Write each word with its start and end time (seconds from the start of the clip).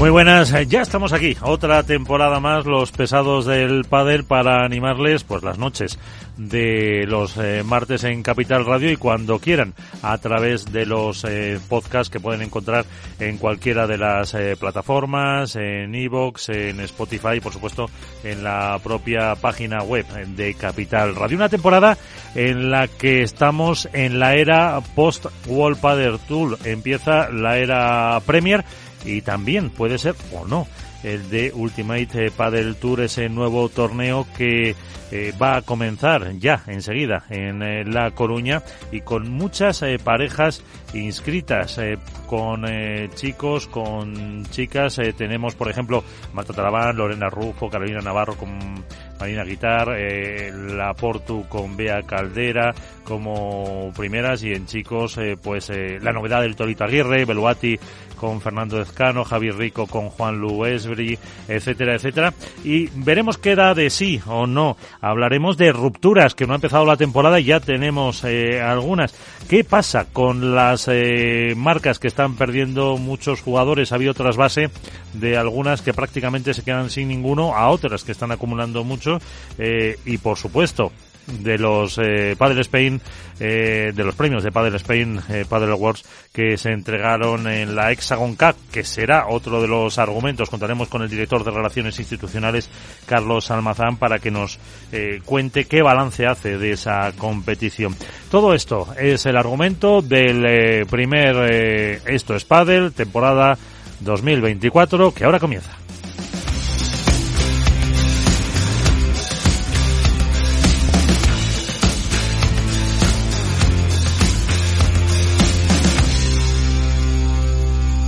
Muy 0.00 0.08
buenas, 0.08 0.50
eh, 0.54 0.66
ya 0.66 0.80
estamos 0.80 1.12
aquí, 1.12 1.36
otra 1.42 1.82
temporada 1.82 2.40
más, 2.40 2.64
los 2.64 2.90
pesados 2.90 3.44
del 3.44 3.84
pádel 3.84 4.24
para 4.24 4.64
animarles 4.64 5.24
pues 5.24 5.42
las 5.42 5.58
noches 5.58 5.98
de 6.38 7.04
los 7.06 7.36
eh, 7.36 7.62
martes 7.66 8.04
en 8.04 8.22
Capital 8.22 8.64
Radio 8.64 8.90
y 8.90 8.96
cuando 8.96 9.40
quieran 9.40 9.74
a 10.00 10.16
través 10.16 10.72
de 10.72 10.86
los 10.86 11.24
eh, 11.24 11.60
podcasts 11.68 12.08
que 12.08 12.18
pueden 12.18 12.40
encontrar 12.40 12.86
en 13.18 13.36
cualquiera 13.36 13.86
de 13.86 13.98
las 13.98 14.34
plataformas, 14.58 15.54
en 15.56 15.94
Evox, 15.94 16.48
en 16.48 16.80
Spotify 16.80 17.36
y 17.36 17.40
por 17.40 17.52
supuesto 17.52 17.90
en 18.24 18.42
la 18.42 18.80
propia 18.82 19.34
página 19.34 19.82
web 19.82 20.06
de 20.28 20.54
Capital 20.54 21.14
Radio. 21.14 21.36
Una 21.36 21.50
temporada 21.50 21.98
en 22.34 22.70
la 22.70 22.88
que 22.88 23.20
estamos 23.20 23.86
en 23.92 24.18
la 24.18 24.34
era 24.34 24.80
post 24.94 25.26
World 25.46 25.78
Padel 25.78 26.18
Tour. 26.20 26.56
Empieza 26.64 27.28
la 27.28 27.58
era 27.58 28.18
Premier 28.24 28.64
y 29.04 29.22
también 29.22 29.70
puede 29.70 29.98
ser 29.98 30.14
o 30.32 30.46
no 30.46 30.66
el 31.02 31.30
de 31.30 31.52
Ultimate 31.54 32.30
Padel 32.30 32.76
Tour, 32.76 33.02
ese 33.02 33.28
nuevo 33.28 33.68
torneo 33.68 34.26
que 34.36 34.74
eh, 35.12 35.32
va 35.40 35.56
a 35.56 35.62
comenzar 35.62 36.36
ya 36.38 36.62
enseguida 36.66 37.24
en 37.30 37.62
eh, 37.62 37.84
La 37.84 38.12
Coruña 38.12 38.62
y 38.92 39.00
con 39.00 39.30
muchas 39.30 39.82
eh, 39.82 39.98
parejas 40.02 40.62
inscritas, 40.92 41.80
con 42.26 42.64
chicos, 43.14 43.68
con 43.68 44.44
chicas. 44.50 45.00
tenemos, 45.16 45.54
por 45.54 45.70
ejemplo, 45.70 46.02
Marta 46.32 46.52
Talabán, 46.52 46.96
Lorena 46.96 47.28
Rufo, 47.28 47.68
Carolina 47.68 48.00
Navarro 48.00 48.34
con 48.34 48.84
Marina 49.20 49.44
Guitar, 49.44 49.88
La 50.76 50.94
Portu 50.94 51.46
con 51.48 51.76
Bea 51.76 52.02
Caldera 52.02 52.74
como 53.04 53.92
primeras 53.96 54.42
y 54.42 54.52
en 54.52 54.66
chicos, 54.66 55.18
pues 55.40 55.70
la 55.70 56.12
novedad 56.12 56.42
del 56.42 56.56
Torito 56.56 56.84
Aguirre, 56.84 57.24
Beluati 57.24 57.78
con 58.20 58.42
Fernando 58.42 58.82
Ezcano, 58.82 59.24
Javier 59.24 59.56
Rico 59.56 59.86
con 59.86 60.10
Juan 60.10 60.38
Luesbri, 60.38 61.18
etcétera, 61.48 61.94
etcétera. 61.94 62.34
Y 62.62 62.88
veremos 62.94 63.38
qué 63.38 63.56
da 63.56 63.72
de 63.72 63.88
sí 63.88 64.20
o 64.26 64.46
no. 64.46 64.76
Hablaremos 65.00 65.56
de 65.56 65.72
rupturas, 65.72 66.34
que 66.34 66.46
no 66.46 66.52
ha 66.52 66.56
empezado 66.56 66.84
la 66.84 66.98
temporada 66.98 67.40
y 67.40 67.44
ya 67.44 67.60
tenemos 67.60 68.22
eh, 68.24 68.60
algunas. 68.60 69.14
¿Qué 69.48 69.64
pasa 69.64 70.04
con 70.12 70.54
las 70.54 70.86
eh, 70.88 71.54
marcas 71.56 71.98
que 71.98 72.08
están 72.08 72.36
perdiendo 72.36 72.98
muchos 72.98 73.40
jugadores? 73.40 73.90
Había 73.90 74.10
otras 74.10 74.36
base 74.36 74.68
de 75.14 75.38
algunas 75.38 75.80
que 75.80 75.94
prácticamente 75.94 76.52
se 76.52 76.62
quedan 76.62 76.90
sin 76.90 77.08
ninguno, 77.08 77.56
a 77.56 77.70
otras 77.70 78.04
que 78.04 78.12
están 78.12 78.32
acumulando 78.32 78.84
mucho. 78.84 79.18
Eh, 79.56 79.98
y 80.04 80.18
por 80.18 80.36
supuesto, 80.36 80.92
de 81.38 81.58
los 81.58 81.98
eh, 81.98 82.34
Padel 82.36 82.58
Spain, 82.60 83.00
eh, 83.38 83.92
de 83.94 84.04
los 84.04 84.14
premios 84.14 84.44
de 84.44 84.52
Padel 84.52 84.74
Spain, 84.74 85.20
eh, 85.30 85.44
Padel 85.48 85.70
Awards, 85.70 86.04
que 86.32 86.56
se 86.58 86.70
entregaron 86.72 87.46
en 87.48 87.74
la 87.74 87.90
Hexagon 87.90 88.36
Cup, 88.36 88.54
que 88.70 88.84
será 88.84 89.28
otro 89.28 89.62
de 89.62 89.68
los 89.68 89.98
argumentos. 89.98 90.50
Contaremos 90.50 90.88
con 90.88 91.02
el 91.02 91.08
director 91.08 91.42
de 91.42 91.50
Relaciones 91.50 91.98
Institucionales, 91.98 92.68
Carlos 93.06 93.50
Almazán, 93.50 93.96
para 93.96 94.18
que 94.18 94.30
nos 94.30 94.58
eh, 94.92 95.20
cuente 95.24 95.64
qué 95.64 95.80
balance 95.80 96.26
hace 96.26 96.58
de 96.58 96.72
esa 96.72 97.12
competición. 97.16 97.96
Todo 98.30 98.54
esto 98.54 98.88
es 98.98 99.24
el 99.26 99.36
argumento 99.36 100.02
del 100.02 100.44
eh, 100.46 100.86
primer 100.88 102.00
Esto 102.06 102.34
es 102.34 102.44
Padel, 102.44 102.92
temporada 102.92 103.56
2024, 104.00 105.14
que 105.14 105.24
ahora 105.24 105.38
comienza. 105.38 105.70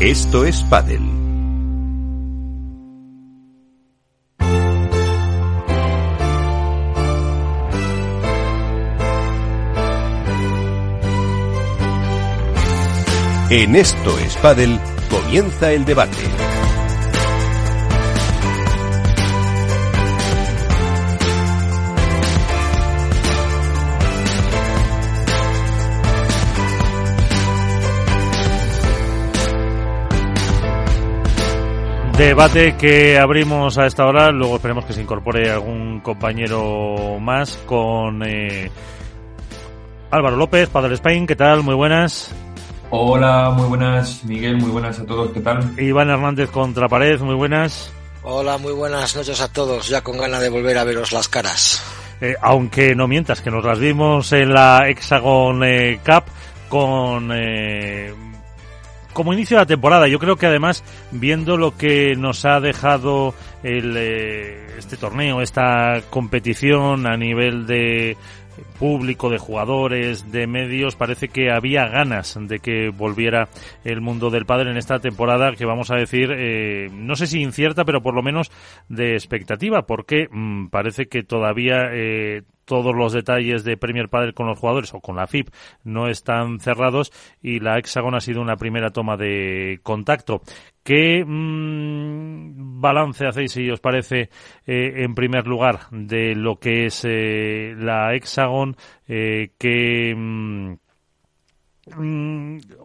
Esto 0.03 0.45
es 0.45 0.61
Padel. 0.65 1.01
En 13.49 13.77
Esto 13.77 14.19
es 14.19 14.37
Padel 14.39 14.81
comienza 15.09 15.71
el 15.71 15.85
debate. 15.85 16.19
Debate 32.22 32.77
que 32.77 33.19
abrimos 33.19 33.78
a 33.78 33.87
esta 33.87 34.06
hora, 34.06 34.31
luego 34.31 34.55
esperemos 34.55 34.84
que 34.84 34.93
se 34.93 35.03
incorpore 35.03 35.50
algún 35.50 36.00
compañero 36.00 37.19
más 37.21 37.59
con 37.66 38.22
eh, 38.25 38.71
Álvaro 40.09 40.37
López, 40.37 40.69
Padre 40.69 40.94
Spain, 40.94 41.27
¿qué 41.27 41.34
tal? 41.34 41.65
Muy 41.65 41.75
buenas. 41.75 42.32
Hola, 42.91 43.50
muy 43.50 43.66
buenas, 43.66 44.22
Miguel, 44.22 44.56
muy 44.56 44.71
buenas 44.71 45.00
a 45.00 45.05
todos, 45.05 45.32
¿qué 45.32 45.41
tal? 45.41 45.75
Iván 45.77 46.11
Hernández 46.11 46.49
contra 46.50 46.88
Pared, 46.88 47.21
muy 47.21 47.34
buenas. 47.34 47.93
Hola, 48.22 48.56
muy 48.56 48.72
buenas 48.72 49.16
noches 49.16 49.41
a 49.41 49.53
todos, 49.53 49.88
ya 49.88 50.00
con 50.03 50.16
ganas 50.16 50.41
de 50.41 50.49
volver 50.49 50.78
a 50.78 50.84
veros 50.84 51.11
las 51.11 51.27
caras. 51.27 51.82
Eh, 52.21 52.37
aunque 52.41 52.94
no 52.94 53.09
mientas, 53.09 53.43
que 53.43 53.50
nos 53.50 53.65
las 53.65 53.81
vimos 53.81 54.32
en 54.32 54.55
la 54.55 54.88
Hexagon 54.88 55.65
eh, 55.65 55.99
Cup 56.06 56.22
con 56.69 57.32
como 59.12 59.33
inicio 59.33 59.56
de 59.56 59.62
la 59.62 59.67
temporada. 59.67 60.09
Yo 60.09 60.19
creo 60.19 60.37
que 60.37 60.47
además, 60.47 60.84
viendo 61.11 61.56
lo 61.56 61.77
que 61.77 62.15
nos 62.17 62.45
ha 62.45 62.61
dejado 62.61 63.34
el, 63.62 63.95
eh, 63.97 64.67
este 64.78 64.97
torneo, 64.97 65.41
esta 65.41 66.00
competición 66.11 67.06
a 67.06 67.17
nivel 67.17 67.67
de 67.67 68.17
público, 68.78 69.31
de 69.31 69.39
jugadores, 69.39 70.31
de 70.31 70.47
medios, 70.47 70.97
parece 70.97 71.28
que 71.28 71.50
había 71.50 71.87
ganas 71.87 72.39
de 72.41 72.59
que 72.59 72.91
volviera 72.91 73.49
el 73.84 74.00
mundo 74.00 74.31
del 74.31 74.47
padre 74.47 74.71
en 74.71 74.77
esta 74.77 74.99
temporada 74.99 75.53
que 75.53 75.65
vamos 75.65 75.91
a 75.91 75.97
decir, 75.97 76.31
eh, 76.37 76.89
no 76.93 77.15
sé 77.15 77.27
si 77.27 77.41
incierta, 77.41 77.84
pero 77.84 78.03
por 78.03 78.15
lo 78.15 78.23
menos 78.23 78.50
de 78.89 79.15
expectativa, 79.15 79.83
porque 79.83 80.29
mm, 80.31 80.69
parece 80.69 81.06
que 81.06 81.23
todavía 81.23 81.91
eh, 81.93 82.43
todos 82.72 82.97
los 82.97 83.12
detalles 83.12 83.65
de 83.65 83.77
Premier 83.77 84.09
Padel 84.09 84.33
con 84.33 84.47
los 84.47 84.59
jugadores 84.59 84.94
o 84.94 85.00
con 85.00 85.15
la 85.15 85.27
FIP 85.27 85.50
no 85.84 86.09
están 86.09 86.59
cerrados 86.59 87.12
y 87.43 87.60
la 87.60 87.77
Hexagon 87.77 88.15
ha 88.15 88.21
sido 88.22 88.41
una 88.41 88.56
primera 88.56 88.88
toma 88.88 89.19
de 89.19 89.81
contacto. 89.83 90.41
¿Qué 90.82 91.22
mm, 91.22 92.81
balance 92.81 93.27
hacéis, 93.27 93.53
si 93.53 93.69
os 93.71 93.81
parece, 93.81 94.31
eh, 94.66 95.05
en 95.05 95.15
primer 95.15 95.47
lugar, 95.47 95.81
de 95.91 96.34
lo 96.34 96.56
que 96.56 96.87
es 96.87 97.05
eh, 97.06 97.75
la 97.77 98.15
Hexagon? 98.15 98.75
Eh, 99.06 99.50
¿Qué 99.59 100.15
mm, 100.16 100.71
mm, 100.71 100.78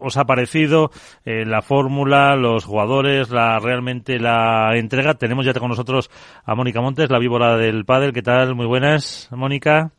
os 0.00 0.16
ha 0.16 0.24
parecido 0.24 0.90
la 1.24 1.62
fórmula, 1.62 2.34
los 2.36 2.64
jugadores, 2.64 3.30
la 3.30 3.58
realmente 3.58 4.18
la 4.18 4.76
entrega? 4.76 5.14
Tenemos 5.14 5.46
ya 5.46 5.52
con 5.54 5.68
nosotros 5.68 6.10
a 6.44 6.54
Mónica 6.54 6.80
Montes, 6.80 7.10
la 7.10 7.18
víbora 7.18 7.56
del 7.56 7.84
pádel. 7.84 8.12
¿Qué 8.12 8.22
tal? 8.22 8.54
Muy 8.54 8.66
buenas, 8.66 9.28
Mónica. 9.30 9.92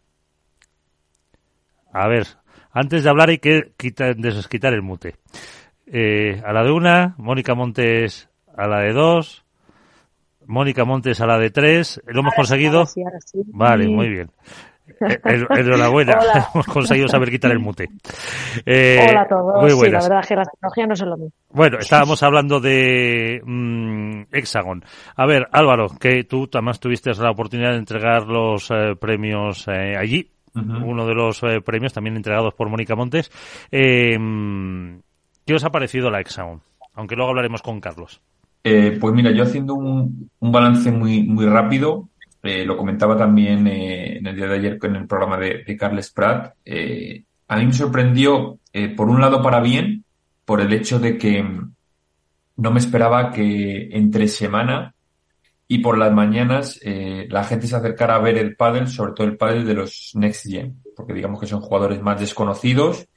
A 1.92 2.08
ver, 2.08 2.28
antes 2.72 3.04
de 3.04 3.10
hablar 3.10 3.30
hay 3.30 3.40
que 3.40 3.72
quitar, 3.78 4.16
desquitar 4.16 4.74
el 4.74 4.82
mute 4.82 5.16
eh, 5.88 6.42
a 6.46 6.54
la 6.54 6.64
de 6.64 6.72
una, 6.72 7.16
Mónica 7.18 7.56
Montes 7.56 8.30
a 8.56 8.68
la 8.68 8.82
de 8.82 8.94
dos, 8.94 9.44
Mónica 10.46 10.86
Montes 10.86 11.22
a 11.22 11.26
la 11.26 11.38
de 11.40 11.50
tres. 11.50 12.02
¿Lo 12.08 12.22
hemos 12.22 12.34
conseguido? 12.36 12.86
Vale, 13.48 13.88
muy 13.88 14.10
bien. 14.10 14.32
Eh, 15.02 15.46
enhorabuena, 15.50 16.18
hemos 16.54 16.66
conseguido 16.68 17.08
saber 17.08 17.30
quitar 17.30 17.52
el 17.52 17.60
mute. 17.60 17.90
Eh, 18.66 19.08
Hola 19.10 19.22
a 19.22 19.28
todos. 19.28 19.62
Muy 19.62 19.72
Sí, 19.72 19.92
la 19.92 20.02
verdad 20.02 20.26
que 20.28 20.36
la 20.36 20.44
tecnología 20.44 20.88
no 20.88 20.94
es 20.94 21.02
lo 21.02 21.18
mismo. 21.18 21.34
Bueno, 21.52 21.78
estábamos 21.80 22.22
hablando 22.24 22.60
de 22.60 23.42
mm, 23.44 24.24
Hexagon. 24.32 24.84
A 25.16 25.26
ver, 25.26 25.48
Álvaro, 25.52 25.88
que 26.00 26.24
tú 26.24 26.50
además 26.54 26.80
tuviste 26.80 27.12
la 27.14 27.32
oportunidad 27.32 27.72
de 27.72 27.78
entregar 27.78 28.28
los 28.28 28.70
eh, 28.72 28.96
premios 29.00 29.68
eh, 29.68 29.96
allí. 29.98 30.32
Uno 30.56 31.06
de 31.06 31.14
los 31.14 31.42
premios 31.64 31.94
también 31.94 32.18
entregados 32.18 32.54
por 32.56 32.70
Mónica 32.70 32.96
Montes. 32.96 33.32
Eh, 33.72 34.18
¿Qué 35.46 35.54
os 35.54 35.64
ha 35.64 35.70
parecido 35.70 36.10
la 36.10 36.20
Hexagon? 36.20 36.62
Aunque 36.96 37.16
luego 37.16 37.30
hablaremos 37.30 37.62
con 37.62 37.80
Carlos. 37.80 38.20
Eh, 38.64 38.98
pues 39.00 39.14
mira, 39.14 39.32
yo 39.32 39.44
haciendo 39.44 39.74
un, 39.76 40.30
balance 40.40 40.92
muy, 40.92 41.24
muy 41.24 41.46
rápido, 41.46 42.10
eh, 42.42 42.66
lo 42.66 42.78
comentaba 42.78 43.18
también 43.18 43.68
eh, 43.68 44.18
en 44.18 44.28
el 44.28 44.36
día 44.36 44.48
de 44.48 44.56
ayer 44.56 44.80
con 44.80 44.96
el 44.96 45.08
programa 45.08 45.38
de, 45.38 45.78
Carles 45.78 46.12
Prat, 46.12 46.54
a 47.48 47.58
mí 47.58 47.66
me 47.66 47.74
sorprendió, 47.74 48.60
por 48.96 49.10
un 49.10 49.20
lado 49.20 49.42
para 49.42 49.60
bien, 49.60 50.06
por 50.46 50.62
el 50.62 50.72
hecho 50.72 51.00
de 51.00 51.18
que 51.18 51.44
no 51.44 52.72
me 52.72 52.80
esperaba 52.80 53.32
que 53.32 53.90
entre 53.92 54.28
semana 54.28 54.94
y 55.68 55.80
por 55.80 55.98
las 55.98 56.14
mañanas 56.14 56.80
la 56.84 57.44
gente 57.44 57.68
se 57.68 57.76
acercara 57.76 58.16
a 58.16 58.20
ver 58.20 58.38
el 58.38 58.56
pádel, 58.56 58.88
sobre 58.88 59.14
todo 59.14 59.26
el 59.26 59.38
pádel 59.38 59.66
de 59.66 59.74
los 59.74 60.12
Next 60.14 60.48
Gen, 60.48 60.82
porque 60.96 61.14
digamos 61.14 61.40
que 61.40 61.48
son 61.48 61.62
jugadores 61.62 62.02
más 62.02 62.20
desconocidos, 62.20 63.08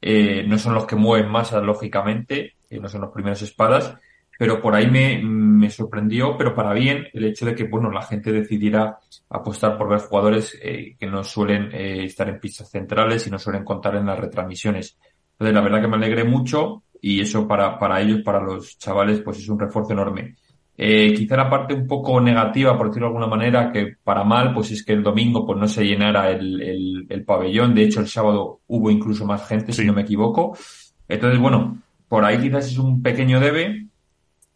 no 0.00 0.58
son 0.58 0.74
los 0.74 0.86
que 0.86 0.96
mueven 0.96 1.30
más 1.30 1.52
lógicamente, 1.52 2.54
no 2.70 2.88
son 2.88 3.02
los 3.02 3.12
primeros 3.12 3.42
espadas, 3.42 3.94
pero 4.42 4.60
por 4.60 4.74
ahí 4.74 4.90
me, 4.90 5.22
me, 5.22 5.70
sorprendió, 5.70 6.36
pero 6.36 6.52
para 6.52 6.72
bien, 6.72 7.06
el 7.12 7.26
hecho 7.26 7.46
de 7.46 7.54
que, 7.54 7.62
bueno, 7.62 7.92
la 7.92 8.02
gente 8.02 8.32
decidiera 8.32 8.98
apostar 9.30 9.78
por 9.78 9.88
ver 9.88 10.00
jugadores 10.00 10.58
eh, 10.60 10.96
que 10.98 11.06
no 11.06 11.22
suelen 11.22 11.70
eh, 11.72 12.06
estar 12.06 12.28
en 12.28 12.40
pistas 12.40 12.68
centrales 12.68 13.24
y 13.24 13.30
no 13.30 13.38
suelen 13.38 13.62
contar 13.62 13.94
en 13.94 14.06
las 14.06 14.18
retransmisiones. 14.18 14.98
Entonces, 15.34 15.54
la 15.54 15.60
verdad 15.60 15.80
que 15.80 15.86
me 15.86 15.94
alegré 15.94 16.24
mucho 16.24 16.82
y 17.00 17.20
eso 17.20 17.46
para, 17.46 17.78
para 17.78 18.00
ellos, 18.00 18.22
para 18.24 18.42
los 18.42 18.76
chavales, 18.78 19.20
pues 19.20 19.38
es 19.38 19.48
un 19.48 19.60
refuerzo 19.60 19.92
enorme. 19.92 20.34
Eh, 20.76 21.14
quizá 21.14 21.36
la 21.36 21.48
parte 21.48 21.72
un 21.72 21.86
poco 21.86 22.20
negativa, 22.20 22.76
por 22.76 22.88
decirlo 22.88 23.06
de 23.06 23.14
alguna 23.14 23.28
manera, 23.28 23.70
que 23.70 23.94
para 24.02 24.24
mal, 24.24 24.52
pues 24.52 24.72
es 24.72 24.84
que 24.84 24.92
el 24.92 25.04
domingo 25.04 25.46
pues 25.46 25.56
no 25.56 25.68
se 25.68 25.84
llenara 25.84 26.32
el, 26.32 26.60
el, 26.60 27.06
el 27.08 27.24
pabellón. 27.24 27.76
De 27.76 27.84
hecho, 27.84 28.00
el 28.00 28.08
sábado 28.08 28.58
hubo 28.66 28.90
incluso 28.90 29.24
más 29.24 29.46
gente, 29.46 29.72
si 29.72 29.84
no 29.84 29.92
me 29.92 30.02
equivoco. 30.02 30.58
Entonces, 31.06 31.38
bueno, 31.38 31.80
por 32.08 32.24
ahí 32.24 32.38
quizás 32.38 32.66
es 32.66 32.78
un 32.78 33.00
pequeño 33.02 33.38
debe, 33.38 33.86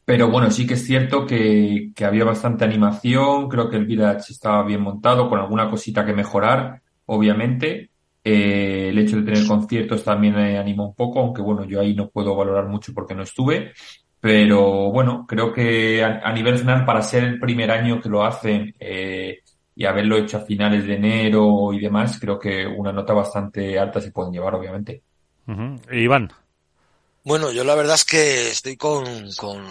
pero 0.07 0.31
bueno, 0.31 0.53
sí 0.53 0.69
que 0.69 0.75
es 0.75 0.87
cierto 0.87 1.27
que, 1.27 1.91
que 1.93 2.05
había 2.05 2.25
bastante 2.25 2.65
animación, 2.65 3.49
creo 3.49 3.69
que 3.69 3.77
el 3.77 3.87
village 3.87 4.33
estaba 4.33 4.63
bien 4.63 4.81
montado, 4.81 5.29
con 5.29 5.41
alguna 5.41 5.69
cosita 5.69 6.07
que 6.07 6.15
mejorar, 6.15 6.81
obviamente. 7.07 7.91
Eh, 8.23 8.91
el 8.91 8.99
hecho 9.01 9.17
de 9.17 9.25
tener 9.25 9.45
conciertos 9.49 10.05
también 10.05 10.37
me 10.37 10.59
animó 10.59 10.87
un 10.87 10.95
poco, 10.95 11.19
aunque 11.19 11.43
bueno, 11.43 11.65
yo 11.65 11.81
ahí 11.81 11.93
no 11.93 12.09
puedo 12.09 12.37
valorar 12.37 12.67
mucho 12.69 12.95
porque 12.95 13.17
no 13.17 13.25
estuve. 13.25 13.73
Pero 14.21 14.93
bueno, 14.93 15.27
creo 15.29 15.53
que 15.53 16.05
a, 16.05 16.33
nivel 16.33 16.57
general, 16.57 16.85
para 16.85 17.03
ser 17.03 17.25
el 17.25 17.41
primer 17.41 17.73
año 17.73 18.01
que 18.01 18.09
lo 18.09 18.25
hacen 18.25 18.77
eh, 18.79 19.41
y 19.75 19.85
haberlo 19.87 20.17
hecho 20.19 20.37
a 20.37 20.43
finales 20.43 20.87
de 20.87 20.95
enero 20.95 21.73
y 21.73 21.81
demás, 21.81 22.21
creo 22.21 22.39
que 22.39 22.65
una 22.65 22.93
nota 22.93 23.13
bastante 23.13 23.77
alta 23.77 24.01
se 24.01 24.13
pueden 24.13 24.33
llevar, 24.33 24.55
obviamente. 24.55 25.03
Iván. 25.91 26.31
Bueno, 27.25 27.51
yo 27.51 27.65
la 27.65 27.75
verdad 27.75 27.97
es 27.97 28.05
que 28.05 28.51
estoy 28.51 28.77
con, 28.77 29.05
con, 29.37 29.65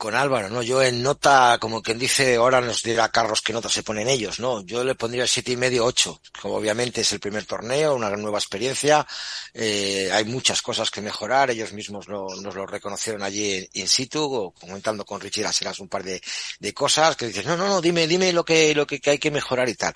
con 0.00 0.14
Álvaro, 0.14 0.48
¿no? 0.48 0.62
Yo 0.62 0.82
en 0.82 1.02
nota, 1.02 1.58
como 1.60 1.82
quien 1.82 1.98
dice, 1.98 2.36
ahora 2.36 2.62
nos 2.62 2.82
dirá 2.82 3.10
Carlos 3.10 3.42
qué 3.42 3.52
nota 3.52 3.68
se 3.68 3.82
ponen 3.82 4.08
ellos, 4.08 4.40
¿no? 4.40 4.62
Yo 4.62 4.82
le 4.82 4.94
pondría 4.94 5.26
siete 5.26 5.52
y 5.52 5.58
medio, 5.58 5.84
ocho. 5.84 6.22
Como 6.40 6.54
obviamente 6.54 7.02
es 7.02 7.12
el 7.12 7.20
primer 7.20 7.44
torneo, 7.44 7.94
una 7.94 8.08
nueva 8.16 8.38
experiencia, 8.38 9.06
eh, 9.52 10.08
hay 10.10 10.24
muchas 10.24 10.62
cosas 10.62 10.90
que 10.90 11.02
mejorar, 11.02 11.50
ellos 11.50 11.74
mismos 11.74 12.08
nos 12.08 12.54
lo 12.54 12.66
reconocieron 12.66 13.22
allí 13.22 13.68
in 13.74 13.86
situ, 13.86 14.54
comentando 14.58 15.04
con 15.04 15.20
Richie 15.20 15.42
Laseras 15.42 15.80
un 15.80 15.88
par 15.88 16.02
de, 16.02 16.22
de 16.58 16.72
cosas, 16.72 17.14
que 17.14 17.26
dices, 17.26 17.44
no, 17.44 17.58
no, 17.58 17.68
no, 17.68 17.82
dime, 17.82 18.06
dime 18.06 18.32
lo 18.32 18.42
que, 18.42 18.74
lo 18.74 18.86
que 18.86 19.02
hay 19.04 19.18
que 19.18 19.30
mejorar 19.30 19.68
y 19.68 19.74
tal. 19.74 19.92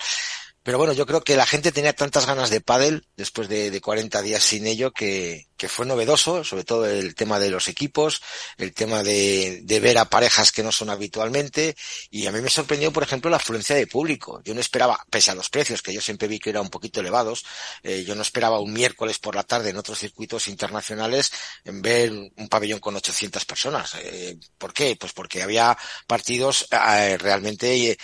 Pero 0.65 0.79
bueno, 0.79 0.93
yo 0.93 1.05
creo 1.05 1.23
que 1.23 1.37
la 1.37 1.45
gente 1.45 1.71
tenía 1.71 1.93
tantas 1.93 2.25
ganas 2.25 2.49
de 2.49 2.59
pádel 2.59 3.05
después 3.15 3.47
de, 3.47 3.69
de 3.69 3.81
40 3.81 4.19
días 4.23 4.41
sin 4.41 4.65
ello 4.65 4.91
que, 4.91 5.47
que, 5.57 5.69
fue 5.69 5.85
novedoso, 5.85 6.43
sobre 6.43 6.63
todo 6.63 6.87
el 6.87 7.13
tema 7.13 7.37
de 7.37 7.51
los 7.51 7.67
equipos, 7.67 8.23
el 8.57 8.73
tema 8.73 9.03
de, 9.03 9.61
ver 9.79 9.99
a 9.99 10.09
parejas 10.09 10.51
que 10.51 10.63
no 10.63 10.71
son 10.71 10.89
habitualmente 10.89 11.75
y 12.09 12.25
a 12.25 12.31
mí 12.31 12.41
me 12.41 12.49
sorprendió, 12.49 12.91
por 12.91 13.03
ejemplo, 13.03 13.29
la 13.29 13.37
afluencia 13.37 13.75
de 13.75 13.85
público. 13.85 14.41
Yo 14.43 14.55
no 14.55 14.59
esperaba, 14.59 15.05
pese 15.11 15.29
a 15.29 15.35
los 15.35 15.51
precios 15.51 15.83
que 15.83 15.93
yo 15.93 16.01
siempre 16.01 16.27
vi 16.27 16.39
que 16.39 16.49
eran 16.49 16.63
un 16.63 16.71
poquito 16.71 16.99
elevados, 16.99 17.45
eh, 17.83 18.03
yo 18.03 18.15
no 18.15 18.23
esperaba 18.23 18.59
un 18.59 18.73
miércoles 18.73 19.19
por 19.19 19.35
la 19.35 19.43
tarde 19.43 19.69
en 19.69 19.77
otros 19.77 19.99
circuitos 19.99 20.47
internacionales 20.47 21.31
en 21.63 21.83
ver 21.83 22.11
un 22.11 22.49
pabellón 22.49 22.79
con 22.79 22.95
800 22.95 23.45
personas. 23.45 23.93
Eh, 23.99 24.35
¿Por 24.57 24.73
qué? 24.73 24.95
Pues 24.99 25.13
porque 25.13 25.43
había 25.43 25.77
partidos 26.07 26.67
eh, 26.71 27.19
realmente 27.19 27.95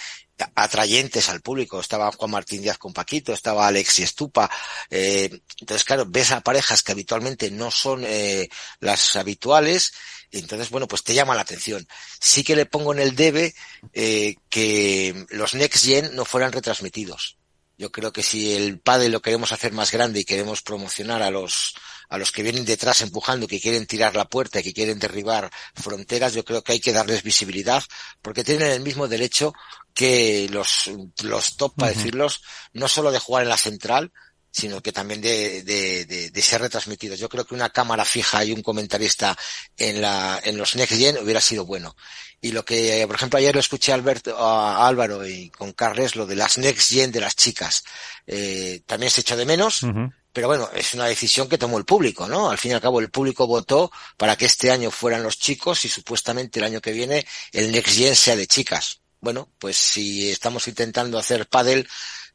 atrayentes 0.55 1.29
al 1.29 1.41
público. 1.41 1.79
Estaba 1.79 2.11
Juan 2.11 2.31
Martín 2.31 2.61
Díaz 2.61 2.77
con 2.77 2.93
Paquito, 2.93 3.33
estaba 3.33 3.67
Alexi 3.67 4.03
Estupa. 4.03 4.49
Eh, 4.89 5.41
entonces, 5.59 5.83
claro, 5.83 6.05
ves 6.07 6.31
a 6.31 6.41
parejas 6.41 6.83
que 6.83 6.91
habitualmente 6.91 7.51
no 7.51 7.71
son 7.71 8.03
eh, 8.05 8.49
las 8.79 9.15
habituales. 9.15 9.93
Entonces, 10.31 10.69
bueno, 10.69 10.87
pues 10.87 11.03
te 11.03 11.13
llama 11.13 11.35
la 11.35 11.41
atención. 11.41 11.87
Sí 12.19 12.43
que 12.43 12.55
le 12.55 12.65
pongo 12.65 12.93
en 12.93 12.99
el 12.99 13.15
debe 13.15 13.53
eh, 13.93 14.35
que 14.49 15.25
los 15.29 15.53
Next 15.53 15.85
Gen 15.85 16.15
no 16.15 16.25
fueran 16.25 16.51
retransmitidos. 16.51 17.37
Yo 17.77 17.91
creo 17.91 18.13
que 18.13 18.21
si 18.21 18.53
el 18.53 18.79
padre 18.79 19.09
lo 19.09 19.21
queremos 19.21 19.51
hacer 19.51 19.71
más 19.71 19.91
grande 19.91 20.19
y 20.19 20.23
queremos 20.23 20.61
promocionar 20.61 21.23
a 21.23 21.31
los 21.31 21.73
a 22.11 22.17
los 22.17 22.33
que 22.33 22.43
vienen 22.43 22.65
detrás 22.65 22.99
empujando, 23.01 23.47
que 23.47 23.61
quieren 23.61 23.87
tirar 23.87 24.17
la 24.17 24.27
puerta, 24.27 24.59
y 24.59 24.63
que 24.63 24.73
quieren 24.73 24.99
derribar 24.99 25.49
fronteras, 25.73 26.33
yo 26.33 26.43
creo 26.43 26.61
que 26.61 26.73
hay 26.73 26.79
que 26.81 26.91
darles 26.91 27.23
visibilidad 27.23 27.81
porque 28.21 28.43
tienen 28.43 28.69
el 28.69 28.81
mismo 28.81 29.07
derecho 29.07 29.53
que 29.93 30.47
los, 30.49 30.89
los 31.23 31.57
top, 31.57 31.75
para 31.75 31.91
decirlos, 31.91 32.41
no 32.73 32.87
solo 32.87 33.11
de 33.11 33.19
jugar 33.19 33.43
en 33.43 33.49
la 33.49 33.57
central, 33.57 34.11
sino 34.51 34.81
que 34.81 34.91
también 34.91 35.21
de, 35.21 35.63
de, 35.63 36.05
de, 36.05 36.29
de, 36.29 36.41
ser 36.41 36.61
retransmitidos. 36.61 37.17
Yo 37.17 37.29
creo 37.29 37.45
que 37.45 37.55
una 37.55 37.69
cámara 37.69 38.03
fija 38.03 38.43
y 38.43 38.51
un 38.51 38.61
comentarista 38.61 39.37
en 39.77 40.01
la, 40.01 40.39
en 40.43 40.57
los 40.57 40.75
Next 40.75 40.97
Gen 40.97 41.17
hubiera 41.17 41.39
sido 41.39 41.65
bueno. 41.65 41.95
Y 42.41 42.51
lo 42.51 42.65
que, 42.65 43.05
por 43.07 43.15
ejemplo, 43.15 43.39
ayer 43.39 43.53
lo 43.53 43.61
escuché 43.61 43.91
a 43.91 43.95
Alberto, 43.95 44.35
a 44.37 44.87
Álvaro 44.87 45.25
y 45.25 45.49
con 45.51 45.71
Carles, 45.73 46.15
lo 46.15 46.25
de 46.25 46.35
las 46.35 46.57
Next 46.57 46.91
Gen 46.91 47.11
de 47.11 47.21
las 47.21 47.35
chicas, 47.35 47.83
eh, 48.27 48.81
también 48.85 49.11
se 49.11 49.21
echó 49.21 49.37
de 49.37 49.45
menos. 49.45 49.85
Pero 50.33 50.47
bueno, 50.47 50.69
es 50.73 50.93
una 50.93 51.05
decisión 51.05 51.49
que 51.49 51.57
tomó 51.57 51.77
el 51.77 51.85
público, 51.85 52.27
¿no? 52.27 52.49
Al 52.49 52.57
fin 52.57 52.71
y 52.71 52.73
al 52.73 52.81
cabo 52.81 52.99
el 52.99 53.11
público 53.11 53.47
votó 53.47 53.91
para 54.17 54.37
que 54.37 54.45
este 54.45 54.71
año 54.71 54.89
fueran 54.89 55.23
los 55.23 55.37
chicos 55.37 55.83
y 55.85 55.89
supuestamente 55.89 56.59
el 56.59 56.65
año 56.65 56.81
que 56.81 56.93
viene 56.93 57.25
el 57.51 57.71
Next 57.71 57.95
Gen 57.95 58.15
sea 58.15 58.35
de 58.35 58.47
chicas. 58.47 59.00
Bueno, 59.21 59.49
pues 59.59 59.77
si 59.77 60.29
estamos 60.29 60.67
intentando 60.67 61.17
hacer 61.17 61.47
pádel, 61.47 61.87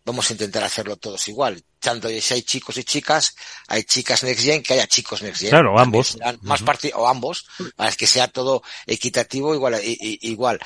vamos 0.05 0.31
a 0.31 0.33
intentar 0.35 0.63
hacerlo 0.63 0.97
todos 0.97 1.27
igual. 1.29 1.63
Tanto 1.81 2.09
si 2.09 2.35
hay 2.35 2.43
chicos 2.43 2.79
y 2.79 2.85
chicas, 2.85 3.35
hay 3.67 3.83
chicas 3.83 4.23
Next 4.23 4.45
Gen, 4.45 4.63
que 4.63 4.75
haya 4.75 4.87
chicos 4.87 5.21
Next 5.23 5.41
Gen. 5.41 5.51
Claro, 5.51 5.79
ambos. 5.79 6.17
Más 6.43 6.63
o 6.95 7.09
ambos, 7.09 7.47
para 7.75 7.93
que 7.93 8.07
sea 8.07 8.29
todo 8.29 8.63
equitativo 8.87 9.55
igual. 9.55 9.81
igual 9.83 10.61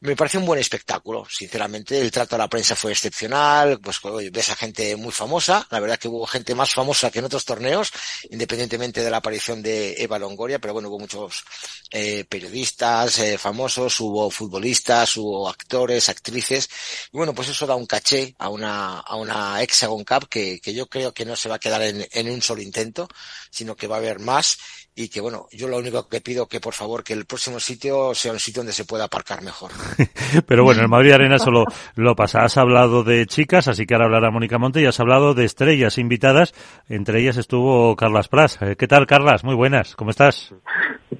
me 0.00 0.14
parece 0.14 0.36
un 0.38 0.44
buen 0.44 0.60
espectáculo, 0.60 1.26
sinceramente. 1.28 2.00
El 2.00 2.10
trato 2.10 2.34
a 2.34 2.38
la 2.38 2.48
prensa 2.48 2.76
fue 2.76 2.92
excepcional, 2.92 3.80
pues 3.80 4.00
ves 4.30 4.50
a 4.50 4.56
gente 4.56 4.94
muy 4.96 5.10
famosa, 5.10 5.66
la 5.70 5.80
verdad 5.80 5.98
que 5.98 6.08
hubo 6.08 6.26
gente 6.26 6.54
más 6.54 6.72
famosa 6.72 7.10
que 7.10 7.20
en 7.20 7.24
otros 7.24 7.44
torneos, 7.44 7.92
independientemente 8.30 9.02
de 9.02 9.10
la 9.10 9.18
aparición 9.18 9.62
de 9.62 9.94
Eva 9.98 10.18
Longoria, 10.18 10.58
pero 10.58 10.74
bueno, 10.74 10.88
hubo 10.90 10.98
muchos 10.98 11.44
eh, 11.90 12.24
periodistas 12.28 13.18
eh, 13.20 13.38
famosos, 13.38 13.98
hubo 14.00 14.30
futbolistas, 14.30 15.16
hubo 15.16 15.48
actores, 15.48 16.08
actrices, 16.10 16.68
y 17.12 17.16
bueno, 17.16 17.34
pues 17.34 17.48
eso 17.48 17.66
da 17.66 17.74
un 17.74 17.86
caché 17.86 18.34
a 18.38 18.50
una, 18.50 19.00
a 19.00 19.16
una 19.16 19.62
Hexagon 19.62 20.04
Cup 20.04 20.28
que, 20.28 20.60
que 20.60 20.74
yo 20.74 20.86
creo 20.88 21.14
que 21.14 21.24
no 21.24 21.36
se 21.36 21.48
va 21.48 21.56
a 21.56 21.60
quedar 21.60 21.80
en, 21.82 22.06
en 22.12 22.30
un 22.30 22.42
solo 22.42 22.60
intento, 22.60 23.08
sino 23.50 23.74
que 23.76 23.86
va 23.86 23.96
a 23.96 23.98
haber 23.98 24.18
más 24.18 24.58
y 24.98 25.08
que 25.10 25.20
bueno, 25.20 25.46
yo 25.52 25.68
lo 25.68 25.76
único 25.76 26.08
que 26.08 26.22
pido 26.22 26.48
que 26.48 26.58
por 26.58 26.72
favor 26.72 27.04
que 27.04 27.12
el 27.12 27.26
próximo 27.26 27.60
sitio 27.60 28.14
sea 28.14 28.32
un 28.32 28.40
sitio 28.40 28.60
donde 28.60 28.72
se 28.72 28.86
pueda 28.86 29.04
aparcar 29.04 29.42
mejor. 29.42 29.70
Pero 30.46 30.64
bueno, 30.64 30.82
el 30.82 30.88
Madrid 30.88 31.12
Arena 31.12 31.38
solo 31.38 31.64
lo 31.94 32.14
pasa. 32.14 32.42
Has 32.42 32.56
hablado 32.56 33.04
de 33.04 33.26
chicas, 33.26 33.68
así 33.68 33.86
que 33.86 33.94
ahora 33.94 34.06
hablará 34.06 34.30
Mónica 34.30 34.58
Monte 34.58 34.80
y 34.80 34.86
has 34.86 35.00
hablado 35.00 35.34
de 35.34 35.44
estrellas 35.44 35.98
invitadas. 35.98 36.54
Entre 36.88 37.20
ellas 37.20 37.36
estuvo 37.36 37.94
Carlas 37.96 38.28
Pras. 38.28 38.60
Eh, 38.62 38.76
¿Qué 38.76 38.86
tal, 38.86 39.06
Carlas? 39.06 39.44
Muy 39.44 39.54
buenas. 39.54 39.96
¿Cómo 39.96 40.10
estás? 40.10 40.54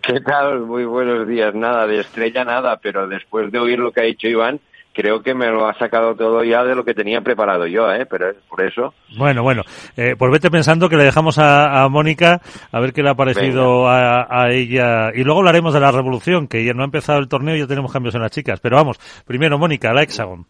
¿Qué 0.03 0.21
tal? 0.21 0.61
Muy 0.61 0.85
buenos 0.85 1.27
días. 1.27 1.55
Nada, 1.55 1.87
de 1.87 2.01
estrella 2.01 2.45
nada, 2.45 2.79
pero 2.83 3.07
después 3.09 3.51
de 3.51 3.59
oír 3.59 3.79
lo 3.79 3.93
que 3.93 4.01
ha 4.01 4.05
dicho 4.05 4.29
Iván, 4.29 4.61
creo 4.97 5.23
que 5.23 5.35
me 5.35 5.51
lo 5.51 5.69
ha 5.69 5.75
sacado 5.75 6.15
todo 6.15 6.43
ya 6.43 6.65
de 6.65 6.75
lo 6.75 6.83
que 6.83 6.95
tenía 6.95 7.21
preparado 7.21 7.67
yo, 7.67 7.93
¿eh? 7.93 8.07
Pero 8.07 8.33
por 8.49 8.63
eso. 8.63 8.95
Bueno, 9.19 9.43
bueno, 9.43 9.63
eh, 9.95 10.17
pues 10.19 10.33
vete 10.33 10.51
pensando 10.51 10.89
que 10.89 10.97
le 10.97 11.05
dejamos 11.05 11.39
a, 11.39 11.87
Mónica 11.91 12.41
a 12.73 12.81
ver 12.81 12.95
qué 12.95 13.03
le 13.03 13.11
ha 13.11 13.15
parecido 13.15 13.87
a, 13.89 14.49
ella. 14.51 15.11
Y 15.15 15.23
luego 15.23 15.41
hablaremos 15.41 15.75
de 15.75 15.81
la 15.81 15.93
revolución, 15.93 16.49
que 16.49 16.65
ya 16.65 16.73
no 16.73 16.83
ha 16.83 16.87
empezado 16.87 17.19
el 17.19 17.29
torneo 17.29 17.55
y 17.55 17.61
ya 17.61 17.67
tenemos 17.67 17.93
cambios 17.93 18.15
en 18.15 18.23
las 18.23 18.31
chicas. 18.31 18.59
Pero 18.61 18.77
vamos, 18.77 18.99
primero, 19.27 19.59
Mónica, 19.59 19.93
la 19.93 20.03
Hexagon. 20.03 20.47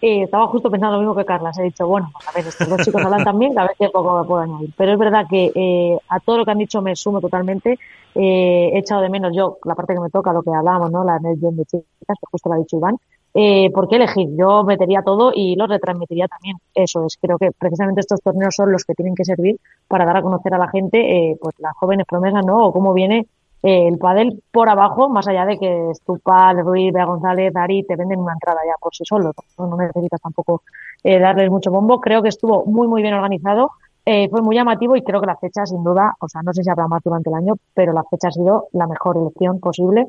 Eh, 0.00 0.24
estaba 0.24 0.48
justo 0.48 0.70
pensando 0.70 0.96
lo 0.96 1.02
mismo 1.02 1.14
que 1.14 1.24
Carla. 1.24 1.52
He 1.58 1.62
dicho, 1.62 1.86
bueno, 1.86 2.10
a 2.26 2.32
ver, 2.32 2.46
estos 2.46 2.68
dos 2.68 2.80
chicos 2.82 3.02
hablan 3.04 3.24
también, 3.24 3.58
a 3.58 3.66
veces 3.66 3.90
poco 3.90 4.20
me 4.20 4.26
puedo 4.26 4.42
añadir. 4.42 4.70
Pero 4.76 4.92
es 4.92 4.98
verdad 4.98 5.26
que 5.30 5.52
eh, 5.54 5.98
a 6.08 6.20
todo 6.20 6.38
lo 6.38 6.44
que 6.44 6.50
han 6.50 6.58
dicho 6.58 6.82
me 6.82 6.96
sumo 6.96 7.20
totalmente. 7.20 7.78
Eh, 8.14 8.70
he 8.74 8.78
echado 8.78 9.00
de 9.00 9.08
menos 9.08 9.34
yo 9.34 9.58
la 9.64 9.74
parte 9.74 9.94
que 9.94 10.00
me 10.00 10.10
toca, 10.10 10.32
lo 10.32 10.42
que 10.42 10.50
hablábamos, 10.50 10.90
¿no? 10.90 11.04
La 11.04 11.18
Gen 11.20 11.56
de 11.56 11.64
chicas, 11.64 11.86
que 12.06 12.26
justo 12.30 12.48
lo 12.48 12.56
ha 12.56 12.58
dicho 12.58 12.76
Iván. 12.76 12.96
eh, 13.34 13.70
¿por 13.72 13.88
qué 13.88 13.96
elegir? 13.96 14.28
Yo 14.36 14.64
metería 14.64 15.02
todo 15.02 15.32
y 15.34 15.56
lo 15.56 15.66
retransmitiría 15.66 16.28
también. 16.28 16.58
Eso 16.74 17.06
es, 17.06 17.16
creo 17.16 17.38
que 17.38 17.50
precisamente 17.58 18.00
estos 18.00 18.20
torneos 18.20 18.54
son 18.54 18.70
los 18.72 18.84
que 18.84 18.94
tienen 18.94 19.14
que 19.14 19.24
servir 19.24 19.58
para 19.88 20.04
dar 20.04 20.18
a 20.18 20.22
conocer 20.22 20.52
a 20.52 20.58
la 20.58 20.68
gente, 20.68 20.98
eh, 21.30 21.38
pues 21.40 21.54
las 21.58 21.74
jóvenes 21.76 22.06
promesas, 22.06 22.44
¿no? 22.44 22.66
O 22.66 22.72
cómo 22.72 22.92
viene 22.92 23.26
eh, 23.62 23.88
el 23.88 23.98
pádel 23.98 24.42
por 24.50 24.68
abajo, 24.68 25.08
más 25.08 25.28
allá 25.28 25.46
de 25.46 25.58
que 25.58 25.90
Stupal, 25.94 26.64
Ruiz, 26.64 26.92
Bea 26.92 27.04
González, 27.04 27.52
Dari 27.52 27.84
te 27.84 27.96
venden 27.96 28.18
una 28.18 28.32
entrada 28.32 28.60
ya 28.66 28.74
por 28.80 28.94
sí 28.94 29.04
solo. 29.06 29.32
No, 29.58 29.76
necesitas 29.76 30.20
tampoco 30.20 30.62
eh, 31.04 31.18
darles 31.18 31.50
mucho 31.50 31.70
bombo. 31.70 32.00
Creo 32.00 32.22
que 32.22 32.28
estuvo 32.28 32.64
muy, 32.66 32.88
muy 32.88 33.02
bien 33.02 33.14
organizado. 33.14 33.70
Eh, 34.04 34.28
fue 34.30 34.42
muy 34.42 34.56
llamativo 34.56 34.96
y 34.96 35.02
creo 35.02 35.20
que 35.20 35.28
la 35.28 35.36
fecha, 35.36 35.64
sin 35.64 35.84
duda, 35.84 36.16
o 36.18 36.28
sea, 36.28 36.42
no 36.42 36.52
sé 36.52 36.64
si 36.64 36.70
habrá 36.70 36.88
más 36.88 37.02
durante 37.04 37.30
el 37.30 37.36
año, 37.36 37.54
pero 37.72 37.92
la 37.92 38.02
fecha 38.02 38.28
ha 38.28 38.32
sido 38.32 38.66
la 38.72 38.88
mejor 38.88 39.16
elección 39.16 39.60
posible 39.60 40.08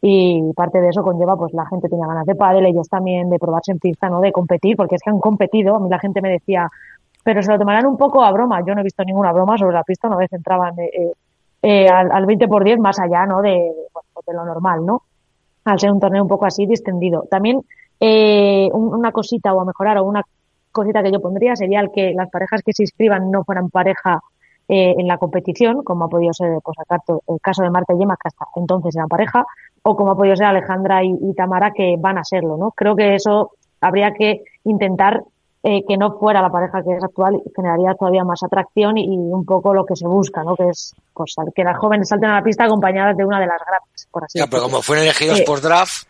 y 0.00 0.52
parte 0.54 0.80
de 0.80 0.88
eso 0.88 1.02
conlleva 1.02 1.36
pues 1.36 1.52
la 1.52 1.66
gente 1.66 1.88
tenía 1.88 2.06
ganas 2.06 2.26
de 2.26 2.34
pádel, 2.34 2.66
ellos 2.66 2.88
también 2.88 3.28
de 3.30 3.38
probarse 3.38 3.72
en 3.72 3.78
pista, 3.78 4.08
¿no? 4.08 4.20
De 4.20 4.32
competir, 4.32 4.76
porque 4.76 4.96
es 4.96 5.02
que 5.02 5.10
han 5.10 5.18
competido, 5.18 5.76
a 5.76 5.80
mí 5.80 5.88
la 5.90 5.98
gente 5.98 6.22
me 6.22 6.30
decía, 6.30 6.70
pero 7.22 7.42
se 7.42 7.50
lo 7.50 7.58
tomarán 7.58 7.86
un 7.86 7.96
poco 7.96 8.22
a 8.22 8.30
broma, 8.30 8.62
yo 8.66 8.74
no 8.74 8.82
he 8.82 8.84
visto 8.84 9.02
ninguna 9.02 9.32
broma 9.32 9.56
sobre 9.56 9.74
la 9.74 9.82
pista, 9.82 10.08
una 10.08 10.18
vez 10.18 10.30
entraban 10.32 10.78
eh, 10.78 11.12
eh, 11.66 11.88
al, 11.88 12.12
al, 12.12 12.26
20 12.26 12.46
por 12.46 12.62
10 12.62 12.78
más 12.78 12.98
allá, 13.00 13.24
¿no? 13.24 13.40
De, 13.40 13.72
pues 14.12 14.26
de 14.26 14.34
lo 14.34 14.44
normal, 14.44 14.84
¿no? 14.84 15.02
Al 15.64 15.80
ser 15.80 15.90
un 15.90 15.98
torneo 15.98 16.22
un 16.22 16.28
poco 16.28 16.44
así 16.44 16.66
distendido. 16.66 17.24
También 17.30 17.62
eh, 17.98 18.68
una 18.72 19.12
cosita 19.12 19.54
o 19.54 19.62
a 19.62 19.64
mejorar 19.64 19.96
o 19.96 20.04
una 20.04 20.22
cosita 20.70 21.02
que 21.02 21.10
yo 21.10 21.22
pondría 21.22 21.56
sería 21.56 21.80
el 21.80 21.90
que 21.90 22.12
las 22.12 22.28
parejas 22.28 22.60
que 22.62 22.74
se 22.74 22.82
inscriban 22.82 23.30
no 23.30 23.44
fueran 23.44 23.70
pareja 23.70 24.20
eh, 24.68 24.94
en 24.98 25.06
la 25.06 25.16
competición, 25.16 25.82
como 25.82 26.04
ha 26.04 26.08
podido 26.08 26.34
ser 26.34 26.58
pues, 26.62 26.76
el 27.28 27.40
caso 27.40 27.62
de 27.62 27.70
Marta 27.70 27.94
y 27.94 27.98
Yema, 27.98 28.16
que 28.16 28.28
hasta 28.28 28.44
entonces 28.56 28.94
eran 28.94 29.08
pareja, 29.08 29.46
o 29.82 29.96
como 29.96 30.12
ha 30.12 30.16
podido 30.16 30.36
ser 30.36 30.46
Alejandra 30.46 31.02
y, 31.02 31.16
y 31.18 31.32
Tamara, 31.32 31.72
que 31.72 31.96
van 31.98 32.18
a 32.18 32.24
serlo, 32.24 32.58
¿no? 32.58 32.72
Creo 32.72 32.94
que 32.94 33.14
eso 33.14 33.52
habría 33.80 34.12
que 34.12 34.42
intentar 34.64 35.22
eh, 35.62 35.82
que 35.88 35.96
no 35.96 36.18
fuera 36.18 36.42
la 36.42 36.52
pareja 36.52 36.82
que 36.82 36.92
es 36.92 37.02
actual 37.02 37.40
generaría 37.56 37.94
todavía 37.94 38.22
más 38.22 38.42
atracción 38.42 38.98
y, 38.98 39.04
y, 39.04 39.16
un 39.16 39.46
poco 39.46 39.72
lo 39.72 39.86
que 39.86 39.96
se 39.96 40.06
busca, 40.06 40.44
¿no? 40.44 40.56
Que 40.56 40.68
es 40.68 40.94
pues, 41.14 41.34
que 41.54 41.64
las 41.64 41.78
jóvenes 41.78 42.08
salten 42.08 42.30
a 42.30 42.34
la 42.36 42.42
pista 42.42 42.64
acompañadas 42.64 43.16
de 43.16 43.24
una 43.24 43.40
de 43.40 43.46
las 43.46 43.58
grandes, 43.66 44.08
por 44.10 44.24
así 44.24 44.38
Ya, 44.38 44.46
pero 44.46 44.62
como 44.64 44.82
fueron 44.82 45.04
elegidos 45.04 45.40
eh, 45.40 45.44
por 45.46 45.60
draft, 45.60 46.04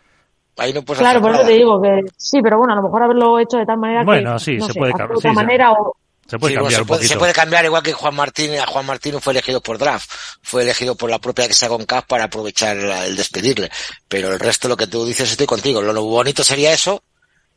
ahí 0.57 0.73
no 0.73 0.81
puedes 0.83 0.99
Claro, 0.99 1.19
hacer 1.19 1.21
por 1.21 1.31
nada. 1.31 1.43
eso 1.43 1.51
te 1.51 1.57
digo 1.57 1.81
que 1.81 2.01
sí, 2.17 2.41
pero 2.41 2.57
bueno, 2.57 2.73
a 2.73 2.77
lo 2.77 2.83
mejor 2.83 3.03
haberlo 3.03 3.39
hecho 3.39 3.57
de 3.57 3.65
tal 3.65 3.77
manera 3.77 4.03
bueno, 4.03 4.33
que 4.33 4.39
sí, 4.39 4.57
no 4.57 4.67
se 4.67 4.73
sé, 4.73 4.79
puede 4.79 4.91
cambiar. 4.93 5.09
de 5.09 5.15
otra 5.17 5.31
sí, 5.31 5.35
manera 5.35 5.65
se, 5.73 5.79
o 5.79 5.95
se 6.27 6.39
puede 6.39 6.51
Sí, 6.53 6.55
cambiar 6.55 6.61
bueno, 6.61 6.69
se, 6.77 6.85
puede, 6.85 7.07
se 7.07 7.17
puede 7.17 7.33
cambiar 7.33 7.65
igual 7.65 7.83
que 7.83 7.93
Juan 7.93 8.15
Martín, 8.15 8.51
a 8.59 8.65
Juan 8.65 8.85
Martín 8.85 9.13
no 9.13 9.21
fue 9.21 9.33
elegido 9.33 9.61
por 9.61 9.77
draft, 9.77 10.09
fue 10.41 10.63
elegido 10.63 10.95
por 10.95 11.09
la 11.09 11.19
propia 11.19 11.45
con 11.67 11.85
CAF 11.85 12.05
para 12.07 12.23
aprovechar 12.25 12.75
la- 12.77 13.05
el 13.05 13.15
despedirle. 13.15 13.69
Pero 14.07 14.31
el 14.33 14.39
resto, 14.39 14.67
lo 14.67 14.75
que 14.75 14.87
tú 14.87 15.05
dices, 15.05 15.29
estoy 15.31 15.45
contigo. 15.45 15.81
Lo, 15.83 15.93
lo 15.93 16.03
bonito 16.03 16.43
sería 16.43 16.73
eso, 16.73 17.03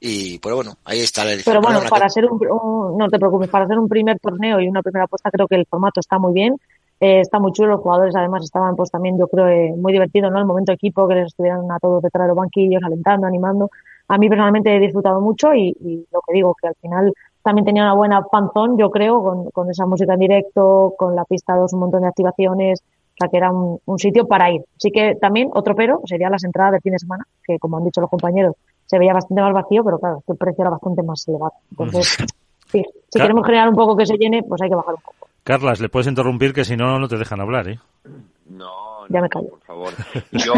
y 0.00 0.38
pero 0.38 0.56
bueno, 0.56 0.76
ahí 0.84 1.00
está 1.00 1.24
la 1.24 1.32
elección. 1.32 1.54
Pero 1.56 1.62
bueno, 1.62 1.88
para 1.88 2.06
que- 2.06 2.10
ser 2.10 2.26
un, 2.26 2.38
un- 2.46 2.98
no 2.98 3.08
te 3.08 3.18
preocupes, 3.18 3.48
para 3.48 3.64
hacer 3.64 3.78
un 3.78 3.88
primer 3.88 4.18
torneo 4.20 4.60
y 4.60 4.68
una 4.68 4.82
primera 4.82 5.04
apuesta 5.06 5.30
creo 5.30 5.48
que 5.48 5.56
el 5.56 5.66
formato 5.66 6.00
está 6.00 6.18
muy 6.18 6.32
bien, 6.34 6.56
eh, 7.00 7.20
está 7.20 7.38
muy 7.38 7.52
chulo, 7.52 7.72
los 7.72 7.80
jugadores 7.80 8.14
además 8.16 8.42
estaban 8.44 8.74
pues 8.76 8.90
también 8.90 9.18
yo 9.18 9.28
creo 9.28 9.48
eh, 9.48 9.74
muy 9.76 9.92
divertidos, 9.92 10.30
¿no? 10.32 10.38
El 10.38 10.46
momento 10.46 10.72
equipo 10.72 11.06
que 11.06 11.14
les 11.16 11.26
estuvieran 11.28 11.70
a 11.70 11.78
todos 11.78 12.02
detrás 12.02 12.24
de 12.24 12.28
los 12.28 12.36
banquillos, 12.36 12.82
alentando, 12.84 13.26
animando. 13.26 13.70
A 14.08 14.18
mí 14.18 14.28
personalmente 14.28 14.74
he 14.74 14.80
disfrutado 14.80 15.20
mucho 15.20 15.54
y, 15.54 15.68
y 15.80 16.06
lo 16.10 16.20
que 16.26 16.32
digo, 16.32 16.54
que 16.60 16.68
al 16.68 16.74
final 16.80 17.12
también 17.42 17.64
tenía 17.64 17.82
una 17.82 17.94
buena 17.94 18.22
fanzón, 18.30 18.76
yo 18.78 18.90
creo, 18.90 19.22
con, 19.22 19.50
con 19.50 19.70
esa 19.70 19.86
música 19.86 20.14
en 20.14 20.20
directo, 20.20 20.94
con 20.98 21.14
la 21.14 21.24
pista 21.24 21.54
2, 21.56 21.72
un 21.74 21.80
montón 21.80 22.02
de 22.02 22.08
activaciones, 22.08 22.80
o 22.80 23.14
sea 23.18 23.28
que 23.28 23.36
era 23.36 23.50
un, 23.52 23.78
un 23.84 23.98
sitio 23.98 24.26
para 24.26 24.50
ir. 24.50 24.62
Así 24.76 24.90
que 24.90 25.14
también 25.16 25.50
otro 25.54 25.74
pero 25.74 26.00
sería 26.04 26.30
las 26.30 26.44
entradas 26.44 26.72
de 26.72 26.80
fin 26.80 26.92
de 26.92 26.98
semana, 26.98 27.24
que 27.44 27.58
como 27.58 27.76
han 27.76 27.84
dicho 27.84 28.00
los 28.00 28.10
compañeros, 28.10 28.54
se 28.86 28.98
veía 28.98 29.12
bastante 29.12 29.42
más 29.42 29.52
vacío, 29.52 29.84
pero 29.84 29.98
claro, 29.98 30.22
el 30.26 30.36
precio 30.36 30.62
era 30.62 30.70
bastante 30.70 31.02
más 31.02 31.26
elevado. 31.28 31.52
Entonces, 31.70 32.16
sí, 32.66 32.82
si 32.82 32.82
Claro. 33.18 33.24
queremos 33.26 33.46
generar 33.46 33.68
un 33.68 33.74
poco 33.76 33.96
que 33.96 34.06
se 34.06 34.16
llene, 34.16 34.42
pues 34.42 34.60
hay 34.62 34.68
que 34.70 34.74
bajar 34.76 34.94
un 34.94 35.00
poco. 35.02 35.17
Carlas, 35.48 35.80
le 35.80 35.88
puedes 35.88 36.06
interrumpir 36.06 36.52
que 36.52 36.62
si 36.62 36.76
no, 36.76 36.98
no 36.98 37.08
te 37.08 37.16
dejan 37.16 37.40
hablar, 37.40 37.70
¿eh? 37.70 37.80
No, 38.50 38.97
Ya 39.08 39.22
me 39.22 39.28
callo. 39.28 39.48
por 39.48 39.60
favor. 39.62 39.92
Yo, 40.32 40.54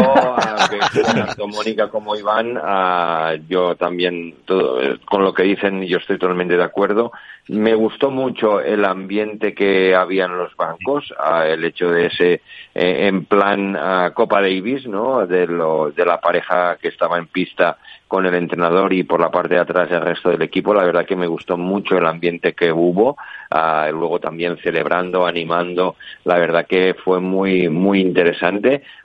tanto 1.13 1.47
Mónica 1.47 1.89
como 1.89 2.15
Iván, 2.15 2.59
ah, 2.61 3.33
yo 3.47 3.75
también, 3.75 4.35
todo, 4.45 4.79
con 5.05 5.23
lo 5.23 5.33
que 5.33 5.43
dicen, 5.43 5.83
yo 5.83 5.97
estoy 5.97 6.17
totalmente 6.17 6.57
de 6.57 6.63
acuerdo. 6.63 7.11
Me 7.47 7.73
gustó 7.75 8.11
mucho 8.11 8.61
el 8.61 8.85
ambiente 8.85 9.53
que 9.53 9.95
había 9.95 10.25
en 10.25 10.37
los 10.37 10.55
bancos, 10.55 11.13
ah, 11.17 11.45
el 11.47 11.63
hecho 11.63 11.89
de 11.89 12.07
ese, 12.07 12.33
eh, 12.75 13.07
en 13.07 13.25
plan 13.25 13.75
ah, 13.77 14.11
Copa 14.13 14.41
Davis, 14.41 14.85
¿no? 14.85 15.25
De, 15.25 15.47
lo, 15.47 15.91
de 15.91 16.05
la 16.05 16.19
pareja 16.19 16.77
que 16.77 16.89
estaba 16.89 17.17
en 17.17 17.27
pista 17.27 17.77
con 18.07 18.25
el 18.25 18.35
entrenador 18.35 18.91
y 18.91 19.03
por 19.03 19.21
la 19.21 19.31
parte 19.31 19.53
de 19.53 19.61
atrás 19.61 19.89
el 19.89 20.01
resto 20.01 20.29
del 20.29 20.41
equipo. 20.41 20.73
La 20.73 20.83
verdad 20.83 21.05
que 21.05 21.15
me 21.15 21.27
gustó 21.27 21.57
mucho 21.57 21.97
el 21.97 22.05
ambiente 22.05 22.53
que 22.53 22.69
hubo. 22.71 23.15
ah, 23.49 23.87
luego 23.89 24.19
también 24.19 24.57
celebrando, 24.57 25.25
animando. 25.25 25.95
La 26.25 26.37
verdad 26.37 26.65
que 26.67 26.93
fue 26.93 27.21
muy, 27.21 27.69
muy 27.69 28.01
interesante. 28.01 28.40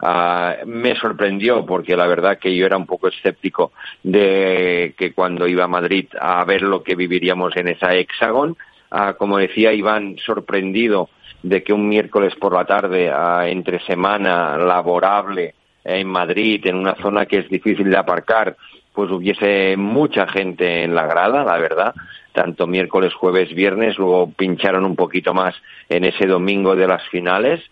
Ah, 0.01 0.57
me 0.65 0.95
sorprendió 0.97 1.65
porque 1.67 1.97
la 1.97 2.07
verdad 2.07 2.39
que 2.39 2.55
yo 2.55 2.67
era 2.67 2.77
un 2.77 2.87
poco 2.87 3.09
escéptico 3.09 3.73
de 4.03 4.95
que 4.97 5.13
cuando 5.13 5.47
iba 5.47 5.65
a 5.65 5.69
Madrid 5.69 6.07
a 6.21 6.45
ver 6.45 6.63
lo 6.63 6.83
que 6.83 6.95
viviríamos 6.95 7.57
en 7.57 7.69
esa 7.69 7.95
hexagon. 7.95 8.57
Ah, 8.91 9.15
como 9.19 9.39
decía 9.39 9.73
Iván, 9.73 10.17
sorprendido 10.25 11.11
de 11.43 11.63
que 11.63 11.73
un 11.73 11.89
miércoles 11.89 12.35
por 12.37 12.55
la 12.55 12.65
tarde, 12.65 13.11
ah, 13.13 13.49
entre 13.49 13.81
semana 13.81 14.57
laborable 14.57 15.55
en 15.85 16.09
Madrid, 16.09 16.67
en 16.67 16.77
una 16.77 16.95
zona 16.97 17.27
que 17.27 17.39
es 17.39 17.49
difícil 17.49 17.91
de 17.91 17.97
aparcar, 17.97 18.57
pues 18.93 19.11
hubiese 19.11 19.77
mucha 19.77 20.27
gente 20.27 20.83
en 20.83 20.95
la 20.95 21.07
grada, 21.07 21.45
la 21.45 21.59
verdad, 21.59 21.95
tanto 22.37 22.67
miércoles, 22.67 23.15
jueves, 23.15 23.55
viernes, 23.55 23.97
luego 23.97 24.31
pincharon 24.31 24.85
un 24.85 24.95
poquito 24.95 25.33
más 25.33 25.55
en 25.89 26.05
ese 26.05 26.27
domingo 26.27 26.77
de 26.77 26.87
las 26.87 27.03
finales, 27.09 27.63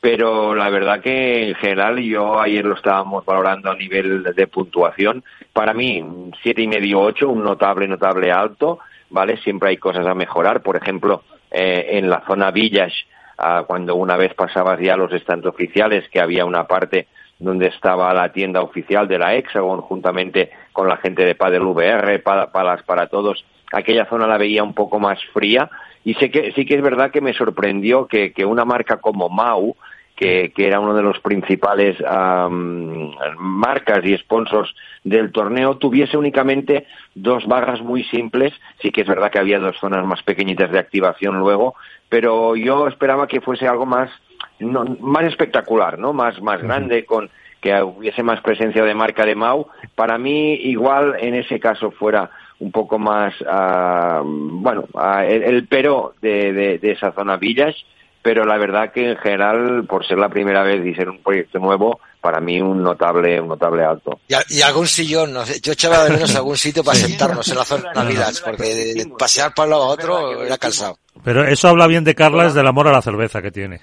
pero 0.00 0.54
la 0.54 0.70
verdad 0.70 1.00
que 1.00 1.48
en 1.48 1.54
general 1.56 1.98
yo 1.98 2.40
ayer 2.40 2.64
lo 2.64 2.76
estábamos 2.76 3.24
valorando 3.26 3.68
a 3.68 3.74
nivel 3.74 4.22
de 4.22 4.46
puntuación, 4.46 5.24
para 5.52 5.74
mí 5.74 6.04
siete 6.40 6.62
y 6.62 6.68
medio 6.68 7.00
ocho, 7.00 7.28
un 7.30 7.42
notable, 7.42 7.88
notable 7.88 8.30
alto, 8.30 8.78
vale, 9.10 9.38
siempre 9.38 9.70
hay 9.70 9.76
cosas 9.76 10.06
a 10.06 10.14
mejorar, 10.14 10.62
por 10.62 10.76
ejemplo, 10.76 11.24
eh, 11.50 11.98
en 11.98 12.08
la 12.08 12.22
zona 12.24 12.52
Villas, 12.52 12.92
ah, 13.38 13.64
cuando 13.66 13.96
una 13.96 14.16
vez 14.16 14.34
pasabas 14.34 14.78
ya 14.78 14.96
los 14.96 15.10
stands 15.10 15.46
oficiales, 15.46 16.08
que 16.10 16.20
había 16.20 16.44
una 16.44 16.68
parte 16.68 17.08
donde 17.40 17.66
estaba 17.66 18.14
la 18.14 18.30
tienda 18.32 18.60
oficial 18.60 19.08
de 19.08 19.18
la 19.18 19.34
Hexagon 19.34 19.80
juntamente 19.80 20.50
con 20.72 20.86
la 20.88 20.96
gente 20.98 21.24
de 21.24 21.34
Padel 21.34 21.62
VR, 21.62 22.20
Pa- 22.20 22.52
Palas 22.52 22.84
para 22.84 23.08
Todos, 23.08 23.44
aquella 23.72 24.06
zona 24.06 24.26
la 24.26 24.38
veía 24.38 24.62
un 24.62 24.74
poco 24.74 25.00
más 25.00 25.18
fría 25.32 25.70
y 26.04 26.14
sé 26.14 26.30
que 26.30 26.52
sí 26.52 26.64
que 26.66 26.74
es 26.74 26.82
verdad 26.82 27.10
que 27.10 27.20
me 27.20 27.32
sorprendió 27.32 28.06
que, 28.06 28.32
que 28.32 28.44
una 28.44 28.64
marca 28.64 28.98
como 28.98 29.28
Mau, 29.28 29.76
que, 30.16 30.52
que 30.54 30.66
era 30.66 30.80
uno 30.80 30.94
de 30.94 31.02
los 31.02 31.18
principales 31.20 31.96
am, 32.06 33.12
marcas 33.38 34.04
y 34.04 34.16
sponsors 34.18 34.74
del 35.04 35.32
torneo, 35.32 35.78
tuviese 35.78 36.16
únicamente 36.16 36.86
dos 37.14 37.46
barras 37.46 37.80
muy 37.80 38.04
simples. 38.04 38.52
Sí 38.80 38.90
que 38.90 39.02
es 39.02 39.06
verdad 39.06 39.30
que 39.30 39.38
había 39.38 39.58
dos 39.58 39.76
zonas 39.78 40.04
más 40.04 40.22
pequeñitas 40.22 40.70
de 40.70 40.78
activación 40.78 41.38
luego, 41.38 41.74
pero 42.08 42.56
yo 42.56 42.88
esperaba 42.88 43.26
que 43.26 43.40
fuese 43.40 43.66
algo 43.66 43.86
más 43.86 44.10
no, 44.58 44.84
más 45.00 45.24
espectacular, 45.24 45.98
¿no? 45.98 46.12
Más, 46.12 46.40
más 46.40 46.60
grande, 46.62 47.04
con 47.04 47.30
que 47.60 47.80
hubiese 47.80 48.24
más 48.24 48.40
presencia 48.40 48.84
de 48.84 48.94
marca 48.94 49.24
de 49.24 49.36
Mau. 49.36 49.68
Para 49.94 50.18
mí, 50.18 50.54
igual 50.54 51.16
en 51.20 51.34
ese 51.34 51.60
caso 51.60 51.92
fuera 51.92 52.30
un 52.58 52.70
poco 52.70 52.98
más, 52.98 53.34
ah, 53.48 54.22
bueno, 54.24 54.84
ah, 54.94 55.24
el, 55.24 55.42
el 55.42 55.66
pero 55.66 56.14
de, 56.20 56.52
de, 56.52 56.78
de 56.78 56.92
esa 56.92 57.12
zona 57.12 57.36
Villas, 57.36 57.74
pero 58.22 58.44
la 58.44 58.56
verdad 58.56 58.92
que 58.92 59.10
en 59.10 59.16
general, 59.16 59.84
por 59.88 60.06
ser 60.06 60.18
la 60.18 60.28
primera 60.28 60.62
vez 60.62 60.84
y 60.86 60.94
ser 60.94 61.08
un 61.08 61.22
proyecto 61.22 61.58
nuevo, 61.58 62.00
para 62.20 62.40
mí 62.40 62.60
un 62.60 62.82
notable, 62.82 63.40
un 63.40 63.48
notable 63.48 63.84
alto. 63.84 64.20
Y, 64.28 64.62
algún 64.62 64.86
sillón, 64.86 65.32
no 65.32 65.44
sé, 65.44 65.60
yo 65.60 65.72
echaba 65.72 66.04
de 66.04 66.10
menos 66.10 66.34
algún 66.36 66.56
sitio 66.56 66.84
para 66.84 66.96
sentarnos 66.96 67.48
en 67.48 67.56
la 67.56 67.64
zona 67.64 67.88
de 67.88 67.94
Navidad, 67.94 68.32
porque 68.44 68.62
de, 68.62 68.94
de 68.94 69.06
pasear 69.18 69.52
para 69.52 69.66
un 69.66 69.70
lado 69.70 69.82
a 69.82 69.88
otro 69.88 70.44
era 70.44 70.56
cansado. 70.56 70.98
Pero 71.24 71.44
eso 71.44 71.68
habla 71.68 71.88
bien 71.88 72.04
de 72.04 72.14
Carlas 72.14 72.54
del 72.54 72.66
amor 72.68 72.86
a 72.86 72.92
la 72.92 73.02
cerveza 73.02 73.42
que 73.42 73.50
tiene. 73.50 73.80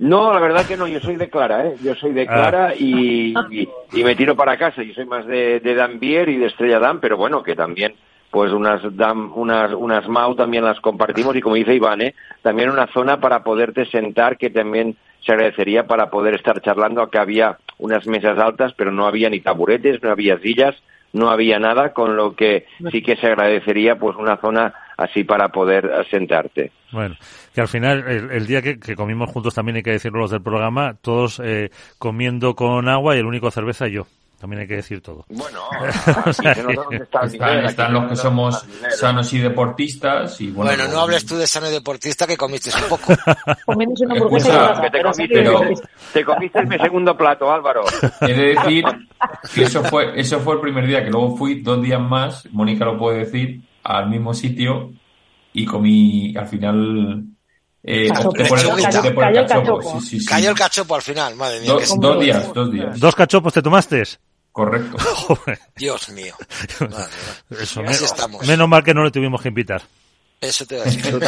No, 0.00 0.32
la 0.32 0.40
verdad 0.40 0.64
que 0.66 0.78
no, 0.78 0.86
yo 0.88 0.98
soy 0.98 1.16
de 1.16 1.28
Clara, 1.28 1.66
¿eh? 1.66 1.74
Yo 1.84 1.94
soy 1.94 2.12
de 2.14 2.26
Clara 2.26 2.74
y, 2.74 3.34
y, 3.50 3.68
y 3.92 4.02
me 4.02 4.16
tiro 4.16 4.34
para 4.34 4.56
casa. 4.56 4.82
Yo 4.82 4.94
soy 4.94 5.04
más 5.04 5.26
de, 5.26 5.60
de 5.60 5.74
Dambier 5.74 6.30
y 6.30 6.38
de 6.38 6.46
Estrella 6.46 6.78
Damm, 6.78 7.00
pero 7.00 7.18
bueno, 7.18 7.42
que 7.42 7.54
también, 7.54 7.94
pues 8.30 8.50
unas 8.50 8.80
Dam, 8.96 9.30
unas, 9.36 9.74
unas 9.74 10.08
Mau 10.08 10.34
también 10.34 10.64
las 10.64 10.80
compartimos 10.80 11.36
y 11.36 11.42
como 11.42 11.56
dice 11.56 11.74
Iván, 11.74 12.00
¿eh? 12.00 12.14
También 12.40 12.70
una 12.70 12.86
zona 12.86 13.20
para 13.20 13.44
poderte 13.44 13.84
sentar 13.84 14.38
que 14.38 14.48
también 14.48 14.96
se 15.20 15.32
agradecería 15.32 15.86
para 15.86 16.08
poder 16.08 16.32
estar 16.34 16.62
charlando. 16.62 17.02
Acá 17.02 17.20
había 17.20 17.58
unas 17.76 18.06
mesas 18.06 18.38
altas, 18.38 18.72
pero 18.78 18.90
no 18.90 19.06
había 19.06 19.28
ni 19.28 19.40
taburetes, 19.40 20.02
no 20.02 20.10
había 20.10 20.38
sillas, 20.38 20.74
no 21.12 21.30
había 21.30 21.58
nada, 21.58 21.92
con 21.92 22.16
lo 22.16 22.34
que 22.34 22.66
sí 22.90 23.02
que 23.02 23.16
se 23.16 23.26
agradecería 23.26 23.96
pues 23.98 24.16
una 24.16 24.36
zona 24.36 24.74
así 24.96 25.24
para 25.24 25.48
poder 25.48 25.86
eh, 25.86 26.04
sentarte. 26.10 26.72
Bueno, 26.92 27.16
que 27.54 27.60
al 27.60 27.68
final, 27.68 28.04
el, 28.06 28.30
el 28.30 28.46
día 28.46 28.62
que, 28.62 28.78
que 28.78 28.94
comimos 28.94 29.30
juntos 29.30 29.54
también 29.54 29.76
hay 29.76 29.82
que 29.82 29.92
decirlo 29.92 30.20
los 30.20 30.30
del 30.30 30.42
programa, 30.42 30.94
todos 31.00 31.40
eh, 31.44 31.70
comiendo 31.98 32.54
con 32.54 32.88
agua 32.88 33.16
y 33.16 33.20
el 33.20 33.26
único 33.26 33.50
cerveza 33.50 33.88
yo. 33.88 34.06
también 34.40 34.62
hay 34.62 34.68
que 34.68 34.76
decir 34.76 35.02
todo. 35.02 35.26
Bueno, 35.28 35.60
están, 37.66 37.92
los 37.92 38.08
que 38.08 38.16
somos 38.16 38.66
sanos 38.90 39.32
y 39.34 39.38
deportistas. 39.38 40.40
Y 40.40 40.50
bueno, 40.50 40.88
no 40.88 41.00
hables 41.00 41.26
tú 41.26 41.36
de 41.36 41.46
sano 41.46 41.68
y 41.68 41.72
deportista 41.72 42.26
que 42.26 42.36
comiste 42.36 42.70
un 42.82 42.88
poco. 42.88 43.12
te, 46.12 46.24
comiste 46.24 46.66
mi 46.66 46.78
segundo 46.78 47.16
plato, 47.16 47.52
Álvaro. 47.52 47.84
He 48.22 48.32
de 48.32 48.54
decir 48.54 48.84
eso 49.56 49.84
fue, 49.84 50.18
eso 50.20 50.40
fue 50.40 50.54
el 50.54 50.60
primer 50.60 50.86
día, 50.86 51.04
que 51.04 51.10
luego 51.10 51.36
fui 51.36 51.60
dos 51.60 51.82
días 51.82 52.00
más, 52.00 52.46
Mónica 52.52 52.84
lo 52.84 52.98
puede 52.98 53.20
decir, 53.20 53.62
al 53.82 54.08
mismo 54.08 54.34
sitio 54.34 54.92
y 55.52 55.64
comí 55.64 56.34
al 56.36 56.46
final 56.46 57.24
eh, 57.82 58.08
cayó, 58.08 58.76
el 58.76 58.82
cachopo. 58.82 59.80
Cayó 60.28 60.50
el 60.50 60.56
cachopo 60.56 60.94
al 60.94 61.02
final, 61.02 61.34
madre 61.36 61.60
mía. 61.60 61.72
dos 61.98 62.20
días, 62.20 62.52
dos 62.52 62.70
días. 62.70 63.00
¿Dos 63.00 63.14
cachopos 63.14 63.52
te 63.54 63.62
tomaste? 63.62 64.02
Correcto. 64.52 64.96
Dios 65.76 66.08
mío. 66.10 66.34
Eso, 67.50 67.82
menos 68.46 68.68
mal 68.68 68.84
que 68.84 68.92
no 68.92 69.04
le 69.04 69.10
tuvimos 69.10 69.40
que 69.40 69.48
invitar. 69.48 69.82
Eso 70.40 70.64
te 70.66 70.76
va 70.76 70.82
a 70.82 70.84
decir. 70.86 71.20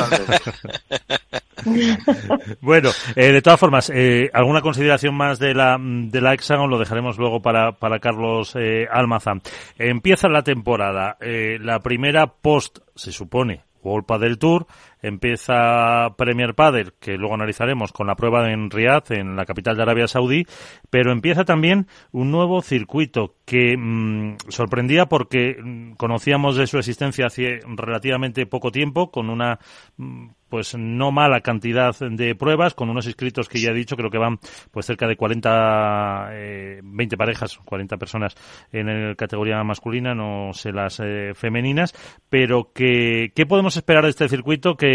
bueno, 2.61 2.91
eh, 3.15 3.33
de 3.33 3.43
todas 3.43 3.61
formas, 3.61 3.91
eh, 3.95 4.31
¿alguna 4.33 4.63
consideración 4.63 5.15
más 5.15 5.39
de 5.39 5.55
la, 5.55 5.77
de 5.79 6.21
la 6.21 6.33
Hexagon? 6.35 6.71
Lo 6.71 6.79
dejaremos 6.79 7.19
luego 7.19 7.41
para, 7.41 7.73
para 7.73 7.99
Carlos 7.99 8.55
eh, 8.57 8.87
Almazán. 8.91 9.43
Empieza 9.79 10.29
la 10.29 10.43
temporada. 10.43 11.19
Eh, 11.21 11.59
la 11.61 11.81
primera 11.81 12.27
post, 12.27 12.79
se 12.95 13.13
supone, 13.13 13.65
World 13.83 14.21
del 14.21 14.39
Tour, 14.39 14.67
empieza 15.03 16.15
Premier 16.17 16.55
Padel, 16.55 16.95
que 17.01 17.19
luego 17.19 17.35
analizaremos 17.35 17.93
con 17.93 18.07
la 18.07 18.15
prueba 18.15 18.51
en 18.51 18.71
Riyadh, 18.71 19.13
en 19.13 19.37
la 19.37 19.45
capital 19.45 19.77
de 19.77 19.83
Arabia 19.83 20.09
Saudí, 20.09 20.47
pero 20.91 21.13
empieza 21.13 21.45
también 21.45 21.89
un 22.13 22.31
nuevo 22.31 22.63
circuito 22.63 23.35
que 23.45 23.77
mm, 23.77 24.37
sorprendía 24.49 25.07
porque 25.07 25.57
mm, 25.61 25.93
conocíamos 25.95 26.57
de 26.57 26.67
su 26.67 26.79
existencia 26.79 27.27
hace 27.27 27.61
relativamente 27.67 28.47
poco 28.47 28.71
tiempo, 28.71 29.11
con 29.11 29.29
una 29.29 29.59
mm, 29.97 30.29
pues 30.53 30.77
no 30.77 31.13
mala 31.13 31.41
cantidad 31.41 31.99
de 31.99 32.35
pruebas, 32.35 32.75
con 32.75 32.91
unos 32.91 33.07
inscritos 33.07 33.49
que 33.49 33.59
ya 33.59 33.71
he 33.71 33.75
dicho, 33.75 33.97
creo 33.97 34.11
que 34.11 34.19
van 34.19 34.39
pues 34.71 34.85
cerca 34.85 35.07
de 35.09 35.17
40, 35.17 36.29
eh, 36.33 36.81
20 36.85 37.17
parejas, 37.17 37.57
40 37.65 37.97
personas 37.97 38.35
en 38.71 39.09
la 39.09 39.15
categoría 39.15 39.65
masculina, 39.65 40.15
no 40.15 40.51
sé 40.53 40.71
las 40.73 41.01
eh, 41.01 41.33
femeninas, 41.35 41.95
pero 42.29 42.71
que, 42.75 43.33
¿qué 43.35 43.47
podemos 43.47 43.79
esperar 43.79 44.05
de 44.05 44.11
este 44.11 44.29
circuito 44.29 44.77
que 44.77 44.92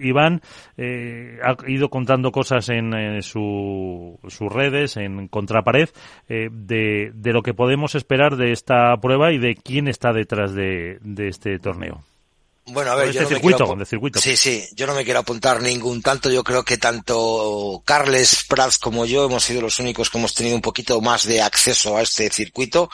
Iván 0.00 0.40
eh, 0.76 1.38
ha 1.42 1.56
ido 1.68 1.90
contando 1.90 2.32
cosas 2.32 2.68
en, 2.68 3.22
sus 3.22 4.52
redes, 4.52 4.96
en 4.96 5.28
Contrapared, 5.28 5.90
eh, 6.28 6.48
de, 6.50 7.12
lo 7.32 7.42
que 7.42 7.54
podemos 7.54 7.94
esperar 7.94 8.36
de 8.36 8.52
esta 8.52 8.96
prueba 8.96 9.32
y 9.32 9.38
de 9.38 9.54
quién 9.54 9.88
está 9.88 10.12
detrás 10.12 10.54
de 10.54 10.98
este 11.16 11.58
torneo. 11.58 12.02
Bueno, 12.72 12.92
a 12.92 12.94
ver, 12.94 13.12
yo 13.12 13.22
este 13.22 13.34
no 13.34 13.76
me 13.76 13.84
circuito. 13.84 14.20
Sí, 14.20 14.36
sí, 14.36 14.68
yo 14.74 14.86
no 14.86 14.94
me 14.94 15.04
quiero 15.04 15.20
apuntar 15.20 15.60
ningún 15.60 16.02
tanto. 16.02 16.30
Yo 16.30 16.44
creo 16.44 16.64
que 16.64 16.78
tanto 16.78 17.82
Carles 17.84 18.44
Prats 18.48 18.78
como 18.78 19.06
yo 19.06 19.24
hemos 19.24 19.44
sido 19.44 19.60
los 19.60 19.78
únicos 19.80 20.08
que 20.08 20.18
hemos 20.18 20.34
tenido 20.34 20.54
un 20.54 20.62
poquito 20.62 21.00
más 21.00 21.26
de 21.26 21.42
acceso 21.42 21.96
a 21.96 22.02
este 22.02 22.30
circuito, 22.30 22.88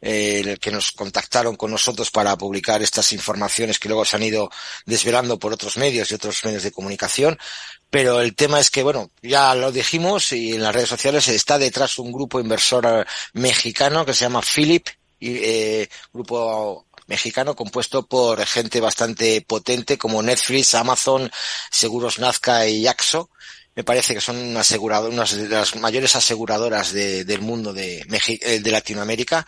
eh, 0.00 0.42
el 0.44 0.58
que 0.58 0.70
nos 0.70 0.92
contactaron 0.92 1.56
con 1.56 1.70
nosotros 1.70 2.10
para 2.10 2.36
publicar 2.36 2.82
estas 2.82 3.12
informaciones 3.12 3.78
que 3.78 3.88
luego 3.88 4.04
se 4.04 4.16
han 4.16 4.24
ido 4.24 4.50
desvelando 4.84 5.38
por 5.38 5.52
otros 5.52 5.76
medios 5.76 6.10
y 6.10 6.14
otros 6.14 6.44
medios 6.44 6.64
de 6.64 6.72
comunicación. 6.72 7.38
Pero 7.90 8.20
el 8.20 8.34
tema 8.34 8.58
es 8.58 8.70
que, 8.70 8.82
bueno, 8.82 9.10
ya 9.22 9.54
lo 9.54 9.70
dijimos 9.70 10.32
y 10.32 10.54
en 10.54 10.62
las 10.62 10.74
redes 10.74 10.88
sociales 10.88 11.28
está 11.28 11.58
detrás 11.58 11.98
un 11.98 12.10
grupo 12.10 12.40
inversor 12.40 13.06
mexicano 13.34 14.04
que 14.04 14.14
se 14.14 14.24
llama 14.24 14.42
Philip, 14.42 14.88
y, 15.20 15.38
eh, 15.38 15.88
grupo 16.12 16.86
mexicano 17.06 17.54
compuesto 17.54 18.06
por 18.06 18.44
gente 18.46 18.80
bastante 18.80 19.40
potente 19.42 19.98
como 19.98 20.22
Netflix, 20.22 20.74
Amazon, 20.74 21.30
Seguros 21.70 22.18
Nazca 22.18 22.66
y 22.66 22.82
Yaxo. 22.82 23.30
Me 23.76 23.82
parece 23.82 24.14
que 24.14 24.20
son 24.20 24.36
unas 24.36 24.68
de 25.36 25.48
las 25.48 25.74
mayores 25.74 26.14
aseguradoras 26.14 26.92
del 26.92 27.40
mundo 27.40 27.72
de, 27.72 28.06
eh, 28.08 28.60
de 28.60 28.70
Latinoamérica. 28.70 29.44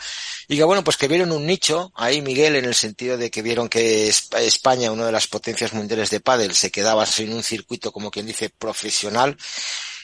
Y 0.48 0.56
que 0.56 0.64
bueno, 0.64 0.82
pues 0.82 0.96
que 0.96 1.06
vieron 1.06 1.30
un 1.30 1.46
nicho 1.46 1.92
ahí, 1.94 2.20
Miguel, 2.22 2.56
en 2.56 2.64
el 2.64 2.74
sentido 2.74 3.16
de 3.16 3.30
que 3.30 3.42
vieron 3.42 3.68
que 3.68 4.08
España, 4.08 4.90
una 4.90 5.06
de 5.06 5.12
las 5.12 5.28
potencias 5.28 5.72
mundiales 5.74 6.10
de 6.10 6.18
pádel, 6.18 6.56
se 6.56 6.72
quedaba 6.72 7.06
sin 7.06 7.32
un 7.32 7.44
circuito, 7.44 7.92
como 7.92 8.10
quien 8.10 8.26
dice, 8.26 8.50
profesional. 8.50 9.36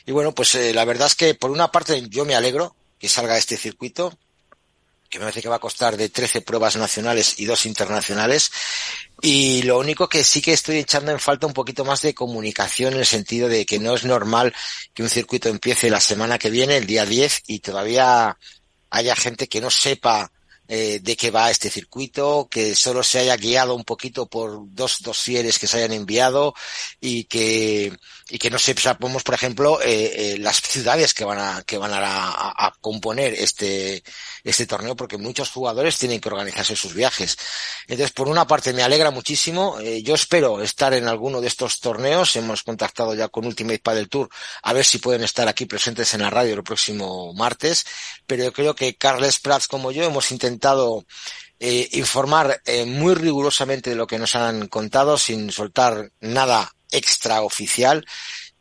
Y 0.07 0.12
bueno, 0.12 0.33
pues 0.33 0.55
eh, 0.55 0.72
la 0.72 0.85
verdad 0.85 1.09
es 1.09 1.16
que 1.16 1.35
por 1.35 1.50
una 1.50 1.72
parte 1.72 2.05
yo 2.09 2.24
me 2.24 2.37
alegro 2.37 2.76
que 3.00 3.09
salga 3.09 3.37
este 3.37 3.57
circuito, 3.57 4.16
que 5.12 5.18
me 5.18 5.27
parece 5.27 5.42
que 5.42 5.48
va 5.51 5.57
a 5.57 5.61
costar 5.61 5.98
de 5.98 6.09
13 6.09 6.40
pruebas 6.40 6.77
nacionales 6.77 7.38
y 7.38 7.44
dos 7.44 7.66
internacionales. 7.66 8.51
Y 9.20 9.61
lo 9.64 9.79
único 9.79 10.09
que 10.09 10.25
sí 10.25 10.40
que 10.40 10.55
estoy 10.55 10.79
echando 10.79 11.12
en 11.12 11.20
falta 11.20 11.46
un 11.46 11.53
poquito 11.53 11.85
más 11.85 12.01
de 12.01 12.14
comunicación 12.14 12.94
en 12.94 13.01
el 13.01 13.07
sentido 13.07 13.46
de 13.46 13.66
que 13.66 13.79
no 13.79 13.94
es 13.94 14.05
normal 14.05 14.55
que 14.94 15.03
un 15.03 15.11
circuito 15.11 15.51
empiece 15.51 15.90
la 15.90 16.01
semana 16.01 16.38
que 16.38 16.48
viene, 16.48 16.79
el 16.79 16.87
día 16.87 17.05
10, 17.05 17.42
y 17.46 17.59
todavía 17.59 18.38
haya 18.88 19.14
gente 19.14 19.48
que 19.48 19.61
no 19.61 19.70
sepa 19.70 20.33
eh, 20.66 21.01
de 21.03 21.14
qué 21.14 21.31
va 21.31 21.51
este 21.51 21.68
circuito, 21.68 22.48
que 22.51 22.75
solo 22.75 23.03
se 23.03 23.18
haya 23.18 23.37
guiado 23.37 23.75
un 23.75 23.85
poquito 23.85 24.27
por 24.31 24.62
dos 24.75 25.03
dosieres 25.03 25.59
que 25.59 25.66
se 25.66 25.77
hayan 25.77 25.92
enviado 25.92 26.55
y 27.03 27.25
que 27.25 27.92
y 28.33 28.38
que 28.38 28.49
no 28.49 28.59
sepamos, 28.59 29.23
por 29.25 29.35
ejemplo, 29.35 29.79
eh, 29.83 30.33
eh, 30.33 30.38
las 30.38 30.62
ciudades 30.62 31.12
que 31.12 31.27
van 31.27 31.38
a 31.38 31.62
que 31.64 31.77
van 31.77 31.92
a, 31.92 32.01
a, 32.01 32.73
componer 32.81 33.35
este 33.35 34.03
este 34.42 34.66
torneo, 34.66 34.97
porque 34.97 35.18
muchos 35.18 35.51
jugadores 35.51 35.99
tienen 35.99 36.18
que 36.18 36.31
organizarse 36.31 36.75
sus 36.75 36.95
viajes. 36.95 37.37
Entonces, 37.88 38.11
por 38.12 38.29
una 38.29 38.47
parte, 38.47 38.73
me 38.73 38.83
alegra 38.83 39.11
muchísimo. 39.11 39.79
Eh, 39.81 40.03
yo 40.03 40.14
espero 40.14 40.62
estar 40.62 40.95
en 40.95 41.09
alguno 41.09 41.42
de 41.42 41.49
estos 41.49 41.79
torneos. 41.81 42.35
Hemos 42.35 42.62
contactado 42.62 43.14
ya 43.14 43.29
con 43.29 43.45
Ultimate 43.45 43.81
Padel 43.81 44.09
Tour 44.09 44.31
a 44.62 44.73
ver 44.73 44.87
si 44.87 44.97
pueden 44.97 45.25
estar 45.25 45.47
aquí 45.47 45.66
presentes 45.66 46.14
en 46.14 46.23
la 46.23 46.31
radio 46.31 46.55
el 46.55 46.62
próximo 46.62 47.35
martes. 47.35 47.85
Pero 48.27 48.45
yo 48.45 48.53
creo 48.55 48.75
que 48.75 48.97
Carles 48.97 49.40
Prats 49.40 49.68
como 49.68 49.92
yo 49.92 50.05
hemos 50.05 50.33
intentado 50.33 51.05
eh, 51.64 51.88
informar 51.92 52.61
eh, 52.64 52.85
muy 52.85 53.14
rigurosamente 53.14 53.90
de 53.90 53.94
lo 53.94 54.09
que 54.09 54.18
nos 54.18 54.35
han 54.35 54.66
contado 54.66 55.16
sin 55.16 55.53
soltar 55.53 56.11
nada 56.18 56.75
extraoficial 56.90 58.05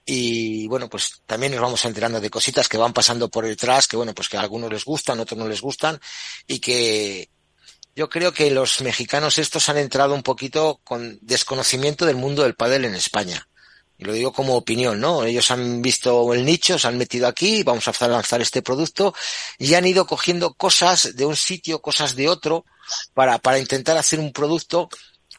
y 0.06 0.68
bueno, 0.68 0.88
pues 0.88 1.24
también 1.26 1.52
nos 1.54 1.62
vamos 1.62 1.84
enterando 1.84 2.22
de 2.22 2.30
cositas 2.30 2.70
que 2.70 2.78
van 2.78 2.94
pasando 2.94 3.28
por 3.28 3.48
detrás, 3.48 3.88
que 3.88 3.98
bueno, 3.98 4.14
pues 4.14 4.30
que 4.30 4.38
a 4.38 4.42
algunos 4.42 4.72
les 4.72 4.86
gustan, 4.86 5.20
otros 5.20 5.40
no 5.40 5.48
les 5.48 5.62
gustan 5.62 6.00
y 6.46 6.60
que 6.60 7.32
yo 7.96 8.08
creo 8.08 8.34
que 8.34 8.52
los 8.52 8.82
mexicanos 8.82 9.40
estos 9.40 9.68
han 9.70 9.80
entrado 9.80 10.14
un 10.14 10.22
poquito 10.22 10.80
con 10.84 11.18
desconocimiento 11.24 12.06
del 12.06 12.18
mundo 12.18 12.44
del 12.44 12.54
pádel 12.54 12.86
en 12.86 12.94
España. 12.94 13.48
Y 14.02 14.06
lo 14.06 14.14
digo 14.14 14.34
como 14.34 14.56
opinión, 14.56 15.00
¿no? 15.00 15.24
Ellos 15.24 15.52
han 15.52 15.80
visto 15.84 16.34
el 16.34 16.44
nicho, 16.44 16.80
se 16.80 16.88
han 16.88 16.98
metido 16.98 17.28
aquí, 17.28 17.62
vamos 17.62 17.88
a 17.88 18.08
lanzar 18.08 18.42
este 18.42 18.64
producto 18.64 19.14
y 19.60 19.76
han 19.76 19.86
ido 19.86 20.08
cogiendo 20.08 20.56
cosas 20.56 21.16
de 21.16 21.24
un 21.24 21.36
sitio, 21.36 21.84
cosas 21.84 22.16
de 22.16 22.28
otro, 22.28 22.66
para, 23.14 23.38
para 23.38 23.60
intentar 23.60 23.98
hacer 23.98 24.20
un 24.20 24.34
producto 24.34 24.90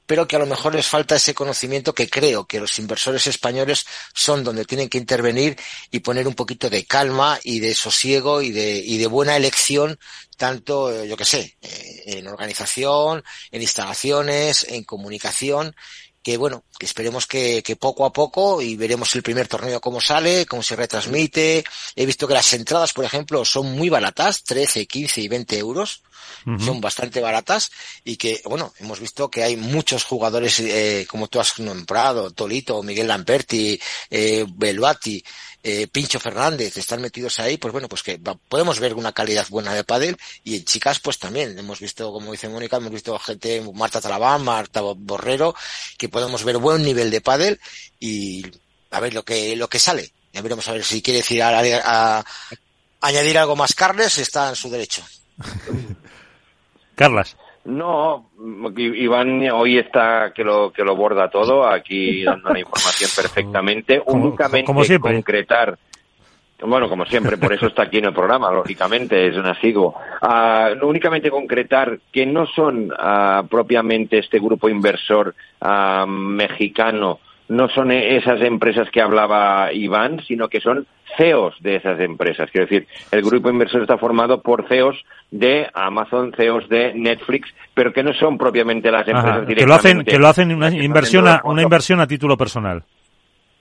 pero 0.05 0.27
que 0.27 0.37
a 0.37 0.39
lo 0.39 0.47
mejor 0.47 0.75
les 0.75 0.87
falta 0.87 1.17
ese 1.17 1.33
conocimiento 1.33 1.95
que 1.95 2.11
creo 2.11 2.47
que 2.47 2.61
los 2.61 2.79
inversores 2.79 3.27
españoles 3.27 3.87
son 4.13 4.45
donde 4.45 4.65
tienen 4.65 4.89
que 4.89 4.99
intervenir 4.99 5.57
y 5.91 6.01
poner 6.01 6.27
un 6.29 6.35
poquito 6.35 6.69
de 6.69 6.85
calma 6.85 7.39
y 7.43 7.61
de 7.61 7.75
sosiego 7.75 8.43
y 8.43 8.51
de, 8.51 8.77
y 8.77 8.99
de 8.99 9.07
buena 9.07 9.37
elección, 9.37 9.99
tanto, 10.37 10.93
eh, 10.93 11.09
yo 11.09 11.17
que 11.17 11.25
sé, 11.25 11.57
eh, 11.63 12.03
en 12.07 12.27
organización, 12.27 13.23
en 13.51 13.63
instalaciones, 13.63 14.65
en 14.69 14.85
comunicación, 14.85 15.75
que 16.23 16.37
bueno, 16.37 16.65
esperemos 16.79 17.27
que, 17.27 17.63
que, 17.63 17.77
poco 17.77 18.05
a 18.05 18.13
poco 18.13 18.63
y 18.63 18.77
veremos 18.77 19.15
el 19.15 19.23
primer 19.23 19.49
torneo 19.49 19.81
cómo 19.81 20.01
sale, 20.01 20.47
cómo 20.47 20.63
se 20.63 20.77
retransmite. 20.77 21.65
He 21.97 22.07
visto 22.07 22.29
que 22.29 22.35
las 22.35 22.53
entradas, 22.53 22.93
por 22.93 23.05
ejemplo, 23.05 23.45
son 23.45 23.73
muy 23.73 23.89
baratas, 23.89 24.45
13, 24.45 24.87
15 24.87 25.21
y 25.21 25.29
20 25.29 25.59
euros 25.59 26.03
son 26.59 26.81
bastante 26.81 27.21
baratas 27.21 27.71
y 28.05 28.17
que, 28.17 28.41
bueno, 28.45 28.73
hemos 28.79 29.01
visto 29.01 29.31
que 29.31 29.43
hay 29.43 29.57
muchos 29.57 30.05
jugadores, 30.05 30.61
eh, 30.61 31.07
como 31.09 31.29
tú 31.29 31.41
has 31.41 31.59
nombrado, 31.59 32.31
Tolito, 32.31 32.83
Miguel 32.83 33.09
Lamperti, 33.09 33.81
eh, 34.11 34.45
Beluati, 34.49 35.23
eh, 35.63 35.87
Pincho 35.87 36.19
Fernández, 36.19 36.77
están 36.77 37.01
metidos 37.01 37.39
ahí, 37.39 37.57
pues 37.57 37.73
bueno, 37.73 37.89
pues 37.89 38.03
que 38.03 38.19
podemos 38.49 38.81
ver 38.81 38.95
una 38.95 39.13
calidad 39.13 39.47
buena 39.49 39.73
de 39.73 39.85
pádel 39.85 40.17
y 40.43 40.57
en 40.57 40.65
chicas 40.65 40.99
pues 40.99 41.19
también 41.19 41.57
hemos 41.57 41.79
visto, 41.79 42.13
como 42.13 42.33
dice 42.33 42.49
Mónica, 42.49 42.79
hemos 42.79 42.91
visto 42.91 43.17
gente, 43.19 43.63
Marta 43.73 44.01
Talabán, 44.01 44.43
Marta 44.43 44.81
Borrero, 44.81 45.55
que 45.99 46.09
podemos 46.09 46.43
ver 46.43 46.59
buen 46.59 46.83
nivel 46.83 47.11
de 47.11 47.21
pádel 47.21 47.61
y 48.01 48.45
a 48.91 49.01
ver 49.01 49.15
lo 49.15 49.25
que, 49.25 49.55
lo 49.57 49.69
que 49.69 49.79
sale. 49.79 50.13
Ya 50.33 50.43
veremos 50.43 50.67
a 50.69 50.73
ver 50.73 50.85
si 50.85 51.03
quiere 51.03 51.19
decir 51.19 51.43
a, 51.43 52.25
añadir 53.01 53.39
algo 53.39 53.55
más 53.55 53.75
Carles, 53.75 54.19
está 54.19 54.49
en 54.49 54.57
su 54.57 54.71
derecho. 54.71 55.05
Carlas. 57.03 57.37
No, 57.65 58.31
Iván 58.77 59.43
hoy 59.51 59.79
está 59.79 60.33
que 60.33 60.45
lo 60.45 60.73
que 60.73 60.85
lo 60.85 60.95
borda 60.95 61.29
todo, 61.29 61.67
aquí 61.67 62.23
dando 62.23 62.51
la 62.51 62.59
información 62.67 63.11
perfectamente, 63.17 64.03
únicamente 64.07 65.01
concretar 65.01 65.77
Bueno, 66.65 66.89
como 66.89 67.05
siempre, 67.07 67.37
por 67.37 67.53
eso 67.53 67.67
está 67.67 67.83
aquí 67.83 67.99
en 67.99 68.05
el 68.05 68.13
programa, 68.15 68.53
lógicamente, 68.53 69.27
es 69.27 69.37
un 69.37 69.47
asiduo. 69.47 69.97
Ah, 70.21 70.71
únicamente 70.81 71.29
concretar 71.29 71.99
que 72.13 72.25
no 72.25 72.47
son 72.47 72.93
ah, 72.97 73.43
propiamente 73.51 74.19
este 74.19 74.39
grupo 74.39 74.69
inversor 74.69 75.35
ah, 75.61 76.07
mexicano, 76.07 77.19
no 77.49 77.69
son 77.69 77.91
esas 77.91 78.41
empresas 78.41 78.89
que 78.91 79.01
hablaba 79.01 79.73
Iván, 79.73 80.21
sino 80.27 80.49
que 80.49 80.61
son 80.61 80.87
CEOs 81.17 81.57
de 81.61 81.77
esas 81.77 82.01
empresas. 82.01 82.51
Quiero 82.51 82.67
decir, 82.67 82.87
el 83.11 83.23
grupo 83.23 83.51
inversor 83.51 83.83
está 83.83 83.99
formado 83.99 84.41
por 84.41 84.67
CEOs 84.69 85.05
de 85.31 85.69
Amazon, 85.75 86.33
CEOs 86.37 86.69
de 86.69 86.95
Netflix, 86.95 87.49
pero 87.75 87.93
que 87.93 88.03
no 88.03 88.13
son 88.15 88.39
propiamente 88.39 88.91
las 88.91 89.07
empresas 89.07 89.47
que 89.47 89.67
lo 89.67 89.75
hacen, 89.75 90.05
que 90.05 90.19
lo 90.19 90.29
hacen 90.29 90.55
una 90.55 90.71
inversión, 90.71 91.29
a, 91.29 91.43
una 91.45 91.63
inversión 91.63 92.01
a 92.01 92.07
título 92.07 92.37
personal. 92.37 92.83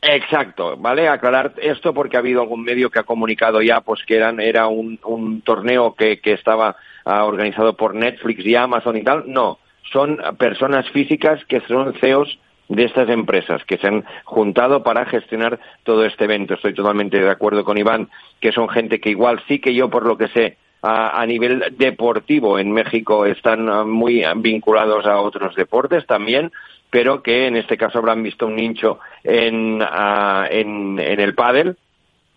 Exacto, 0.02 0.78
¿vale? 0.78 1.08
Aclarar 1.08 1.54
esto 1.62 1.94
porque 1.94 2.18
ha 2.18 2.22
habido 2.22 2.42
algún 2.42 2.64
medio 2.64 2.90
que 2.90 3.00
ha 3.00 3.04
comunicado 3.04 3.62
ya 3.62 3.82
pues 3.82 4.02
que 4.06 4.16
eran, 4.16 4.40
era 4.40 4.68
un, 4.68 5.00
un 5.04 5.42
torneo 5.42 5.94
que, 5.94 6.20
que 6.20 6.34
estaba 6.34 6.76
uh, 7.06 7.26
organizado 7.26 7.76
por 7.76 7.94
Netflix 7.94 8.44
y 8.44 8.56
Amazon 8.56 8.98
y 8.98 9.04
tal. 9.04 9.26
No, 9.28 9.60
son 9.92 10.20
personas 10.40 10.90
físicas 10.90 11.44
que 11.46 11.62
son 11.62 11.94
CEOs 12.00 12.40
de 12.72 12.86
estas 12.86 13.10
empresas 13.10 13.64
que 13.66 13.78
se 13.78 13.88
han 13.88 14.06
juntado 14.24 14.82
para 14.82 15.06
gestionar 15.06 15.60
todo 15.84 16.06
este 16.06 16.24
evento. 16.24 16.54
Estoy 16.54 16.74
totalmente 16.74 17.20
de 17.20 17.30
acuerdo 17.30 17.66
con 17.66 17.78
Iván, 17.78 18.10
que 18.40 18.54
son 18.54 18.70
gente 18.70 19.00
que 19.02 19.10
igual 19.10 19.42
sí 19.48 19.60
que 19.60 19.76
yo, 19.76 19.90
por 19.90 20.06
lo 20.06 20.18
que 20.18 20.30
sé, 20.30 20.58
a, 20.82 21.24
nivel 21.28 21.76
deportivo 21.78 22.58
en 22.58 22.72
México 22.72 23.26
están 23.26 23.88
muy 23.88 24.24
vinculados 24.38 25.06
a 25.06 25.20
otros 25.20 25.54
deportes 25.56 26.08
también, 26.08 26.52
pero 26.90 27.22
que 27.22 27.48
en 27.48 27.56
este 27.58 27.78
caso 27.78 28.00
habrán 28.00 28.24
visto 28.24 28.48
un 28.48 28.56
nicho 28.56 29.00
en, 29.24 29.82
uh, 29.82 30.46
en, 30.50 30.98
en, 30.98 31.20
el 31.20 31.36
pádel 31.36 31.78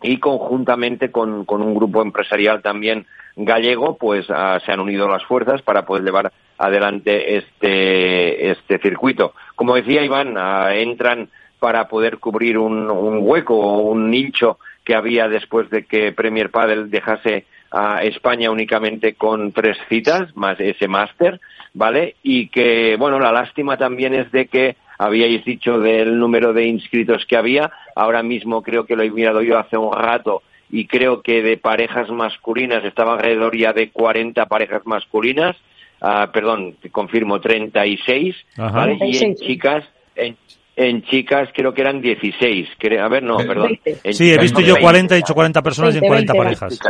y 0.03 0.19
conjuntamente 0.19 1.11
con, 1.11 1.45
con, 1.45 1.63
un 1.63 1.75
grupo 1.75 2.03
empresarial 2.03 2.63
también 2.63 3.07
gallego, 3.37 3.97
pues 3.97 4.29
uh, 4.29 4.61
se 4.65 4.73
han 4.73 4.81
unido 4.81 5.09
las 5.09 5.25
fuerzas 5.25 5.63
para 5.63 5.85
poder 5.85 6.05
llevar 6.05 6.33
adelante 6.59 7.37
este, 7.37 8.51
este 8.51 8.79
circuito. 8.79 9.35
Como 9.57 9.75
decía 9.75 10.05
Iván, 10.05 10.37
uh, 10.37 10.69
entran 10.69 11.29
para 11.59 11.89
poder 11.89 12.19
cubrir 12.19 12.59
un, 12.59 12.91
un, 12.91 13.19
hueco 13.23 13.59
o 13.59 13.79
un 13.79 14.11
nicho 14.11 14.59
que 14.85 14.95
había 14.95 15.29
después 15.29 15.71
de 15.71 15.85
que 15.85 16.13
Premier 16.13 16.51
Padel 16.51 16.91
dejase 16.91 17.47
a 17.71 18.03
España 18.05 18.51
únicamente 18.51 19.15
con 19.15 19.53
tres 19.53 19.77
citas, 19.89 20.37
más 20.37 20.61
ese 20.61 20.87
máster, 20.87 21.41
¿vale? 21.73 22.17
Y 22.23 22.49
que, 22.49 22.97
bueno, 22.99 23.19
la 23.19 23.33
lástima 23.33 23.77
también 23.77 24.15
es 24.15 24.31
de 24.31 24.47
que 24.47 24.77
habíais 24.99 25.45
dicho 25.45 25.79
del 25.79 26.19
número 26.19 26.53
de 26.53 26.67
inscritos 26.67 27.25
que 27.27 27.37
había, 27.37 27.71
ahora 27.95 28.23
mismo 28.23 28.63
creo 28.63 28.87
que 28.87 28.97
lo 28.97 29.03
he 29.03 29.11
mirado 29.11 29.43
yo 29.43 29.59
hace 29.59 29.77
un 29.77 29.93
rato 29.93 30.43
y 30.71 30.87
creo 30.87 31.23
que 31.23 31.43
de 31.43 31.57
parejas 31.57 32.11
masculinas 32.11 32.85
estaba 32.85 33.15
alrededor 33.15 33.57
ya 33.57 33.73
de 33.73 33.91
40 33.91 34.47
parejas 34.47 34.83
masculinas, 34.87 35.57
uh, 36.01 36.31
perdón, 36.33 36.77
confirmo 36.91 37.41
36, 37.41 38.35
Ajá. 38.59 38.71
¿vale? 38.71 38.99
Y 39.01 39.25
en 39.25 39.37
chicas, 39.37 39.85
en, 40.17 40.37
en 40.77 41.03
chicas 41.03 41.49
creo 41.55 41.75
que 41.75 41.83
eran 41.83 42.01
16. 42.01 42.69
a 43.01 43.09
ver, 43.09 43.23
no, 43.23 43.37
perdón. 43.39 43.79
sí, 44.11 44.33
he 44.33 44.39
visto 44.39 44.61
yo 44.61 44.77
40, 44.81 45.15
he 45.15 45.19
dicho 45.19 45.35
40 45.35 45.63
personas 45.63 45.95
20, 45.95 46.05
y 46.05 46.07
en 46.07 46.09
40 46.09 46.33
20, 46.33 46.45
parejas. 46.45 46.81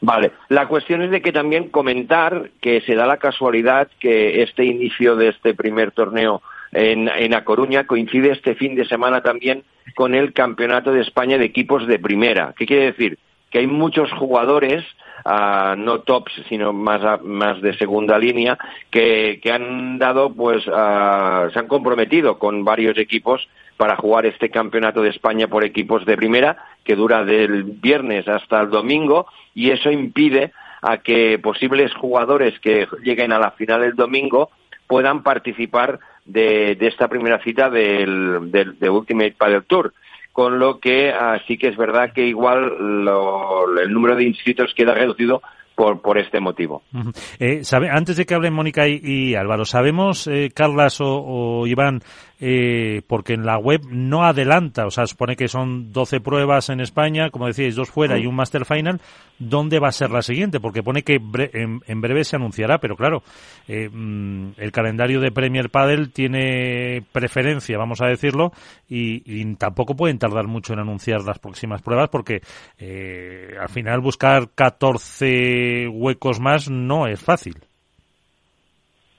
Vale, 0.00 0.30
la 0.48 0.68
cuestión 0.68 1.02
es 1.02 1.10
de 1.10 1.20
que 1.20 1.32
también 1.32 1.70
comentar 1.70 2.50
que 2.60 2.80
se 2.82 2.94
da 2.94 3.04
la 3.04 3.16
casualidad 3.16 3.88
que 3.98 4.42
este 4.42 4.64
inicio 4.64 5.16
de 5.16 5.28
este 5.28 5.54
primer 5.54 5.90
torneo 5.90 6.40
en, 6.72 7.08
en 7.08 7.34
A 7.34 7.44
Coruña 7.44 7.86
coincide 7.86 8.32
este 8.32 8.54
fin 8.54 8.74
de 8.74 8.86
semana 8.86 9.22
también 9.22 9.62
con 9.94 10.14
el 10.14 10.32
Campeonato 10.32 10.92
de 10.92 11.00
España 11.00 11.38
de 11.38 11.44
equipos 11.44 11.86
de 11.86 11.98
primera. 11.98 12.54
¿Qué 12.56 12.66
quiere 12.66 12.86
decir? 12.86 13.18
Que 13.50 13.60
hay 13.60 13.66
muchos 13.66 14.12
jugadores, 14.12 14.84
uh, 15.24 15.74
no 15.76 16.00
tops, 16.00 16.32
sino 16.48 16.72
más, 16.72 17.22
más 17.22 17.62
de 17.62 17.76
segunda 17.78 18.18
línea, 18.18 18.58
que, 18.90 19.40
que 19.42 19.50
han 19.50 19.98
dado, 19.98 20.34
pues, 20.34 20.66
uh, 20.66 21.50
se 21.50 21.58
han 21.58 21.66
comprometido 21.66 22.38
con 22.38 22.64
varios 22.64 22.98
equipos 22.98 23.48
para 23.78 23.96
jugar 23.96 24.26
este 24.26 24.50
Campeonato 24.50 25.02
de 25.02 25.10
España 25.10 25.48
por 25.48 25.64
equipos 25.64 26.04
de 26.04 26.16
primera, 26.16 26.58
que 26.84 26.96
dura 26.96 27.24
del 27.24 27.64
viernes 27.64 28.28
hasta 28.28 28.60
el 28.60 28.70
domingo 28.70 29.26
y 29.54 29.70
eso 29.70 29.90
impide 29.90 30.52
a 30.82 30.98
que 30.98 31.38
posibles 31.38 31.94
jugadores 31.94 32.58
que 32.60 32.86
lleguen 33.02 33.32
a 33.32 33.38
la 33.38 33.52
final 33.52 33.80
del 33.80 33.94
domingo 33.94 34.50
puedan 34.86 35.22
participar 35.22 36.00
de, 36.28 36.76
de 36.76 36.86
esta 36.86 37.08
primera 37.08 37.42
cita 37.42 37.68
del, 37.70 38.50
del, 38.50 38.78
de 38.78 38.90
Ultimate 38.90 39.34
Padel 39.36 39.64
Tour. 39.64 39.92
Con 40.32 40.60
lo 40.60 40.78
que 40.78 41.10
uh, 41.10 41.38
sí 41.48 41.58
que 41.58 41.68
es 41.68 41.76
verdad 41.76 42.12
que 42.14 42.24
igual 42.24 43.04
lo, 43.04 43.76
el 43.80 43.90
número 43.90 44.14
de 44.14 44.24
inscritos 44.24 44.72
queda 44.76 44.94
reducido 44.94 45.42
por, 45.74 46.00
por 46.00 46.18
este 46.18 46.40
motivo. 46.40 46.82
Uh 46.92 46.98
-huh. 46.98 47.36
eh, 47.40 47.64
¿sabe, 47.64 47.88
antes 47.90 48.16
de 48.16 48.24
que 48.24 48.34
hablen 48.34 48.52
Mónica 48.52 48.86
y, 48.86 49.00
y 49.02 49.34
Álvaro, 49.34 49.64
¿sabemos, 49.64 50.26
eh, 50.28 50.50
Carlas 50.54 51.00
o, 51.00 51.06
o 51.06 51.66
Iván, 51.66 52.00
eh, 52.40 53.02
porque 53.06 53.34
en 53.34 53.44
la 53.44 53.58
web 53.58 53.82
no 53.90 54.24
adelanta, 54.24 54.86
o 54.86 54.90
sea, 54.90 55.06
supone 55.06 55.34
que 55.34 55.48
son 55.48 55.92
12 55.92 56.20
pruebas 56.20 56.68
en 56.68 56.80
España, 56.80 57.30
como 57.30 57.46
decíais, 57.46 57.74
dos 57.74 57.90
fuera 57.90 58.18
y 58.18 58.26
un 58.26 58.36
Master 58.36 58.64
Final, 58.64 59.00
¿dónde 59.38 59.80
va 59.80 59.88
a 59.88 59.92
ser 59.92 60.10
la 60.10 60.22
siguiente? 60.22 60.60
Porque 60.60 60.82
pone 60.82 61.02
que 61.02 61.18
bre 61.20 61.50
en, 61.52 61.82
en, 61.86 62.00
breve 62.00 62.24
se 62.24 62.36
anunciará, 62.36 62.78
pero 62.78 62.96
claro, 62.96 63.22
eh, 63.66 63.88
mm, 63.88 64.52
el 64.56 64.70
calendario 64.70 65.20
de 65.20 65.32
Premier 65.32 65.68
Padel 65.70 66.12
tiene 66.12 67.02
preferencia, 67.10 67.76
vamos 67.76 68.00
a 68.00 68.06
decirlo, 68.06 68.52
y, 68.88 69.22
y, 69.24 69.54
tampoco 69.56 69.96
pueden 69.96 70.18
tardar 70.18 70.46
mucho 70.46 70.72
en 70.72 70.78
anunciar 70.78 71.22
las 71.22 71.38
próximas 71.38 71.82
pruebas 71.82 72.08
porque 72.08 72.40
eh, 72.78 73.56
al 73.60 73.68
final 73.68 74.00
buscar 74.00 74.50
14 74.54 75.88
huecos 75.88 76.38
más 76.38 76.70
no 76.70 77.06
es 77.08 77.20
fácil. 77.20 77.56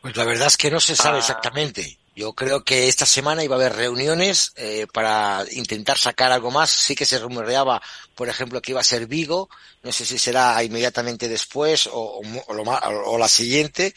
Pues 0.02 0.16
la 0.16 0.24
verdad 0.24 0.48
es 0.48 0.56
que 0.56 0.72
no 0.72 0.80
se 0.80 0.96
sabe 0.96 1.18
ah. 1.18 1.20
exactamente. 1.20 1.98
Yo 2.16 2.34
creo 2.34 2.64
que 2.64 2.88
esta 2.88 3.06
semana 3.06 3.44
iba 3.44 3.56
a 3.56 3.60
haber 3.60 3.76
reuniones 3.76 4.54
eh, 4.58 4.88
para 4.94 5.44
intentar 5.52 5.98
sacar 5.98 6.32
algo 6.32 6.52
más. 6.52 6.70
Sí 6.70 6.96
que 6.96 7.06
se 7.06 7.20
rumoreaba, 7.20 7.82
por 8.16 8.28
ejemplo, 8.28 8.62
que 8.62 8.72
iba 8.72 8.82
a 8.82 8.84
ser 8.84 9.08
Vigo. 9.08 9.50
No 9.84 9.92
sé 9.92 10.06
si 10.06 10.18
será 10.18 10.62
inmediatamente 10.64 11.30
después 11.30 11.88
o, 11.88 12.22
o, 12.48 12.54
lo, 12.54 12.64
o 12.64 13.18
la 13.18 13.28
siguiente. 13.28 13.94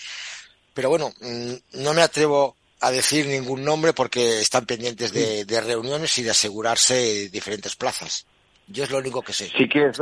Pero 0.75 0.88
bueno, 0.88 1.12
mm, 1.20 1.83
no 1.83 1.94
me 1.94 2.03
atrevo 2.03 2.57
a 2.81 2.90
decir 2.90 3.27
ningún 3.27 3.64
nombre 3.64 3.92
porque 3.92 4.40
están 4.40 4.66
pendientes 4.66 5.12
de, 5.12 5.44
de 5.44 5.61
reuniones 5.61 6.18
y 6.18 6.22
de 6.22 6.31
asegurarse 6.31 7.29
diferentes 7.29 7.77
plazas. 7.77 8.27
Yo 8.66 8.85
es 8.85 8.90
lo 8.90 8.98
único 8.98 9.22
que 9.22 9.33
sé. 9.33 9.51
Sí 9.57 9.68
que 9.68 9.87
es, 9.87 10.01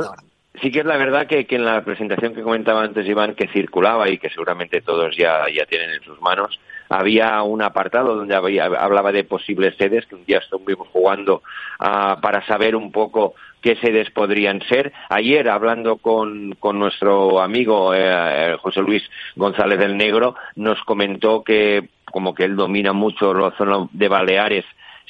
sí 0.61 0.71
que 0.71 0.79
es 0.79 0.85
la 0.85 0.97
verdad 0.97 1.27
que, 1.27 1.45
que, 1.45 1.55
en 1.55 1.65
la 1.65 1.83
presentación 1.83 2.33
que 2.33 2.41
comentaba 2.41 2.83
antes 2.83 3.05
Iván, 3.05 3.35
que 3.35 3.47
circulaba 3.49 4.09
y 4.09 4.17
que 4.17 4.29
seguramente 4.29 4.81
todos 4.81 5.15
ya, 5.15 5.45
ya 5.55 5.65
tienen 5.65 5.91
en 5.91 6.03
sus 6.03 6.19
manos, 6.21 6.59
había 6.91 7.41
un 7.43 7.61
apartado 7.61 8.15
donde 8.15 8.35
había, 8.35 8.65
hablaba 8.65 9.13
de 9.13 9.23
posibles 9.23 9.75
sedes, 9.77 10.05
que 10.05 10.15
un 10.15 10.25
día 10.25 10.39
estuvimos 10.39 10.89
jugando 10.89 11.41
uh, 11.79 12.19
para 12.19 12.45
saber 12.45 12.75
un 12.75 12.91
poco 12.91 13.33
qué 13.61 13.77
sedes 13.77 14.11
podrían 14.11 14.61
ser. 14.67 14.91
Ayer, 15.09 15.47
hablando 15.47 15.97
con, 15.97 16.53
con 16.59 16.79
nuestro 16.79 17.39
amigo 17.41 17.93
eh, 17.95 18.57
José 18.59 18.81
Luis 18.81 19.03
González 19.37 19.79
del 19.79 19.95
Negro, 19.95 20.35
nos 20.55 20.81
comentó 20.83 21.43
que 21.43 21.87
como 22.03 22.33
que 22.35 22.43
él 22.43 22.57
domina 22.57 22.91
mucho 22.91 23.33
la 23.33 23.51
zona 23.51 23.87
de 23.93 24.09
Baleares, 24.09 24.65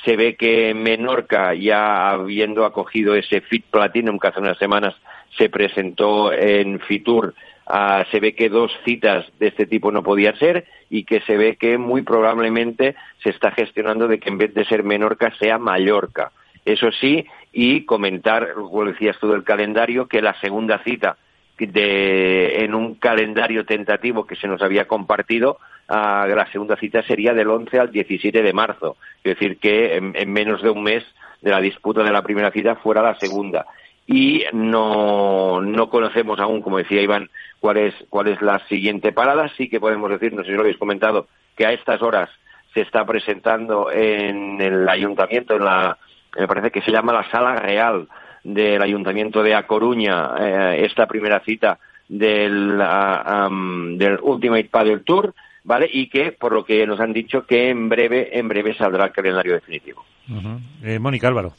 se 0.06 0.16
ve 0.16 0.36
que 0.36 0.76
Menorca, 0.76 1.56
ya 1.56 2.12
habiendo 2.12 2.64
acogido 2.64 3.16
ese 3.16 3.42
Fit 3.42 3.66
Platinum 3.66 4.20
que 4.20 4.28
hace 4.28 4.40
unas 4.40 4.60
semanas 4.60 4.94
se 5.36 5.50
presentó 5.50 6.32
en 6.32 6.80
Fitur, 6.82 7.34
uh, 7.72 8.04
se 8.12 8.20
ve 8.20 8.36
que 8.36 8.50
dos 8.50 8.72
citas 8.84 9.26
de 9.40 9.48
este 9.48 9.66
tipo 9.66 9.92
no 9.92 10.04
podía 10.04 10.36
ser 10.38 10.66
y 10.90 11.04
que 11.04 11.22
se 11.22 11.38
ve 11.38 11.56
que 11.56 11.78
muy 11.78 12.02
probablemente 12.02 12.96
se 13.24 13.30
está 13.30 13.52
gestionando 13.52 14.08
de 14.08 14.20
que 14.20 14.30
en 14.30 14.38
vez 14.38 14.54
de 14.54 14.66
ser 14.66 14.84
Menorca 14.84 15.34
sea 15.40 15.58
Mallorca. 15.58 16.32
Eso 16.66 16.92
sí, 16.92 17.26
y 17.52 17.86
comentar, 17.86 18.54
como 18.54 18.86
decías 18.86 19.18
tú 19.20 19.30
del 19.30 19.44
calendario, 19.44 20.08
que 20.08 20.22
la 20.22 20.40
segunda 20.42 20.80
cita 20.84 21.18
de, 21.58 22.64
en 22.64 22.74
un 22.74 22.96
calendario 22.96 23.66
tentativo 23.66 24.26
que 24.26 24.36
se 24.36 24.48
nos 24.48 24.62
había 24.62 24.88
compartido, 24.88 25.58
uh, 25.90 26.28
la 26.28 26.48
segunda 26.52 26.76
cita 26.76 27.04
sería 27.04 27.34
del 27.34 27.50
11 27.50 27.80
al 27.80 27.92
17 27.92 28.42
de 28.42 28.54
marzo. 28.54 28.98
Es 29.24 29.38
decir, 29.38 29.58
que 29.60 29.96
en 29.96 30.34
menos 30.34 30.62
de 30.62 30.70
un 30.70 30.84
mes 30.84 31.04
de 31.42 31.52
la 31.52 31.62
disputa 31.62 32.04
de 32.04 32.12
la 32.12 32.22
primera 32.22 32.52
cita 32.52 32.76
fuera 32.76 33.02
la 33.02 33.18
segunda 33.18 33.66
y 34.08 34.44
no, 34.54 35.62
no 35.62 35.90
conocemos 35.90 36.40
aún, 36.40 36.62
como 36.62 36.78
decía 36.78 37.02
Iván, 37.02 37.30
cuál 37.60 37.78
es, 37.78 37.96
cuál 38.10 38.28
es 38.28 38.42
la 38.42 38.60
siguiente 38.68 39.12
parada. 39.12 39.50
Sí 39.58 39.70
que 39.70 39.80
podemos 39.80 40.10
decir, 40.10 40.34
no 40.34 40.44
si 40.44 40.52
lo 40.52 40.62
habéis 40.62 40.78
comentado, 40.78 41.28
que 41.56 41.66
a 41.66 41.74
estas 41.74 42.02
horas 42.02 42.30
se 42.74 42.82
está 42.82 43.06
presentando 43.06 43.92
en 43.92 44.60
el 44.62 44.88
ayuntamiento, 44.88 45.56
en 45.56 45.66
la, 45.66 45.98
me 46.38 46.48
parece 46.48 46.72
que 46.72 46.82
se 46.82 46.92
llama 46.92 47.14
la 47.14 47.30
Sala 47.30 47.56
Real 47.56 48.08
del 48.44 48.82
Ayuntamiento 48.82 49.44
de 49.44 49.56
A 49.56 49.68
Coruña, 49.68 50.32
eh, 50.40 50.86
esta 50.86 51.06
primera 51.06 51.42
cita 51.42 51.78
del, 52.08 52.80
uh, 52.80 53.48
um, 53.48 53.98
del 53.98 54.20
Ultimate 54.22 54.70
Paddle 54.70 55.00
Tour, 55.00 55.34
¿vale? 55.64 55.90
Y 55.92 56.08
que, 56.08 56.32
por 56.32 56.54
lo 56.54 56.66
que 56.66 56.86
nos 56.88 57.00
han 57.00 57.14
dicho, 57.14 57.46
que 57.46 57.70
en 57.70 57.88
breve, 57.88 58.38
en 58.38 58.48
breve 58.48 58.74
saldrá 58.76 59.06
el 59.06 59.12
calendario 59.12 59.54
definitivo. 59.54 60.04
Eh, 60.84 61.00
Mónica 61.00 61.28
Álvaro. 61.28 61.54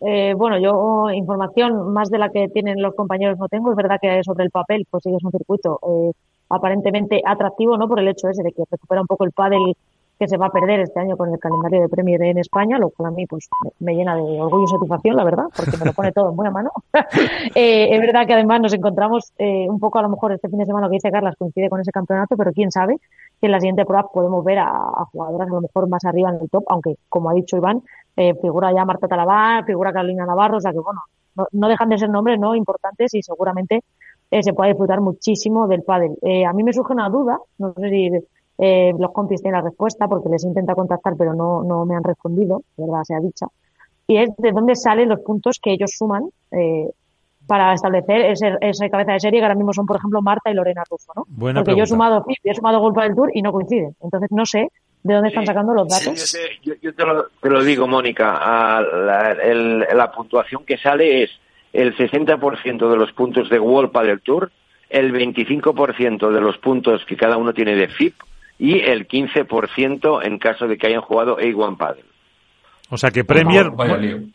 Eh, 0.00 0.34
bueno, 0.36 0.58
yo 0.58 1.10
información 1.10 1.92
más 1.92 2.10
de 2.10 2.18
la 2.18 2.30
que 2.30 2.48
tienen 2.48 2.82
los 2.82 2.94
compañeros 2.94 3.38
no 3.38 3.48
tengo. 3.48 3.70
Es 3.70 3.76
verdad 3.76 3.98
que 4.00 4.22
sobre 4.22 4.44
el 4.44 4.50
papel, 4.50 4.86
pues 4.90 5.02
sí 5.02 5.14
es 5.14 5.24
un 5.24 5.32
circuito 5.32 5.80
eh, 5.88 6.12
aparentemente 6.48 7.22
atractivo, 7.24 7.76
¿no? 7.76 7.88
Por 7.88 8.00
el 8.00 8.08
hecho 8.08 8.28
ese 8.28 8.42
de 8.42 8.52
que 8.52 8.64
recupera 8.70 9.00
un 9.00 9.06
poco 9.06 9.24
el 9.24 9.32
pádel 9.32 9.74
que 10.18 10.28
se 10.28 10.36
va 10.36 10.46
a 10.46 10.50
perder 10.50 10.80
este 10.80 10.98
año 10.98 11.16
con 11.16 11.30
el 11.30 11.38
calendario 11.38 11.82
de 11.82 11.88
Premier 11.88 12.22
en 12.22 12.38
España, 12.38 12.78
lo 12.78 12.90
cual 12.90 13.08
a 13.08 13.14
mí 13.14 13.26
pues 13.26 13.48
me 13.80 13.94
llena 13.94 14.16
de 14.16 14.22
orgullo 14.22 14.64
y 14.64 14.68
satisfacción, 14.68 15.16
la 15.16 15.24
verdad, 15.24 15.44
porque 15.54 15.76
me 15.76 15.84
lo 15.84 15.92
pone 15.92 16.12
todo 16.12 16.30
en 16.30 16.36
buena 16.36 16.50
mano. 16.50 16.70
eh, 17.54 17.88
es 17.90 18.00
verdad 18.00 18.26
que 18.26 18.32
además 18.32 18.60
nos 18.60 18.72
encontramos 18.72 19.32
eh, 19.38 19.68
un 19.68 19.78
poco, 19.78 19.98
a 19.98 20.02
lo 20.02 20.08
mejor 20.08 20.32
este 20.32 20.48
fin 20.48 20.58
de 20.58 20.64
semana 20.64 20.86
lo 20.86 20.90
que 20.90 20.96
dice 20.96 21.10
Carlas 21.10 21.36
coincide 21.36 21.68
con 21.68 21.80
ese 21.80 21.92
campeonato, 21.92 22.36
pero 22.36 22.52
quién 22.52 22.70
sabe 22.70 22.98
que 23.40 23.46
en 23.46 23.52
la 23.52 23.60
siguiente 23.60 23.84
prueba 23.84 24.08
podemos 24.08 24.42
ver 24.42 24.58
a, 24.58 24.68
a, 24.68 25.04
jugadoras 25.12 25.48
a 25.48 25.54
lo 25.54 25.60
mejor 25.60 25.88
más 25.88 26.04
arriba 26.06 26.30
en 26.30 26.40
el 26.40 26.48
top, 26.48 26.64
aunque 26.68 26.96
como 27.10 27.28
ha 27.28 27.34
dicho 27.34 27.58
Iván, 27.58 27.82
eh, 28.16 28.34
figura 28.40 28.72
ya 28.72 28.84
Marta 28.84 29.06
Talabán, 29.06 29.64
figura 29.64 29.92
Carolina 29.92 30.26
Navarro, 30.26 30.56
o 30.56 30.60
sea 30.60 30.72
que 30.72 30.78
bueno, 30.78 31.02
no, 31.34 31.46
no 31.52 31.68
dejan 31.68 31.88
de 31.88 31.98
ser 31.98 32.08
nombres 32.08 32.38
no 32.38 32.54
importantes 32.54 33.14
y 33.14 33.22
seguramente 33.22 33.84
eh, 34.30 34.42
se 34.42 34.52
puede 34.52 34.70
disfrutar 34.70 35.00
muchísimo 35.00 35.68
del 35.68 35.82
pádel. 35.82 36.16
Eh, 36.22 36.44
a 36.44 36.52
mí 36.52 36.62
me 36.62 36.72
surge 36.72 36.92
una 36.92 37.08
duda, 37.08 37.38
no 37.58 37.74
sé 37.74 37.88
si 37.90 38.10
eh, 38.58 38.92
los 38.98 39.12
compis 39.12 39.42
tienen 39.42 39.60
la 39.60 39.68
respuesta 39.68 40.08
porque 40.08 40.28
les 40.28 40.44
intenta 40.44 40.74
contactar 40.74 41.14
pero 41.16 41.34
no, 41.34 41.62
no 41.62 41.84
me 41.84 41.94
han 41.94 42.02
respondido, 42.02 42.62
de 42.76 42.86
verdad 42.86 43.04
sea 43.04 43.20
dicha. 43.20 43.46
Y 44.06 44.16
es 44.18 44.30
de 44.36 44.52
dónde 44.52 44.76
salen 44.76 45.08
los 45.08 45.20
puntos 45.20 45.58
que 45.60 45.72
ellos 45.72 45.92
suman 45.96 46.28
eh, 46.52 46.88
para 47.46 47.72
establecer 47.74 48.22
ese, 48.22 48.56
esa 48.60 48.88
cabeza 48.88 49.12
de 49.12 49.20
serie 49.20 49.40
que 49.40 49.44
ahora 49.44 49.54
mismo 49.54 49.72
son, 49.72 49.86
por 49.86 49.96
ejemplo, 49.96 50.22
Marta 50.22 50.50
y 50.50 50.54
Lorena 50.54 50.82
Rufo, 50.88 51.12
¿no? 51.14 51.24
Buena 51.28 51.60
porque 51.60 51.74
pregunta. 51.74 51.78
yo 51.78 51.84
he 51.84 51.86
sumado 51.86 52.24
y 52.26 52.50
he 52.50 52.54
sumado 52.54 52.80
Golpa 52.80 53.04
del 53.04 53.14
Tour 53.14 53.30
y 53.34 53.42
no 53.42 53.52
coinciden. 53.52 53.94
Entonces 54.00 54.30
no 54.32 54.46
sé 54.46 54.70
de 55.06 55.14
dónde 55.14 55.28
están 55.28 55.46
sacando 55.46 55.72
los 55.74 55.88
Sí, 55.92 56.04
datos. 56.04 56.20
yo, 56.20 56.26
sé- 56.26 56.58
yo- 56.62 56.74
yo 56.82 56.94
te, 56.94 57.04
lo, 57.04 57.28
te 57.40 57.50
lo 57.50 57.62
digo, 57.62 57.86
Mónica. 57.86 58.36
a 58.36 58.80
la, 58.80 59.32
el- 59.32 59.80
la 59.80 60.10
puntuación 60.10 60.64
que 60.64 60.76
sale 60.78 61.22
es 61.22 61.30
el 61.72 61.96
60% 61.96 62.90
de 62.90 62.96
los 62.96 63.12
puntos 63.12 63.48
de 63.50 63.58
World 63.58 63.90
Padel 63.92 64.20
Tour, 64.20 64.50
el 64.88 65.12
25% 65.12 66.30
de 66.30 66.40
los 66.40 66.58
puntos 66.58 67.04
que 67.06 67.16
cada 67.16 67.36
uno 67.36 67.52
tiene 67.52 67.74
de 67.74 67.88
FIP 67.88 68.14
y 68.58 68.80
el 68.80 69.06
15% 69.06 70.24
en 70.24 70.38
caso 70.38 70.66
de 70.66 70.78
que 70.78 70.86
hayan 70.86 71.02
jugado 71.02 71.36
A1 71.38 71.76
Padel. 71.76 72.04
O 72.88 72.96
sea 72.96 73.10
que 73.10 73.24
Premier. 73.24 73.70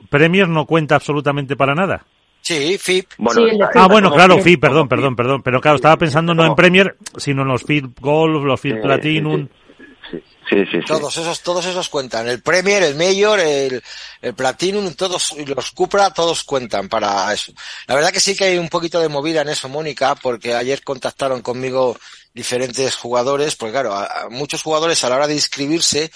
Premier 0.10 0.48
no 0.50 0.66
cuenta 0.66 0.96
absolutamente 0.96 1.56
para 1.56 1.74
nada. 1.74 2.06
Sí, 2.42 2.78
FIP. 2.78 3.06
Bueno, 3.18 3.42
Sí, 3.48 3.60
Ah, 3.76 3.88
bueno, 3.88 4.12
claro, 4.12 4.40
FIP, 4.40 4.60
perdón, 4.60 4.88
perdón, 4.90 5.16
perdón. 5.16 5.42
Pero 5.44 5.62
claro, 5.62 5.76
estaba 5.76 5.96
pensando 5.98 6.34
no 6.34 6.44
en 6.46 6.56
Premier, 6.56 6.96
sino 7.18 7.44
en 7.44 7.48
los 7.48 7.64
FIP 7.64 8.00
Golf, 8.00 8.44
los 8.44 8.60
FIP 8.60 8.76
Sí, 8.78 8.82
Platinum. 8.82 9.42
Sí, 9.48 9.50
sí, 10.10 10.24
sí. 10.50 10.66
sí. 10.72 10.80
Todos 10.86 11.16
esos, 11.18 11.42
todos 11.42 11.66
esos 11.66 11.90
cuentan. 11.90 12.28
El 12.28 12.42
Premier, 12.42 12.84
el 12.84 12.96
Major, 12.96 13.40
el, 13.40 13.84
el 14.22 14.34
Platinum, 14.34 14.94
todos, 14.94 15.34
los 15.38 15.72
Cupra, 15.72 16.12
todos 16.12 16.44
cuentan 16.44 16.90
para 16.90 17.32
eso. 17.34 17.54
La 17.88 17.96
verdad 17.96 18.12
que 18.12 18.20
sí 18.20 18.36
que 18.36 18.46
hay 18.46 18.58
un 18.58 18.70
poquito 18.70 19.00
de 19.00 19.10
movida 19.10 19.42
en 19.42 19.50
eso, 19.50 19.70
Mónica, 19.70 20.16
porque 20.16 20.56
ayer 20.56 20.84
contactaron 20.84 21.42
conmigo 21.42 21.98
diferentes 22.34 22.96
jugadores, 22.96 23.56
porque 23.56 23.74
claro, 23.74 23.94
a- 23.94 24.28
muchos 24.30 24.64
jugadores 24.64 25.04
a 25.04 25.10
la 25.10 25.16
hora 25.18 25.28
de 25.28 25.36
inscribirse, 25.36 26.12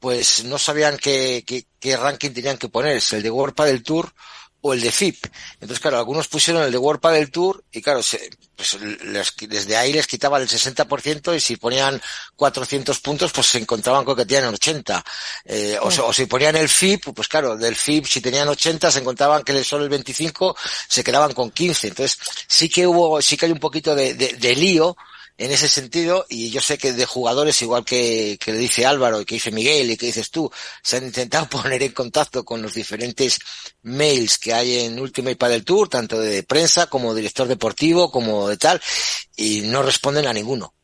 pues 0.00 0.44
no 0.44 0.58
sabían 0.58 0.96
qué, 0.96 1.44
qué, 1.80 1.96
ranking 1.96 2.30
tenían 2.30 2.56
que 2.58 2.68
poner, 2.68 3.02
el 3.12 3.22
de 3.22 3.30
World 3.30 3.56
del 3.62 3.82
Tour 3.82 4.12
o 4.60 4.72
el 4.74 4.80
de 4.80 4.90
FIP. 4.90 5.24
Entonces, 5.54 5.78
claro, 5.80 5.98
algunos 5.98 6.26
pusieron 6.28 6.62
el 6.62 6.72
de 6.72 6.78
World 6.78 7.00
del 7.12 7.30
Tour 7.30 7.64
y 7.70 7.80
claro, 7.80 8.02
se, 8.02 8.28
pues 8.56 8.74
les- 8.80 9.34
desde 9.48 9.76
ahí 9.76 9.92
les 9.92 10.06
quitaban 10.06 10.42
el 10.42 10.48
60% 10.48 11.34
y 11.34 11.40
si 11.40 11.56
ponían 11.56 12.00
400 12.34 12.98
puntos, 13.00 13.32
pues 13.32 13.46
se 13.46 13.58
encontraban 13.58 14.04
con 14.04 14.16
que 14.16 14.26
tenían 14.26 14.52
80. 14.52 15.04
Eh, 15.44 15.78
o, 15.80 15.90
se- 15.90 16.00
o 16.00 16.12
si 16.12 16.26
ponían 16.26 16.56
el 16.56 16.68
FIP, 16.68 17.12
pues 17.14 17.28
claro, 17.28 17.56
del 17.56 17.76
FIP 17.76 18.06
si 18.06 18.20
tenían 18.20 18.48
80 18.48 18.90
se 18.90 18.98
encontraban 18.98 19.42
que 19.44 19.62
solo 19.62 19.84
el 19.84 19.90
25 19.90 20.56
se 20.88 21.04
quedaban 21.04 21.32
con 21.34 21.50
15. 21.50 21.88
Entonces, 21.88 22.18
sí 22.46 22.68
que 22.68 22.86
hubo, 22.86 23.22
sí 23.22 23.36
que 23.36 23.46
hay 23.46 23.52
un 23.52 23.60
poquito 23.60 23.94
de, 23.94 24.14
de, 24.14 24.32
de 24.34 24.56
lío 24.56 24.96
en 25.38 25.52
ese 25.52 25.68
sentido, 25.68 26.26
y 26.28 26.50
yo 26.50 26.60
sé 26.60 26.78
que 26.78 26.92
de 26.92 27.06
jugadores, 27.06 27.62
igual 27.62 27.84
que, 27.84 28.36
que 28.40 28.52
le 28.52 28.58
dice 28.58 28.84
Álvaro 28.84 29.20
y 29.20 29.24
que 29.24 29.36
dice 29.36 29.52
Miguel 29.52 29.88
y 29.88 29.96
que 29.96 30.06
dices 30.06 30.30
tú, 30.30 30.50
se 30.82 30.96
han 30.96 31.04
intentado 31.04 31.48
poner 31.50 31.80
en 31.84 31.92
contacto 31.92 32.44
con 32.44 32.60
los 32.60 32.74
diferentes 32.74 33.38
mails 33.82 34.36
que 34.38 34.52
hay 34.52 34.80
en 34.80 34.98
Ultimate 34.98 35.36
Padel 35.36 35.64
Tour, 35.64 35.88
tanto 35.88 36.18
de 36.18 36.42
prensa 36.42 36.88
como 36.88 37.14
director 37.14 37.46
deportivo, 37.46 38.10
como 38.10 38.48
de 38.48 38.56
tal, 38.56 38.82
y 39.36 39.60
no 39.60 39.82
responden 39.82 40.26
a 40.26 40.32
ninguno. 40.32 40.74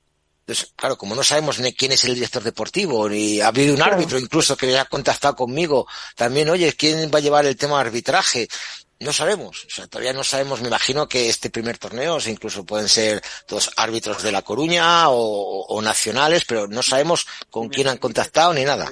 Entonces, 0.47 0.73
claro, 0.77 0.99
como 0.99 1.15
no 1.15 1.25
sabemos 1.25 1.59
ni 1.59 1.73
quién 1.73 1.93
es 1.93 2.05
el 2.05 2.15
director 2.15 2.43
deportivo, 2.43 3.09
ni 3.09 3.41
ha 3.41 3.49
habido 3.49 3.75
un 3.75 3.83
árbitro 3.83 4.19
incluso 4.19 4.57
que 4.57 4.79
ha 4.79 4.85
contactado 4.85 5.35
conmigo, 5.35 5.87
también, 6.15 6.51
oye, 6.51 6.75
¿quién 6.75 7.11
va 7.13 7.19
a 7.19 7.23
llevar 7.23 7.47
el 7.47 7.57
tema 7.57 7.77
de 7.77 7.89
arbitraje? 7.89 8.49
No 9.01 9.13
sabemos, 9.13 9.65
o 9.67 9.71
sea, 9.71 9.87
todavía 9.87 10.13
no 10.13 10.23
sabemos, 10.25 10.63
me 10.63 10.69
imagino 10.69 11.09
que 11.09 11.29
este 11.29 11.51
primer 11.51 11.79
torneo, 11.79 12.15
o 12.15 12.21
sea, 12.21 12.33
incluso 12.33 12.65
pueden 12.65 12.89
ser 12.89 13.21
dos 13.49 13.71
árbitros 13.77 14.23
de 14.23 14.33
La 14.33 14.43
Coruña 14.43 15.09
o, 15.11 15.67
o 15.67 15.83
nacionales, 15.83 16.45
pero 16.45 16.69
no 16.69 16.83
sabemos 16.83 17.27
con 17.51 17.69
quién 17.69 17.89
han 17.89 17.99
contactado 17.99 18.55
ni 18.55 18.65
nada. 18.65 18.87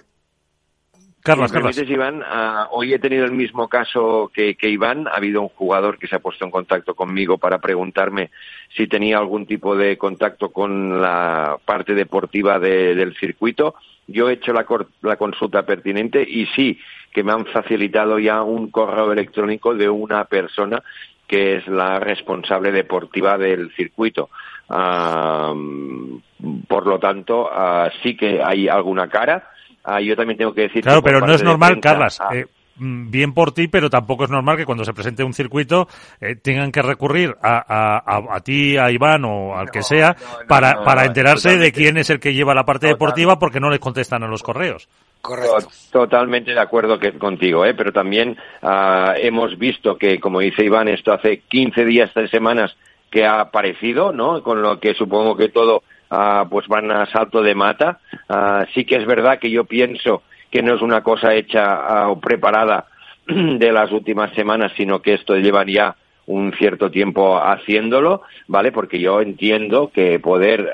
Me 0.95 1.01
Carlas. 1.23 1.53
permites, 1.53 1.89
Iván, 1.89 2.21
ah, 2.27 2.67
hoy 2.73 2.93
he 2.93 2.99
tenido 2.99 3.25
el 3.25 3.31
mismo 3.31 3.69
caso 3.69 4.29
que, 4.35 4.57
que 4.57 4.69
Iván. 4.69 5.07
Ha 5.07 5.13
habido 5.19 5.41
un 5.41 5.51
jugador 5.51 5.97
que 5.97 6.09
se 6.09 6.17
ha 6.17 6.19
puesto 6.19 6.45
en 6.45 6.51
contacto 6.51 6.97
conmigo 6.97 7.39
para 7.39 7.61
preguntarme 7.61 8.33
si 8.77 8.89
tenía 8.89 9.19
algún 9.19 9.47
tipo 9.47 9.77
de 9.77 9.97
contacto 9.97 10.51
con 10.51 11.01
la 11.01 11.59
parte 11.65 11.95
deportiva 11.95 12.59
de- 12.59 12.97
del 12.97 13.17
circuito. 13.17 13.77
Yo 14.09 14.29
he 14.29 14.33
hecho 14.33 14.53
la, 14.53 14.67
la 15.03 15.17
consulta 15.17 15.65
pertinente 15.65 16.21
y 16.29 16.47
sí 16.57 16.77
que 17.13 17.23
me 17.23 17.33
han 17.33 17.47
facilitado 17.47 18.19
ya 18.19 18.43
un 18.43 18.71
correo 18.71 19.13
electrónico 19.13 19.75
de 19.75 19.89
una 19.89 20.25
persona 20.25 20.83
que 21.27 21.57
es 21.57 21.67
la 21.69 21.99
responsable 22.01 22.73
deportiva 22.73 23.39
del 23.39 23.71
circuito. 23.75 24.29
Ah, 24.69 25.53
por 26.69 26.87
lo 26.87 26.99
tanto, 26.99 27.49
ah, 27.53 27.91
sí 28.03 28.17
que 28.17 28.43
hay 28.43 28.69
alguna 28.69 29.09
cara. 29.09 29.49
Ah, 29.85 30.01
yo 30.01 30.17
también 30.17 30.39
tengo 30.39 30.55
que 30.55 30.63
decir. 30.63 30.83
Claro, 30.83 31.03
que 31.03 31.07
pero 31.11 31.21
no 31.27 31.33
es 31.33 31.43
normal, 31.43 31.73
prensa, 31.73 31.89
Carlas. 31.91 32.21
ah, 32.21 32.29
eh, 32.35 32.47
mm, 32.77 33.11
bien 33.11 33.33
por 33.35 33.53
ti, 33.53 33.69
pero 33.69 33.91
tampoco 33.91 34.25
es 34.25 34.31
normal 34.31 34.57
que 34.57 34.65
cuando 34.67 34.85
se 34.85 34.93
presente 34.95 35.25
un 35.25 35.33
circuito 35.35 35.89
eh, 36.21 36.37
tengan 36.37 36.71
que 36.73 36.83
recurrir 36.83 37.35
a, 37.43 37.59
a, 37.59 37.99
a- 37.99 38.37
a 38.37 38.41
ti, 38.41 38.77
a 38.77 38.91
Iván 38.91 39.25
o 39.25 39.57
al 39.57 39.71
que 39.71 39.83
sea 39.83 40.17
no, 40.21 40.41
no, 40.43 40.47
para, 40.47 40.75
no, 40.75 40.85
para 40.85 41.05
enterarse 41.05 41.57
de 41.57 41.73
quién 41.73 41.97
es 41.99 42.11
el 42.11 42.21
que 42.21 42.33
lleva 42.35 42.55
la 42.55 42.65
parte 42.65 42.87
deportiva 42.87 43.39
porque 43.39 43.61
no 43.61 43.71
les 43.71 43.81
contestan 43.81 44.23
a 44.23 44.29
los 44.29 44.43
correos. 44.43 44.89
Correcto. 45.23 45.57
To- 45.61 45.69
Totalmente 45.93 46.53
de 46.53 46.61
acuerdo 46.61 46.99
que, 46.99 47.13
contigo, 47.13 47.65
¿eh? 47.65 47.75
pero 47.75 47.93
también 47.93 48.37
ah, 48.63 49.15
hemos 49.17 49.57
visto 49.59 49.97
que, 49.97 50.19
como 50.21 50.41
dice 50.41 50.65
Iván, 50.65 50.89
esto 50.89 51.13
hace 51.13 51.39
15 51.49 51.85
días, 51.85 52.11
tres 52.13 52.31
semanas 52.31 52.77
que 53.11 53.25
ha 53.25 53.41
aparecido, 53.41 54.13
¿no? 54.13 54.43
Con 54.43 54.63
lo 54.63 54.81
que 54.81 54.95
supongo 54.95 55.37
que 55.37 55.49
todo 55.49 55.83
ah, 56.11 56.47
pues 56.51 56.67
van 56.67 56.91
a 56.91 57.07
salto 57.07 57.43
de 57.43 57.55
mata. 57.55 58.01
Ah, 58.29 58.67
sí 58.75 58.85
que 58.85 58.97
es 58.97 59.07
verdad 59.07 59.39
que 59.39 59.51
yo 59.51 59.65
pienso 59.65 60.23
que 60.51 60.63
no 60.63 60.75
es 60.75 60.83
una 60.83 61.03
cosa 61.03 61.35
hecha 61.35 62.09
o 62.09 62.19
preparada 62.21 62.87
de 63.27 63.73
las 63.73 63.93
últimas 63.93 64.33
semanas, 64.35 64.73
sino 64.77 65.01
que 65.03 65.15
esto 65.15 65.37
lleva 65.37 65.65
ya 65.67 65.95
un 66.27 66.53
cierto 66.55 66.91
tiempo 66.91 67.37
haciéndolo, 67.39 68.23
¿vale? 68.47 68.73
Porque 68.73 68.99
yo 68.99 69.21
entiendo 69.21 69.91
que 69.93 70.19
poder 70.21 70.73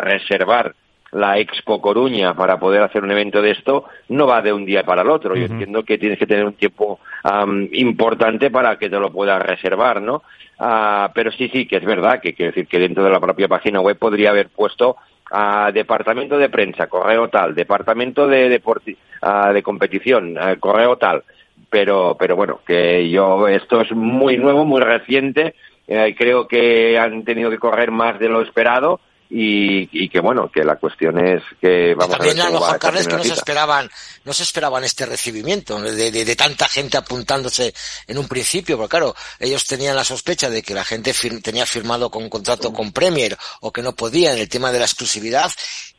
reservar 0.00 0.74
la 1.12 1.38
Expo 1.38 1.80
Coruña 1.80 2.34
para 2.34 2.58
poder 2.58 2.82
hacer 2.82 3.02
un 3.02 3.10
evento 3.10 3.40
de 3.40 3.52
esto 3.52 3.84
no 4.08 4.26
va 4.26 4.42
de 4.42 4.52
un 4.52 4.64
día 4.64 4.82
para 4.84 5.02
el 5.02 5.10
otro. 5.10 5.34
Yo 5.34 5.46
entiendo 5.46 5.82
que 5.82 5.98
tienes 5.98 6.18
que 6.18 6.26
tener 6.26 6.44
un 6.44 6.54
tiempo 6.54 7.00
am, 7.22 7.68
importante 7.72 8.50
para 8.50 8.76
que 8.78 8.90
te 8.90 8.98
lo 8.98 9.10
puedas 9.10 9.40
reservar, 9.42 10.02
¿no? 10.02 10.22
Ah, 10.58 11.10
pero 11.14 11.30
sí, 11.30 11.48
sí, 11.52 11.66
que 11.66 11.76
es 11.76 11.84
verdad 11.84 12.20
que 12.20 12.34
quiero 12.34 12.50
decir 12.52 12.66
que 12.66 12.78
dentro 12.78 13.04
de 13.04 13.10
la 13.10 13.20
propia 13.20 13.48
página 13.48 13.80
web 13.80 13.96
podría 13.96 14.30
haber 14.30 14.48
puesto 14.48 14.96
ah, 15.30 15.70
departamento 15.72 16.36
de 16.36 16.48
prensa, 16.48 16.88
correo 16.88 17.28
tal, 17.28 17.54
departamento 17.54 18.26
de 18.26 18.48
deporti 18.48 18.96
ah, 19.22 19.52
de 19.52 19.62
competición, 19.62 20.36
correo 20.60 20.96
tal. 20.96 21.22
Pero, 21.70 22.16
pero 22.18 22.34
bueno, 22.34 22.60
que 22.66 23.10
yo 23.10 23.46
esto 23.46 23.80
es 23.80 23.92
muy 23.92 24.36
nuevo, 24.38 24.64
muy 24.64 24.80
reciente. 24.80 25.54
eh, 25.86 26.14
creo 26.16 26.46
que 26.46 26.98
han 26.98 27.24
tenido 27.24 27.50
que 27.50 27.58
correr 27.58 27.90
más 27.90 28.18
de 28.18 28.28
lo 28.28 28.40
esperado 28.42 29.00
y, 29.30 29.88
y 30.04 30.08
que 30.08 30.20
bueno, 30.20 30.50
que 30.50 30.64
la 30.64 30.76
cuestión 30.76 31.18
es 31.18 31.42
que 31.60 31.94
vamos 31.94 32.14
a 32.14 32.18
ver 32.18 32.28
También 32.28 32.40
a 32.40 32.50
mejor, 32.50 32.68
esta 32.68 32.78
Carles, 32.78 33.06
que 33.06 33.12
no 33.12 33.22
se 33.22 33.28
esperaban, 33.34 33.90
no 34.24 34.32
se 34.32 34.42
esperaban 34.42 34.84
este 34.84 35.04
recibimiento 35.06 35.80
de, 35.80 36.10
de- 36.10 36.24
de 36.24 36.36
tanta 36.36 36.66
gente 36.68 36.96
apuntándose 36.96 37.74
en 38.06 38.16
un 38.18 38.26
principio, 38.26 38.76
porque 38.78 38.90
claro, 38.90 39.14
ellos 39.38 39.64
tenían 39.66 39.96
la 39.96 40.04
sospecha 40.04 40.48
de 40.48 40.62
que 40.62 40.72
la 40.74 40.84
gente 40.84 41.12
fir- 41.12 41.42
tenía 41.42 41.66
firmado 41.66 42.10
con 42.10 42.22
un 42.22 42.30
contrato 42.30 42.72
con 42.72 42.92
Premier 42.92 43.36
o 43.60 43.70
que 43.72 43.82
no 43.82 43.94
podía 43.94 44.32
en 44.32 44.38
el 44.38 44.48
tema 44.48 44.72
de 44.72 44.78
la 44.78 44.86
exclusividad 44.86 45.52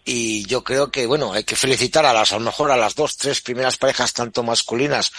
y 0.05 0.43
yo 0.47 0.63
creo 0.63 0.89
que, 0.89 1.05
bueno, 1.05 1.33
hay 1.33 1.43
que 1.43 1.55
felicitar 1.55 2.05
a 2.07 2.13
las, 2.13 2.31
a 2.31 2.35
lo 2.39 2.41
mejor 2.45 2.71
a 2.71 2.77
las 2.77 2.95
dos, 2.95 3.15
tres 3.17 3.41
primeras 3.41 3.77
parejas, 3.77 4.11
tanto 4.13 4.41
masculinas 4.41 5.11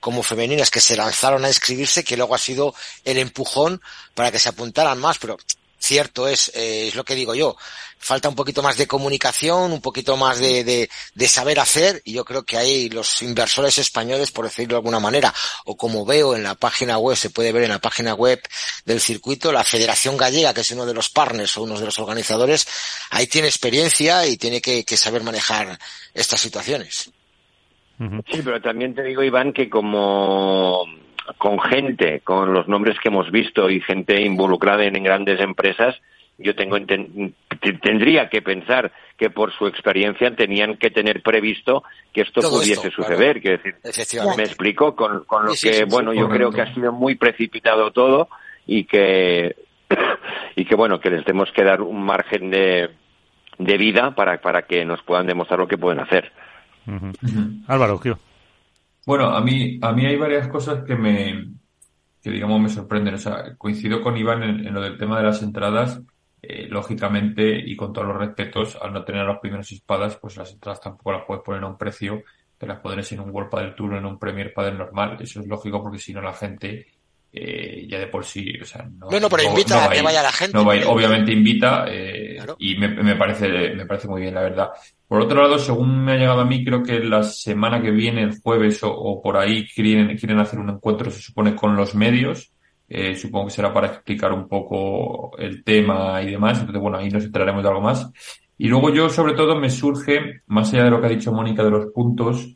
como 0.00 0.22
femeninas, 0.22 0.70
que 0.70 0.80
se 0.80 0.96
lanzaron 0.96 1.44
a 1.44 1.48
inscribirse, 1.48 2.02
que 2.02 2.16
luego 2.16 2.34
ha 2.34 2.38
sido 2.38 2.74
el 3.04 3.18
empujón 3.18 3.82
para 4.14 4.30
que 4.32 4.38
se 4.38 4.48
apuntaran 4.48 4.98
más, 5.00 5.18
pero 5.18 5.36
cierto 5.78 6.28
es, 6.28 6.50
eh, 6.54 6.88
es 6.88 6.94
lo 6.94 7.04
que 7.04 7.14
digo 7.14 7.34
yo. 7.34 7.56
Falta 8.00 8.28
un 8.28 8.36
poquito 8.36 8.62
más 8.62 8.76
de 8.76 8.86
comunicación, 8.86 9.72
un 9.72 9.80
poquito 9.80 10.16
más 10.16 10.38
de, 10.38 10.62
de, 10.62 10.88
de, 11.14 11.28
saber 11.28 11.58
hacer, 11.58 12.00
y 12.04 12.12
yo 12.12 12.24
creo 12.24 12.44
que 12.44 12.56
ahí 12.56 12.88
los 12.90 13.22
inversores 13.22 13.78
españoles, 13.78 14.30
por 14.30 14.44
decirlo 14.44 14.74
de 14.74 14.78
alguna 14.78 15.00
manera, 15.00 15.34
o 15.64 15.76
como 15.76 16.04
veo 16.04 16.36
en 16.36 16.44
la 16.44 16.54
página 16.54 16.98
web, 16.98 17.16
se 17.16 17.30
puede 17.30 17.50
ver 17.50 17.64
en 17.64 17.70
la 17.70 17.80
página 17.80 18.14
web 18.14 18.40
del 18.84 19.00
circuito, 19.00 19.50
la 19.50 19.64
Federación 19.64 20.16
Gallega, 20.16 20.54
que 20.54 20.60
es 20.60 20.70
uno 20.70 20.86
de 20.86 20.94
los 20.94 21.10
partners 21.10 21.56
o 21.56 21.62
uno 21.64 21.78
de 21.78 21.86
los 21.86 21.98
organizadores, 21.98 22.68
ahí 23.10 23.26
tiene 23.26 23.48
experiencia 23.48 24.26
y 24.26 24.36
tiene 24.36 24.60
que, 24.60 24.84
que 24.84 24.96
saber 24.96 25.24
manejar 25.24 25.78
estas 26.14 26.40
situaciones. 26.40 27.10
Sí, 27.98 28.42
pero 28.44 28.60
también 28.60 28.94
te 28.94 29.02
digo, 29.02 29.24
Iván, 29.24 29.52
que 29.52 29.68
como 29.68 30.84
con 31.36 31.60
gente, 31.60 32.20
con 32.20 32.52
los 32.52 32.68
nombres 32.68 32.96
que 33.00 33.08
hemos 33.08 33.30
visto 33.30 33.68
y 33.68 33.80
gente 33.80 34.20
involucrada 34.22 34.84
en, 34.84 35.02
grandes 35.02 35.40
empresas, 35.40 35.96
yo 36.38 36.54
tengo 36.54 36.76
tendría 37.82 38.28
que 38.28 38.40
pensar 38.42 38.92
que 39.16 39.28
por 39.28 39.52
su 39.52 39.66
experiencia 39.66 40.34
tenían 40.34 40.76
que 40.76 40.90
tener 40.90 41.22
previsto 41.22 41.82
que 42.12 42.22
esto 42.22 42.40
pudiese 42.40 42.90
suceder. 42.90 43.42
Que 43.42 43.58
decir, 43.58 43.74
me 44.36 44.44
explico 44.44 44.94
con, 44.94 45.24
con 45.24 45.46
lo 45.46 45.52
que, 45.60 45.84
bueno, 45.84 46.12
yo 46.12 46.28
creo 46.28 46.50
que 46.50 46.62
ha 46.62 46.72
sido 46.74 46.92
muy 46.92 47.16
precipitado 47.16 47.90
todo 47.90 48.28
y 48.66 48.84
que, 48.84 49.56
y 50.56 50.64
que 50.64 50.74
bueno, 50.76 51.00
que 51.00 51.10
les 51.10 51.24
tenemos 51.24 51.50
que 51.52 51.64
dar 51.64 51.82
un 51.82 52.04
margen 52.04 52.50
de, 52.50 52.90
de 53.58 53.76
vida 53.76 54.14
para, 54.14 54.40
para 54.40 54.62
que 54.62 54.84
nos 54.84 55.02
puedan 55.02 55.26
demostrar 55.26 55.58
lo 55.58 55.66
que 55.66 55.76
pueden 55.76 56.00
hacer. 56.00 56.32
Álvaro, 57.66 58.00
¿qué? 58.00 58.14
Bueno, 59.08 59.30
a 59.30 59.40
mí, 59.40 59.78
a 59.80 59.92
mí 59.92 60.04
hay 60.04 60.16
varias 60.16 60.48
cosas 60.48 60.84
que 60.84 60.94
me, 60.94 61.54
que 62.22 62.30
digamos 62.30 62.60
me 62.60 62.68
sorprenden. 62.68 63.14
O 63.14 63.18
sea, 63.18 63.56
coincido 63.56 64.02
con 64.02 64.18
Iván 64.18 64.42
en, 64.42 64.74
lo 64.74 64.82
del 64.82 64.98
tema 64.98 65.16
de 65.16 65.24
las 65.24 65.42
entradas. 65.42 66.02
Eh, 66.42 66.66
lógicamente, 66.68 67.58
y 67.58 67.74
con 67.74 67.94
todos 67.94 68.06
los 68.06 68.18
respetos, 68.18 68.76
al 68.76 68.92
no 68.92 69.04
tener 69.04 69.24
las 69.24 69.38
primeras 69.38 69.72
espadas, 69.72 70.16
pues 70.16 70.36
las 70.36 70.52
entradas 70.52 70.82
tampoco 70.82 71.12
las 71.12 71.24
puedes 71.26 71.42
poner 71.42 71.62
a 71.62 71.68
un 71.68 71.78
precio 71.78 72.22
que 72.58 72.66
las 72.66 72.80
podrías 72.80 73.10
en 73.12 73.20
un 73.20 73.30
World 73.30 73.50
del 73.58 73.74
Tour 73.74 73.94
en 73.94 74.04
un 74.04 74.18
Premier 74.18 74.52
Padel 74.52 74.76
normal. 74.76 75.16
Eso 75.20 75.40
es 75.40 75.46
lógico 75.46 75.82
porque 75.82 75.98
si 75.98 76.12
no 76.12 76.20
la 76.20 76.34
gente 76.34 76.86
eh, 77.32 77.86
ya 77.88 77.98
de 77.98 78.06
por 78.06 78.24
sí, 78.24 78.52
o 78.60 78.64
sea, 78.64 78.88
no, 78.90 79.08
bueno, 79.08 79.28
pero 79.28 79.42
invita 79.42 79.84
a 79.84 79.90
que 79.90 80.02
vaya 80.02 80.22
la 80.22 80.32
gente. 80.32 80.56
obviamente 80.58 81.32
invita 81.32 81.84
eh, 81.88 82.38
y 82.58 82.76
me, 82.76 82.88
me, 82.88 83.16
parece 83.16 83.74
me 83.74 83.86
parece 83.86 84.08
muy 84.08 84.22
bien, 84.22 84.34
la 84.34 84.42
verdad. 84.42 84.70
Por 85.08 85.22
otro 85.22 85.42
lado, 85.42 85.58
según 85.58 86.04
me 86.04 86.12
ha 86.12 86.16
llegado 86.16 86.40
a 86.40 86.44
mí, 86.44 86.62
creo 86.62 86.82
que 86.82 87.00
la 87.00 87.22
semana 87.22 87.80
que 87.80 87.90
viene, 87.90 88.22
el 88.22 88.38
jueves 88.40 88.80
o, 88.82 89.22
por 89.22 89.38
ahí, 89.38 89.66
quieren, 89.66 90.16
quieren 90.18 90.38
hacer 90.38 90.58
un 90.58 90.68
encuentro, 90.68 91.10
se 91.10 91.22
supone, 91.22 91.56
con 91.56 91.76
los 91.76 91.94
medios. 91.94 92.52
Eh, 92.90 93.14
supongo 93.16 93.46
que 93.46 93.52
será 93.52 93.72
para 93.72 93.86
explicar 93.88 94.32
un 94.32 94.46
poco 94.46 95.36
el 95.38 95.64
tema 95.64 96.20
y 96.22 96.30
demás. 96.30 96.58
Entonces, 96.58 96.82
bueno, 96.82 96.98
ahí 96.98 97.08
nos 97.08 97.24
enteraremos 97.24 97.62
de 97.62 97.68
algo 97.70 97.80
más. 97.80 98.10
Y 98.58 98.68
luego 98.68 98.92
yo, 98.92 99.08
sobre 99.08 99.32
todo, 99.32 99.56
me 99.56 99.70
surge, 99.70 100.42
más 100.46 100.74
allá 100.74 100.84
de 100.84 100.90
lo 100.90 101.00
que 101.00 101.06
ha 101.06 101.10
dicho 101.10 101.32
Mónica 101.32 101.64
de 101.64 101.70
los 101.70 101.86
puntos, 101.86 102.54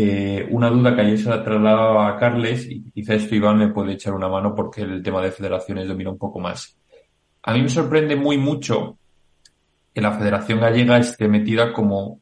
eh, 0.00 0.46
una 0.50 0.70
duda 0.70 0.94
que 0.94 1.00
ayer 1.00 1.18
se 1.18 1.28
la 1.28 1.42
trasladaba 1.42 2.06
a 2.06 2.16
Carles 2.16 2.70
y 2.70 2.88
quizá 2.92 3.14
esto 3.14 3.34
Iván 3.34 3.58
me 3.58 3.66
puede 3.66 3.94
echar 3.94 4.14
una 4.14 4.28
mano 4.28 4.54
porque 4.54 4.82
el 4.82 5.02
tema 5.02 5.20
de 5.20 5.32
federaciones 5.32 5.88
domina 5.88 6.10
un 6.10 6.18
poco 6.18 6.38
más. 6.38 6.78
A 7.42 7.52
mí 7.52 7.62
me 7.62 7.68
sorprende 7.68 8.14
muy 8.14 8.38
mucho 8.38 8.96
que 9.92 10.00
la 10.00 10.12
Federación 10.12 10.60
Gallega 10.60 10.98
esté 10.98 11.26
metida 11.26 11.72
como 11.72 12.20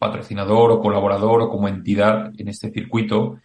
patrocinador 0.00 0.72
o 0.72 0.80
colaborador 0.80 1.42
o 1.42 1.48
como 1.48 1.68
entidad 1.68 2.32
en 2.36 2.48
este 2.48 2.72
circuito, 2.72 3.38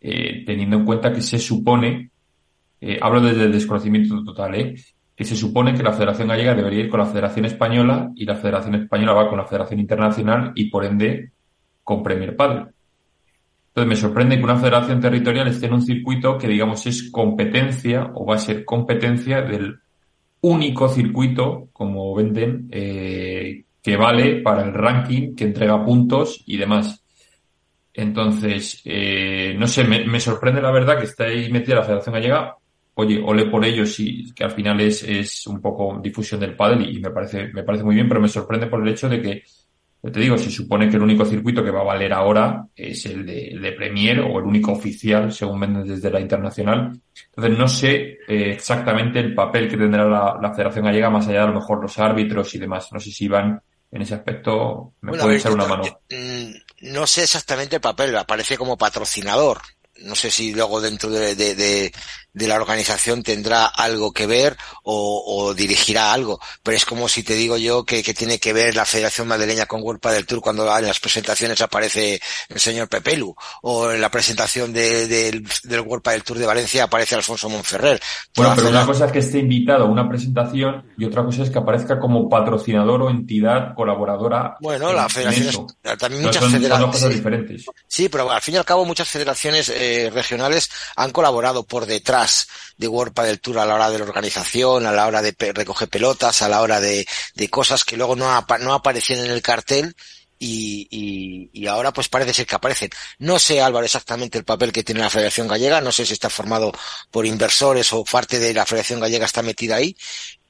eh, 0.00 0.42
teniendo 0.46 0.78
en 0.78 0.86
cuenta 0.86 1.12
que 1.12 1.20
se 1.20 1.38
supone, 1.38 2.10
eh, 2.80 2.98
hablo 3.02 3.20
desde 3.20 3.44
el 3.44 3.52
desconocimiento 3.52 4.24
total, 4.24 4.54
eh, 4.54 4.74
que 5.14 5.24
se 5.24 5.36
supone 5.36 5.74
que 5.74 5.82
la 5.82 5.92
Federación 5.92 6.28
Gallega 6.28 6.54
debería 6.54 6.84
ir 6.84 6.88
con 6.88 7.00
la 7.00 7.06
Federación 7.06 7.44
Española 7.44 8.10
y 8.16 8.24
la 8.24 8.36
Federación 8.36 8.74
Española 8.76 9.12
va 9.12 9.28
con 9.28 9.36
la 9.36 9.44
Federación 9.44 9.80
Internacional 9.80 10.52
y 10.54 10.70
por 10.70 10.86
ende 10.86 11.32
con 11.84 12.02
Premier 12.02 12.34
Padel. 12.34 12.68
Entonces 13.78 14.02
me 14.02 14.08
sorprende 14.08 14.36
que 14.36 14.42
una 14.42 14.56
federación 14.56 15.00
territorial 15.00 15.46
esté 15.46 15.66
en 15.66 15.74
un 15.74 15.82
circuito 15.82 16.36
que 16.36 16.48
digamos 16.48 16.84
es 16.86 17.12
competencia 17.12 18.10
o 18.12 18.26
va 18.26 18.34
a 18.34 18.40
ser 18.40 18.64
competencia 18.64 19.40
del 19.40 19.78
único 20.40 20.88
circuito, 20.88 21.68
como 21.72 22.12
venden, 22.12 22.68
eh, 22.72 23.62
que 23.80 23.96
vale 23.96 24.42
para 24.42 24.64
el 24.64 24.74
ranking, 24.74 25.36
que 25.36 25.44
entrega 25.44 25.84
puntos 25.84 26.42
y 26.46 26.56
demás. 26.56 27.04
Entonces, 27.94 28.82
eh, 28.84 29.54
no 29.56 29.68
sé, 29.68 29.84
me, 29.84 30.18
sorprende 30.18 30.60
la 30.60 30.72
verdad 30.72 30.98
que 30.98 31.04
está 31.04 31.26
ahí 31.26 31.48
metida 31.48 31.76
la 31.76 31.84
Federación 31.84 32.14
Gallega. 32.14 32.56
Oye, 32.94 33.22
ole 33.24 33.46
por 33.46 33.64
ellos 33.64 33.94
y 34.00 34.34
que 34.34 34.42
al 34.42 34.50
final 34.50 34.80
es, 34.80 35.04
es 35.04 35.46
un 35.46 35.60
poco 35.60 36.00
difusión 36.02 36.40
del 36.40 36.56
pádel 36.56 36.96
y 36.96 36.98
me 36.98 37.10
parece, 37.10 37.46
me 37.52 37.62
parece 37.62 37.84
muy 37.84 37.94
bien, 37.94 38.08
pero 38.08 38.20
me 38.20 38.26
sorprende 38.26 38.66
por 38.66 38.82
el 38.82 38.88
hecho 38.88 39.08
de 39.08 39.22
que 39.22 39.44
te 40.10 40.20
digo, 40.20 40.38
se 40.38 40.50
supone 40.50 40.88
que 40.88 40.96
el 40.96 41.02
único 41.02 41.24
circuito 41.24 41.62
que 41.64 41.70
va 41.70 41.80
a 41.80 41.84
valer 41.84 42.12
ahora 42.12 42.66
es 42.74 43.06
el 43.06 43.26
de, 43.26 43.72
Premier 43.72 44.20
o 44.20 44.38
el 44.38 44.44
único 44.44 44.72
oficial, 44.72 45.32
según 45.32 45.60
venden 45.60 45.86
desde 45.86 46.10
la 46.10 46.20
internacional. 46.20 47.00
Entonces, 47.30 47.58
no 47.58 47.68
sé 47.68 47.94
eh, 48.28 48.52
exactamente 48.52 49.18
el 49.18 49.34
papel 49.34 49.68
que 49.68 49.76
tendrá 49.76 50.04
la, 50.08 50.52
Federación 50.54 50.84
Gallega, 50.84 51.10
más 51.10 51.26
allá 51.26 51.38
de 51.38 51.44
a 51.44 51.48
lo 51.48 51.60
mejor 51.60 51.82
los 51.82 51.98
árbitros 51.98 52.54
y 52.54 52.58
demás. 52.58 52.88
No 52.92 53.00
sé 53.00 53.10
si 53.10 53.28
van 53.28 53.60
en 53.90 54.02
ese 54.02 54.14
aspecto 54.14 54.92
me 55.00 55.16
puede 55.16 55.36
echar 55.36 55.52
una 55.52 55.66
mano. 55.66 55.84
Mm, 56.10 56.90
no 56.92 57.06
sé 57.06 57.22
exactamente 57.22 57.76
el 57.76 57.82
papel, 57.82 58.16
aparece 58.16 58.56
como 58.56 58.76
patrocinador. 58.76 59.58
No 60.00 60.14
sé 60.14 60.30
si 60.30 60.54
luego 60.54 60.80
dentro 60.80 61.10
de, 61.10 61.34
de, 61.34 61.54
de 61.54 61.92
la 62.46 62.56
organización 62.56 63.22
tendrá 63.22 63.66
algo 63.66 64.12
que 64.12 64.26
ver 64.26 64.56
o, 64.82 65.24
o, 65.26 65.54
dirigirá 65.54 66.12
algo. 66.12 66.40
Pero 66.62 66.76
es 66.76 66.84
como 66.84 67.08
si 67.08 67.22
te 67.22 67.34
digo 67.34 67.56
yo 67.56 67.84
que, 67.84 68.02
que 68.02 68.14
tiene 68.14 68.38
que 68.38 68.52
ver 68.52 68.76
la 68.76 68.84
Federación 68.84 69.28
Madrileña 69.28 69.66
con 69.66 69.82
World 69.82 70.00
del 70.00 70.26
Tour 70.26 70.40
cuando 70.40 70.76
en 70.76 70.86
las 70.86 71.00
presentaciones 71.00 71.60
aparece 71.60 72.20
el 72.48 72.60
señor 72.60 72.88
Pepelu 72.88 73.34
o 73.62 73.90
en 73.90 74.00
la 74.00 74.10
presentación 74.10 74.72
de, 74.72 75.06
del 75.06 75.44
World 75.80 76.04
del 76.08 76.22
Tour 76.22 76.38
de 76.38 76.46
Valencia 76.46 76.84
aparece 76.84 77.14
Alfonso 77.14 77.48
Monferrer. 77.48 78.00
Bueno, 78.36 78.52
pero 78.56 78.68
una 78.68 78.86
cosa 78.86 79.06
es 79.06 79.12
que 79.12 79.18
esté 79.18 79.38
invitado 79.38 79.84
a 79.84 79.88
una 79.88 80.08
presentación 80.08 80.84
y 80.96 81.04
otra 81.04 81.24
cosa 81.24 81.42
es 81.42 81.50
que 81.50 81.58
aparezca 81.58 81.98
como 81.98 82.28
patrocinador 82.28 83.02
o 83.02 83.10
entidad 83.10 83.74
colaboradora. 83.74 84.56
Bueno, 84.60 84.92
la 84.92 85.08
federación 85.08 85.66
también 85.98 86.22
muchas 86.22 86.44
federaciones. 86.44 87.14
diferentes. 87.14 87.64
Sí, 87.86 88.08
pero 88.08 88.30
al 88.30 88.40
fin 88.42 88.54
y 88.54 88.58
al 88.58 88.64
cabo 88.64 88.84
muchas 88.84 89.08
federaciones 89.08 89.68
eh, 89.68 90.10
regionales 90.12 90.70
han 90.96 91.10
colaborado 91.10 91.64
por 91.64 91.86
detrás 91.86 92.27
de 92.76 92.88
World 92.88 93.14
del 93.14 93.40
Tour 93.40 93.58
a 93.58 93.66
la 93.66 93.74
hora 93.74 93.90
de 93.90 93.98
la 93.98 94.04
organización, 94.04 94.86
a 94.86 94.92
la 94.92 95.06
hora 95.06 95.22
de 95.22 95.34
recoger 95.52 95.88
pelotas, 95.88 96.42
a 96.42 96.48
la 96.48 96.62
hora 96.62 96.80
de, 96.80 97.06
cosas 97.50 97.84
que 97.84 97.96
luego 97.96 98.16
no, 98.16 98.46
no 98.60 98.74
aparecían 98.74 99.20
en 99.20 99.30
el 99.30 99.42
cartel 99.42 99.94
y, 100.38 101.50
y, 101.52 101.66
ahora 101.66 101.92
pues 101.92 102.08
parece 102.08 102.32
ser 102.32 102.46
que 102.46 102.54
aparecen. 102.54 102.90
No 103.18 103.38
sé, 103.38 103.60
Álvaro, 103.60 103.84
exactamente 103.84 104.38
el 104.38 104.44
papel 104.44 104.72
que 104.72 104.84
tiene 104.84 105.00
la 105.00 105.10
Federación 105.10 105.48
Gallega, 105.48 105.80
no 105.80 105.92
sé 105.92 106.06
si 106.06 106.12
está 106.12 106.30
formado 106.30 106.72
por 107.10 107.26
inversores 107.26 107.92
o 107.92 108.04
parte 108.04 108.38
de 108.38 108.54
la 108.54 108.64
Federación 108.64 109.00
Gallega 109.00 109.26
está 109.26 109.42
metida 109.42 109.76
ahí, 109.76 109.96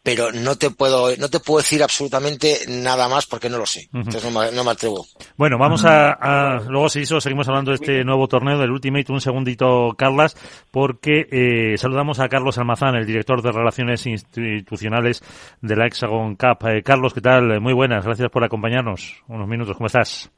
pero 0.02 0.32
no 0.32 0.56
te 0.56 0.70
puedo 0.70 1.14
no 1.16 1.28
te 1.28 1.40
puedo 1.40 1.58
decir 1.58 1.82
absolutamente 1.82 2.60
nada 2.68 3.08
más 3.08 3.26
porque 3.26 3.50
no 3.50 3.58
lo 3.58 3.66
sé. 3.66 3.88
Entonces 3.92 4.32
no 4.32 4.64
me, 4.64 4.70
atrevo. 4.70 5.06
Bueno, 5.36 5.58
vamos 5.58 5.84
a, 5.84 6.60
luego 6.68 6.88
si 6.88 7.00
eso 7.00 7.20
seguimos 7.20 7.48
hablando 7.48 7.70
de 7.70 7.76
este 7.76 8.04
nuevo 8.04 8.28
torneo 8.28 8.58
del 8.58 8.70
Ultimate. 8.70 9.12
Un 9.12 9.20
segundito, 9.20 9.94
Carlas, 9.96 10.36
porque 10.70 11.26
eh, 11.30 11.78
saludamos 11.78 12.20
a 12.20 12.28
Carlos 12.28 12.58
Almazán, 12.58 12.94
el 12.94 13.06
director 13.06 13.42
de 13.42 13.52
Relaciones 13.52 14.06
Institucionales 14.06 15.22
de 15.60 15.76
la 15.76 15.86
Hexagon 15.86 16.36
Cup. 16.36 16.66
Eh, 16.68 16.82
Carlos, 16.82 17.12
¿qué 17.12 17.20
tal? 17.20 17.60
Muy 17.60 17.72
buenas, 17.72 18.04
gracias 18.04 18.30
por 18.30 18.44
acompañarnos. 18.44 19.22
Unos 19.28 19.48
minutos, 19.48 19.76
¿cómo 19.76 19.88
estás? 19.88 20.30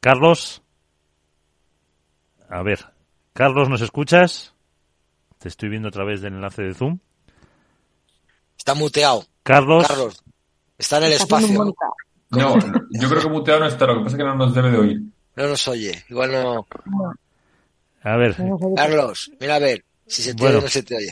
Carlos. 0.00 0.62
A 2.48 2.62
ver, 2.62 2.80
Carlos, 3.32 3.68
¿nos 3.68 3.82
escuchas? 3.82 4.56
Te 5.38 5.48
estoy 5.48 5.68
viendo 5.68 5.88
a 5.88 5.92
través 5.92 6.20
del 6.20 6.34
enlace 6.34 6.62
de 6.62 6.74
Zoom. 6.74 6.98
Está 8.60 8.74
muteado. 8.74 9.24
Carlos. 9.42 9.88
Carlos. 9.88 10.22
Está 10.76 10.98
en 10.98 11.04
el 11.04 11.12
espacio. 11.14 11.74
No, 12.28 12.58
yo 12.90 13.08
creo 13.08 13.22
que 13.22 13.28
muteado 13.30 13.60
no 13.60 13.66
está, 13.66 13.86
lo 13.86 13.94
que 13.94 14.00
pasa 14.00 14.16
es 14.16 14.18
que 14.18 14.24
no 14.24 14.34
nos 14.34 14.54
debe 14.54 14.70
de 14.70 14.78
oír. 14.78 15.00
No 15.34 15.46
nos 15.48 15.66
oye, 15.66 16.04
igual 16.10 16.30
no. 16.30 16.66
A 18.02 18.16
ver. 18.18 18.36
Carlos, 18.76 19.32
mira 19.40 19.54
a 19.54 19.58
ver, 19.60 19.82
si 20.06 20.20
se 20.20 20.34
te 20.34 20.44
oye 20.44 20.56
o 20.56 20.60
no 20.60 20.68
se 20.68 20.82
te 20.82 20.94
oye. 20.94 21.10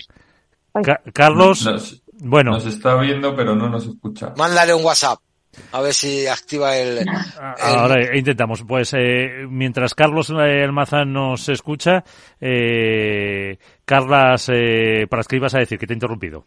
Carlos, 1.14 2.02
bueno. 2.18 2.50
Nos 2.50 2.66
está 2.66 3.00
viendo, 3.00 3.34
pero 3.34 3.56
no 3.56 3.70
nos 3.70 3.86
escucha. 3.86 4.34
Mándale 4.36 4.74
un 4.74 4.84
WhatsApp. 4.84 5.18
A 5.72 5.80
ver 5.80 5.94
si 5.94 6.26
activa 6.26 6.76
el... 6.76 7.08
Ahora 7.62 8.14
intentamos. 8.14 8.62
Pues 8.62 8.92
eh, 8.92 9.46
mientras 9.48 9.94
Carlos 9.94 10.28
eh, 10.28 10.64
Almazán 10.64 11.14
nos 11.14 11.48
escucha, 11.48 12.04
eh, 12.38 13.56
Carlas, 13.86 14.50
¿para 15.08 15.24
qué 15.24 15.36
ibas 15.36 15.54
a 15.54 15.60
decir? 15.60 15.78
Que 15.78 15.86
te 15.86 15.94
he 15.94 15.96
interrumpido. 15.96 16.44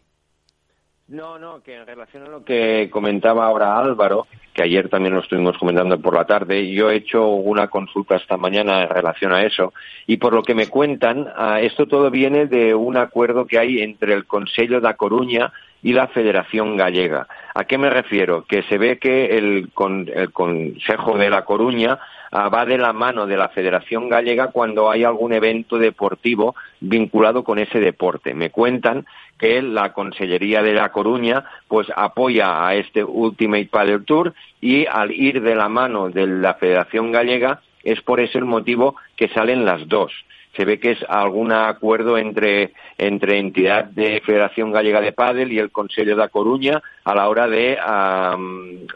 No, 1.12 1.38
no, 1.38 1.62
que 1.62 1.76
en 1.76 1.86
relación 1.86 2.22
a 2.22 2.30
lo 2.30 2.42
que 2.42 2.88
comentaba 2.90 3.44
ahora 3.44 3.76
Álvaro, 3.76 4.26
que 4.54 4.62
ayer 4.62 4.88
también 4.88 5.14
lo 5.14 5.20
estuvimos 5.20 5.58
comentando 5.58 6.00
por 6.00 6.14
la 6.14 6.24
tarde, 6.24 6.72
yo 6.72 6.90
he 6.90 6.96
hecho 6.96 7.28
una 7.28 7.68
consulta 7.68 8.16
esta 8.16 8.38
mañana 8.38 8.82
en 8.82 8.88
relación 8.88 9.30
a 9.34 9.44
eso, 9.44 9.74
y 10.06 10.16
por 10.16 10.32
lo 10.32 10.42
que 10.42 10.54
me 10.54 10.68
cuentan, 10.68 11.28
ah, 11.36 11.60
esto 11.60 11.86
todo 11.86 12.10
viene 12.10 12.46
de 12.46 12.74
un 12.74 12.96
acuerdo 12.96 13.46
que 13.46 13.58
hay 13.58 13.82
entre 13.82 14.14
el 14.14 14.24
Consejo 14.24 14.80
de 14.80 14.94
Coruña 14.94 15.52
y 15.82 15.92
la 15.92 16.06
Federación 16.06 16.78
Gallega. 16.78 17.26
¿A 17.54 17.64
qué 17.64 17.76
me 17.76 17.90
refiero? 17.90 18.46
Que 18.46 18.62
se 18.62 18.78
ve 18.78 18.98
que 18.98 19.36
el, 19.36 19.70
el 20.14 20.32
Consejo 20.32 21.18
de 21.18 21.28
La 21.28 21.44
Coruña 21.44 21.98
va 22.32 22.64
de 22.64 22.78
la 22.78 22.92
mano 22.92 23.26
de 23.26 23.36
la 23.36 23.48
Federación 23.48 24.08
Gallega 24.08 24.48
cuando 24.48 24.90
hay 24.90 25.04
algún 25.04 25.32
evento 25.32 25.78
deportivo 25.78 26.54
vinculado 26.80 27.44
con 27.44 27.58
ese 27.58 27.78
deporte. 27.78 28.34
Me 28.34 28.50
cuentan 28.50 29.06
que 29.38 29.60
la 29.60 29.92
Consellería 29.92 30.62
de 30.62 30.72
La 30.72 30.90
Coruña 30.90 31.44
pues 31.68 31.88
apoya 31.94 32.66
a 32.66 32.74
este 32.74 33.04
Ultimate 33.04 33.66
Padel 33.66 34.04
Tour 34.04 34.34
y 34.60 34.86
al 34.86 35.10
ir 35.10 35.42
de 35.42 35.54
la 35.54 35.68
mano 35.68 36.10
de 36.10 36.26
la 36.26 36.54
Federación 36.54 37.12
Gallega 37.12 37.60
es 37.84 38.00
por 38.00 38.20
ese 38.20 38.40
motivo 38.40 38.96
que 39.16 39.28
salen 39.28 39.64
las 39.64 39.86
dos 39.88 40.12
se 40.56 40.64
ve 40.64 40.78
que 40.78 40.92
es 40.92 40.98
algún 41.08 41.52
acuerdo 41.52 42.18
entre, 42.18 42.72
entre 42.98 43.38
entidad 43.38 43.84
de 43.86 44.20
Federación 44.20 44.70
Gallega 44.70 45.00
de 45.00 45.12
Padel 45.12 45.52
y 45.52 45.58
el 45.58 45.70
Consejo 45.70 46.10
de 46.10 46.16
La 46.16 46.28
Coruña 46.28 46.82
a 47.04 47.14
la 47.14 47.28
hora 47.28 47.48
de 47.48 47.78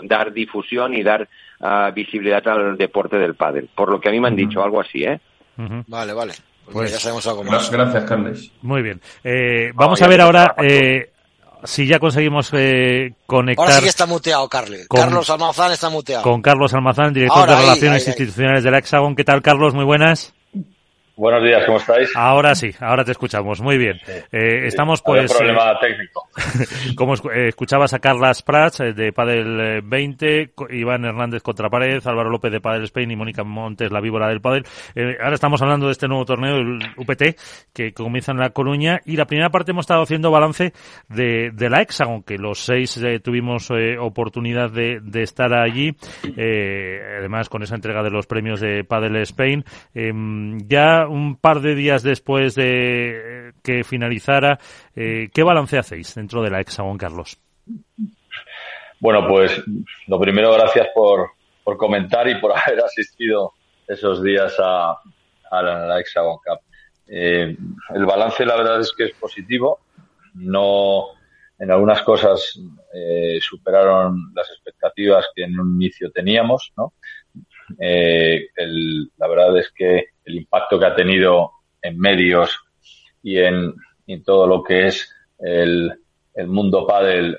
dar 0.03 0.33
difusión 0.33 0.95
y 0.95 1.03
dar 1.03 1.29
ah, 1.61 1.91
visibilidad 1.95 2.47
al 2.49 2.77
deporte 2.77 3.17
del 3.17 3.35
pádel. 3.35 3.69
Por 3.75 3.91
lo 3.91 4.01
que 4.01 4.09
a 4.09 4.13
mí 4.13 4.21
me 4.21 4.29
han 4.29 4.37
dicho 4.37 4.63
algo 4.63 4.81
así, 4.81 5.05
¿eh? 5.05 5.21
Vale, 5.87 6.13
vale. 6.13 6.35
Pues, 6.65 6.75
pues, 6.75 6.93
ya 6.93 6.99
sabemos 6.99 7.27
algo 7.27 7.45
más. 7.45 7.71
Gracias, 7.71 8.05
Carles. 8.05 8.51
Muy 8.63 8.83
bien. 8.83 9.01
Eh, 9.23 9.71
vamos 9.75 10.03
a 10.03 10.09
ver 10.09 10.21
ahora 10.21 10.55
eh, 10.59 11.13
si 11.63 11.87
ya 11.87 11.99
conseguimos 11.99 12.51
eh, 12.53 13.15
conectar. 13.25 13.65
Ahora 13.65 13.77
sí 13.77 13.83
que 13.83 13.89
está 13.89 14.07
muteado, 14.07 14.49
Carles. 14.49 14.89
Carlos 14.89 15.31
Almazán 15.31 15.73
está 15.73 15.89
muteado. 15.89 16.23
Con 16.23 16.43
Carlos 16.43 16.75
Almazán, 16.75 17.13
director 17.13 17.49
de 17.49 17.57
Relaciones 17.57 18.07
Institucionales 18.09 18.65
del 18.65 18.75
Hexagon. 18.75 19.15
¿Qué 19.15 19.25
tal, 19.25 19.43
Carlos? 19.43 19.75
Muy 19.75 19.85
buenas. 19.85 20.35
Buenos 21.19 21.43
días, 21.43 21.65
¿cómo 21.65 21.79
estáis? 21.79 22.11
Ahora 22.15 22.55
sí, 22.55 22.73
ahora 22.79 23.03
te 23.03 23.13
escuchamos. 23.13 23.63
Muy 23.63 23.79
bien. 23.79 23.99
Eh, 24.31 24.67
estamos 24.67 25.01
pues... 25.01 25.33
problema 25.33 25.73
eh, 25.73 25.77
técnico. 25.81 26.29
como 26.95 27.15
eh, 27.15 27.49
escuchabas 27.49 27.95
a 27.95 28.01
Carlas 28.01 28.43
Prats 28.43 28.83
de 28.95 29.13
Padel 29.15 29.81
20, 29.83 30.53
Iván 30.73 31.07
Hernández 31.07 31.43
contra 31.43 31.71
Pared, 31.71 32.07
Álvaro 32.07 32.29
López 32.29 32.53
de 32.53 32.61
Padel 32.61 32.85
Spain 32.85 33.13
y 33.13 33.17
Mónica 33.17 33.45
Montes, 33.45 33.91
la 33.91 34.03
víbora 34.03 34.29
del 34.29 34.43
Padel. 34.43 34.67
ahora 35.19 35.35
estamos 35.35 35.63
hablando 35.63 35.87
de 35.87 35.93
este 35.93 36.07
nuevo 36.07 36.27
torneo, 36.27 36.57
el 36.57 36.81
UPT, 36.99 37.41
que 37.73 37.95
comienza 37.95 38.33
en 38.33 38.39
La 38.39 38.51
Coruña. 38.51 39.01
Y 39.07 39.17
la 39.17 39.25
primera 39.25 39.49
parte 39.49 39.71
hemos 39.71 39.85
estado 39.85 40.03
haciendo 40.03 40.31
balance 40.31 40.75
de, 41.09 41.51
de 41.51 41.71
la 41.71 41.81
Hexagon, 41.81 42.25
que 42.25 42.37
los 42.37 42.59
seis 42.59 43.01
tuvimos 43.25 43.71
oportunidad 44.01 44.71
de, 44.71 45.01
de, 45.03 45.23
estar 45.23 45.55
allí. 45.55 45.97
además, 47.19 47.49
con 47.49 47.63
esa 47.63 47.75
entrega 47.75 48.03
de 48.03 48.11
los 48.11 48.27
premios 48.27 48.61
de 48.61 48.85
Padel 48.85 49.17
Spain. 49.17 49.65
Em, 49.95 50.59
un 51.09 51.37
par 51.37 51.61
de 51.61 51.75
días 51.75 52.03
después 52.03 52.55
de 52.55 53.53
que 53.63 53.85
finalizara, 53.85 54.59
eh, 54.95 55.29
¿qué 55.33 55.43
balance 55.43 55.79
hacéis 55.79 56.15
dentro 56.15 56.43
de 56.43 56.51
la 56.51 56.61
Hexagon, 56.61 56.99
Carlos? 56.99 57.39
Bueno, 59.01 59.27
pues 59.29 59.63
lo 60.07 60.19
primero, 60.19 60.53
gracias 60.53 60.89
por, 60.95 61.31
por 61.63 61.77
comentar 61.77 62.29
y 62.29 62.41
por 62.41 62.53
haber 62.57 62.85
asistido 62.85 63.53
esos 63.87 64.23
días 64.23 64.55
a, 64.59 64.97
la, 65.51 66.01
Hexagon 66.01 66.37
Cup. 66.37 66.61
Eh, 67.09 67.57
el 67.95 68.07
balance, 68.07 68.45
la 68.45 68.57
verdad, 68.57 68.81
es 68.81 68.93
que 68.97 69.05
es 69.05 69.13
positivo. 69.15 69.81
No, 70.35 71.09
en 71.59 71.71
algunas 71.71 72.03
cosas 72.03 72.59
eh, 72.93 73.39
superaron 73.41 74.33
las 74.35 74.51
expectativas 74.51 75.27
que 75.35 75.45
en 75.45 75.59
un 75.59 75.75
inicio 75.81 76.11
teníamos, 76.11 76.73
¿no? 76.77 76.93
Eh, 77.79 78.49
la 79.17 79.29
verdad 79.29 79.59
es 79.59 79.71
que 79.73 80.07
el 80.25 80.37
impacto 80.37 80.79
que 80.79 80.87
ha 80.87 80.95
tenido 80.95 81.53
en 81.83 81.99
medios 81.99 82.59
y 83.23 83.39
en, 83.39 83.75
todo 84.25 84.47
lo 84.47 84.63
que 84.63 84.87
es 84.87 85.13
el, 85.39 85.93
mundo 86.47 86.87
pádel, 86.87 87.39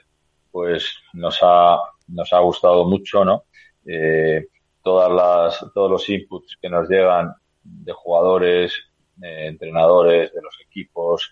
pues 0.52 0.98
nos 1.14 1.40
ha, 1.42 1.78
nos 2.08 2.34
ha 2.34 2.40
gustado 2.40 2.86
mucho, 2.86 3.24
¿no? 3.24 3.44
Eh, 3.86 4.48
todas 4.84 5.12
las, 5.12 5.74
todos 5.74 5.92
los 5.92 6.10
inputs 6.10 6.58
que 6.62 6.70
nos 6.70 6.90
llegan 6.90 7.34
de 7.64 7.94
jugadores, 7.94 8.74
entrenadores, 9.22 10.34
de 10.34 10.42
los 10.42 10.56
equipos, 10.66 11.32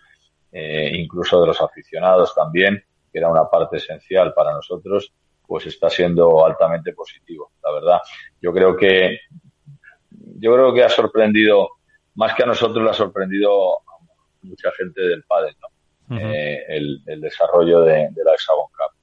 eh, 0.51 0.91
incluso 0.93 1.41
de 1.41 1.47
los 1.47 1.61
aficionados 1.61 2.33
también, 2.33 2.83
que 3.11 3.19
era 3.19 3.29
una 3.29 3.49
parte 3.49 3.77
esencial 3.77 4.33
para 4.33 4.53
nosotros, 4.53 5.13
pues 5.47 5.65
está 5.67 5.89
siendo 5.89 6.45
altamente 6.45 6.93
positivo, 6.93 7.51
la 7.63 7.71
verdad. 7.71 7.99
Yo 8.41 8.53
creo 8.53 8.75
que 8.75 9.19
yo 10.37 10.53
creo 10.53 10.73
que 10.73 10.83
ha 10.83 10.89
sorprendido 10.89 11.69
más 12.15 12.33
que 12.33 12.43
a 12.43 12.47
nosotros 12.47 12.83
le 12.83 12.89
ha 12.89 12.93
sorprendido 12.93 13.77
a 13.77 13.97
mucha 14.41 14.71
gente 14.71 15.01
del 15.01 15.23
padre, 15.23 15.55
¿no? 15.61 15.67
Eh, 16.17 16.63
el, 16.67 17.01
desarrollo 17.19 17.81
de, 17.81 18.09
de 18.11 18.23
la 18.23 18.33
Hexagon 18.33 18.67
Cup. 18.67 18.94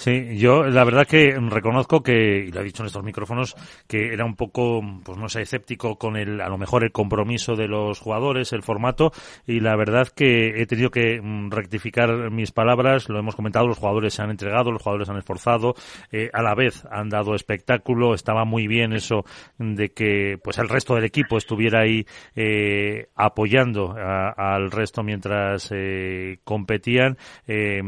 Sí, 0.00 0.38
yo 0.38 0.62
la 0.62 0.82
verdad 0.84 1.06
que 1.06 1.38
reconozco 1.38 2.02
que, 2.02 2.46
y 2.46 2.52
lo 2.52 2.62
he 2.62 2.64
dicho 2.64 2.82
en 2.82 2.86
estos 2.86 3.04
micrófonos, 3.04 3.54
que 3.86 4.14
era 4.14 4.24
un 4.24 4.34
poco, 4.34 4.80
pues 5.04 5.18
no 5.18 5.28
sé, 5.28 5.42
escéptico 5.42 5.98
con 5.98 6.16
el, 6.16 6.40
a 6.40 6.48
lo 6.48 6.56
mejor 6.56 6.84
el 6.84 6.90
compromiso 6.90 7.54
de 7.54 7.68
los 7.68 8.00
jugadores, 8.00 8.54
el 8.54 8.62
formato, 8.62 9.12
y 9.46 9.60
la 9.60 9.76
verdad 9.76 10.08
que 10.08 10.62
he 10.62 10.64
tenido 10.64 10.90
que 10.90 11.20
mm, 11.20 11.50
rectificar 11.50 12.30
mis 12.30 12.50
palabras, 12.50 13.10
lo 13.10 13.18
hemos 13.18 13.36
comentado, 13.36 13.66
los 13.66 13.76
jugadores 13.76 14.14
se 14.14 14.22
han 14.22 14.30
entregado, 14.30 14.72
los 14.72 14.80
jugadores 14.80 15.10
han 15.10 15.18
esforzado, 15.18 15.74
eh, 16.10 16.30
a 16.32 16.40
la 16.40 16.54
vez 16.54 16.82
han 16.90 17.10
dado 17.10 17.34
espectáculo, 17.34 18.14
estaba 18.14 18.46
muy 18.46 18.66
bien 18.68 18.94
eso 18.94 19.26
de 19.58 19.90
que 19.90 20.38
pues 20.42 20.56
el 20.56 20.70
resto 20.70 20.94
del 20.94 21.04
equipo 21.04 21.36
estuviera 21.36 21.80
ahí 21.80 22.06
eh, 22.34 23.08
apoyando 23.16 23.94
al 23.94 24.70
resto 24.70 25.02
mientras 25.02 25.68
eh, 25.74 26.38
competían 26.42 27.18
y, 27.46 27.82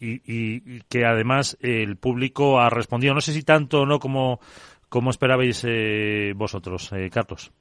y, 0.00 0.62
y 0.64 0.80
que 0.88 1.04
además 1.04 1.25
el 1.60 1.96
público 1.96 2.60
ha 2.60 2.70
respondido. 2.70 3.14
No 3.14 3.20
sé 3.20 3.32
si 3.32 3.42
tanto 3.42 3.82
o 3.82 3.86
no 3.86 3.98
como, 3.98 4.40
como 4.88 5.10
esperabais 5.10 5.64
eh, 5.66 6.32
vosotros, 6.36 6.92
eh, 6.92 7.10
Carlos. 7.10 7.52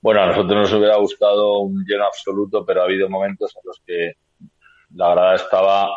Bueno, 0.00 0.22
a 0.22 0.26
nosotros 0.26 0.54
nos 0.54 0.72
hubiera 0.72 0.96
gustado 0.96 1.58
un 1.58 1.84
lleno 1.84 2.04
absoluto, 2.04 2.64
pero 2.64 2.80
ha 2.80 2.84
habido 2.84 3.08
momentos 3.08 3.54
en 3.56 3.62
los 3.64 3.80
que 3.84 4.12
la 4.94 5.08
verdad 5.08 5.34
estaba 5.34 5.88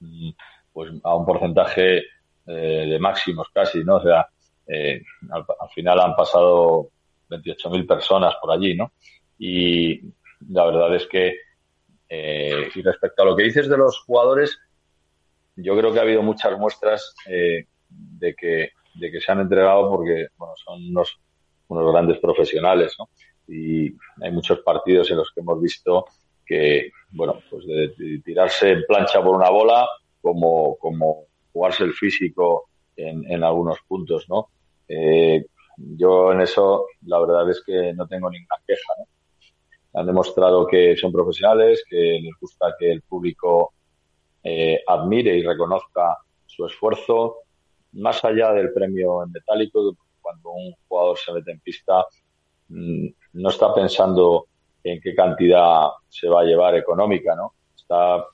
mm, 0.00 0.30
pues 0.72 0.92
a 1.02 1.16
un 1.16 1.26
porcentaje 1.26 1.98
eh, 2.46 2.86
de 2.88 2.98
máximos 2.98 3.48
casi, 3.52 3.84
¿no? 3.84 3.96
O 3.96 4.02
sea, 4.02 4.26
al, 4.68 5.44
al, 5.60 5.68
final 5.74 6.00
han 6.00 6.14
pasado 6.14 6.88
28.000 7.28 7.86
personas 7.86 8.34
por 8.40 8.52
allí, 8.52 8.74
¿no? 8.74 8.92
Y 9.38 10.00
la 10.48 10.64
verdad 10.64 10.94
es 10.94 11.06
que, 11.08 11.36
y 12.08 12.82
respecto 12.82 13.22
a 13.22 13.26
lo 13.26 13.36
que 13.36 13.42
dices 13.42 13.68
de 13.68 13.76
los 13.76 14.00
jugadores, 14.00 14.58
yo 15.56 15.76
creo 15.76 15.92
que 15.92 15.98
ha 15.98 16.02
habido 16.02 16.22
muchas 16.22 16.58
muestras 16.58 17.14
eh, 17.26 17.66
de, 17.88 18.34
que, 18.34 18.70
de 18.94 19.10
que 19.10 19.20
se 19.20 19.32
han 19.32 19.40
entregado 19.40 19.90
porque 19.90 20.28
bueno, 20.36 20.54
son 20.64 20.88
unos, 20.88 21.20
unos 21.68 21.92
grandes 21.92 22.18
profesionales, 22.18 22.94
¿no? 22.98 23.08
Y 23.48 23.94
hay 24.22 24.30
muchos 24.30 24.60
partidos 24.60 25.10
en 25.10 25.18
los 25.18 25.30
que 25.32 25.40
hemos 25.40 25.60
visto 25.60 26.06
que, 26.46 26.90
bueno, 27.10 27.40
pues 27.50 27.66
de, 27.66 28.20
tirarse 28.24 28.70
en 28.70 28.84
plancha 28.86 29.22
por 29.22 29.36
una 29.36 29.50
bola 29.50 29.86
como, 30.20 30.76
como 30.76 31.26
jugarse 31.52 31.84
el 31.84 31.92
físico 31.92 32.68
en, 32.96 33.30
en 33.30 33.42
algunos 33.42 33.78
puntos, 33.86 34.28
¿no? 34.28 34.48
Eh, 34.88 35.44
yo 35.76 36.32
en 36.32 36.40
eso 36.42 36.86
la 37.06 37.18
verdad 37.18 37.48
es 37.50 37.62
que 37.64 37.92
no 37.94 38.06
tengo 38.06 38.30
ninguna 38.30 38.56
queja, 38.66 38.92
¿no? 38.98 40.00
Han 40.00 40.06
demostrado 40.06 40.66
que 40.66 40.96
son 40.96 41.12
profesionales, 41.12 41.84
que 41.88 42.18
les 42.22 42.32
gusta 42.40 42.74
que 42.78 42.92
el 42.92 43.02
público 43.02 43.74
eh, 44.42 44.82
admire 44.86 45.36
y 45.36 45.42
reconozca 45.42 46.18
su 46.46 46.66
esfuerzo, 46.66 47.38
más 47.92 48.24
allá 48.24 48.52
del 48.52 48.72
premio 48.72 49.22
en 49.22 49.32
metálico, 49.32 49.96
cuando 50.20 50.50
un 50.50 50.72
jugador 50.88 51.18
se 51.18 51.32
mete 51.32 51.52
en 51.52 51.60
pista, 51.60 52.06
mm, 52.68 53.06
no 53.34 53.48
está 53.48 53.74
pensando 53.74 54.46
en 54.82 55.00
qué 55.00 55.14
cantidad 55.14 55.88
se 56.08 56.28
va 56.28 56.40
a 56.40 56.44
llevar 56.44 56.74
económica, 56.76 57.34
¿no? 57.34 57.54
Está, 57.74 58.24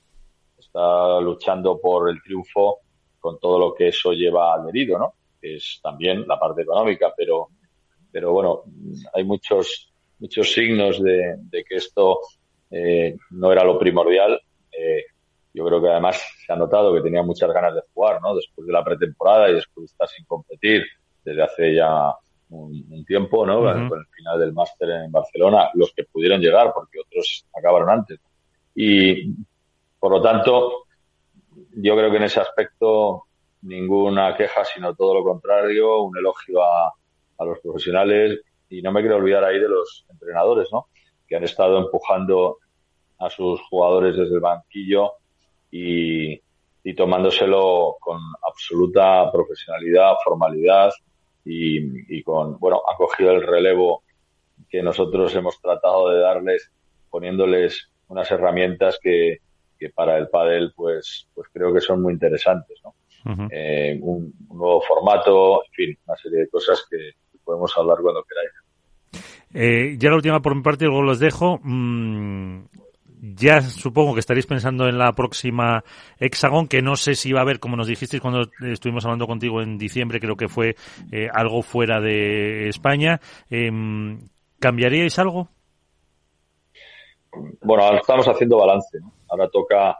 está 0.57 1.19
luchando 1.19 1.79
por 1.79 2.09
el 2.09 2.21
triunfo 2.21 2.79
con 3.19 3.39
todo 3.39 3.59
lo 3.59 3.73
que 3.73 3.89
eso 3.89 4.13
lleva 4.13 4.53
adherido, 4.53 4.97
¿no? 4.97 5.13
Es 5.41 5.79
también 5.81 6.25
la 6.27 6.39
parte 6.39 6.61
económica, 6.63 7.13
pero, 7.15 7.49
pero 8.11 8.31
bueno, 8.31 8.63
hay 9.13 9.23
muchos, 9.23 9.91
muchos 10.19 10.51
signos 10.51 11.01
de, 11.01 11.37
que 11.51 11.75
esto 11.75 12.19
eh, 12.71 13.15
no 13.31 13.51
era 13.51 13.63
lo 13.63 13.77
primordial. 13.77 14.39
Eh, 14.71 15.03
yo 15.53 15.65
creo 15.65 15.81
que 15.81 15.89
además 15.89 16.21
se 16.45 16.53
ha 16.53 16.55
notado 16.55 16.93
que 16.93 17.01
tenía 17.01 17.23
muchas 17.23 17.51
ganas 17.51 17.73
de 17.75 17.81
jugar, 17.93 18.21
¿no? 18.21 18.35
Después 18.35 18.67
de 18.67 18.73
la 18.73 18.83
pretemporada 18.83 19.49
y 19.49 19.55
después 19.55 19.83
de 19.83 19.91
estar 19.91 20.07
sin 20.07 20.25
competir 20.25 20.83
desde 21.23 21.43
hace 21.43 21.75
ya 21.75 22.13
un, 22.49 23.05
tiempo, 23.05 23.45
¿no? 23.45 23.61
Con 23.61 23.99
el 23.99 24.05
final 24.07 24.39
del 24.39 24.53
máster 24.53 24.89
en 24.89 25.11
Barcelona, 25.11 25.69
los 25.73 25.91
que 25.93 26.03
pudieron 26.03 26.39
llegar, 26.39 26.71
porque 26.73 26.99
otros 26.99 27.45
acabaron 27.57 27.89
antes. 27.89 28.19
Y 28.75 29.33
por 29.99 30.11
lo 30.11 30.21
tanto, 30.21 30.85
yo 31.75 31.95
creo 31.95 32.11
que 32.11 32.17
en 32.17 32.23
ese 32.23 32.39
aspecto 32.39 33.23
ninguna 33.61 34.35
queja, 34.35 34.63
sino 34.63 34.95
todo 34.95 35.15
lo 35.15 35.23
contrario, 35.23 36.03
un 36.03 36.17
elogio 36.17 36.63
a, 36.63 36.93
a 37.37 37.45
los 37.45 37.59
profesionales 37.59 38.39
y 38.69 38.81
no 38.81 38.91
me 38.91 39.01
quiero 39.01 39.17
olvidar 39.17 39.43
ahí 39.43 39.59
de 39.59 39.67
los 39.67 40.05
entrenadores, 40.09 40.69
¿no? 40.71 40.87
Que 41.27 41.35
han 41.35 41.43
estado 41.43 41.79
empujando 41.79 42.57
a 43.17 43.29
sus 43.29 43.59
jugadores 43.69 44.15
desde 44.15 44.35
el 44.35 44.39
banquillo 44.39 45.13
y, 45.71 46.39
y 46.83 46.93
tomándoselo 46.95 47.97
con 47.99 48.19
absoluta 48.47 49.31
profesionalidad, 49.31 50.13
formalidad 50.23 50.91
y, 51.45 52.17
y 52.17 52.23
con, 52.23 52.57
bueno, 52.59 52.81
ha 52.91 52.95
cogido 52.95 53.31
el 53.31 53.41
relevo 53.41 54.03
que 54.69 54.81
nosotros 54.83 55.33
hemos 55.35 55.59
tratado 55.61 56.09
de 56.09 56.19
darles 56.19 56.71
poniéndoles 57.09 57.89
unas 58.07 58.29
herramientas 58.31 58.99
que, 59.01 59.37
que 59.79 59.89
para 59.89 60.17
el 60.17 60.29
pádel 60.29 60.73
pues, 60.75 61.27
pues 61.33 61.47
creo 61.53 61.73
que 61.73 61.81
son 61.81 62.01
muy 62.01 62.13
interesantes, 62.13 62.79
¿no? 62.83 62.93
eh, 63.51 63.97
un, 64.01 64.33
un, 64.49 64.57
nuevo 64.57 64.81
formato, 64.81 65.63
en 65.65 65.71
fin, 65.71 65.97
una 66.07 66.17
serie 66.17 66.39
de 66.39 66.49
cosas 66.49 66.85
que 66.89 67.11
podemos 67.43 67.75
hablar 67.77 67.97
cuando 68.01 68.23
queráis. 68.23 68.51
Eh, 69.53 69.95
ya 69.97 70.09
la 70.09 70.15
última 70.15 70.41
por 70.41 70.55
mi 70.55 70.61
parte, 70.61 70.85
luego 70.85 71.01
los 71.01 71.19
dejo. 71.19 71.59
Mm, 71.63 72.65
ya 73.21 73.61
supongo 73.61 74.13
que 74.13 74.21
estaréis 74.21 74.45
pensando 74.45 74.87
en 74.87 74.97
la 74.97 75.11
próxima 75.13 75.83
Hexagon, 76.19 76.67
que 76.67 76.81
no 76.81 76.95
sé 76.95 77.15
si 77.15 77.33
va 77.33 77.39
a 77.39 77.43
haber, 77.43 77.59
como 77.59 77.75
nos 77.75 77.87
dijisteis 77.87 78.21
cuando 78.21 78.49
estuvimos 78.61 79.03
hablando 79.05 79.27
contigo 79.27 79.61
en 79.61 79.77
diciembre, 79.77 80.19
creo 80.19 80.35
que 80.35 80.47
fue 80.47 80.75
eh, 81.11 81.27
algo 81.31 81.61
fuera 81.61 81.99
de 81.99 82.69
España. 82.69 83.19
Eh, 83.49 83.69
¿Cambiaríais 84.59 85.17
algo? 85.19 85.49
Bueno, 87.61 87.83
ahora 87.83 87.99
estamos 87.99 88.27
haciendo 88.27 88.57
balance. 88.57 88.99
¿no? 88.99 89.13
Ahora 89.29 89.49
toca 89.49 89.99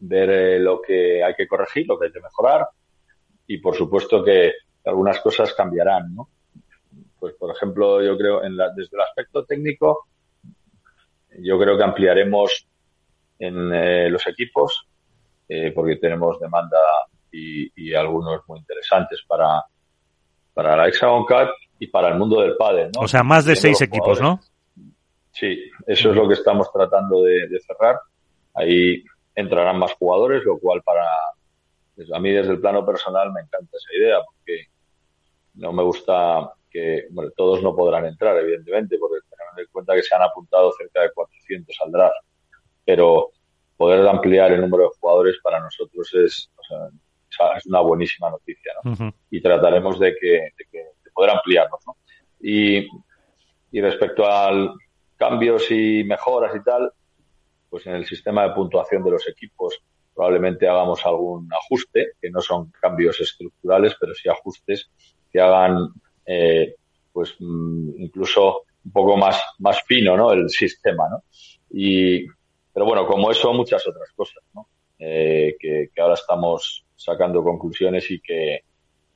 ver 0.00 0.30
eh, 0.30 0.58
lo 0.58 0.80
que 0.80 1.22
hay 1.22 1.34
que 1.34 1.48
corregir, 1.48 1.86
lo 1.86 1.98
que 1.98 2.06
hay 2.06 2.12
que 2.12 2.20
mejorar 2.20 2.68
y, 3.46 3.58
por 3.58 3.74
supuesto, 3.74 4.22
que 4.22 4.52
algunas 4.84 5.20
cosas 5.20 5.54
cambiarán. 5.54 6.14
¿no? 6.14 6.28
Pues, 7.18 7.34
por 7.34 7.54
ejemplo, 7.54 8.02
yo 8.02 8.16
creo, 8.16 8.44
en 8.44 8.56
la, 8.56 8.70
desde 8.70 8.96
el 8.96 9.02
aspecto 9.02 9.44
técnico, 9.44 10.06
yo 11.40 11.58
creo 11.58 11.76
que 11.76 11.84
ampliaremos 11.84 12.66
en 13.38 13.72
eh, 13.72 14.10
los 14.10 14.26
equipos, 14.26 14.86
eh, 15.48 15.72
porque 15.74 15.96
tenemos 15.96 16.38
demanda 16.40 16.78
y, 17.30 17.70
y, 17.76 17.94
algunos 17.94 18.42
muy 18.48 18.58
interesantes 18.58 19.22
para, 19.26 19.64
para 20.54 20.76
la 20.76 20.88
Hexagon 20.88 21.24
Cup 21.24 21.50
y 21.78 21.86
para 21.86 22.08
el 22.08 22.18
mundo 22.18 22.40
del 22.40 22.56
pádel, 22.56 22.90
¿no? 22.94 23.02
O 23.02 23.08
sea, 23.08 23.22
más 23.22 23.44
de 23.44 23.54
seis 23.54 23.80
equipos, 23.80 24.20
¿no? 24.20 24.40
Sí, 25.32 25.70
eso 25.86 26.10
es 26.10 26.16
lo 26.16 26.26
que 26.26 26.34
estamos 26.34 26.72
tratando 26.72 27.22
de, 27.22 27.46
de, 27.48 27.60
cerrar. 27.60 28.00
Ahí 28.54 29.04
entrarán 29.34 29.78
más 29.78 29.92
jugadores, 29.92 30.42
lo 30.44 30.58
cual 30.58 30.82
para 30.82 31.04
a 32.12 32.18
mí 32.20 32.32
desde 32.32 32.52
el 32.52 32.60
plano 32.60 32.84
personal 32.84 33.32
me 33.32 33.40
encanta 33.40 33.76
esa 33.76 33.96
idea, 33.96 34.18
porque 34.24 34.66
no 35.54 35.72
me 35.72 35.82
gusta 35.82 36.52
que 36.78 37.06
bueno, 37.10 37.30
todos 37.36 37.62
no 37.62 37.74
podrán 37.74 38.06
entrar, 38.06 38.36
evidentemente, 38.38 38.98
porque 38.98 39.18
tengan 39.28 39.58
en 39.58 39.66
cuenta 39.72 39.94
que 39.94 40.02
se 40.02 40.14
han 40.14 40.22
apuntado 40.22 40.70
cerca 40.78 41.02
de 41.02 41.12
400 41.12 41.76
al 41.84 41.92
draft, 41.92 42.16
pero 42.84 43.30
poder 43.76 44.06
ampliar 44.06 44.52
el 44.52 44.60
número 44.60 44.84
de 44.84 44.90
jugadores 45.00 45.36
para 45.42 45.60
nosotros 45.60 46.12
es, 46.14 46.50
o 46.56 46.62
sea, 47.30 47.56
es 47.56 47.66
una 47.66 47.80
buenísima 47.80 48.30
noticia, 48.30 48.72
¿no? 48.82 48.92
Uh 48.92 48.94
-huh. 48.94 49.14
Y 49.30 49.40
trataremos 49.40 49.98
de 49.98 50.14
que, 50.14 50.52
de 50.56 50.64
que 50.70 50.78
de 50.78 51.10
poder 51.12 51.30
ampliarnos, 51.30 51.80
¿no? 51.86 51.96
Y, 52.40 52.86
y 53.72 53.80
respecto 53.80 54.24
al 54.24 54.72
cambios 55.16 55.70
y 55.70 56.04
mejoras 56.04 56.54
y 56.54 56.62
tal, 56.62 56.92
pues 57.70 57.86
en 57.86 57.94
el 57.94 58.06
sistema 58.06 58.44
de 58.44 58.54
puntuación 58.54 59.02
de 59.04 59.10
los 59.10 59.28
equipos 59.28 59.80
probablemente 60.14 60.68
hagamos 60.68 61.04
algún 61.04 61.48
ajuste, 61.52 62.12
que 62.20 62.30
no 62.30 62.40
son 62.40 62.72
cambios 62.80 63.20
estructurales, 63.20 63.94
pero 64.00 64.14
sí 64.14 64.28
ajustes 64.28 64.90
que 65.30 65.40
hagan 65.40 65.92
eh, 66.28 66.74
pues 67.12 67.34
incluso 67.40 68.62
un 68.84 68.92
poco 68.92 69.16
más, 69.16 69.42
más 69.58 69.82
fino, 69.82 70.16
¿no? 70.16 70.32
El 70.32 70.48
sistema, 70.50 71.08
¿no? 71.08 71.22
Y, 71.70 72.26
pero 72.72 72.86
bueno, 72.86 73.06
como 73.06 73.30
eso, 73.30 73.52
muchas 73.52 73.86
otras 73.88 74.10
cosas, 74.14 74.44
¿no? 74.54 74.68
Eh, 74.98 75.56
que, 75.58 75.88
que, 75.94 76.00
ahora 76.00 76.14
estamos 76.14 76.84
sacando 76.94 77.42
conclusiones 77.42 78.10
y 78.10 78.20
que, 78.20 78.60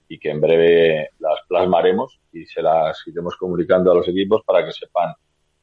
y 0.09 0.19
que 0.19 0.31
en 0.31 0.41
breve 0.41 1.11
las 1.19 1.41
plasmaremos 1.49 2.19
y 2.33 2.47
se 2.47 2.63
las 2.63 3.03
iremos 3.07 3.37
comunicando 3.37 3.93
a 3.93 3.97
los 3.97 4.09
equipos 4.09 4.43
para 4.47 4.65
que 4.65 4.73
sepan 4.73 5.13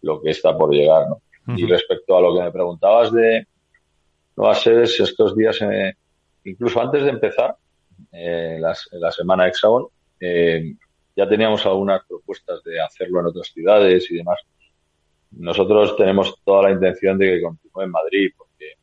lo 0.02 0.22
que 0.22 0.32
está 0.32 0.56
por 0.58 0.72
llegar, 0.72 1.08
¿no? 1.08 1.16
Uh 1.16 1.52
-huh. 1.52 1.60
Y 1.60 1.66
respecto 1.66 2.16
a 2.16 2.22
lo 2.22 2.36
que 2.36 2.43
me 2.43 2.52
preguntabas 2.52 3.12
de 3.12 3.47
nuevas 4.36 4.62
sedes, 4.62 5.00
estos 5.00 5.36
días, 5.36 5.60
eh, 5.62 5.93
incluso 6.45 6.80
antes 6.80 7.04
de 7.04 7.10
empezar 7.10 7.56
eh, 8.12 8.58
las, 8.60 8.88
la 8.91 9.12
semana 9.12 9.47
Hexagon, 9.47 9.88
eh, 10.20 10.76
ya 11.20 11.28
teníamos 11.28 11.65
algunas 11.65 12.05
propuestas 12.05 12.63
de 12.63 12.80
hacerlo 12.80 13.20
en 13.20 13.26
otras 13.26 13.47
ciudades 13.47 14.09
y 14.09 14.15
demás. 14.15 14.39
Nosotros 15.32 15.97
tenemos 15.97 16.34
toda 16.45 16.63
la 16.63 16.72
intención 16.72 17.17
de 17.17 17.26
que 17.26 17.41
continúe 17.41 17.82
en 17.82 17.91
Madrid, 17.91 18.32
porque 18.38 18.76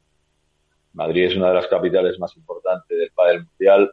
Madrid 0.93 1.24
es 1.24 1.37
una 1.37 1.49
de 1.49 1.55
las 1.55 1.66
capitales 1.66 2.18
más 2.18 2.37
importantes 2.37 2.99
del 2.99 3.11
pádel 3.12 3.47
mundial. 3.47 3.91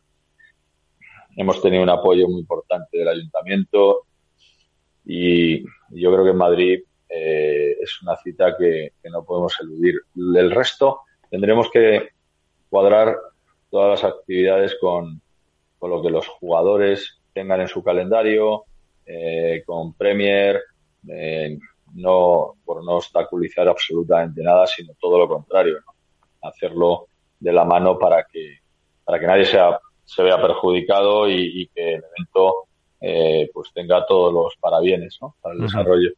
Hemos 1.37 1.61
tenido 1.61 1.83
un 1.83 1.89
apoyo 1.89 2.27
muy 2.27 2.41
importante 2.41 2.97
del 2.97 3.07
ayuntamiento 3.07 4.07
y 5.05 5.63
yo 5.63 6.11
creo 6.11 6.25
que 6.25 6.31
en 6.31 6.37
Madrid 6.37 6.83
eh, 7.07 7.77
es 7.79 8.01
una 8.01 8.17
cita 8.17 8.57
que, 8.57 8.91
que 9.01 9.09
no 9.09 9.23
podemos 9.23 9.57
eludir. 9.61 9.95
El 10.17 10.51
resto 10.51 11.03
tendremos 11.29 11.71
que 11.71 12.09
cuadrar 12.69 13.17
todas 13.69 14.01
las 14.01 14.13
actividades 14.13 14.75
con, 14.81 15.21
con 15.79 15.91
lo 15.91 16.01
que 16.01 16.09
los 16.09 16.27
jugadores 16.27 17.22
tengan 17.33 17.61
en 17.61 17.67
su 17.67 17.83
calendario, 17.83 18.65
eh, 19.05 19.63
con 19.65 19.93
Premier, 19.93 20.61
eh, 21.09 21.57
no 21.95 22.55
por 22.63 22.83
no 22.83 22.93
obstaculizar 22.93 23.67
absolutamente 23.67 24.41
nada, 24.41 24.65
sino 24.67 24.93
todo 24.99 25.17
lo 25.19 25.27
contrario, 25.27 25.75
¿no? 25.85 26.47
hacerlo 26.47 27.07
de 27.39 27.53
la 27.53 27.65
mano 27.65 27.97
para 27.97 28.25
que 28.25 28.59
para 29.03 29.19
que 29.19 29.27
nadie 29.27 29.45
sea, 29.45 29.79
se 30.05 30.23
vea 30.23 30.41
perjudicado 30.41 31.29
y, 31.29 31.61
y 31.61 31.67
que 31.67 31.95
el 31.95 32.03
evento 32.15 32.67
eh, 33.01 33.49
pues 33.53 33.71
tenga 33.73 34.05
todos 34.05 34.33
los 34.33 34.55
parabienes 34.59 35.17
¿no? 35.21 35.35
para 35.41 35.53
el 35.53 35.59
uh 35.59 35.63
-huh. 35.63 35.67
desarrollo. 35.67 36.09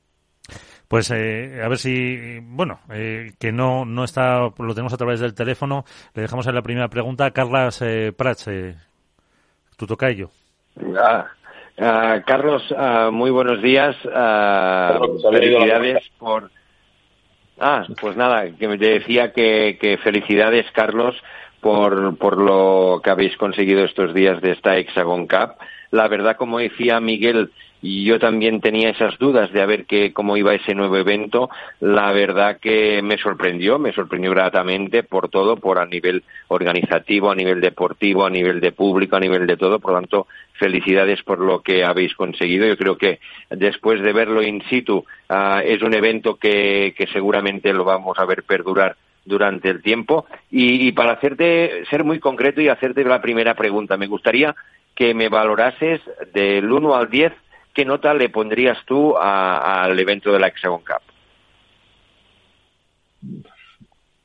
Pues 0.88 1.10
eh, 1.10 1.62
a 1.64 1.68
ver 1.68 1.80
si, 1.80 2.40
bueno, 2.42 2.80
eh, 2.92 3.34
que 3.40 3.52
no, 3.52 3.86
no 3.86 4.04
está, 4.04 4.52
lo 4.56 4.74
tenemos 4.76 4.94
a 4.94 4.98
través 4.98 5.20
del 5.20 5.34
teléfono. 5.34 5.84
Le 6.14 6.22
dejamos 6.22 6.46
en 6.46 6.54
la 6.54 6.62
primera 6.62 6.90
pregunta 6.90 7.26
a 7.26 7.32
Carlas 7.32 7.82
eh, 7.82 8.14
Prats, 8.16 8.48
eh, 8.50 8.76
tu 9.78 9.88
tocayo. 9.88 10.30
Ah, 10.98 11.28
uh, 11.78 12.24
Carlos, 12.26 12.64
uh, 12.72 13.12
muy 13.12 13.32
buenos 13.32 13.62
días. 13.62 13.96
Uh, 14.06 15.22
felicidades 15.32 16.04
por. 16.18 16.50
Ah, 17.60 17.86
pues 18.02 18.18
nada, 18.18 18.50
que 18.52 18.68
me 18.68 18.78
decía 18.78 19.32
que, 19.32 19.78
que 19.80 19.98
felicidades, 19.98 20.66
Carlos, 20.74 21.16
por, 21.62 22.18
por 22.18 22.38
lo 22.38 23.00
que 23.02 23.10
habéis 23.10 23.38
conseguido 23.38 23.86
estos 23.86 24.14
días 24.14 24.42
de 24.42 24.52
esta 24.52 24.78
Hexagon 24.78 25.28
Cup. 25.28 25.56
La 25.92 26.10
verdad, 26.10 26.36
como 26.36 26.60
decía 26.60 27.00
Miguel, 27.00 27.52
y 27.88 28.04
yo 28.04 28.18
también 28.18 28.62
tenía 28.62 28.90
esas 28.90 29.16
dudas 29.20 29.54
de 29.54 29.62
a 29.62 29.68
ver 29.68 29.86
qué, 29.86 30.12
cómo 30.12 30.38
iba 30.38 30.56
ese 30.56 30.74
nuevo 30.74 30.98
evento. 30.98 31.52
La 31.82 32.12
verdad 32.14 32.58
que 32.60 33.04
me 33.04 33.16
sorprendió, 33.20 33.78
me 33.78 33.94
sorprendió 33.94 34.32
gratamente 34.32 35.04
por 35.04 35.30
todo, 35.30 35.58
por 35.58 35.78
a 35.78 35.86
nivel 35.86 36.24
organizativo, 36.48 37.30
a 37.30 37.36
nivel 37.36 37.62
deportivo, 37.62 38.26
a 38.26 38.32
nivel 38.32 38.60
de 38.60 38.72
público, 38.72 39.18
a 39.18 39.20
nivel 39.20 39.46
de 39.46 39.56
todo. 39.56 39.78
Por 39.78 39.92
lo 39.92 40.00
tanto, 40.00 40.26
felicidades 40.54 41.22
por 41.22 41.38
lo 41.38 41.62
que 41.62 41.84
habéis 41.84 42.16
conseguido. 42.16 42.66
Yo 42.66 42.76
creo 42.76 42.98
que 42.98 43.20
después 43.52 44.02
de 44.02 44.14
verlo 44.14 44.42
in 44.42 44.64
situ, 44.68 45.06
uh, 45.30 45.60
es 45.64 45.84
un 45.84 45.94
evento 45.94 46.38
que, 46.38 46.96
que 46.98 47.06
seguramente 47.06 47.72
lo 47.72 47.84
vamos 47.84 48.18
a 48.18 48.26
ver 48.26 48.42
perdurar 48.42 48.96
durante 49.26 49.70
el 49.70 49.84
tiempo. 49.84 50.26
Y, 50.50 50.88
y, 50.88 50.92
para 50.92 51.12
hacerte, 51.12 51.86
ser 51.92 52.04
muy 52.04 52.20
concreto 52.20 52.62
y 52.62 52.68
hacerte 52.68 53.04
la 53.04 53.22
primera 53.22 53.54
pregunta, 53.54 53.96
me 53.96 54.08
gustaría 54.08 54.56
que 54.96 55.14
me 55.14 55.30
valorases 55.30 56.02
del 56.34 56.72
1 56.72 56.96
al 56.96 57.10
10 57.10 57.34
¿qué 57.76 57.86
nota 57.86 58.14
le 58.14 58.30
pondrías 58.30 58.78
tú 58.86 59.16
al 59.18 60.00
evento 60.00 60.32
de 60.32 60.40
la 60.40 60.48
Hexagon 60.48 60.82
Cup? 60.82 61.04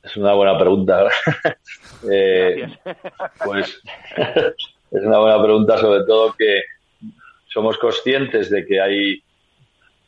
Es 0.01 0.17
una 0.17 0.33
buena 0.33 0.57
pregunta. 0.57 1.09
eh, 2.11 2.67
pues 3.43 3.81
es 4.17 5.03
una 5.03 5.19
buena 5.19 5.43
pregunta, 5.43 5.77
sobre 5.77 6.05
todo 6.05 6.33
que 6.33 6.61
somos 7.47 7.77
conscientes 7.77 8.49
de 8.49 8.65
que 8.65 8.81
hay 8.81 9.23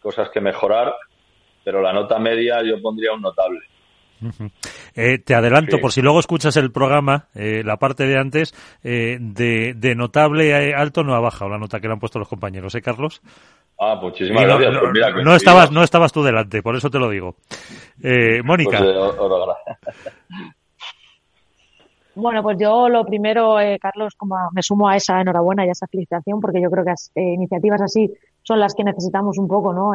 cosas 0.02 0.30
que 0.30 0.40
mejorar, 0.40 0.96
pero 1.66 1.82
la 1.82 1.92
nota 1.92 2.18
media 2.18 2.64
yo 2.64 2.82
pondría 2.82 3.14
un 3.14 3.22
notable. 3.22 3.62
Eh, 4.96 5.18
te 5.20 5.34
adelanto, 5.34 5.78
sí. 5.78 5.82
por 5.82 5.92
si 5.92 6.02
luego 6.02 6.20
escuchas 6.20 6.56
el 6.58 6.72
programa, 6.72 7.28
eh, 7.34 7.64
la 7.64 7.78
parte 7.78 8.06
de 8.06 8.18
antes, 8.18 8.54
eh, 8.84 9.18
de, 9.20 9.74
de, 9.76 9.96
notable 9.96 10.74
alto 10.74 11.04
no 11.04 11.16
ha 11.16 11.20
bajado 11.20 11.50
la 11.50 11.58
nota 11.58 11.80
que 11.80 11.88
le 11.88 11.94
han 11.94 12.00
puesto 12.00 12.20
los 12.20 12.28
compañeros, 12.28 12.76
¿eh, 12.76 12.82
Carlos? 12.82 13.22
Ah, 13.80 13.96
muchísimas 14.02 14.44
no, 14.44 14.48
gracias. 14.50 14.74
No, 14.74 14.80
pues 14.82 14.92
mira, 14.94 15.10
no 15.24 15.36
estabas, 15.36 15.72
no 15.72 15.84
estabas 15.84 16.12
tú 16.12 16.22
delante, 16.24 16.62
por 16.62 16.76
eso 16.76 16.90
te 16.90 17.00
lo 17.00 17.10
digo. 17.10 17.36
Mónica. 18.44 18.78
Pues, 18.80 18.96
Bueno, 22.16 22.44
pues 22.44 22.58
yo 22.60 22.90
lo 22.90 23.06
primero, 23.06 23.60
eh, 23.60 23.80
Carlos, 23.82 24.14
como 24.16 24.36
me 24.52 24.62
sumo 24.62 24.88
a 24.88 24.96
esa 24.96 25.20
enhorabuena 25.20 25.66
y 25.66 25.70
a 25.70 25.72
esa 25.72 25.88
felicitación, 25.88 26.40
porque 26.40 26.62
yo 26.62 26.70
creo 26.70 26.86
que 26.86 26.92
eh, 26.92 27.34
iniciativas 27.34 27.82
así 27.82 28.14
son 28.44 28.60
las 28.60 28.76
que 28.76 28.84
necesitamos 28.84 29.40
un 29.40 29.48
poco, 29.48 29.74
¿no? 29.74 29.94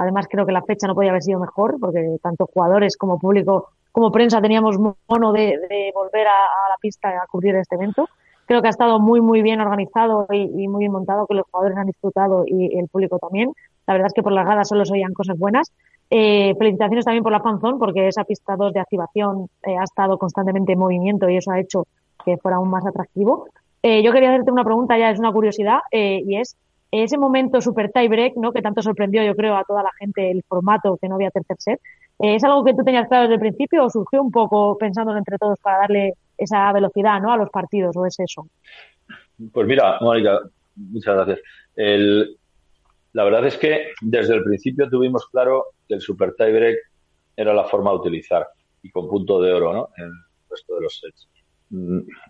Además, 0.00 0.28
creo 0.30 0.46
que 0.46 0.52
la 0.52 0.62
fecha 0.62 0.86
no 0.86 0.94
podía 0.94 1.10
haber 1.10 1.22
sido 1.22 1.38
mejor, 1.38 1.78
porque 1.78 2.16
tanto 2.22 2.46
jugadores 2.46 2.96
como 2.96 3.18
público, 3.18 3.68
como 3.92 4.10
prensa, 4.10 4.40
teníamos 4.40 4.78
mono 4.78 5.32
de, 5.32 5.92
volver 5.94 6.26
a, 6.26 6.70
la 6.70 6.76
pista 6.80 7.10
a 7.10 7.26
cubrir 7.26 7.54
este 7.56 7.74
evento. 7.74 8.08
Creo 8.46 8.62
que 8.62 8.68
ha 8.68 8.70
estado 8.70 8.98
muy, 8.98 9.20
muy 9.20 9.42
bien 9.42 9.60
organizado 9.60 10.26
y, 10.32 10.68
muy 10.68 10.78
bien 10.78 10.92
montado, 10.92 11.26
que 11.26 11.34
los 11.34 11.44
jugadores 11.50 11.76
han 11.76 11.86
disfrutado 11.86 12.44
y 12.46 12.78
el 12.78 12.88
público 12.88 13.18
también. 13.18 13.52
La 13.86 13.92
verdad 13.92 14.06
es 14.06 14.14
que 14.14 14.22
por 14.22 14.32
las 14.32 14.46
gradas 14.46 14.68
solo 14.68 14.86
se 14.86 14.94
oían 14.94 15.12
cosas 15.12 15.38
buenas. 15.38 15.70
Eh, 16.08 16.54
felicitaciones 16.58 17.04
también 17.04 17.22
por 17.22 17.32
la 17.32 17.40
fanzón, 17.40 17.78
porque 17.78 18.08
esa 18.08 18.24
pista 18.24 18.56
2 18.56 18.72
de 18.72 18.80
activación 18.80 19.50
eh, 19.66 19.76
ha 19.76 19.84
estado 19.84 20.16
constantemente 20.16 20.72
en 20.72 20.78
movimiento 20.78 21.28
y 21.28 21.36
eso 21.36 21.50
ha 21.50 21.60
hecho 21.60 21.86
que 22.24 22.38
fuera 22.38 22.56
aún 22.56 22.70
más 22.70 22.86
atractivo. 22.86 23.48
Eh, 23.82 24.02
yo 24.02 24.12
quería 24.12 24.30
hacerte 24.30 24.50
una 24.50 24.64
pregunta, 24.64 24.96
ya 24.96 25.10
es 25.10 25.18
una 25.18 25.30
curiosidad, 25.30 25.80
y 25.92 26.36
es 26.36 26.56
ese 26.90 27.18
momento 27.18 27.60
super 27.60 27.90
tie 27.92 28.08
break, 28.08 28.34
¿no? 28.36 28.52
Que 28.52 28.62
tanto 28.62 28.82
sorprendió, 28.82 29.22
yo 29.22 29.34
creo, 29.34 29.56
a 29.56 29.64
toda 29.64 29.82
la 29.82 29.92
gente 29.98 30.30
el 30.30 30.42
formato 30.42 30.98
que 31.00 31.08
no 31.08 31.14
había 31.16 31.30
tercer 31.30 31.56
set. 31.58 31.80
Eh, 32.18 32.34
¿Es 32.34 32.44
algo 32.44 32.64
que 32.64 32.74
tú 32.74 32.82
tenías 32.84 33.08
claro 33.08 33.22
desde 33.22 33.34
el 33.34 33.40
principio 33.40 33.84
o 33.84 33.90
surgió 33.90 34.22
un 34.22 34.30
poco 34.30 34.76
pensándolo 34.76 35.18
entre 35.18 35.38
todos 35.38 35.58
para 35.60 35.78
darle 35.78 36.14
esa 36.36 36.72
velocidad, 36.72 37.20
¿no? 37.20 37.32
A 37.32 37.36
los 37.36 37.50
partidos 37.50 37.96
o 37.96 38.06
es 38.06 38.18
eso? 38.18 38.46
Pues 39.52 39.66
mira, 39.66 39.98
Mónica, 40.00 40.40
muchas 40.76 41.14
gracias. 41.14 41.40
La 43.12 43.24
verdad 43.24 43.46
es 43.46 43.56
que 43.56 43.88
desde 44.00 44.34
el 44.34 44.44
principio 44.44 44.88
tuvimos 44.88 45.26
claro 45.28 45.66
que 45.88 45.94
el 45.94 46.00
super 46.00 46.34
tiebreak 46.34 46.78
era 47.36 47.54
la 47.54 47.64
forma 47.64 47.90
de 47.90 47.96
utilizar 47.96 48.46
y 48.82 48.90
con 48.90 49.08
punto 49.08 49.40
de 49.40 49.52
oro 49.52 49.72
¿no? 49.72 49.88
en 49.96 50.04
el 50.04 50.12
resto 50.48 50.76
de 50.76 50.82
los 50.82 51.00
sets. 51.00 51.28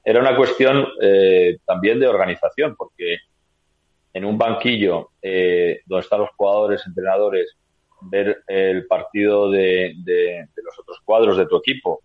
Era 0.04 0.20
una 0.20 0.36
cuestión 0.36 0.86
eh, 1.00 1.58
también 1.66 1.98
de 1.98 2.08
organización, 2.08 2.76
porque 2.76 3.16
en 4.12 4.24
un 4.24 4.36
banquillo 4.38 5.10
eh, 5.22 5.80
donde 5.86 6.02
están 6.02 6.20
los 6.20 6.30
jugadores, 6.36 6.82
entrenadores, 6.86 7.56
ver 8.02 8.42
el 8.46 8.86
partido 8.86 9.50
de, 9.50 9.94
de, 10.04 10.46
de, 10.54 10.62
los 10.62 10.78
otros 10.78 10.98
cuadros 11.04 11.36
de 11.36 11.46
tu 11.46 11.58
equipo, 11.58 12.02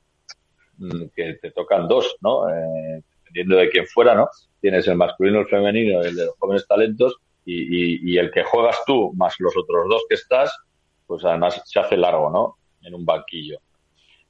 que 1.15 1.35
te 1.41 1.51
tocan 1.51 1.87
dos, 1.87 2.17
¿no? 2.21 2.49
Eh, 2.49 3.01
dependiendo 3.17 3.55
de 3.57 3.69
quién 3.69 3.87
fuera, 3.87 4.13
¿no? 4.13 4.27
Tienes 4.59 4.87
el 4.87 4.95
masculino, 4.95 5.39
el 5.39 5.47
femenino, 5.47 6.01
el 6.01 6.15
de 6.15 6.25
los 6.25 6.35
jóvenes 6.37 6.67
talentos, 6.67 7.15
y, 7.45 7.61
y, 7.61 8.11
y, 8.11 8.17
el 8.17 8.31
que 8.31 8.43
juegas 8.43 8.77
tú 8.85 9.13
más 9.15 9.35
los 9.39 9.55
otros 9.55 9.87
dos 9.87 10.03
que 10.09 10.15
estás, 10.15 10.57
pues 11.05 11.23
además 11.23 11.61
se 11.63 11.79
hace 11.79 11.95
largo, 11.95 12.29
¿no? 12.29 12.57
En 12.81 12.95
un 12.95 13.05
banquillo. 13.05 13.59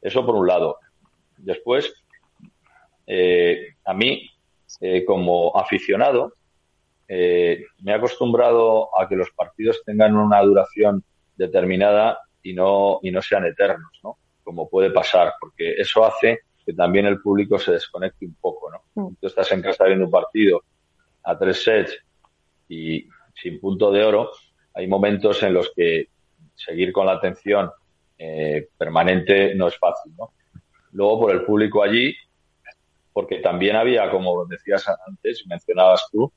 Eso 0.01 0.25
por 0.25 0.35
un 0.35 0.47
lado. 0.47 0.77
Después, 1.37 1.93
eh, 3.07 3.69
a 3.85 3.93
mí, 3.93 4.29
eh, 4.81 5.05
como 5.05 5.57
aficionado, 5.57 6.33
eh, 7.07 7.65
me 7.81 7.91
he 7.91 7.95
acostumbrado 7.95 8.89
a 8.99 9.07
que 9.07 9.15
los 9.15 9.29
partidos 9.31 9.83
tengan 9.85 10.15
una 10.15 10.41
duración 10.41 11.03
determinada 11.35 12.19
y 12.41 12.53
no, 12.53 12.99
y 13.01 13.11
no 13.11 13.21
sean 13.21 13.45
eternos, 13.45 13.99
¿no? 14.03 14.17
Como 14.43 14.69
puede 14.69 14.91
pasar, 14.91 15.33
porque 15.39 15.73
eso 15.73 16.05
hace 16.05 16.41
que 16.65 16.73
también 16.73 17.05
el 17.05 17.21
público 17.21 17.59
se 17.59 17.73
desconecte 17.73 18.25
un 18.25 18.35
poco, 18.35 18.71
¿no? 18.71 18.81
Mm. 18.95 19.15
Tú 19.21 19.27
estás 19.27 19.51
en 19.51 19.61
casa 19.61 19.85
viendo 19.85 20.05
un 20.05 20.11
partido 20.11 20.63
a 21.23 21.37
tres 21.37 21.63
sets 21.63 21.97
y 22.67 23.07
sin 23.35 23.59
punto 23.59 23.91
de 23.91 24.03
oro, 24.03 24.31
hay 24.73 24.87
momentos 24.87 25.43
en 25.43 25.53
los 25.53 25.71
que 25.75 26.09
seguir 26.55 26.91
con 26.91 27.05
la 27.05 27.13
atención 27.13 27.69
eh, 28.17 28.69
permanente 28.77 29.53
no 29.55 29.67
es 29.67 29.77
fácil, 29.77 30.13
¿no? 30.17 30.33
Luego 30.91 31.21
por 31.21 31.31
el 31.31 31.43
público 31.43 31.83
allí, 31.83 32.15
porque 33.11 33.39
también 33.39 33.75
había, 33.75 34.09
como 34.09 34.45
decías 34.45 34.85
antes, 35.07 35.43
mencionabas 35.47 36.07
tú, 36.11 36.31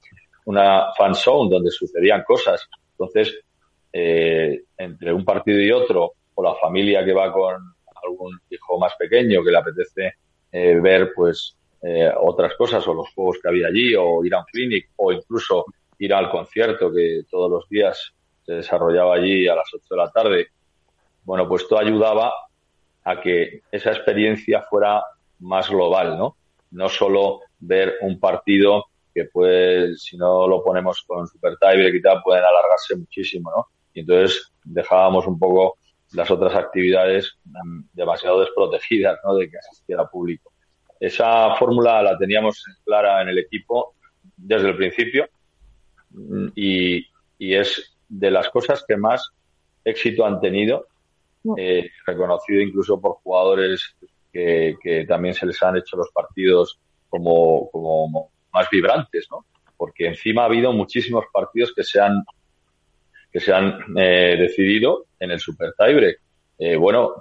una 0.48 0.94
fan 0.96 1.14
zone 1.14 1.50
donde 1.50 1.70
sucedían 1.70 2.24
cosas. 2.26 2.66
Entonces, 2.92 3.38
eh, 3.92 4.62
entre 4.78 5.12
un 5.12 5.22
partido 5.22 5.60
y 5.60 5.70
otro, 5.70 6.14
o 6.34 6.42
la 6.42 6.54
familia 6.54 7.04
que 7.04 7.12
va 7.12 7.30
con 7.30 7.54
algún 8.02 8.40
hijo 8.48 8.78
más 8.78 8.94
pequeño 8.98 9.44
que 9.44 9.50
le 9.50 9.58
apetece 9.58 10.14
eh, 10.50 10.80
ver 10.80 11.12
pues 11.14 11.54
eh, 11.82 12.10
otras 12.16 12.54
cosas 12.54 12.86
o 12.88 12.94
los 12.94 13.10
juegos 13.14 13.38
que 13.42 13.48
había 13.48 13.66
allí 13.66 13.94
o 13.94 14.24
ir 14.24 14.34
a 14.34 14.38
un 14.38 14.44
clinic 14.44 14.90
o 14.96 15.12
incluso 15.12 15.66
ir 15.98 16.14
al 16.14 16.30
concierto 16.30 16.90
que 16.90 17.24
todos 17.30 17.50
los 17.50 17.68
días 17.68 18.14
se 18.46 18.54
desarrollaba 18.54 19.16
allí 19.16 19.46
a 19.48 19.54
las 19.54 19.68
8 19.74 19.84
de 19.90 19.96
la 19.96 20.10
tarde. 20.10 20.46
Bueno, 21.24 21.46
pues 21.46 21.68
todo 21.68 21.80
ayudaba 21.80 22.32
a 23.04 23.20
que 23.20 23.60
esa 23.70 23.90
experiencia 23.90 24.62
fuera 24.62 25.02
más 25.40 25.68
global, 25.68 26.16
¿no? 26.16 26.36
No 26.70 26.88
solo 26.88 27.40
ver 27.58 27.96
un 28.00 28.18
partido 28.18 28.86
que 29.18 29.24
pues 29.32 30.02
si 30.02 30.16
no 30.16 30.46
lo 30.46 30.62
ponemos 30.62 31.02
con 31.06 31.26
super 31.26 31.56
tiebreak 31.56 31.94
y 31.94 32.02
tal 32.02 32.22
pueden 32.22 32.44
alargarse 32.44 32.96
muchísimo, 32.96 33.50
¿no? 33.50 33.66
Y 33.92 34.00
entonces 34.00 34.52
dejábamos 34.64 35.26
un 35.26 35.38
poco 35.38 35.76
las 36.12 36.30
otras 36.30 36.54
actividades 36.54 37.36
demasiado 37.92 38.40
desprotegidas, 38.40 39.18
¿no? 39.24 39.34
De 39.34 39.50
que 39.50 39.58
asistiera 39.58 40.06
público. 40.06 40.52
Esa 41.00 41.54
fórmula 41.56 42.02
la 42.02 42.16
teníamos 42.16 42.62
clara 42.84 43.22
en 43.22 43.28
el 43.28 43.38
equipo 43.38 43.94
desde 44.36 44.68
el 44.68 44.76
principio 44.76 45.28
y, 46.54 47.04
y 47.38 47.54
es 47.54 47.96
de 48.08 48.30
las 48.30 48.48
cosas 48.50 48.84
que 48.86 48.96
más 48.96 49.30
éxito 49.84 50.24
han 50.24 50.40
tenido, 50.40 50.86
eh, 51.56 51.90
reconocido 52.06 52.60
incluso 52.60 53.00
por 53.00 53.14
jugadores 53.22 53.96
que, 54.32 54.76
que, 54.82 55.06
también 55.06 55.34
se 55.34 55.46
les 55.46 55.62
han 55.62 55.76
hecho 55.76 55.96
los 55.96 56.10
partidos 56.12 56.78
como, 57.08 57.70
como 57.70 58.30
más 58.52 58.68
vibrantes, 58.70 59.26
¿no? 59.30 59.44
Porque 59.76 60.06
encima 60.06 60.42
ha 60.42 60.46
habido 60.46 60.72
muchísimos 60.72 61.24
partidos 61.32 61.72
que 61.74 61.84
se 61.84 62.00
han 62.00 62.24
que 63.30 63.40
se 63.40 63.52
han 63.52 63.78
eh, 63.96 64.36
decidido 64.38 65.06
en 65.20 65.30
el 65.30 65.40
Super 65.40 65.74
Tiebreak. 65.76 66.18
Eh, 66.58 66.76
bueno, 66.76 67.14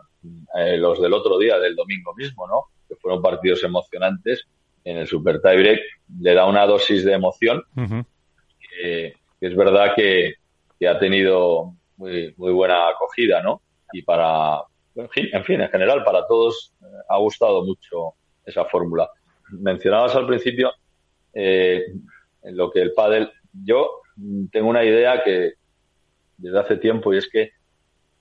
eh, 0.55 0.78
los 0.78 1.01
del 1.01 1.13
otro 1.13 1.38
día, 1.38 1.59
del 1.59 1.75
domingo 1.75 2.13
mismo, 2.15 2.47
¿no? 2.47 2.65
Que 2.88 2.95
fueron 2.95 3.21
partidos 3.21 3.63
emocionantes. 3.63 4.45
En 4.84 4.97
el 4.97 5.07
Super 5.07 5.41
Tiebreak 5.41 5.82
le 6.21 6.34
da 6.34 6.45
una 6.45 6.65
dosis 6.65 7.03
de 7.03 7.13
emoción. 7.13 7.61
Uh 7.75 7.82
-huh. 7.82 8.05
que, 8.59 9.13
que, 9.39 9.47
es 9.47 9.55
verdad 9.55 9.93
que, 9.95 10.36
que, 10.80 10.88
ha 10.88 10.97
tenido 10.97 11.73
muy, 11.97 12.34
muy 12.38 12.53
buena 12.53 12.88
acogida, 12.88 13.41
¿no? 13.41 13.61
Y 13.91 14.01
para, 14.01 14.61
en 14.95 15.09
fin, 15.09 15.28
en, 15.32 15.43
fin, 15.43 15.61
en 15.61 15.69
general, 15.69 16.03
para 16.03 16.25
todos 16.25 16.73
eh, 16.82 16.86
ha 17.09 17.17
gustado 17.17 17.63
mucho 17.63 18.13
esa 18.45 18.65
fórmula. 18.65 19.09
Mencionabas 19.51 20.15
al 20.15 20.28
principio 20.28 20.71
eh, 21.34 21.86
en 22.43 22.57
lo 22.57 22.71
que 22.71 22.82
el 22.82 22.93
pádel, 22.93 23.32
yo 23.51 24.01
tengo 24.51 24.69
una 24.69 24.84
idea 24.84 25.23
que, 25.23 25.53
desde 26.38 26.59
hace 26.59 26.78
tiempo 26.78 27.13
y 27.13 27.17
es 27.17 27.30
que 27.30 27.51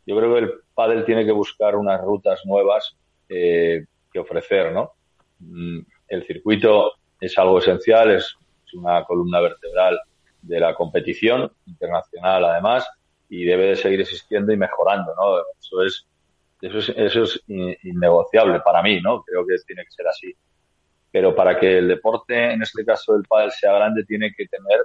yo 0.06 0.16
creo 0.16 0.34
que 0.34 0.40
el 0.40 0.52
pádel 0.74 1.04
tiene 1.04 1.24
que 1.24 1.32
buscar 1.32 1.76
unas 1.76 2.00
rutas 2.00 2.40
nuevas 2.44 2.96
eh, 3.28 3.84
que 4.12 4.18
ofrecer, 4.18 4.72
¿no? 4.72 4.92
Mm, 5.40 5.80
el 6.08 6.26
circuito 6.26 6.92
es 7.20 7.36
algo 7.38 7.58
esencial, 7.58 8.10
es, 8.12 8.36
es, 8.66 8.74
una 8.74 9.04
columna 9.04 9.40
vertebral 9.40 9.98
de 10.42 10.60
la 10.60 10.74
competición 10.74 11.50
internacional 11.66 12.44
además 12.44 12.86
y 13.28 13.44
debe 13.44 13.68
de 13.68 13.76
seguir 13.76 14.00
existiendo 14.00 14.52
y 14.52 14.56
mejorando, 14.56 15.12
¿no? 15.16 15.38
Eso 15.58 15.82
es 15.82 16.06
eso 16.60 16.78
es, 16.78 16.88
eso 16.96 17.22
es 17.24 17.42
innegociable 17.46 18.60
para 18.60 18.82
mí, 18.82 19.00
¿no? 19.00 19.22
Creo 19.22 19.46
que 19.46 19.56
tiene 19.66 19.84
que 19.84 19.90
ser 19.90 20.06
así. 20.08 20.34
Pero 21.10 21.34
para 21.34 21.58
que 21.58 21.78
el 21.78 21.88
deporte, 21.88 22.52
en 22.52 22.62
este 22.62 22.84
caso 22.84 23.14
el 23.14 23.22
pádel, 23.22 23.50
sea 23.52 23.72
grande, 23.72 24.04
tiene 24.04 24.32
que 24.36 24.46
tener 24.46 24.80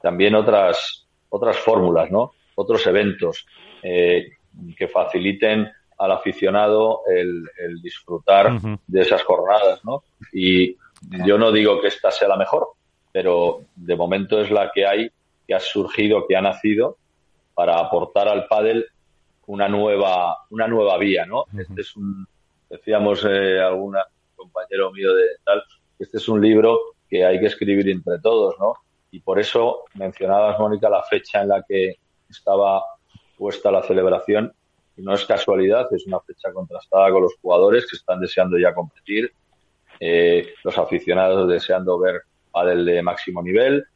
también 0.00 0.34
otras 0.34 1.06
otras 1.28 1.56
fórmulas, 1.58 2.10
¿no? 2.10 2.32
Otros 2.54 2.86
eventos 2.86 3.46
eh, 3.82 4.30
que 4.76 4.88
faciliten 4.88 5.70
al 5.98 6.12
aficionado 6.12 7.02
el, 7.08 7.44
el 7.58 7.80
disfrutar 7.80 8.52
uh 8.52 8.56
-huh. 8.56 8.78
de 8.86 9.00
esas 9.00 9.22
jornadas, 9.22 9.84
¿no? 9.84 10.04
Y 10.32 10.76
yo 11.26 11.38
no 11.38 11.52
digo 11.52 11.80
que 11.80 11.88
esta 11.88 12.10
sea 12.10 12.28
la 12.28 12.36
mejor, 12.36 12.68
pero 13.12 13.60
de 13.74 13.96
momento 13.96 14.40
es 14.40 14.50
la 14.50 14.70
que 14.72 14.86
hay, 14.86 15.10
que 15.46 15.54
ha 15.54 15.60
surgido, 15.60 16.26
que 16.26 16.36
ha 16.36 16.42
nacido 16.42 16.96
para 17.54 17.78
aportar 17.78 18.28
al 18.28 18.46
pádel 18.46 18.86
una 19.46 19.68
nueva, 19.68 20.38
una 20.50 20.66
nueva 20.66 20.96
vía, 20.98 21.24
¿no? 21.24 21.40
Uh 21.40 21.46
-huh. 21.52 21.60
Este 21.62 21.80
es 21.80 21.96
un, 21.96 22.26
decíamos 22.68 23.24
eh, 23.24 23.60
alguna 23.60 24.04
compañero 24.36 24.92
mío 24.92 25.14
de 25.14 25.24
tal, 25.44 25.62
este 25.98 26.18
es 26.18 26.28
un 26.28 26.40
libro 26.40 26.78
que 27.08 27.24
hay 27.24 27.40
que 27.40 27.46
escribir 27.46 27.88
entre 27.88 28.18
todos, 28.20 28.54
¿no? 28.58 28.74
y 29.16 29.20
por 29.20 29.38
eso 29.38 29.84
mencionabas, 29.94 30.58
Mónica, 30.58 30.90
la 30.90 31.02
fecha 31.02 31.40
en 31.40 31.48
la 31.48 31.64
que 31.66 31.94
estaba 32.28 32.82
puesta 33.38 33.70
la 33.70 33.82
celebración. 33.82 34.52
Y 34.94 35.02
no 35.02 35.14
es 35.14 35.24
casualidad, 35.24 35.86
es 35.90 36.06
una 36.06 36.20
fecha 36.20 36.52
contrastada 36.52 37.10
con 37.10 37.22
los 37.22 37.34
jugadores 37.40 37.86
que 37.88 37.96
están 37.96 38.20
deseando 38.20 38.58
ya 38.58 38.74
competir, 38.74 39.32
eh, 40.00 40.54
los 40.62 40.76
aficionados 40.76 41.48
deseando 41.48 41.98
ver 41.98 42.22
pádel 42.50 42.84
de 42.84 43.02
máximo 43.02 43.42
nivel 43.42 43.86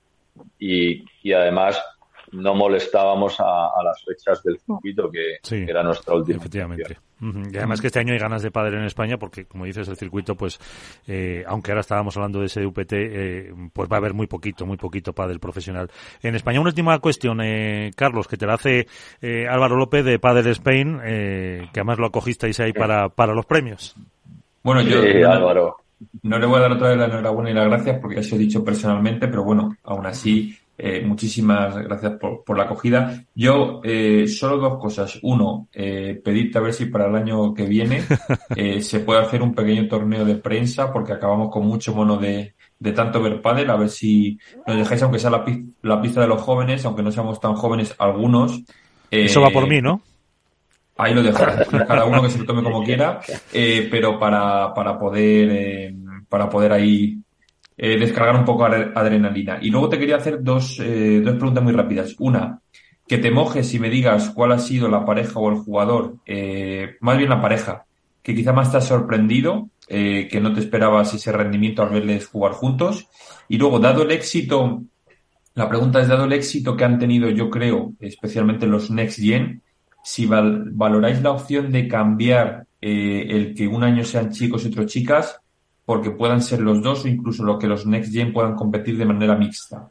y, 0.58 1.04
y, 1.22 1.32
además 1.34 1.82
no 2.32 2.54
molestábamos 2.54 3.36
a, 3.40 3.82
las 3.82 4.02
fechas 4.04 4.42
del 4.42 4.58
circuito 4.58 5.10
que, 5.10 5.38
era 5.68 5.82
nuestra 5.82 6.14
última. 6.14 6.38
Efectivamente. 6.38 6.98
Y 7.20 7.56
además 7.56 7.80
que 7.80 7.88
este 7.88 8.00
año 8.00 8.14
hay 8.14 8.18
ganas 8.18 8.42
de 8.42 8.50
padre 8.50 8.78
en 8.78 8.84
España 8.84 9.18
porque, 9.18 9.44
como 9.44 9.66
dices, 9.66 9.86
el 9.88 9.96
circuito, 9.96 10.34
pues, 10.34 10.58
eh, 11.06 11.44
aunque 11.46 11.70
ahora 11.70 11.82
estábamos 11.82 12.16
hablando 12.16 12.40
de 12.40 12.46
ese 12.46 12.64
UPT, 12.64 12.92
eh, 12.92 13.54
pues 13.72 13.90
va 13.90 13.96
a 13.96 13.98
haber 13.98 14.14
muy 14.14 14.26
poquito, 14.26 14.64
muy 14.64 14.78
poquito 14.78 15.12
padre 15.12 15.38
profesional. 15.38 15.90
En 16.22 16.34
España, 16.34 16.60
una 16.60 16.70
última 16.70 16.98
cuestión, 16.98 17.40
eh, 17.42 17.90
Carlos, 17.94 18.26
que 18.26 18.38
te 18.38 18.46
la 18.46 18.54
hace 18.54 18.86
eh, 19.20 19.46
Álvaro 19.46 19.76
López 19.76 20.04
de 20.04 20.18
Padre 20.18 20.50
Spain, 20.52 20.98
que 21.00 21.80
además 21.80 21.98
lo 21.98 22.06
acogisteis 22.06 22.58
ahí 22.60 22.72
para, 22.72 23.08
para 23.10 23.34
los 23.34 23.44
premios. 23.44 23.94
Bueno, 24.62 24.82
yo 24.82 24.98
Álvaro. 25.30 25.76
no 26.22 26.38
le 26.38 26.46
voy 26.46 26.56
a 26.56 26.60
dar 26.60 26.72
otra 26.72 26.88
vez 26.88 26.98
la 26.98 27.06
enhorabuena 27.06 27.50
y 27.50 27.54
las 27.54 27.66
gracias 27.66 27.98
porque 28.00 28.16
ya 28.16 28.22
se 28.22 28.36
he 28.36 28.38
dicho 28.38 28.64
personalmente, 28.64 29.28
pero 29.28 29.44
bueno, 29.44 29.76
aún 29.84 30.06
así 30.06 30.56
eh, 30.82 31.02
muchísimas 31.04 31.76
gracias 31.76 32.14
por, 32.18 32.56
la 32.56 32.64
acogida. 32.64 33.22
Yo, 33.34 33.82
eh, 33.84 34.26
solo 34.26 34.56
dos 34.56 34.78
cosas. 34.78 35.18
Uno, 35.22 35.68
eh, 35.72 36.18
pedirte 36.24 36.56
a 36.56 36.62
ver 36.62 36.72
si 36.72 36.86
para 36.86 37.06
el 37.06 37.14
año 37.14 37.52
que 37.52 37.66
viene 37.66 38.02
eh, 38.56 38.80
se 38.80 39.00
puede 39.00 39.20
hacer 39.20 39.42
un 39.42 39.54
pequeño 39.54 39.86
torneo 39.88 40.24
de 40.24 40.36
prensa, 40.36 40.90
porque 40.90 41.12
acabamos 41.12 41.50
con 41.50 41.66
mucho 41.66 41.94
mono 41.94 42.16
de, 42.16 42.54
de 42.78 42.92
tanto 42.92 43.20
ver 43.20 43.42
pádel, 43.42 43.68
a 43.68 43.76
ver 43.76 43.90
si 43.90 44.38
nos 44.66 44.78
dejáis, 44.78 45.02
aunque 45.02 45.18
sea 45.18 45.30
la, 45.30 45.44
la 45.82 46.00
pista 46.00 46.22
de 46.22 46.28
los 46.28 46.40
jóvenes, 46.40 46.82
aunque 46.86 47.02
no 47.02 47.12
seamos 47.12 47.38
tan 47.40 47.54
jóvenes 47.54 47.94
algunos. 47.98 48.62
Eso 49.10 49.42
va 49.42 49.50
por 49.50 49.68
mí, 49.68 49.82
¿no? 49.82 50.00
Ahí 50.96 51.12
lo 51.12 51.22
dejo, 51.22 51.38
cada 51.86 52.06
uno 52.06 52.22
que 52.22 52.30
se 52.30 52.38
lo 52.38 52.46
tome 52.46 52.62
como 52.62 52.82
quiera, 52.82 53.20
pero 53.52 54.18
para, 54.18 54.72
para 54.72 54.98
poder, 54.98 55.92
para 56.28 56.48
poder 56.48 56.72
ahí 56.72 57.18
eh, 57.82 57.96
descargar 57.98 58.36
un 58.36 58.44
poco 58.44 58.66
adrenalina. 58.66 59.58
Y 59.62 59.70
luego 59.70 59.88
te 59.88 59.98
quería 59.98 60.16
hacer 60.16 60.42
dos, 60.42 60.78
eh, 60.80 61.22
dos 61.24 61.36
preguntas 61.36 61.64
muy 61.64 61.72
rápidas. 61.72 62.14
Una, 62.18 62.60
que 63.08 63.16
te 63.16 63.30
mojes 63.30 63.72
y 63.72 63.78
me 63.78 63.88
digas 63.88 64.28
cuál 64.34 64.52
ha 64.52 64.58
sido 64.58 64.86
la 64.86 65.02
pareja 65.06 65.40
o 65.40 65.48
el 65.48 65.56
jugador, 65.56 66.16
eh, 66.26 66.96
más 67.00 67.16
bien 67.16 67.30
la 67.30 67.40
pareja, 67.40 67.86
que 68.22 68.34
quizá 68.34 68.52
más 68.52 68.70
te 68.70 68.76
ha 68.76 68.82
sorprendido, 68.82 69.70
que 69.88 70.40
no 70.40 70.52
te 70.52 70.60
esperabas 70.60 71.14
ese 71.14 71.32
rendimiento 71.32 71.82
al 71.82 71.88
verles 71.88 72.28
jugar 72.28 72.52
juntos. 72.52 73.08
Y 73.48 73.56
luego, 73.56 73.80
dado 73.80 74.02
el 74.02 74.10
éxito, 74.10 74.82
la 75.54 75.68
pregunta 75.68 76.02
es, 76.02 76.06
dado 76.06 76.26
el 76.26 76.34
éxito 76.34 76.76
que 76.76 76.84
han 76.84 76.98
tenido, 76.98 77.30
yo 77.30 77.48
creo, 77.48 77.94
especialmente 77.98 78.66
los 78.66 78.90
Next 78.90 79.18
Gen, 79.18 79.62
si 80.04 80.26
valoráis 80.26 81.22
la 81.22 81.30
opción 81.30 81.72
de 81.72 81.88
cambiar 81.88 82.66
el 82.80 83.54
que 83.56 83.66
un 83.66 83.82
año 83.82 84.04
sean 84.04 84.30
chicos 84.30 84.64
y 84.64 84.68
otros 84.68 84.86
chicas 84.86 85.40
porque 85.90 86.12
puedan 86.12 86.40
ser 86.40 86.60
los 86.60 86.80
dos 86.80 87.04
o 87.04 87.08
incluso 87.08 87.42
lo 87.42 87.58
que 87.58 87.66
los 87.66 87.84
Next 87.84 88.12
Gen 88.12 88.32
puedan 88.32 88.54
competir 88.54 88.96
de 88.96 89.04
manera 89.04 89.34
mixta. 89.34 89.90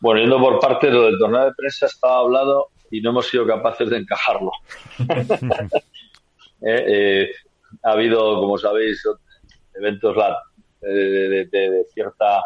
Bueno, 0.00 0.20
yendo 0.20 0.38
por 0.38 0.60
parte 0.60 0.88
de 0.88 0.92
lo 0.92 1.04
del 1.04 1.18
torneo 1.18 1.46
de 1.46 1.54
prensa 1.56 1.86
estaba 1.86 2.18
hablado 2.18 2.66
y 2.90 3.00
no 3.00 3.08
hemos 3.08 3.26
sido 3.28 3.46
capaces 3.46 3.88
de 3.88 3.96
encajarlo. 3.96 4.52
Eh, 6.64 6.84
eh, 6.86 7.30
ha 7.82 7.90
habido, 7.90 8.36
como 8.38 8.56
sabéis, 8.56 9.02
eventos 9.74 10.14
de, 10.80 11.48
de, 11.50 11.84
cierta 11.92 12.40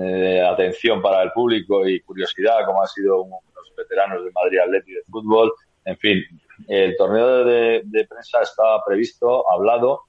eh, 0.00 0.40
atención 0.40 1.02
para 1.02 1.24
el 1.24 1.32
público 1.32 1.88
y 1.88 1.98
curiosidad, 2.02 2.64
como 2.64 2.82
han 2.82 2.86
sido 2.86 3.16
los 3.16 3.76
veteranos 3.76 4.24
de 4.24 4.30
Madrid 4.30 4.58
Atleti 4.60 4.92
de 4.92 5.02
fútbol. 5.10 5.52
En 5.84 5.96
fin, 5.96 6.22
el 6.68 6.96
torneo 6.96 7.44
de, 7.44 7.82
de 7.84 8.06
prensa 8.06 8.42
estaba 8.42 8.80
previsto, 8.84 9.44
hablado, 9.50 10.02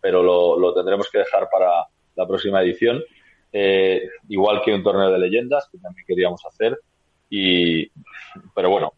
pero 0.00 0.22
lo, 0.22 0.74
tendremos 0.74 1.10
que 1.10 1.18
dejar 1.18 1.48
para 1.50 1.86
la 2.14 2.26
próxima 2.26 2.62
edición. 2.62 3.02
Eh, 3.52 4.08
igual 4.28 4.62
que 4.62 4.74
un 4.74 4.82
torneo 4.82 5.10
de 5.10 5.18
leyendas 5.18 5.68
que 5.70 5.78
también 5.78 6.04
queríamos 6.06 6.44
hacer. 6.46 6.78
Y, 7.28 7.90
pero 8.54 8.70
bueno, 8.70 8.92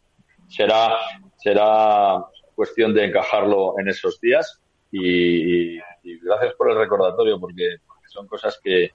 será, 0.49 0.97
será 1.37 2.25
cuestión 2.55 2.95
de 2.95 3.05
encajarlo 3.05 3.75
en 3.79 3.89
esos 3.89 4.21
días. 4.21 4.61
Y, 4.91 5.79
gracias 6.23 6.55
por 6.55 6.71
el 6.71 6.79
recordatorio, 6.79 7.39
porque, 7.39 7.77
son 8.07 8.27
cosas 8.27 8.59
que, 8.63 8.91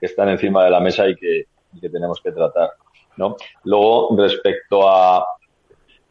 están 0.00 0.28
encima 0.28 0.62
de 0.64 0.70
la 0.70 0.78
mesa 0.78 1.08
y 1.08 1.16
que, 1.16 1.46
tenemos 1.80 2.20
que 2.22 2.32
tratar. 2.32 2.70
¿no? 3.16 3.36
Luego, 3.64 4.14
respecto 4.16 4.88
a, 4.88 5.26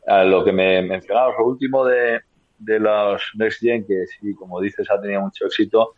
a 0.08 0.24
lo 0.24 0.44
que 0.44 0.52
me 0.52 0.82
mencionabas, 0.82 1.36
lo 1.38 1.46
último 1.46 1.86
de, 1.86 2.22
de 2.58 2.80
los 2.80 3.22
Next 3.36 3.60
Gen, 3.60 3.86
que 3.86 4.06
sí, 4.08 4.34
como 4.36 4.62
dices, 4.62 4.90
ha 4.90 5.00
tenido 5.02 5.22
mucho 5.22 5.46
éxito, 5.46 5.94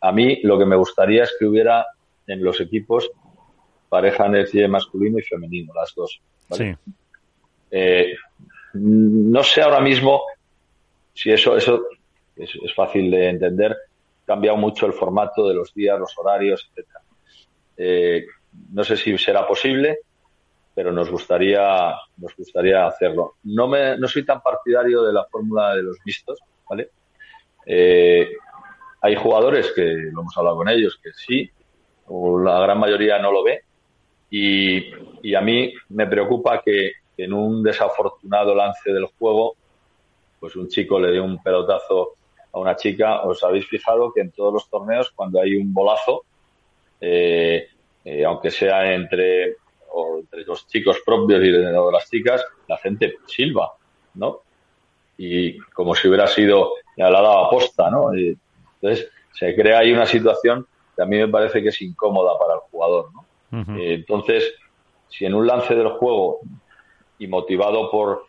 a 0.00 0.12
mí 0.12 0.40
lo 0.42 0.58
que 0.58 0.66
me 0.66 0.76
gustaría 0.76 1.24
es 1.24 1.34
que 1.38 1.46
hubiera 1.46 1.86
en 2.26 2.42
los 2.42 2.60
equipos 2.60 3.10
pareja 3.88 4.28
Next 4.28 4.52
Gen 4.52 4.70
masculino 4.70 5.18
y 5.18 5.22
femenino, 5.22 5.72
las 5.74 5.92
dos. 5.94 6.20
Eh, 7.70 8.14
no 8.74 9.42
sé 9.42 9.62
ahora 9.62 9.80
mismo 9.80 10.22
si 11.12 11.30
eso, 11.30 11.56
eso 11.56 11.84
es, 12.36 12.74
fácil 12.74 13.10
de 13.10 13.28
entender. 13.28 13.72
Ha 13.72 14.26
cambiado 14.26 14.56
mucho 14.56 14.86
el 14.86 14.92
formato 14.92 15.46
de 15.48 15.54
los 15.54 15.74
días, 15.74 15.98
los 15.98 16.16
horarios, 16.16 16.70
etcétera. 16.70 17.00
Eh, 17.76 18.26
no 18.72 18.84
sé 18.84 18.96
si 18.96 19.16
será 19.18 19.46
posible, 19.46 19.98
pero 20.80 20.92
nos 20.92 21.10
gustaría, 21.10 21.94
nos 22.16 22.34
gustaría 22.34 22.86
hacerlo. 22.86 23.34
No, 23.42 23.68
me, 23.68 23.98
no 23.98 24.08
soy 24.08 24.24
tan 24.24 24.40
partidario 24.40 25.02
de 25.02 25.12
la 25.12 25.26
fórmula 25.26 25.74
de 25.74 25.82
los 25.82 25.98
mixtos, 26.06 26.38
¿vale? 26.66 26.88
Eh, 27.66 28.30
hay 29.02 29.14
jugadores 29.14 29.72
que, 29.76 29.82
lo 29.82 30.22
hemos 30.22 30.38
hablado 30.38 30.56
con 30.56 30.70
ellos, 30.70 30.98
que 31.02 31.10
sí, 31.12 31.50
o 32.06 32.40
la 32.40 32.60
gran 32.60 32.80
mayoría 32.80 33.18
no 33.18 33.30
lo 33.30 33.44
ve, 33.44 33.60
y, 34.30 35.34
a 35.34 35.42
mí 35.42 35.70
me 35.90 36.06
preocupa 36.06 36.62
que, 36.64 36.92
en 37.18 37.34
un 37.34 37.62
desafortunado 37.62 38.54
lance 38.54 38.90
del 38.90 39.04
juego, 39.04 39.56
pues 40.38 40.56
un 40.56 40.66
chico 40.68 40.98
le 40.98 41.12
dé 41.12 41.20
un 41.20 41.42
pelotazo 41.42 42.14
a 42.54 42.58
una 42.58 42.74
chica. 42.74 43.20
Os 43.20 43.44
habéis 43.44 43.66
fijado 43.66 44.14
que 44.14 44.22
en 44.22 44.30
todos 44.30 44.54
los 44.54 44.70
torneos, 44.70 45.10
cuando 45.14 45.42
hay 45.42 45.56
un 45.56 45.74
bolazo, 45.74 46.24
eh, 47.02 47.68
eh, 48.02 48.24
aunque 48.24 48.50
sea 48.50 48.94
entre 48.94 49.56
o 49.92 50.18
entre 50.18 50.44
los 50.44 50.66
chicos 50.66 50.98
propios 51.04 51.42
y 51.42 51.50
de 51.50 51.72
las 51.72 52.08
chicas, 52.08 52.44
la 52.68 52.76
gente 52.78 53.16
silba, 53.26 53.72
¿no? 54.14 54.40
Y 55.16 55.58
como 55.58 55.94
si 55.94 56.08
hubiera 56.08 56.26
sido 56.26 56.72
la 56.96 57.10
dado 57.10 57.46
aposta, 57.46 57.90
¿no? 57.90 58.12
entonces, 58.12 59.10
se 59.32 59.54
crea 59.54 59.78
ahí 59.78 59.92
una 59.92 60.06
situación 60.06 60.66
que 60.94 61.02
a 61.02 61.06
mí 61.06 61.16
me 61.16 61.28
parece 61.28 61.62
que 61.62 61.68
es 61.68 61.82
incómoda 61.82 62.38
para 62.38 62.54
el 62.54 62.60
jugador, 62.70 63.10
¿no? 63.12 63.26
Eh, 63.78 63.94
entonces, 63.94 64.54
si 65.08 65.24
en 65.24 65.34
un 65.34 65.46
lance 65.46 65.74
del 65.74 65.88
juego 65.88 66.40
y 67.18 67.26
motivado 67.26 67.90
por, 67.90 68.26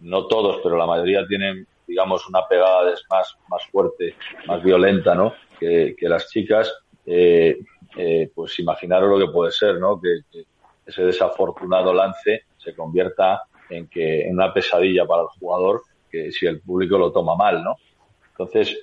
no 0.00 0.26
todos, 0.26 0.60
pero 0.62 0.76
la 0.76 0.86
mayoría 0.86 1.26
tienen, 1.26 1.66
digamos, 1.86 2.26
una 2.28 2.46
pegada 2.48 2.92
más, 3.10 3.36
más 3.48 3.64
fuerte, 3.70 4.14
más 4.46 4.62
violenta, 4.62 5.14
¿no? 5.14 5.34
Que, 5.58 5.94
las 6.00 6.28
chicas, 6.28 6.72
eh, 7.06 7.60
eh, 7.96 8.30
pues 8.34 8.58
imaginaros 8.58 9.10
lo 9.10 9.26
que 9.26 9.32
puede 9.32 9.52
ser, 9.52 9.78
¿no? 9.78 10.00
que, 10.00 10.44
ese 10.86 11.02
desafortunado 11.02 11.92
lance 11.92 12.44
se 12.56 12.74
convierta 12.74 13.42
en 13.68 13.88
que 13.88 14.26
en 14.26 14.34
una 14.34 14.52
pesadilla 14.52 15.06
para 15.06 15.22
el 15.22 15.28
jugador 15.28 15.82
que 16.10 16.30
si 16.30 16.46
el 16.46 16.60
público 16.60 16.98
lo 16.98 17.10
toma 17.10 17.34
mal, 17.36 17.64
¿no? 17.64 17.76
Entonces, 18.30 18.78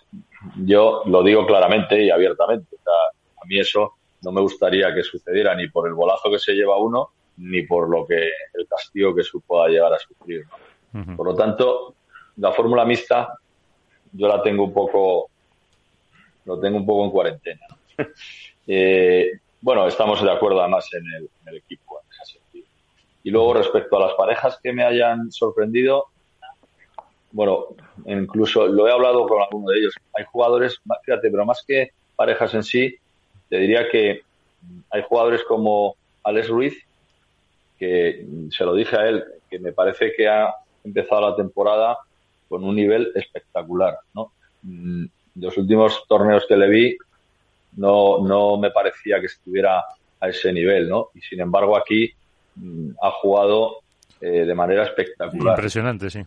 yo 0.58 1.04
lo 1.06 1.22
digo 1.24 1.46
claramente 1.46 2.04
y 2.04 2.10
abiertamente. 2.10 2.78
a 2.86 3.46
mí 3.46 3.60
eso 3.60 3.96
no 4.22 4.32
me 4.32 4.42
gustaría 4.42 4.94
que 4.94 5.04
sucediera 5.04 5.56
ni 5.56 5.70
por 5.70 5.88
el 5.88 5.94
bolazo 5.94 6.30
que 6.32 6.40
se 6.40 6.54
lleva 6.54 6.78
uno, 6.78 7.10
ni 7.38 7.64
por 7.64 7.90
lo 7.90 8.06
que 8.06 8.18
el 8.18 8.68
castigo 8.68 9.16
que 9.16 9.24
se 9.24 9.40
pueda 9.46 9.68
llegar 9.68 9.94
a 9.94 10.00
sufrir. 10.00 10.46
Por 11.16 11.26
lo 11.26 11.36
tanto, 11.36 11.96
la 12.38 12.52
fórmula 12.52 12.86
mixta 12.86 13.38
yo 14.12 14.28
la 14.28 14.42
tengo 14.42 14.64
un 14.64 14.74
poco, 14.74 15.30
lo 16.46 16.60
tengo 16.60 16.78
un 16.78 16.86
poco 16.86 17.06
en 17.06 17.12
cuarentena. 17.12 17.66
eh, 18.68 19.32
bueno, 19.62 19.88
estamos 19.88 20.22
de 20.24 20.32
acuerdo 20.32 20.62
además 20.62 20.90
en 20.94 21.04
el, 21.48 21.58
equipo 21.58 21.89
en 21.89 21.89
ese 21.89 21.89
sentido. 21.89 21.89
Y 23.24 23.32
luego 23.32 23.54
respecto 23.54 23.98
a 23.98 24.08
las 24.08 24.14
parejas 24.14 24.60
que 24.62 24.74
me 24.74 24.84
hayan 24.84 25.32
sorprendido, 25.32 26.06
bueno, 27.32 27.68
incluso 28.06 28.68
lo 28.68 28.88
he 28.88 28.92
hablado 28.92 29.28
con 29.28 29.42
alguno 29.42 29.72
de 29.72 29.80
ellos. 29.80 29.96
Hay 30.18 30.26
jugadores, 30.26 30.80
fíjate, 31.04 31.30
pero 31.30 31.46
más 31.46 31.64
que 31.66 31.92
parejas 32.16 32.54
en 32.54 32.64
sí, 32.64 32.96
te 33.50 33.58
diría 33.58 33.90
que 33.90 34.22
hay 34.90 35.04
jugadores 35.04 35.44
como 35.44 35.96
Alex 36.24 36.50
Ruiz, 36.50 36.86
que 37.78 38.26
se 38.52 38.66
lo 38.66 38.74
dije 38.74 38.96
a 38.96 39.08
él, 39.08 39.24
que 39.50 39.60
me 39.60 39.72
parece 39.72 40.12
que 40.16 40.28
ha 40.28 40.54
empezado 40.84 41.30
la 41.30 41.36
temporada 41.36 41.98
con 42.48 42.64
un 42.64 42.76
nivel 42.76 43.12
espectacular, 43.16 44.00
¿no? 44.14 44.32
Mm, 44.64 45.06
los 45.36 45.58
últimos 45.58 46.04
torneos 46.08 46.46
que 46.48 46.58
le 46.58 46.68
vi 46.68 46.98
no, 47.78 48.20
no 48.20 48.58
me 48.58 48.72
parecía 48.72 49.20
que 49.20 49.28
estuviera 49.28 49.86
a 50.20 50.28
ese 50.28 50.52
nivel, 50.52 50.90
¿no? 50.90 51.10
Y 51.14 51.22
sin 51.22 51.40
embargo 51.40 51.78
aquí 51.78 52.12
ha 53.02 53.12
jugado 53.22 53.78
eh, 54.22 54.46
de 54.46 54.56
manera 54.56 54.84
espectacular. 54.84 55.58
Impresionante, 55.58 56.10
sí. 56.10 56.20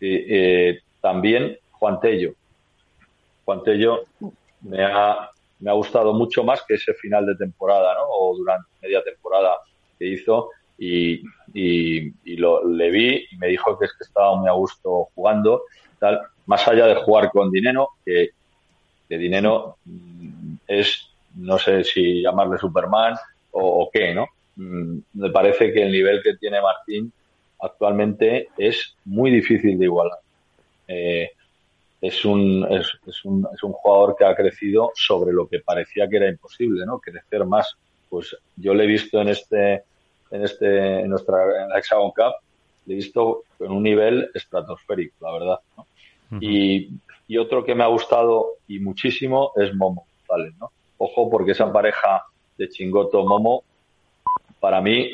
Y, 0.00 0.24
eh, 0.28 0.80
también 1.00 1.58
Juan 1.72 2.00
Tello. 2.00 2.32
Juan 3.44 3.62
Tello 3.62 4.04
me 4.62 4.84
ha, 4.84 5.30
me 5.60 5.70
ha 5.70 5.74
gustado 5.74 6.12
mucho 6.12 6.44
más 6.44 6.62
que 6.66 6.74
ese 6.74 6.94
final 6.94 7.26
de 7.26 7.36
temporada, 7.36 7.94
¿no? 7.94 8.04
O 8.08 8.36
durante 8.36 8.68
media 8.82 9.02
temporada 9.02 9.56
que 9.98 10.06
hizo 10.06 10.50
y, 10.78 11.22
y, 11.54 12.36
lo, 12.36 12.66
le 12.68 12.90
vi 12.90 13.26
y 13.30 13.36
me 13.36 13.48
dijo 13.48 13.78
que 13.78 13.86
es 13.86 13.92
que 13.92 14.04
estaba 14.04 14.36
muy 14.36 14.48
a 14.48 14.52
gusto 14.52 15.08
jugando, 15.14 15.62
tal, 15.98 16.20
más 16.46 16.66
allá 16.68 16.86
de 16.86 16.96
jugar 16.96 17.30
con 17.30 17.50
Dineno, 17.50 17.88
que, 18.04 18.30
que 19.08 19.18
Dineno 19.18 19.76
mm, 19.84 20.54
es, 20.66 21.08
no 21.36 21.58
sé 21.58 21.84
si 21.84 22.22
llamarle 22.22 22.58
Superman 22.58 23.16
o, 23.58 23.88
qué, 23.90 24.14
¿no? 24.14 24.26
Mm, 24.56 24.98
me 25.14 25.30
parece 25.30 25.72
que 25.72 25.82
el 25.82 25.92
nivel 25.92 26.22
que 26.22 26.36
tiene 26.36 26.60
Martín 26.60 27.12
actualmente 27.60 28.48
es 28.56 28.96
muy 29.04 29.30
difícil 29.30 29.78
de 29.78 29.84
igualar. 29.84 30.18
Eh, 30.88 31.30
es 32.00 32.24
un, 32.24 32.66
es, 32.70 32.86
es, 33.06 33.24
un, 33.24 33.46
es 33.54 33.62
un 33.62 33.72
jugador 33.72 34.16
que 34.16 34.24
ha 34.24 34.34
crecido 34.34 34.92
sobre 34.94 35.32
lo 35.32 35.48
que 35.48 35.60
parecía 35.60 36.08
que 36.08 36.16
era 36.16 36.28
imposible, 36.28 36.84
¿no? 36.84 36.98
Crecer 36.98 37.44
más. 37.44 37.76
Pues 38.08 38.36
yo 38.56 38.74
le 38.74 38.84
he 38.84 38.86
visto 38.86 39.20
en 39.20 39.28
este, 39.28 39.82
en 40.30 40.42
este, 40.42 41.00
en 41.00 41.10
nuestra, 41.10 41.62
en 41.62 41.68
la 41.68 41.78
Hexagon 41.78 42.10
Cup, 42.10 42.34
le 42.86 42.94
he 42.94 42.96
visto 42.96 43.44
en 43.58 43.72
un 43.72 43.82
nivel 43.82 44.30
estratosférico, 44.34 45.16
la 45.20 45.32
verdad, 45.32 45.60
¿no? 45.76 45.86
y, 46.40 46.90
y, 47.28 47.38
otro 47.38 47.64
que 47.64 47.74
me 47.74 47.84
ha 47.84 47.88
gustado 47.88 48.54
y 48.68 48.78
muchísimo 48.78 49.52
es 49.56 49.74
Momo, 49.74 50.06
¿vale? 50.28 50.52
¿no? 50.60 50.70
Ojo, 50.98 51.30
porque 51.30 51.52
esa 51.52 51.72
pareja 51.72 52.24
de 52.58 52.68
Chingoto 52.68 53.24
Momo, 53.24 53.64
para 54.60 54.80
mí, 54.80 55.10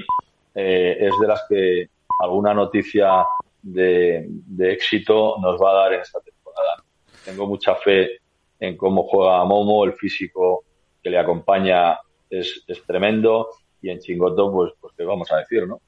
eh, 0.55 0.97
es 1.01 1.13
de 1.21 1.27
las 1.27 1.45
que 1.49 1.89
alguna 2.21 2.55
noticia 2.55 3.27
de, 3.63 4.27
de 4.29 4.73
éxito 4.73 5.37
nos 5.41 5.61
va 5.61 5.71
a 5.71 5.75
dar 5.75 5.93
en 5.95 6.01
esta 6.01 6.21
temporada 6.21 6.33
tengo 7.25 7.47
mucha 7.47 7.75
fe 7.77 8.19
en 8.61 8.77
cómo 8.77 9.05
juega 9.05 9.45
Momo, 9.45 9.85
el 9.85 9.95
físico 9.95 10.65
que 11.03 11.11
le 11.11 11.19
acompaña 11.19 11.99
es, 12.31 12.63
es 12.67 12.85
tremendo 12.85 13.49
y 13.81 13.91
en 13.91 13.99
Chingoto, 13.99 14.53
pues, 14.53 14.73
pues 14.81 14.95
qué 14.97 15.05
vamos 15.05 15.31
a 15.33 15.39
decir, 15.39 15.67
¿no? 15.67 15.81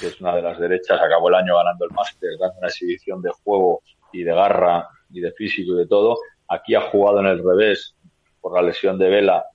Que 0.00 0.08
es 0.08 0.20
una 0.20 0.36
de 0.36 0.42
las 0.42 0.58
derechas, 0.58 1.00
acabó 1.00 1.30
el 1.30 1.36
año 1.36 1.56
ganando 1.56 1.86
el 1.86 1.90
máster, 1.92 2.30
dando 2.38 2.58
una 2.58 2.68
exhibición 2.68 3.22
de 3.22 3.30
juego 3.42 3.82
y 4.12 4.22
de 4.22 4.34
garra 4.34 4.86
y 5.10 5.20
de 5.20 5.32
físico 5.32 5.72
y 5.72 5.78
de 5.78 5.86
todo. 5.86 6.18
Aquí 6.48 6.74
ha 6.74 6.82
jugado 6.82 7.20
en 7.20 7.26
el 7.26 7.42
revés 7.42 7.94
por 8.42 8.54
la 8.54 8.60
lesión 8.60 8.98
de 8.98 9.08
Vela 9.08 9.46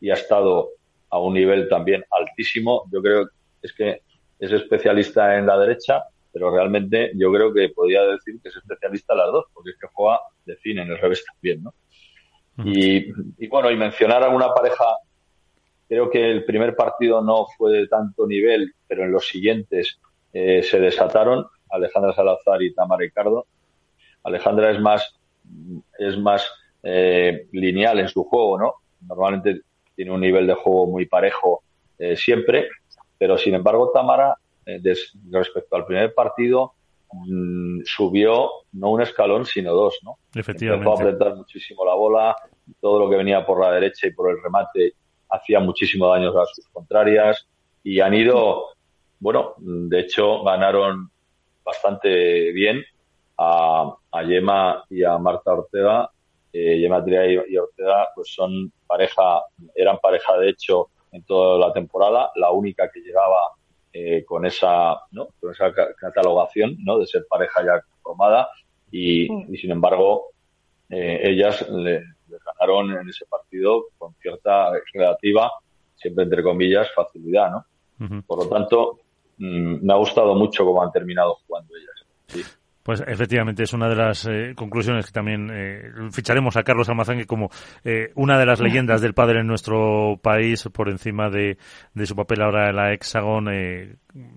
y 0.00 0.10
ha 0.10 0.14
estado 0.14 0.70
a 1.12 1.18
un 1.20 1.34
nivel 1.34 1.68
también 1.68 2.04
altísimo. 2.10 2.84
Yo 2.92 3.00
creo 3.00 3.28
es 3.62 3.72
que 3.72 4.02
es 4.40 4.50
especialista 4.50 5.38
en 5.38 5.46
la 5.46 5.56
derecha 5.56 6.02
pero 6.32 6.50
realmente 6.50 7.12
yo 7.14 7.30
creo 7.30 7.52
que 7.52 7.68
podría 7.68 8.02
decir 8.04 8.40
que 8.42 8.48
es 8.48 8.56
especialista 8.56 9.12
en 9.12 9.18
las 9.18 9.32
dos, 9.32 9.44
porque 9.52 9.70
es 9.70 9.76
que 9.78 9.86
juega 9.92 10.20
de 10.46 10.56
cine 10.56 10.82
en 10.82 10.90
el 10.90 10.98
revés 10.98 11.24
también, 11.24 11.62
¿no? 11.62 11.74
Y, 12.64 13.12
bueno, 13.48 13.70
y 13.70 13.76
mencionar 13.76 14.22
a 14.22 14.28
una 14.28 14.52
pareja, 14.52 14.84
creo 15.88 16.10
que 16.10 16.30
el 16.30 16.44
primer 16.44 16.76
partido 16.76 17.22
no 17.22 17.46
fue 17.56 17.72
de 17.72 17.88
tanto 17.88 18.26
nivel, 18.26 18.74
pero 18.86 19.04
en 19.04 19.12
los 19.12 19.26
siguientes 19.26 19.98
eh, 20.32 20.62
se 20.62 20.78
desataron 20.78 21.46
Alejandra 21.70 22.14
Salazar 22.14 22.62
y 22.62 22.74
Tamara 22.74 23.00
Ricardo. 23.00 23.46
Alejandra 24.22 24.70
es 24.70 24.80
más, 24.80 25.18
es 25.98 26.18
más 26.18 26.46
eh, 26.82 27.46
lineal 27.52 28.00
en 28.00 28.08
su 28.08 28.24
juego, 28.24 28.58
¿no? 28.58 28.74
Normalmente 29.08 29.62
tiene 30.02 30.16
un 30.16 30.20
nivel 30.20 30.48
de 30.48 30.54
juego 30.54 30.88
muy 30.88 31.06
parejo 31.06 31.62
eh, 31.96 32.16
siempre, 32.16 32.68
pero 33.16 33.38
sin 33.38 33.54
embargo 33.54 33.92
Tamara 33.94 34.36
eh, 34.66 34.82
respecto 35.30 35.76
al 35.76 35.86
primer 35.86 36.12
partido, 36.12 36.72
mm, 37.12 37.82
subió 37.84 38.50
no 38.72 38.90
un 38.90 39.02
escalón, 39.02 39.46
sino 39.46 39.72
dos, 39.72 40.00
¿no? 40.02 40.18
Efectivamente. 40.34 40.88
Empezó 40.88 41.04
a 41.04 41.08
apretar 41.08 41.36
muchísimo 41.36 41.84
la 41.84 41.94
bola, 41.94 42.36
todo 42.80 42.98
lo 42.98 43.08
que 43.08 43.14
venía 43.14 43.46
por 43.46 43.60
la 43.60 43.70
derecha 43.70 44.08
y 44.08 44.12
por 44.12 44.28
el 44.32 44.42
remate 44.42 44.94
hacía 45.30 45.60
muchísimo 45.60 46.08
daño 46.08 46.30
a 46.36 46.46
sus 46.46 46.66
contrarias 46.70 47.46
y 47.84 48.00
han 48.00 48.14
ido, 48.14 48.70
bueno, 49.20 49.54
de 49.58 50.00
hecho 50.00 50.42
ganaron 50.42 51.12
bastante 51.64 52.50
bien 52.50 52.82
a, 53.38 53.94
a 54.10 54.22
Yema 54.24 54.82
y 54.90 55.04
a 55.04 55.16
Marta 55.18 55.52
Ortega. 55.52 56.10
Eh, 56.52 56.80
Yema 56.80 57.04
Tria 57.04 57.24
y 57.24 57.56
Ortega 57.56 58.08
pues 58.16 58.34
son 58.34 58.72
pareja, 58.92 59.42
eran 59.74 59.98
pareja 59.98 60.36
de 60.36 60.50
hecho 60.50 60.88
en 61.12 61.22
toda 61.24 61.58
la 61.58 61.72
temporada, 61.72 62.30
la 62.36 62.50
única 62.50 62.90
que 62.90 63.00
llegaba 63.00 63.40
eh, 63.92 64.22
con 64.24 64.44
esa 64.44 65.00
¿no? 65.12 65.28
con 65.40 65.52
esa 65.52 65.72
catalogación 65.98 66.76
¿no? 66.84 66.98
de 66.98 67.06
ser 67.06 67.24
pareja 67.28 67.64
ya 67.64 67.80
formada 68.02 68.48
y, 68.90 69.28
sin 69.56 69.70
embargo 69.70 70.32
eh, 70.90 71.20
ellas 71.22 71.66
le, 71.70 72.02
ganaron 72.28 72.92
en 72.98 73.08
ese 73.08 73.24
partido 73.26 73.86
con 73.96 74.14
cierta 74.20 74.72
relativa, 74.92 75.50
siempre 75.94 76.24
entre 76.24 76.42
comillas, 76.42 76.88
facilidad. 76.94 77.50
¿no? 77.50 78.22
Por 78.26 78.44
lo 78.44 78.48
tanto, 78.48 78.98
mm, 79.38 79.86
me 79.86 79.92
ha 79.92 79.96
gustado 79.96 80.34
mucho 80.34 80.64
cómo 80.64 80.82
han 80.82 80.92
terminado 80.92 81.38
jugando 81.46 81.74
ellas. 81.76 82.06
Sí. 82.26 82.42
Pues 82.82 83.02
efectivamente 83.06 83.62
es 83.62 83.72
una 83.72 83.88
de 83.88 83.94
las 83.94 84.26
eh, 84.26 84.54
conclusiones 84.56 85.06
que 85.06 85.12
también 85.12 85.50
eh, 85.52 85.82
ficharemos 86.10 86.56
a 86.56 86.62
Carlos 86.62 86.88
Almazán 86.88 87.22
como 87.24 87.50
eh, 87.84 88.10
una 88.16 88.38
de 88.38 88.46
las 88.46 88.60
leyendas 88.60 89.00
del 89.00 89.14
padre 89.14 89.40
en 89.40 89.46
nuestro 89.46 90.18
país 90.20 90.68
por 90.72 90.88
encima 90.88 91.30
de, 91.30 91.58
de 91.94 92.06
su 92.06 92.16
papel 92.16 92.42
ahora 92.42 92.70
en 92.70 92.76
la 92.76 92.92
Hexagon 92.92 93.48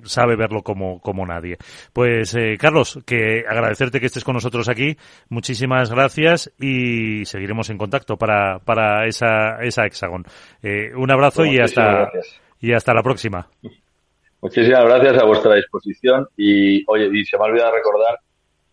sabe 0.03 0.35
verlo 0.35 0.61
como, 0.61 0.99
como 1.01 1.25
nadie. 1.25 1.57
Pues 1.91 2.35
Carlos, 2.59 2.99
que 3.05 3.43
agradecerte 3.47 3.99
que 3.99 4.05
estés 4.05 4.23
con 4.23 4.35
nosotros 4.35 4.69
aquí, 4.69 4.95
muchísimas 5.29 5.91
gracias 5.91 6.51
y 6.59 7.25
seguiremos 7.25 7.69
en 7.69 7.77
contacto 7.77 8.17
para, 8.17 8.59
para 8.59 9.05
esa, 9.05 9.57
esa 9.61 9.85
Hexagon. 9.85 10.23
un 10.95 11.11
abrazo 11.11 11.45
y 11.45 11.59
hasta, 11.59 12.09
y 12.59 12.73
hasta 12.73 12.93
la 12.93 13.03
próxima. 13.03 13.49
Muchísimas 14.41 14.85
gracias 14.85 15.21
a 15.21 15.25
vuestra 15.25 15.55
disposición 15.55 16.27
y 16.37 16.83
oye, 16.87 17.09
y 17.11 17.25
se 17.25 17.37
me 17.37 17.43
ha 17.43 17.47
olvidado 17.47 17.73
recordar 17.73 18.19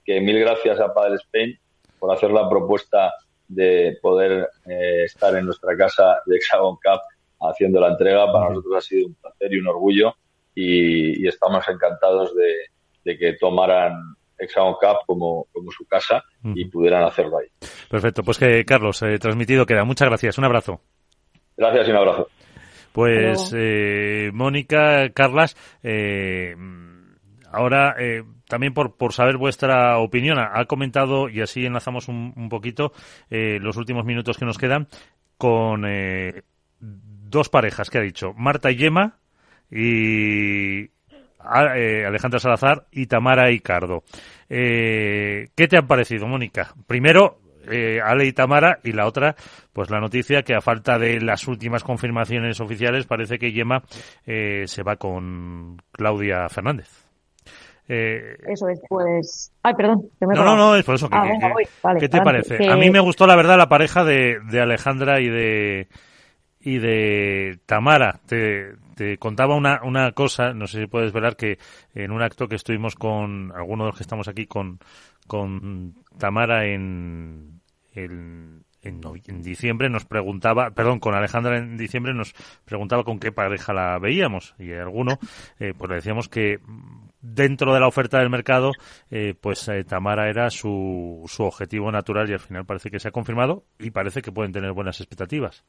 que 0.04 0.20
mil 0.20 0.38
gracias 0.38 0.80
a 0.80 0.92
Padel 0.92 1.14
Spain 1.14 1.58
por 1.98 2.12
hacer 2.12 2.30
la 2.30 2.48
propuesta 2.48 3.12
de 3.48 3.98
poder 4.00 4.48
eh, 4.66 5.04
estar 5.04 5.36
en 5.36 5.46
nuestra 5.46 5.76
casa 5.76 6.20
de 6.26 6.36
Hexagon 6.36 6.76
Cup 6.76 7.00
haciendo 7.40 7.80
la 7.80 7.88
entrega. 7.88 8.32
Para 8.32 8.48
nosotros 8.50 8.76
ha 8.76 8.80
sido 8.80 9.08
un 9.08 9.14
placer 9.14 9.52
y 9.52 9.58
un 9.58 9.68
orgullo 9.68 10.14
y, 10.54 11.26
estamos 11.26 11.64
encantados 11.68 12.34
de, 12.34 13.16
que 13.16 13.34
tomaran 13.34 13.94
Hexagon 14.38 14.74
Cup 14.74 14.98
como, 15.06 15.46
como 15.52 15.70
su 15.70 15.86
casa 15.86 16.24
y 16.54 16.64
pudieran 16.66 17.04
hacerlo 17.04 17.38
ahí. 17.38 17.46
Perfecto, 17.88 18.22
pues 18.22 18.38
que 18.38 18.64
Carlos, 18.64 19.02
eh, 19.02 19.18
transmitido 19.18 19.66
queda. 19.66 19.84
Muchas 19.84 20.08
gracias, 20.08 20.38
un 20.38 20.44
abrazo. 20.44 20.80
Gracias 21.56 21.88
y 21.88 21.90
un 21.90 21.96
abrazo. 21.96 22.28
Pues 22.92 23.54
eh, 23.56 24.30
Mónica, 24.32 25.10
Carlas, 25.10 25.56
ahora 27.50 27.96
también 28.52 28.74
por, 28.74 28.98
por 28.98 29.14
saber 29.14 29.38
vuestra 29.38 29.96
opinión. 29.96 30.38
Ha 30.38 30.66
comentado, 30.66 31.30
y 31.30 31.40
así 31.40 31.64
enlazamos 31.64 32.08
un, 32.08 32.50
poquito 32.50 32.92
eh, 33.30 33.58
los 33.58 33.78
últimos 33.78 34.04
minutos 34.04 34.36
que 34.36 34.44
nos 34.44 34.58
quedan, 34.58 34.88
con 35.38 35.86
eh, 35.86 36.42
dos 36.78 37.48
parejas 37.48 37.88
que 37.88 37.96
ha 37.96 38.02
dicho, 38.02 38.34
Marta 38.36 38.70
y 38.70 38.76
Yema 38.76 39.16
y 39.70 40.82
eh, 40.82 42.04
Alejandra 42.06 42.40
Salazar 42.40 42.88
y 42.92 43.06
Tamara 43.06 43.50
Icardo. 43.50 44.04
¿Qué 44.46 45.48
te 45.56 45.78
han 45.78 45.86
parecido, 45.86 46.26
Mónica? 46.26 46.74
Primero, 46.86 47.38
Ale 48.04 48.26
y 48.26 48.34
Tamara, 48.34 48.80
y 48.84 48.92
la 48.92 49.06
otra, 49.06 49.34
pues 49.72 49.88
la 49.88 49.98
noticia 49.98 50.42
que 50.42 50.54
a 50.54 50.60
falta 50.60 50.98
de 50.98 51.22
las 51.22 51.48
últimas 51.48 51.84
confirmaciones 51.84 52.60
oficiales 52.60 53.06
parece 53.06 53.38
que 53.38 53.52
Yema 53.52 53.82
se 54.26 54.82
va 54.82 54.96
con 54.96 55.78
Claudia 55.90 56.50
Fernández. 56.50 57.01
Eh, 57.88 58.36
eso 58.46 58.68
es, 58.68 58.80
pues. 58.88 59.52
Ay, 59.62 59.74
perdón. 59.74 60.08
no, 60.20 60.44
no, 60.44 60.56
no, 60.56 60.76
es 60.76 60.84
por 60.84 60.94
eso. 60.94 61.08
Que, 61.08 61.16
ah, 61.16 61.94
¿Qué 61.98 62.08
te 62.08 62.20
parece? 62.20 62.70
A 62.70 62.76
mí 62.76 62.90
me 62.90 63.00
gustó, 63.00 63.26
la 63.26 63.36
verdad, 63.36 63.58
la 63.58 63.68
pareja 63.68 64.04
de, 64.04 64.38
de 64.50 64.60
Alejandra 64.60 65.20
y 65.20 65.28
de 65.28 65.88
y 66.62 66.78
de 66.78 67.58
Tamara. 67.66 68.20
Te, 68.26 68.76
te 68.94 69.18
contaba 69.18 69.56
una, 69.56 69.80
una 69.82 70.12
cosa, 70.12 70.54
no 70.54 70.66
sé 70.66 70.82
si 70.82 70.86
puedes 70.86 71.12
ver 71.12 71.36
que 71.36 71.58
en 71.94 72.12
un 72.12 72.22
acto 72.22 72.48
que 72.48 72.56
estuvimos 72.56 72.94
con 72.94 73.52
algunos 73.54 73.86
de 73.86 73.88
los 73.90 73.96
que 73.96 74.04
estamos 74.04 74.28
aquí 74.28 74.46
con, 74.46 74.78
con 75.26 75.94
Tamara 76.18 76.66
en, 76.66 77.60
en, 77.94 78.64
en, 78.82 79.42
diciembre 79.42 79.88
nos 79.88 80.04
preguntaba, 80.04 80.70
perdón, 80.70 81.00
con 81.00 81.14
Alejandra 81.14 81.58
en 81.58 81.76
diciembre 81.76 82.14
nos 82.14 82.34
preguntaba 82.64 83.04
con 83.04 83.18
qué 83.18 83.32
pareja 83.32 83.72
la 83.72 83.98
veíamos 83.98 84.54
y 84.58 84.72
alguno, 84.72 85.18
eh, 85.58 85.74
pues 85.76 85.88
le 85.90 85.96
decíamos 85.96 86.28
que 86.28 86.60
dentro 87.22 87.72
de 87.72 87.80
la 87.80 87.86
oferta 87.86 88.18
del 88.18 88.30
mercado, 88.30 88.72
eh, 89.10 89.34
pues 89.40 89.66
eh, 89.68 89.84
Tamara 89.84 90.28
era 90.28 90.50
su, 90.50 91.22
su 91.26 91.44
objetivo 91.44 91.90
natural 91.90 92.28
y 92.28 92.34
al 92.34 92.40
final 92.40 92.66
parece 92.66 92.90
que 92.90 92.98
se 92.98 93.08
ha 93.08 93.12
confirmado 93.12 93.62
y 93.78 93.90
parece 93.90 94.20
que 94.20 94.32
pueden 94.32 94.52
tener 94.52 94.72
buenas 94.72 95.00
expectativas. 95.00 95.64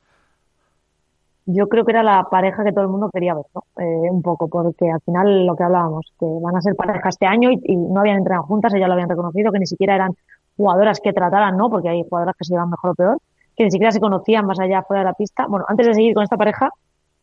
Yo 1.46 1.68
creo 1.68 1.84
que 1.84 1.92
era 1.92 2.04
la 2.04 2.24
pareja 2.30 2.64
que 2.64 2.72
todo 2.72 2.86
el 2.86 2.90
mundo 2.90 3.10
quería 3.12 3.34
ver, 3.34 3.46
¿no? 3.54 3.64
Eh, 3.78 4.10
un 4.10 4.22
poco, 4.22 4.48
porque 4.48 4.90
al 4.90 5.02
final 5.02 5.46
lo 5.46 5.56
que 5.56 5.64
hablábamos, 5.64 6.14
que 6.18 6.26
van 6.26 6.56
a 6.56 6.62
ser 6.62 6.74
pareja 6.74 7.10
este 7.10 7.26
año 7.26 7.52
y, 7.52 7.76
no 7.76 8.00
habían 8.00 8.18
entrenado 8.18 8.46
juntas, 8.46 8.74
ellas 8.74 8.88
lo 8.88 8.94
habían 8.94 9.10
reconocido, 9.10 9.52
que 9.52 9.60
ni 9.60 9.68
siquiera 9.68 9.96
eran 9.96 10.12
jugadoras 10.56 11.02
que 11.02 11.12
trataran, 11.12 11.58
¿no? 11.58 11.70
Porque 11.70 11.90
hay 11.90 12.04
jugadoras 12.04 12.36
que 12.38 12.46
se 12.46 12.54
llevan 12.54 12.70
mejor 12.70 12.92
o 12.92 12.96
peor. 12.96 13.18
que 13.56 13.66
ni 13.66 13.72
siquiera 13.72 13.92
se 13.92 14.00
conocían 14.00 14.46
más 14.46 14.60
allá 14.60 14.84
fuera 14.84 15.02
de 15.02 15.10
la 15.10 15.14
pista. 15.14 15.46
Bueno, 15.48 15.66
antes 15.68 15.86
de 15.86 15.94
seguir 15.94 16.14
con 16.14 16.24
esta 16.24 16.38
pareja, 16.38 16.70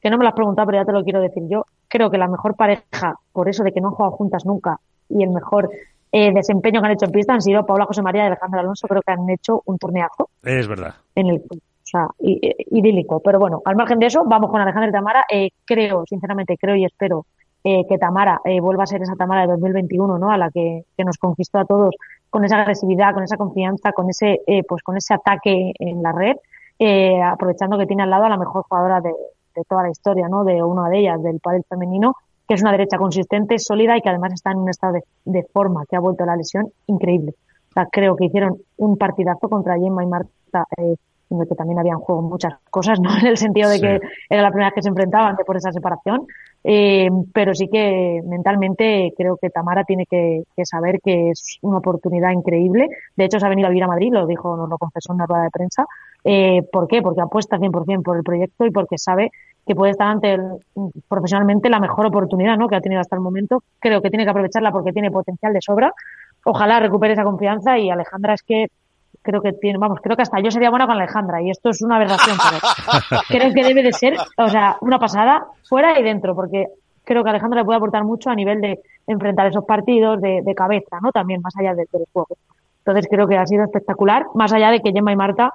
que 0.01 0.11
no 0.11 0.19
me 0.19 0.25
lo 0.25 0.29
has 0.29 0.35
preguntado, 0.35 0.67
pero 0.67 0.83
ya 0.83 0.85
te 0.85 0.93
lo 0.93 1.05
quiero 1.05 1.21
decir 1.21 1.43
yo, 1.49 1.67
creo 1.89 2.11
que 2.11 2.19
la 2.19 2.29
mejor 2.29 2.55
pareja, 2.57 3.17
por 3.33 3.49
eso 3.49 3.65
de 3.65 3.73
que 3.73 3.81
no 3.81 3.89
han 3.89 3.95
jugado 3.95 4.17
juntas 4.17 4.45
nunca, 4.45 4.79
y 5.09 5.23
el 5.23 5.31
mejor 5.31 5.71
eh, 6.13 6.33
desempeño 6.33 6.81
que 6.81 6.87
han 6.87 6.93
hecho 6.93 7.07
en 7.07 7.13
pista 7.13 7.35
han 7.35 7.43
sido 7.43 7.67
Paula 7.67 7.87
José 7.87 8.03
María 8.03 8.25
y 8.25 8.27
Alejandra 8.27 8.61
Alonso, 8.61 8.89
creo 8.89 9.03
que 9.03 9.13
han 9.13 9.29
hecho 9.31 9.63
un 9.67 9.79
torneazo. 9.79 10.31
Es 10.43 10.67
verdad. 10.69 10.95
En 11.15 11.29
el, 11.29 11.37
o 11.37 11.87
sea, 11.91 12.07
idílico. 12.19 13.21
Pero 13.21 13.39
bueno, 13.39 13.63
al 13.65 13.77
margen 13.77 13.99
de 13.99 14.07
eso, 14.07 14.25
vamos 14.25 14.51
con 14.51 14.61
Alejandra 14.61 14.91
y 14.91 14.93
Tamara. 14.93 15.25
Eh, 15.31 15.51
creo, 15.65 16.05
sinceramente, 16.07 16.57
creo 16.57 16.77
y 16.77 16.85
espero 16.85 17.27
eh, 17.65 17.85
que 17.89 17.99
Tamara 17.99 18.41
eh, 18.45 18.61
vuelva 18.61 18.85
a 18.85 18.87
ser 18.87 19.03
esa 19.03 19.17
Tamara 19.17 19.43
de 19.43 19.49
2021, 19.49 20.19
¿no? 20.19 20.31
A 20.31 20.39
la 20.39 20.51
que, 20.51 20.85
que, 20.97 21.05
nos 21.05 21.19
conquistó 21.19 21.59
a 21.59 21.65
todos 21.65 21.95
con 22.31 22.45
esa 22.45 22.61
agresividad, 22.61 23.13
con 23.13 23.25
esa 23.25 23.37
confianza, 23.37 23.93
con 23.93 24.09
ese, 24.09 24.41
eh, 24.47 24.63
pues 24.67 24.83
con 24.83 24.97
ese 24.97 25.15
ataque 25.15 25.73
en 25.79 26.03
la 26.03 26.13
red, 26.13 26.37
eh, 26.79 27.21
aprovechando 27.21 27.77
que 27.77 27.87
tiene 27.87 28.05
al 28.05 28.11
lado 28.11 28.25
a 28.25 28.29
la 28.29 28.39
mejor 28.39 28.63
jugadora 28.63 29.01
de, 29.01 29.13
de 29.61 29.65
toda 29.65 29.85
la 29.85 29.91
historia, 29.91 30.29
¿no? 30.29 30.45
De 30.45 30.63
una 30.63 30.89
de 30.89 31.01
ellas, 31.01 31.23
del 31.23 31.41
pádel 31.41 31.65
femenino, 31.69 32.15
que 32.47 32.55
es 32.55 32.63
una 32.63 32.73
derecha 32.73 32.99
consistente, 32.99 33.59
sólida 33.59 33.97
y 33.97 34.01
que 34.01 34.09
además 34.09 34.33
está 34.33 34.51
en 34.51 34.59
un 34.59 34.69
estado 34.69 34.95
de, 34.95 35.05
de 35.25 35.45
forma 35.53 35.85
que 35.89 35.97
ha 35.97 36.01
vuelto 36.01 36.25
a 36.25 36.27
la 36.27 36.37
lesión 36.37 36.69
increíble. 36.87 37.35
O 37.71 37.73
sea, 37.73 37.87
creo 37.87 38.17
que 38.17 38.25
hicieron 38.25 38.59
un 38.79 38.97
partidazo 38.97 39.49
contra 39.49 39.79
Gemma 39.79 40.03
y 40.03 40.07
Marta, 40.07 40.67
eh, 40.77 40.97
en 41.31 41.41
el 41.41 41.49
que 41.49 41.55
también 41.55 41.79
habían 41.79 41.99
juego 41.99 42.23
muchas 42.23 42.55
cosas, 42.71 42.99
¿no? 43.01 43.11
En 43.21 43.27
el 43.27 43.37
sentido 43.37 43.71
de 43.71 43.81
que 43.81 44.01
era 44.29 44.43
la 44.43 44.51
primera 44.51 44.69
vez 44.69 44.75
que 44.75 44.83
se 44.83 44.89
enfrentaban 44.89 45.37
por 45.47 45.57
esa 45.57 45.71
separación. 45.71 46.27
Eh, 46.63 47.09
pero 47.33 47.55
sí 47.55 47.69
que 47.69 48.21
mentalmente 48.27 49.15
creo 49.17 49.39
que 49.41 49.49
Tamara 49.49 49.85
tiene 49.85 50.05
que, 50.05 50.43
que, 50.55 50.67
saber 50.67 51.01
que 51.03 51.31
es 51.31 51.59
una 51.63 51.79
oportunidad 51.79 52.33
increíble. 52.33 52.89
De 53.17 53.25
hecho, 53.25 53.39
se 53.39 53.47
ha 53.47 53.49
venido 53.49 53.67
a 53.67 53.71
vivir 53.71 53.85
a 53.85 53.89
Madrid, 53.89 54.13
lo 54.13 54.27
dijo, 54.27 54.57
nos 54.57 54.69
lo 54.69 54.77
confesó 54.77 55.13
en 55.13 55.17
una 55.17 55.27
rueda 55.27 55.45
de 55.45 55.51
prensa. 55.51 55.87
Eh, 56.25 56.63
¿Por 56.71 56.87
qué? 56.87 57.01
Porque 57.01 57.23
apuesta 57.23 57.59
100% 57.59 58.03
por 58.03 58.17
el 58.17 58.23
proyecto 58.23 58.67
y 58.67 58.71
porque 58.71 58.99
sabe 58.99 59.31
que 59.71 59.77
puede 59.77 59.93
estar 59.93 60.09
ante 60.09 60.33
el, 60.33 60.43
profesionalmente 61.07 61.71
la 61.71 61.79
mejor 61.79 62.05
oportunidad 62.05 62.57
¿no? 62.59 62.67
que 62.67 62.75
ha 62.75 62.81
tenido 62.81 63.01
hasta 63.01 63.15
el 63.15 63.23
momento. 63.23 63.63
Creo 63.79 64.03
que 64.03 64.11
tiene 64.11 64.25
que 64.25 64.31
aprovecharla 64.31 64.73
porque 64.73 64.93
tiene 64.93 65.13
potencial 65.13 65.53
de 65.53 65.61
sobra. 65.63 65.93
Ojalá 66.45 66.81
recupere 66.81 67.13
esa 67.13 67.23
confianza 67.23 67.79
y 67.79 67.89
Alejandra 67.89 68.35
es 68.35 68.43
que 68.43 68.67
creo 69.23 69.41
que 69.41 69.53
tiene, 69.53 69.79
vamos, 69.79 70.01
creo 70.03 70.17
que 70.17 70.23
hasta 70.23 70.41
yo 70.41 70.51
sería 70.51 70.71
buena 70.71 70.89
con 70.89 70.97
Alejandra 70.97 71.41
y 71.41 71.51
esto 71.51 71.71
es 71.71 71.83
una 71.83 71.97
aberración, 71.97 72.37
pero 72.43 73.23
creo 73.29 73.55
que 73.55 73.63
debe 73.63 73.85
de 73.85 73.93
ser, 73.93 74.17
o 74.37 74.49
sea, 74.49 74.77
una 74.81 74.99
pasada 74.99 75.47
fuera 75.69 75.97
y 76.01 76.03
dentro, 76.03 76.35
porque 76.35 76.67
creo 77.05 77.23
que 77.23 77.31
Alejandra 77.31 77.61
le 77.61 77.65
puede 77.65 77.77
aportar 77.77 78.03
mucho 78.03 78.29
a 78.29 78.35
nivel 78.35 78.61
de 78.61 78.81
enfrentar 79.07 79.47
esos 79.47 79.65
partidos 79.65 80.21
de, 80.21 80.43
de 80.43 80.55
cabeza, 80.57 80.99
¿no? 81.01 81.13
También 81.13 81.43
más 81.43 81.55
allá 81.57 81.75
de, 81.75 81.87
del 81.93 82.07
juego. 82.13 82.37
Entonces 82.79 83.07
creo 83.09 83.29
que 83.29 83.39
ha 83.39 83.47
sido 83.47 83.63
espectacular, 83.63 84.27
más 84.35 84.53
allá 84.53 84.73
de 84.73 84.81
que 84.81 84.91
Gemma 84.91 85.13
y 85.13 85.17
Marta 85.17 85.53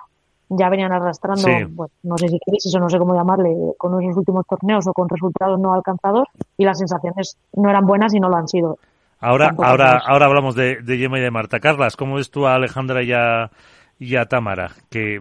ya 0.50 0.70
venían 0.70 0.92
arrastrando, 0.92 1.42
sí. 1.42 1.88
no 2.04 2.18
sé 2.18 2.28
si 2.28 2.40
crisis 2.40 2.76
o 2.76 2.80
no 2.80 2.90
sé 2.90 2.98
cómo 2.98 3.16
llamarle, 3.16 3.56
con 3.78 4.02
esos 4.02 4.18
últimos 4.18 4.46
torneos 4.48 4.86
o 4.88 4.94
con 4.94 5.10
resultados 5.10 5.60
no 5.60 5.74
alcanzados 5.74 6.28
y 6.58 6.66
las 6.66 6.78
sensaciones 6.78 7.38
no 7.54 7.70
eran 7.70 7.86
buenas 7.86 8.14
y 8.14 8.20
no 8.20 8.30
lo 8.30 8.38
han 8.38 8.48
sido. 8.48 8.78
Ahora, 9.20 9.56
ahora, 9.58 10.02
ahora 10.06 10.26
hablamos 10.26 10.56
de, 10.56 10.82
de 10.84 10.98
Gemma 10.98 11.18
y 11.18 11.22
de 11.22 11.32
Marta. 11.32 11.60
Carlas, 11.60 11.96
¿cómo 11.96 12.16
ves 12.16 12.30
tú 12.30 12.46
a 12.46 12.56
Alejandra 12.56 13.02
y 13.02 13.12
a, 13.14 13.50
y 13.98 14.16
a 14.18 14.26
Tamara? 14.26 14.72
Que, 14.90 15.18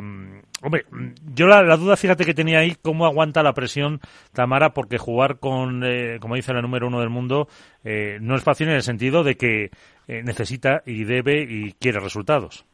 hombre, 0.62 0.84
yo 1.32 1.46
la, 1.46 1.62
la, 1.62 1.76
duda, 1.76 1.96
fíjate 1.96 2.24
que 2.24 2.34
tenía 2.34 2.58
ahí, 2.58 2.76
cómo 2.82 3.06
aguanta 3.06 3.42
la 3.42 3.54
presión 3.54 4.00
Tamara, 4.32 4.74
porque 4.74 4.98
jugar 4.98 5.38
con, 5.38 5.84
eh, 5.84 6.18
como 6.20 6.34
dice 6.34 6.52
la 6.52 6.60
número 6.60 6.88
uno 6.88 7.00
del 7.00 7.08
mundo, 7.08 7.48
eh, 7.84 8.18
no 8.20 8.34
es 8.34 8.42
fácil 8.42 8.68
en 8.68 8.74
el 8.74 8.82
sentido 8.82 9.22
de 9.22 9.36
que 9.36 9.70
eh, 10.08 10.22
necesita 10.22 10.82
y 10.84 11.04
debe 11.04 11.42
y 11.42 11.72
quiere 11.72 12.00
resultados. 12.00 12.66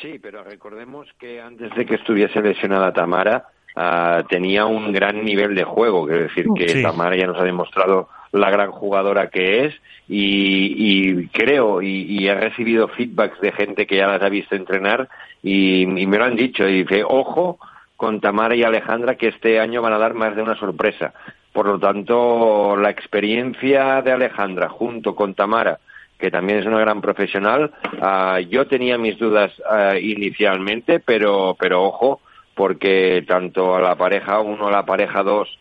Sí, 0.00 0.18
pero 0.20 0.44
recordemos 0.44 1.08
que 1.18 1.40
antes 1.40 1.74
de 1.74 1.84
que 1.84 1.96
estuviese 1.96 2.40
lesionada 2.40 2.92
Tamara, 2.92 3.46
uh, 3.76 4.22
tenía 4.28 4.66
un 4.66 4.92
gran 4.92 5.24
nivel 5.24 5.54
de 5.54 5.64
juego, 5.64 6.06
quiero 6.06 6.22
decir 6.22 6.46
que 6.56 6.68
sí. 6.68 6.82
Tamara 6.82 7.16
ya 7.16 7.26
nos 7.26 7.38
ha 7.38 7.44
demostrado 7.44 8.08
la 8.32 8.50
gran 8.50 8.70
jugadora 8.70 9.30
que 9.30 9.64
es 9.64 9.74
y, 10.06 10.74
y 10.76 11.26
creo 11.28 11.80
y, 11.82 12.02
y, 12.02 12.28
he 12.28 12.34
recibido 12.34 12.88
feedbacks 12.88 13.40
de 13.40 13.52
gente 13.52 13.86
que 13.86 13.96
ya 13.96 14.06
las 14.06 14.22
ha 14.22 14.28
visto 14.28 14.54
entrenar 14.54 15.08
y, 15.42 15.82
y, 15.82 16.06
me 16.06 16.18
lo 16.18 16.24
han 16.24 16.36
dicho. 16.36 16.68
Y 16.68 16.84
dice 16.84 17.02
ojo 17.04 17.58
con 17.96 18.20
Tamara 18.20 18.54
y 18.54 18.62
Alejandra 18.62 19.16
que 19.16 19.28
este 19.28 19.58
año 19.58 19.82
van 19.82 19.94
a 19.94 19.98
dar 19.98 20.14
más 20.14 20.36
de 20.36 20.42
una 20.42 20.56
sorpresa 20.56 21.14
por 21.52 21.66
lo 21.66 21.78
tanto 21.80 22.76
la 22.76 22.90
experiencia 22.90 24.00
de 24.02 24.12
Alejandra 24.12 24.68
junto 24.68 25.16
con 25.16 25.34
Tamara 25.34 25.80
que 26.18 26.30
también 26.30 26.58
es 26.58 26.66
una 26.66 26.80
gran 26.80 27.00
profesional 27.00 27.72
uh, 28.00 28.38
yo 28.48 28.66
tenía 28.66 28.98
mis 28.98 29.18
dudas 29.18 29.52
uh, 29.60 29.96
inicialmente 29.96 31.00
pero 31.00 31.56
pero 31.58 31.84
ojo 31.84 32.20
porque 32.54 33.24
tanto 33.26 33.76
a 33.76 33.80
la 33.80 33.94
pareja 33.94 34.40
uno 34.40 34.68
a 34.68 34.72
la 34.72 34.84
pareja 34.84 35.22
dos 35.22 35.58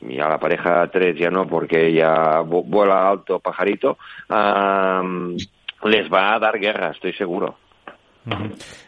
y 0.00 0.18
a 0.20 0.28
la 0.28 0.38
pareja 0.38 0.88
3 0.90 1.16
ya 1.18 1.30
no, 1.30 1.46
porque 1.46 1.92
ya 1.92 2.40
vuela 2.40 3.08
alto 3.08 3.40
pajarito, 3.40 3.98
um, 4.28 5.36
les 5.84 6.12
va 6.12 6.34
a 6.34 6.38
dar 6.38 6.58
guerra, 6.58 6.90
estoy 6.90 7.12
seguro. 7.14 7.56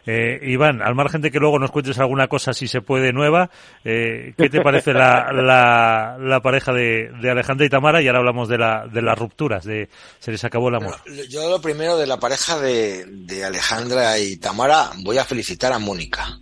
Eh, 0.05 0.39
Iván, 0.43 0.81
al 0.81 0.95
margen 0.95 1.21
de 1.21 1.31
que 1.31 1.39
luego 1.39 1.59
nos 1.59 1.71
cuentes 1.71 1.99
alguna 1.99 2.27
cosa, 2.27 2.53
si 2.53 2.67
se 2.67 2.81
puede, 2.81 3.13
nueva, 3.13 3.49
eh, 3.83 4.33
¿qué 4.37 4.49
te 4.49 4.61
parece 4.61 4.93
la, 4.93 5.31
la, 5.31 6.17
la 6.19 6.41
pareja 6.41 6.73
de, 6.73 7.11
de, 7.21 7.29
Alejandra 7.29 7.65
y 7.65 7.69
Tamara? 7.69 8.01
Y 8.01 8.07
ahora 8.07 8.19
hablamos 8.19 8.49
de, 8.49 8.57
la, 8.57 8.87
de 8.87 9.01
las 9.01 9.17
rupturas, 9.17 9.63
de 9.63 9.89
se 10.19 10.31
les 10.31 10.43
acabó 10.43 10.69
el 10.69 10.75
amor. 10.75 10.95
Yo 11.29 11.49
lo 11.49 11.61
primero 11.61 11.97
de 11.97 12.07
la 12.07 12.19
pareja 12.19 12.59
de, 12.59 13.05
de 13.05 13.45
Alejandra 13.45 14.17
y 14.19 14.37
Tamara, 14.37 14.91
voy 15.03 15.17
a 15.17 15.25
felicitar 15.25 15.71
a 15.73 15.79
Mónica 15.79 16.39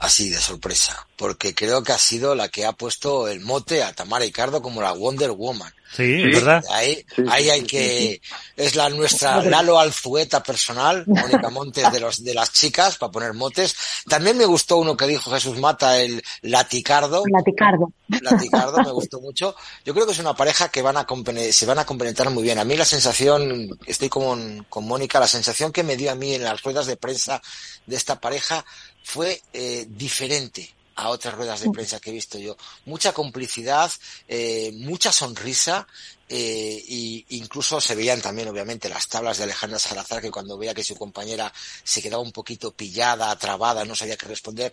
así 0.00 0.30
de 0.30 0.38
sorpresa, 0.38 1.06
porque 1.16 1.54
creo 1.54 1.82
que 1.82 1.92
ha 1.92 1.98
sido 1.98 2.34
la 2.34 2.48
que 2.48 2.64
ha 2.64 2.72
puesto 2.72 3.28
el 3.28 3.40
mote 3.40 3.82
a 3.82 3.92
Tamara 3.92 4.24
Ricardo 4.24 4.62
como 4.62 4.80
la 4.80 4.92
Wonder 4.92 5.30
Woman. 5.30 5.72
Sí, 5.92 6.22
¿verdad? 6.22 6.62
Ahí, 6.70 7.04
ahí 7.28 7.50
hay 7.50 7.62
que, 7.64 8.20
es 8.56 8.76
la 8.76 8.88
nuestra 8.90 9.42
Lalo 9.42 9.78
Alzueta 9.78 10.40
personal, 10.40 11.04
Mónica 11.06 11.50
Montes 11.50 11.90
de 11.90 11.98
los, 11.98 12.22
de 12.22 12.32
las 12.32 12.52
chicas, 12.52 12.96
para 12.96 13.10
poner 13.10 13.34
motes. 13.34 13.74
También 14.08 14.38
me 14.38 14.44
gustó 14.44 14.76
uno 14.76 14.96
que 14.96 15.08
dijo 15.08 15.32
Jesús 15.32 15.58
Mata, 15.58 15.98
el 15.98 16.22
Laticardo. 16.42 17.24
Laticardo. 17.28 17.92
Laticardo, 18.22 18.78
me 18.84 18.92
gustó 18.92 19.20
mucho. 19.20 19.56
Yo 19.84 19.92
creo 19.92 20.06
que 20.06 20.12
es 20.12 20.18
una 20.20 20.34
pareja 20.34 20.68
que 20.68 20.80
van 20.80 20.96
a 20.96 21.06
se 21.50 21.66
van 21.66 21.78
a 21.80 21.84
complementar 21.84 22.30
muy 22.30 22.44
bien. 22.44 22.58
A 22.58 22.64
mí 22.64 22.76
la 22.76 22.84
sensación, 22.84 23.76
estoy 23.86 24.08
con, 24.08 24.64
con 24.68 24.86
Mónica, 24.86 25.18
la 25.18 25.26
sensación 25.26 25.72
que 25.72 25.82
me 25.82 25.96
dio 25.96 26.12
a 26.12 26.14
mí 26.14 26.34
en 26.34 26.44
las 26.44 26.62
ruedas 26.62 26.86
de 26.86 26.96
prensa 26.96 27.42
de 27.86 27.96
esta 27.96 28.20
pareja 28.20 28.64
fue 29.02 29.42
eh, 29.52 29.86
diferente 29.88 30.74
a 31.00 31.08
otras 31.08 31.34
ruedas 31.34 31.60
de 31.60 31.70
prensa 31.70 31.98
que 31.98 32.10
he 32.10 32.12
visto 32.12 32.38
yo. 32.38 32.56
Mucha 32.84 33.12
complicidad, 33.12 33.90
eh, 34.28 34.70
mucha 34.74 35.12
sonrisa, 35.12 35.86
eh, 36.28 36.84
y 36.86 37.24
incluso 37.30 37.80
se 37.80 37.94
veían 37.94 38.20
también, 38.20 38.48
obviamente, 38.48 38.88
las 38.88 39.08
tablas 39.08 39.38
de 39.38 39.44
Alejandra 39.44 39.78
Salazar, 39.78 40.20
que 40.20 40.30
cuando 40.30 40.58
veía 40.58 40.74
que 40.74 40.84
su 40.84 40.96
compañera 40.96 41.52
se 41.82 42.02
quedaba 42.02 42.22
un 42.22 42.32
poquito 42.32 42.72
pillada, 42.72 43.36
trabada, 43.38 43.84
no 43.84 43.96
sabía 43.96 44.18
qué 44.18 44.26
responder, 44.26 44.72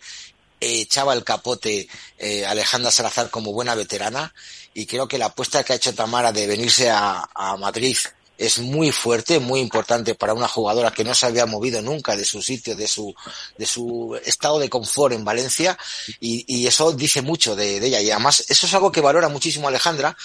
echaba 0.60 1.14
el 1.14 1.24
capote 1.24 1.88
eh, 2.18 2.44
Alejandra 2.44 2.90
Salazar 2.90 3.30
como 3.30 3.52
buena 3.52 3.74
veterana, 3.74 4.34
y 4.74 4.84
creo 4.84 5.08
que 5.08 5.18
la 5.18 5.26
apuesta 5.26 5.64
que 5.64 5.72
ha 5.72 5.76
hecho 5.76 5.94
Tamara 5.94 6.30
de 6.30 6.46
venirse 6.46 6.90
a, 6.90 7.28
a 7.34 7.56
Madrid 7.56 7.96
es 8.38 8.60
muy 8.60 8.92
fuerte, 8.92 9.40
muy 9.40 9.60
importante 9.60 10.14
para 10.14 10.32
una 10.32 10.46
jugadora 10.46 10.92
que 10.92 11.04
no 11.04 11.14
se 11.14 11.26
había 11.26 11.44
movido 11.44 11.82
nunca 11.82 12.16
de 12.16 12.24
su 12.24 12.40
sitio, 12.40 12.76
de 12.76 12.86
su, 12.86 13.14
de 13.58 13.66
su 13.66 14.18
estado 14.24 14.60
de 14.60 14.70
confort 14.70 15.12
en 15.12 15.24
Valencia 15.24 15.76
y, 16.20 16.44
y 16.46 16.66
eso 16.68 16.92
dice 16.92 17.20
mucho 17.20 17.56
de, 17.56 17.80
de, 17.80 17.88
ella. 17.88 18.00
Y 18.00 18.10
además 18.12 18.44
eso 18.48 18.66
es 18.66 18.74
algo 18.74 18.92
que 18.92 19.00
valora 19.00 19.28
muchísimo 19.28 19.66
Alejandra 19.66 20.16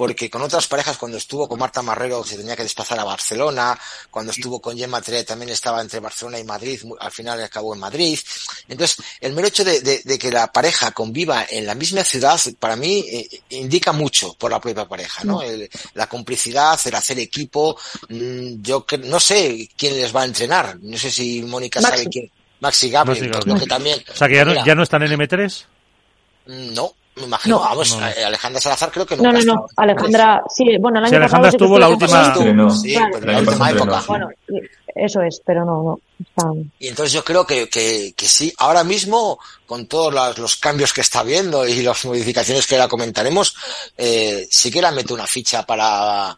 porque 0.00 0.30
con 0.30 0.40
otras 0.40 0.66
parejas 0.66 0.96
cuando 0.96 1.18
estuvo 1.18 1.46
con 1.46 1.58
Marta 1.58 1.82
Marrero 1.82 2.24
se 2.24 2.38
tenía 2.38 2.56
que 2.56 2.62
desplazar 2.62 2.98
a 2.98 3.04
Barcelona, 3.04 3.78
cuando 4.10 4.32
estuvo 4.32 4.58
con 4.58 4.74
Gemma 4.74 5.02
Tre 5.02 5.24
también 5.24 5.50
estaba 5.50 5.82
entre 5.82 6.00
Barcelona 6.00 6.38
y 6.38 6.44
Madrid, 6.44 6.80
al 6.98 7.12
final 7.12 7.44
acabó 7.44 7.74
en 7.74 7.80
Madrid. 7.80 8.18
Entonces, 8.66 8.96
el 9.20 9.34
mero 9.34 9.48
hecho 9.48 9.62
de, 9.62 9.82
de, 9.82 10.00
de 10.02 10.18
que 10.18 10.30
la 10.30 10.50
pareja 10.50 10.92
conviva 10.92 11.44
en 11.50 11.66
la 11.66 11.74
misma 11.74 12.02
ciudad 12.02 12.40
para 12.58 12.76
mí 12.76 13.04
eh, 13.10 13.28
indica 13.50 13.92
mucho 13.92 14.32
por 14.38 14.50
la 14.50 14.58
propia 14.58 14.88
pareja, 14.88 15.22
¿no? 15.24 15.42
El, 15.42 15.68
la 15.92 16.08
complicidad, 16.08 16.80
el 16.86 16.94
hacer 16.94 17.18
equipo 17.18 17.78
yo 18.08 18.86
que, 18.86 18.96
no 18.96 19.20
sé 19.20 19.68
quién 19.76 20.00
les 20.00 20.16
va 20.16 20.22
a 20.22 20.24
entrenar. 20.24 20.78
No 20.80 20.96
sé 20.96 21.10
si 21.10 21.42
Mónica 21.42 21.82
Maxi. 21.82 21.98
sabe 21.98 22.10
quién. 22.10 22.30
Maxi 22.60 22.88
Gabriel, 22.88 23.28
Maxi 23.28 23.38
Gabriel. 23.38 23.60
que 23.60 23.66
también. 23.66 24.02
O 24.10 24.16
sea 24.16 24.28
que 24.28 24.36
ya 24.36 24.46
no, 24.46 24.64
ya 24.64 24.74
no 24.74 24.82
están 24.82 25.02
en 25.02 25.12
M3. 25.12 25.64
No, 26.46 26.94
me 27.16 27.24
imagino, 27.24 27.56
no, 27.56 27.62
vamos, 27.62 27.96
no. 27.98 28.04
Alejandra 28.04 28.60
Salazar 28.60 28.90
creo 28.90 29.04
que 29.04 29.16
no. 29.16 29.24
No, 29.24 29.32
no, 29.32 29.44
no, 29.44 29.66
Alejandra, 29.76 30.42
sí, 30.48 30.64
bueno, 30.78 31.00
el 31.00 31.06
año 31.06 31.10
sí, 31.10 31.16
Alejandra 31.16 31.50
pasado 31.50 31.64
estuvo 31.64 31.78
la 31.78 31.88
última, 31.88 32.34
sí, 32.70 32.96
pero 33.12 33.32
la 33.32 33.38
última 33.40 33.70
época. 33.70 34.04
Bueno, 34.06 34.28
eso 34.94 35.22
es, 35.22 35.40
pero 35.44 35.64
no, 35.64 36.00
no. 36.36 36.56
Y 36.78 36.88
entonces 36.88 37.12
yo 37.12 37.24
creo 37.24 37.46
que, 37.46 37.68
que, 37.68 38.14
que 38.16 38.28
sí, 38.28 38.52
ahora 38.58 38.84
mismo, 38.84 39.38
con 39.66 39.86
todos 39.86 40.12
los, 40.12 40.38
los, 40.38 40.56
cambios 40.56 40.92
que 40.92 41.00
está 41.00 41.22
viendo 41.22 41.66
y 41.66 41.82
las 41.82 42.04
modificaciones 42.04 42.66
que 42.66 42.76
ahora 42.76 42.88
comentaremos, 42.88 43.56
eh, 43.96 44.46
sí 44.50 44.70
que 44.70 44.82
la 44.82 44.92
mete 44.92 45.12
una 45.12 45.26
ficha 45.26 45.66
para, 45.66 46.36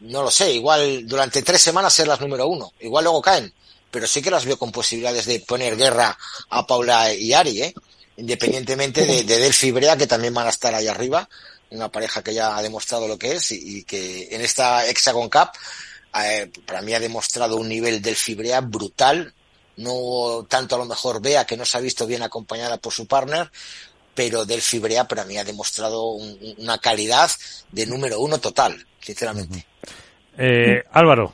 no 0.00 0.22
lo 0.22 0.30
sé, 0.30 0.52
igual 0.52 1.06
durante 1.06 1.42
tres 1.42 1.60
semanas 1.60 1.92
ser 1.92 2.06
las 2.06 2.20
número 2.20 2.46
uno, 2.46 2.72
igual 2.80 3.04
luego 3.04 3.20
caen, 3.20 3.52
pero 3.90 4.06
sí 4.06 4.22
que 4.22 4.30
las 4.30 4.44
veo 4.44 4.58
con 4.58 4.70
posibilidades 4.70 5.26
de 5.26 5.40
poner 5.40 5.76
guerra 5.76 6.16
a 6.50 6.66
Paula 6.66 7.12
y 7.12 7.32
Ari, 7.32 7.62
¿eh? 7.62 7.74
Independientemente 8.18 9.06
de, 9.06 9.22
de 9.22 9.38
Delphi 9.38 9.70
Brea, 9.70 9.96
que 9.96 10.06
también 10.06 10.34
van 10.34 10.46
a 10.46 10.50
estar 10.50 10.74
ahí 10.74 10.88
arriba, 10.88 11.28
una 11.70 11.88
pareja 11.88 12.22
que 12.22 12.34
ya 12.34 12.56
ha 12.56 12.62
demostrado 12.62 13.08
lo 13.08 13.18
que 13.18 13.32
es 13.32 13.52
y, 13.52 13.84
que 13.84 14.28
en 14.34 14.40
esta 14.40 14.86
Hexagon 14.86 15.30
Cup 15.30 15.50
eh, 16.22 16.50
para 16.66 16.82
mí 16.82 16.94
ha 16.94 17.00
demostrado 17.00 17.56
un 17.56 17.68
nivel 17.68 18.02
Delphi 18.02 18.34
Brea 18.34 18.60
brutal, 18.60 19.32
no 19.76 20.44
tanto 20.48 20.74
a 20.74 20.78
lo 20.78 20.84
mejor 20.84 21.22
Bea, 21.22 21.46
que 21.46 21.56
no 21.56 21.64
se 21.64 21.78
ha 21.78 21.80
visto 21.80 22.06
bien 22.06 22.22
acompañada 22.22 22.78
por 22.78 22.92
su 22.92 23.06
partner, 23.06 23.50
pero 24.14 24.44
Delphi 24.44 24.80
Brea 24.80 25.06
para 25.06 25.24
mí 25.24 25.38
ha 25.38 25.44
demostrado 25.44 26.10
una 26.10 26.78
calidad 26.78 27.30
de 27.70 27.86
número 27.86 28.18
uno 28.18 28.38
total, 28.38 28.84
sinceramente. 29.00 29.64
Eh, 30.36 30.82
Álvaro, 30.92 31.32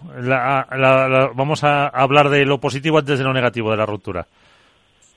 vamos 1.35 1.65
a 1.65 1.89
hablar 1.89 2.29
de 2.29 2.45
lo 2.45 2.61
positivo 2.61 2.99
antes 2.99 3.19
de 3.19 3.25
lo 3.25 3.33
negativo 3.33 3.71
de 3.71 3.77
la 3.77 3.87
ruptura. 3.87 4.27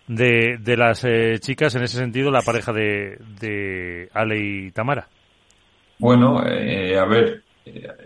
De, 0.08 0.58
de 0.58 0.78
las 0.78 1.04
eh, 1.04 1.38
chicas, 1.40 1.76
en 1.76 1.84
ese 1.84 1.98
sentido, 1.98 2.32
la 2.32 2.42
pareja 2.42 2.72
de, 2.72 3.18
de 3.40 4.10
Ale 4.14 4.40
y 4.40 4.72
Tamara. 4.72 5.08
Bueno, 6.00 6.42
eh, 6.48 6.98
a 6.98 7.06
ver, 7.06 7.44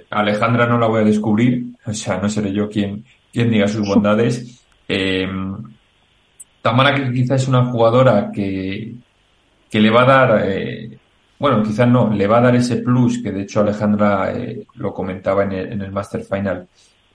Alejandra 0.09 0.65
no 0.65 0.79
la 0.79 0.87
voy 0.87 1.01
a 1.01 1.05
descubrir, 1.05 1.65
o 1.85 1.93
sea, 1.93 2.17
no 2.17 2.27
seré 2.27 2.51
yo 2.51 2.69
quien, 2.69 3.05
quien 3.31 3.51
diga 3.51 3.67
sus 3.67 3.87
bondades. 3.87 4.65
Tamara 6.61 6.95
que 6.95 7.11
quizás 7.13 7.43
es 7.43 7.47
una 7.47 7.65
jugadora 7.65 8.31
que, 8.33 8.93
que 9.69 9.79
le 9.79 9.89
va 9.89 10.01
a 10.01 10.05
dar 10.05 10.45
bueno, 11.41 11.63
quizás 11.63 11.87
no, 11.87 12.13
le 12.13 12.27
va 12.27 12.37
a 12.37 12.41
dar 12.41 12.55
ese 12.55 12.77
plus, 12.83 13.17
que 13.23 13.31
de 13.31 13.41
hecho 13.41 13.61
Alejandra 13.61 14.31
eh, 14.31 14.67
lo 14.75 14.93
comentaba 14.93 15.41
en 15.43 15.53
el, 15.53 15.73
en 15.73 15.81
el 15.81 15.91
Master 15.91 16.21
Final, 16.21 16.67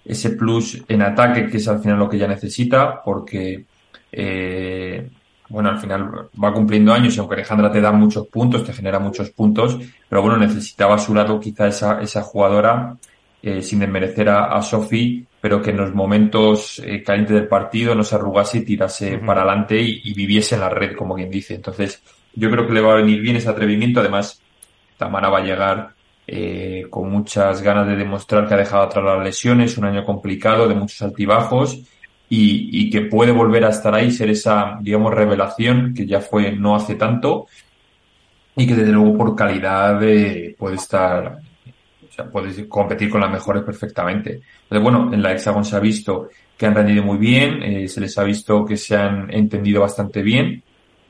ese 0.05 0.31
plus 0.31 0.83
en 0.89 1.03
ataque, 1.03 1.47
que 1.47 1.59
es 1.59 1.69
al 1.69 1.79
final 1.79 2.01
lo 2.01 2.09
que 2.09 2.17
ella 2.17 2.27
necesita, 2.27 3.01
porque, 3.05 3.67
eh, 4.13 5.09
bueno, 5.49 5.71
al 5.71 5.79
final 5.79 6.29
va 6.43 6.53
cumpliendo 6.53 6.93
años 6.93 7.17
y 7.17 7.21
aunque 7.21 7.35
Alejandra 7.37 7.71
te 7.71 7.81
da 7.81 7.93
muchos 7.93 8.27
puntos, 8.27 8.65
te 8.65 8.73
genera 8.73 8.99
muchos 8.99 9.31
puntos, 9.31 9.79
pero 10.09 10.23
bueno, 10.23 10.37
necesitaba 10.37 10.97
a 10.97 10.99
su 10.99 11.15
lado 11.15 11.39
quizá 11.39 11.69
esa, 11.69 12.01
esa 12.01 12.23
jugadora, 12.23 12.97
eh, 13.43 13.63
sin 13.63 13.79
desmerecer 13.79 14.29
a, 14.29 14.57
a 14.57 14.63
Sophie, 14.63 15.25
pero 15.41 15.63
que 15.63 15.71
en 15.71 15.77
los 15.77 15.95
momentos 15.95 16.81
eh, 16.85 17.03
calientes 17.03 17.37
del 17.37 17.47
partido 17.47 17.95
no 17.95 18.03
se 18.03 18.17
arrugase 18.17 18.59
y 18.59 18.65
tirase 18.65 19.19
para 19.19 19.43
adelante 19.43 19.81
y, 19.81 20.01
y, 20.05 20.15
viviese 20.15 20.57
en 20.57 20.63
la 20.63 20.69
red, 20.69 20.97
como 20.97 21.15
quien 21.15 21.31
dice. 21.31 21.55
Entonces, 21.55 22.03
yo 22.35 22.51
creo 22.51 22.67
que 22.67 22.73
le 22.73 22.81
va 22.81 22.95
a 22.95 22.97
venir 22.97 23.21
bien 23.21 23.37
ese 23.37 23.49
atrevimiento. 23.49 24.01
Además, 24.01 24.41
Tamara 24.97 25.29
va 25.29 25.39
a 25.39 25.45
llegar 25.45 25.97
eh, 26.27 26.87
con 26.91 27.09
muchas 27.11 27.63
ganas 27.63 27.87
de 27.87 27.95
demostrar 27.95 28.49
que 28.49 28.55
ha 28.55 28.57
dejado 28.57 28.83
atrás 28.83 29.05
las 29.05 29.25
lesiones, 29.25 29.79
un 29.79 29.85
año 29.85 30.05
complicado, 30.05 30.67
de 30.67 30.75
muchos 30.75 31.01
altibajos, 31.03 31.83
y, 32.29 32.71
y, 32.73 32.91
que 32.91 33.03
puede 33.03 33.33
volver 33.33 33.65
a 33.65 33.71
estar 33.71 33.95
ahí, 33.95 34.11
ser 34.11 34.31
esa, 34.31 34.79
digamos, 34.81 35.15
revelación 35.15 35.95
que 35.95 36.07
ya 36.07 36.21
fue 36.21 36.53
no 36.53 36.75
hace 36.75 36.97
tanto, 36.97 37.47
y 38.57 38.67
que 38.67 38.75
desde 38.75 38.93
luego 38.93 39.17
por 39.17 39.37
calidad 39.37 40.03
eh, 40.03 40.55
puede 40.59 40.77
estar, 40.77 41.39
o 42.09 42.13
sea, 42.13 42.31
puede 42.31 42.69
competir 42.69 43.11
con 43.11 43.21
las 43.21 43.31
mejores 43.31 43.63
perfectamente. 43.63 44.41
Entonces, 44.63 44.83
bueno, 44.83 45.13
en 45.13 45.23
la 45.23 45.33
Hexagon 45.33 45.65
se 45.65 45.77
ha 45.77 45.81
visto 45.81 46.31
que 46.57 46.67
han 46.67 46.75
rendido 46.75 47.03
muy 47.03 47.19
bien, 47.19 47.63
eh, 47.63 47.89
se 47.89 48.01
les 48.01 48.17
ha 48.19 48.25
visto 48.25 48.65
que 48.65 48.77
se 48.77 48.97
han 48.97 49.33
entendido 49.33 49.83
bastante 49.83 50.23
bien, 50.23 50.63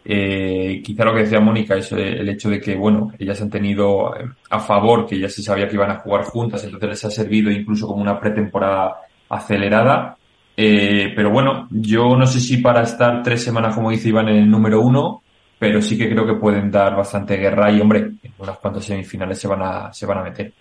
eh, 0.09 0.83
quizá 0.85 1.05
lo 1.05 1.13
que 1.13 1.23
decía 1.23 1.41
Mónica 1.41 1.75
es 1.75 1.91
el 1.91 2.29
hecho 2.29 2.49
de 2.49 2.61
que, 2.61 2.77
bueno, 2.77 3.13
ellas 3.19 3.43
han 3.43 3.51
tenido 3.51 4.15
eh, 4.15 4.25
a 4.51 4.61
favor 4.61 5.05
que 5.05 5.19
ya 5.19 5.29
se 5.29 5.43
sabía 5.43 5.67
que 5.67 5.75
iban 5.75 5.91
a 5.91 5.97
jugar 5.97 6.23
juntas, 6.23 6.63
entonces 6.63 6.91
les 6.91 7.05
ha 7.07 7.11
servido 7.11 7.51
incluso 7.51 7.89
como 7.89 8.03
una 8.03 8.21
pretemporada 8.21 8.99
acelerada. 9.29 10.16
Eh, 10.57 11.13
pero 11.15 11.31
bueno, 11.31 11.69
yo 11.71 12.17
no 12.17 12.27
sé 12.27 12.41
si 12.41 12.59
para 12.59 12.83
estar 12.83 13.23
tres 13.23 13.45
semanas, 13.45 13.75
como 13.75 13.91
dice 13.91 14.09
Iván, 14.09 14.29
en 14.29 14.37
el 14.37 14.51
número 14.51 14.81
uno, 14.81 15.23
pero 15.59 15.83
sí 15.83 15.99
que 15.99 16.09
creo 16.09 16.27
que 16.27 16.41
pueden 16.41 16.71
dar 16.71 16.97
bastante 16.97 17.37
guerra 17.37 17.71
y, 17.71 17.81
hombre, 17.81 17.99
en 18.23 18.33
unas 18.39 18.59
cuantas 18.59 18.85
semifinales 18.85 19.39
se 19.39 19.49
van 19.49 19.63
a, 19.63 19.93
se 19.93 20.07
van 20.07 20.19
a 20.19 20.23
meter. 20.23 20.53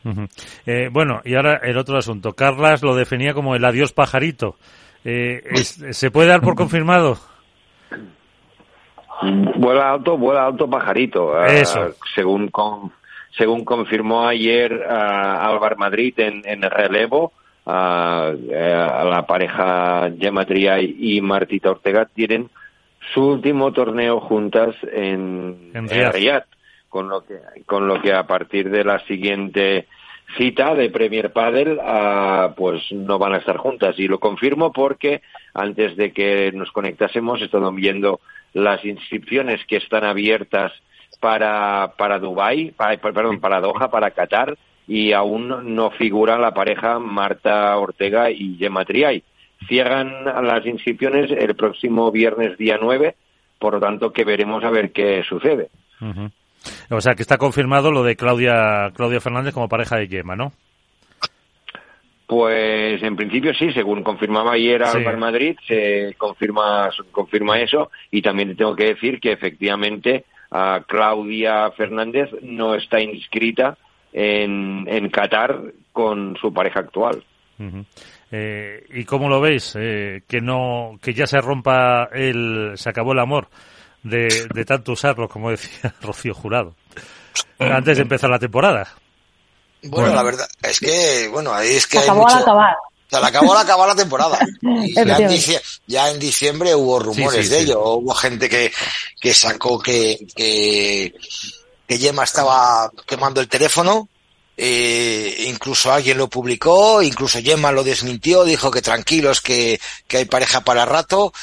eh, 0.65 0.89
bueno, 0.91 1.21
y 1.23 1.35
ahora 1.35 1.59
el 1.63 1.77
otro 1.77 1.97
asunto. 1.97 2.33
Carlas 2.33 2.83
lo 2.83 2.95
definía 2.95 3.33
como 3.33 3.55
el 3.55 3.63
adiós 3.63 3.93
pajarito. 3.93 4.55
Eh, 5.05 5.41
¿Se 5.91 6.11
puede 6.11 6.29
dar 6.29 6.41
por 6.41 6.55
confirmado? 6.55 7.17
Vuela 9.21 9.91
alto, 9.91 10.17
vuela 10.17 10.45
alto 10.47 10.69
pajarito. 10.69 11.37
Ah, 11.37 11.47
según 12.15 12.51
según 13.37 13.65
confirmó 13.65 14.27
ayer 14.27 14.73
uh, 14.73 14.91
Álvaro 14.91 15.75
Madrid 15.77 16.13
en, 16.17 16.41
en 16.45 16.61
relevo, 16.61 17.33
uh, 17.65 17.71
la 17.71 19.25
pareja 19.27 20.09
Gemma 20.19 20.45
Triay 20.45 20.95
y 20.99 21.21
Martita 21.21 21.71
Ortega 21.71 22.05
tienen 22.05 22.49
su 23.13 23.21
último 23.21 23.71
torneo 23.71 24.19
juntas 24.19 24.75
en, 24.91 25.71
en 25.73 25.87
Riyadh, 25.87 26.45
con 26.89 27.09
lo 27.09 27.25
que 27.25 27.39
con 27.65 27.87
lo 27.87 28.01
que 28.01 28.13
a 28.13 28.25
partir 28.25 28.69
de 28.69 28.83
la 28.83 28.99
siguiente 29.05 29.87
cita 30.37 30.73
de 30.73 30.89
Premier 30.89 31.31
Padel, 31.31 31.77
uh, 31.77 32.53
pues 32.55 32.81
no 32.91 33.19
van 33.19 33.33
a 33.33 33.37
estar 33.37 33.57
juntas. 33.57 33.95
Y 33.97 34.07
lo 34.07 34.19
confirmo 34.19 34.71
porque 34.71 35.21
antes 35.53 35.95
de 35.95 36.11
que 36.11 36.51
nos 36.53 36.71
conectásemos 36.71 37.41
he 37.41 37.45
estado 37.45 37.71
viendo 37.71 38.19
las 38.53 38.83
inscripciones 38.85 39.63
que 39.65 39.77
están 39.77 40.03
abiertas 40.03 40.71
para, 41.19 41.93
para 41.97 42.19
Dubái, 42.19 42.71
para, 42.71 42.97
perdón, 42.97 43.39
para 43.39 43.61
Doha, 43.61 43.89
para 43.89 44.11
Qatar, 44.11 44.57
y 44.87 45.13
aún 45.13 45.75
no 45.75 45.91
figura 45.91 46.37
la 46.37 46.53
pareja 46.53 46.99
Marta 46.99 47.75
Ortega 47.77 48.29
y 48.29 48.57
Gemma 48.57 48.85
Triay. 48.85 49.23
Cierran 49.67 50.25
las 50.25 50.65
inscripciones 50.65 51.31
el 51.31 51.55
próximo 51.55 52.11
viernes 52.11 52.57
día 52.57 52.77
9, 52.79 53.15
por 53.57 53.73
lo 53.75 53.79
tanto 53.79 54.11
que 54.11 54.23
veremos 54.25 54.63
a 54.63 54.69
ver 54.69 54.91
qué 54.91 55.23
sucede. 55.27 55.69
Uh 56.01 56.05
-huh. 56.05 56.31
O 56.89 57.01
sea 57.01 57.15
que 57.15 57.21
está 57.21 57.37
confirmado 57.37 57.91
lo 57.91 58.03
de 58.03 58.15
Claudia, 58.15 58.91
Claudia 58.95 59.21
Fernández 59.21 59.53
como 59.53 59.69
pareja 59.69 59.97
de 59.97 60.07
Gemma, 60.07 60.35
¿no? 60.35 60.51
Pues 62.27 63.03
en 63.03 63.15
principio 63.15 63.53
sí, 63.53 63.71
según 63.71 64.01
confirmaba 64.03 64.53
ayer 64.53 64.83
Sí. 64.85 64.97
Álvaro 64.97 65.17
Madrid, 65.17 65.55
se 65.67 66.15
confirma, 66.17 66.89
confirma 67.11 67.59
eso 67.59 67.91
y 68.09 68.21
también 68.23 68.49
te 68.49 68.55
tengo 68.55 68.75
que 68.75 68.85
decir 68.95 69.19
que 69.19 69.31
efectivamente 69.31 70.25
a 70.49 70.81
Claudia 70.87 71.69
Fernández 71.71 72.29
no 72.41 72.73
está 72.75 72.99
inscrita 72.99 73.77
en, 74.17 74.87
en 74.87 75.09
Qatar 75.09 75.61
con 75.91 76.37
su 76.39 76.53
pareja 76.53 76.79
actual. 76.79 77.21
Eh, 78.31 78.85
¿Y 78.93 79.03
cómo 79.03 79.27
lo 79.27 79.41
veis? 79.41 79.73
Eh, 79.77 80.21
que 80.27 80.39
no, 80.39 80.97
que 81.01 81.13
ya 81.13 81.27
se 81.27 81.39
rompa 81.41 82.05
el, 82.13 82.71
se 82.75 82.89
acabó 82.89 83.11
el 83.11 83.19
amor 83.19 83.49
de, 84.03 84.47
de 84.53 84.65
tanto 84.65 84.93
usarlo, 84.93 85.27
como 85.27 85.51
decía 85.51 85.93
Rocío 86.01 86.33
Jurado, 86.33 86.75
antes 87.59 87.97
de 87.97 88.03
empezar 88.03 88.29
la 88.29 88.39
temporada. 88.39 88.87
Bueno, 89.83 90.07
Bueno. 90.07 90.15
la 90.15 90.23
verdad 90.23 90.47
es 90.63 90.79
que, 90.79 91.27
bueno, 91.31 91.53
ahí 91.53 91.75
es 91.75 91.85
que 91.85 91.97
Se 91.97 92.03
acabó 92.05 92.23
mucho... 92.23 92.35
al 92.37 92.41
acabar. 92.41 92.75
Se 93.07 93.19
le 93.21 93.27
acabó 93.27 93.53
al 93.53 93.63
acabar 93.63 93.87
la 93.89 93.95
temporada. 93.95 94.39
Y 94.61 94.93
ya, 94.95 95.17
en 95.17 95.69
ya 95.87 96.13
diciembre 96.15 96.73
hubo 96.73 96.99
rumores 96.99 97.41
Sí, 97.41 97.43
sí, 97.43 97.49
de 97.49 97.57
sí. 97.57 97.63
ello. 97.65 97.83
Hubo 97.97 98.13
gente 98.15 98.49
que, 98.49 98.71
que 99.21 99.33
sacó 99.33 99.77
que, 99.79 100.17
que, 100.35 101.13
que 101.87 101.97
Gemma 101.97 102.23
estaba 102.23 102.91
quemando 103.05 103.41
el 103.41 103.47
teléfono. 103.47 104.09
Eh, 104.57 105.47
incluso 105.49 105.91
alguien 105.91 106.17
lo 106.17 106.29
publicó, 106.29 107.03
incluso 107.03 107.41
Gemma 107.41 107.73
lo 107.73 107.83
desmintió, 107.83 108.45
dijo 108.45 108.71
que 108.71 108.81
tranquilos, 108.81 109.41
que, 109.41 109.81
que 110.07 110.17
hay 110.17 110.25
pareja 110.25 110.61
para 110.61 110.85
rato. 110.85 111.33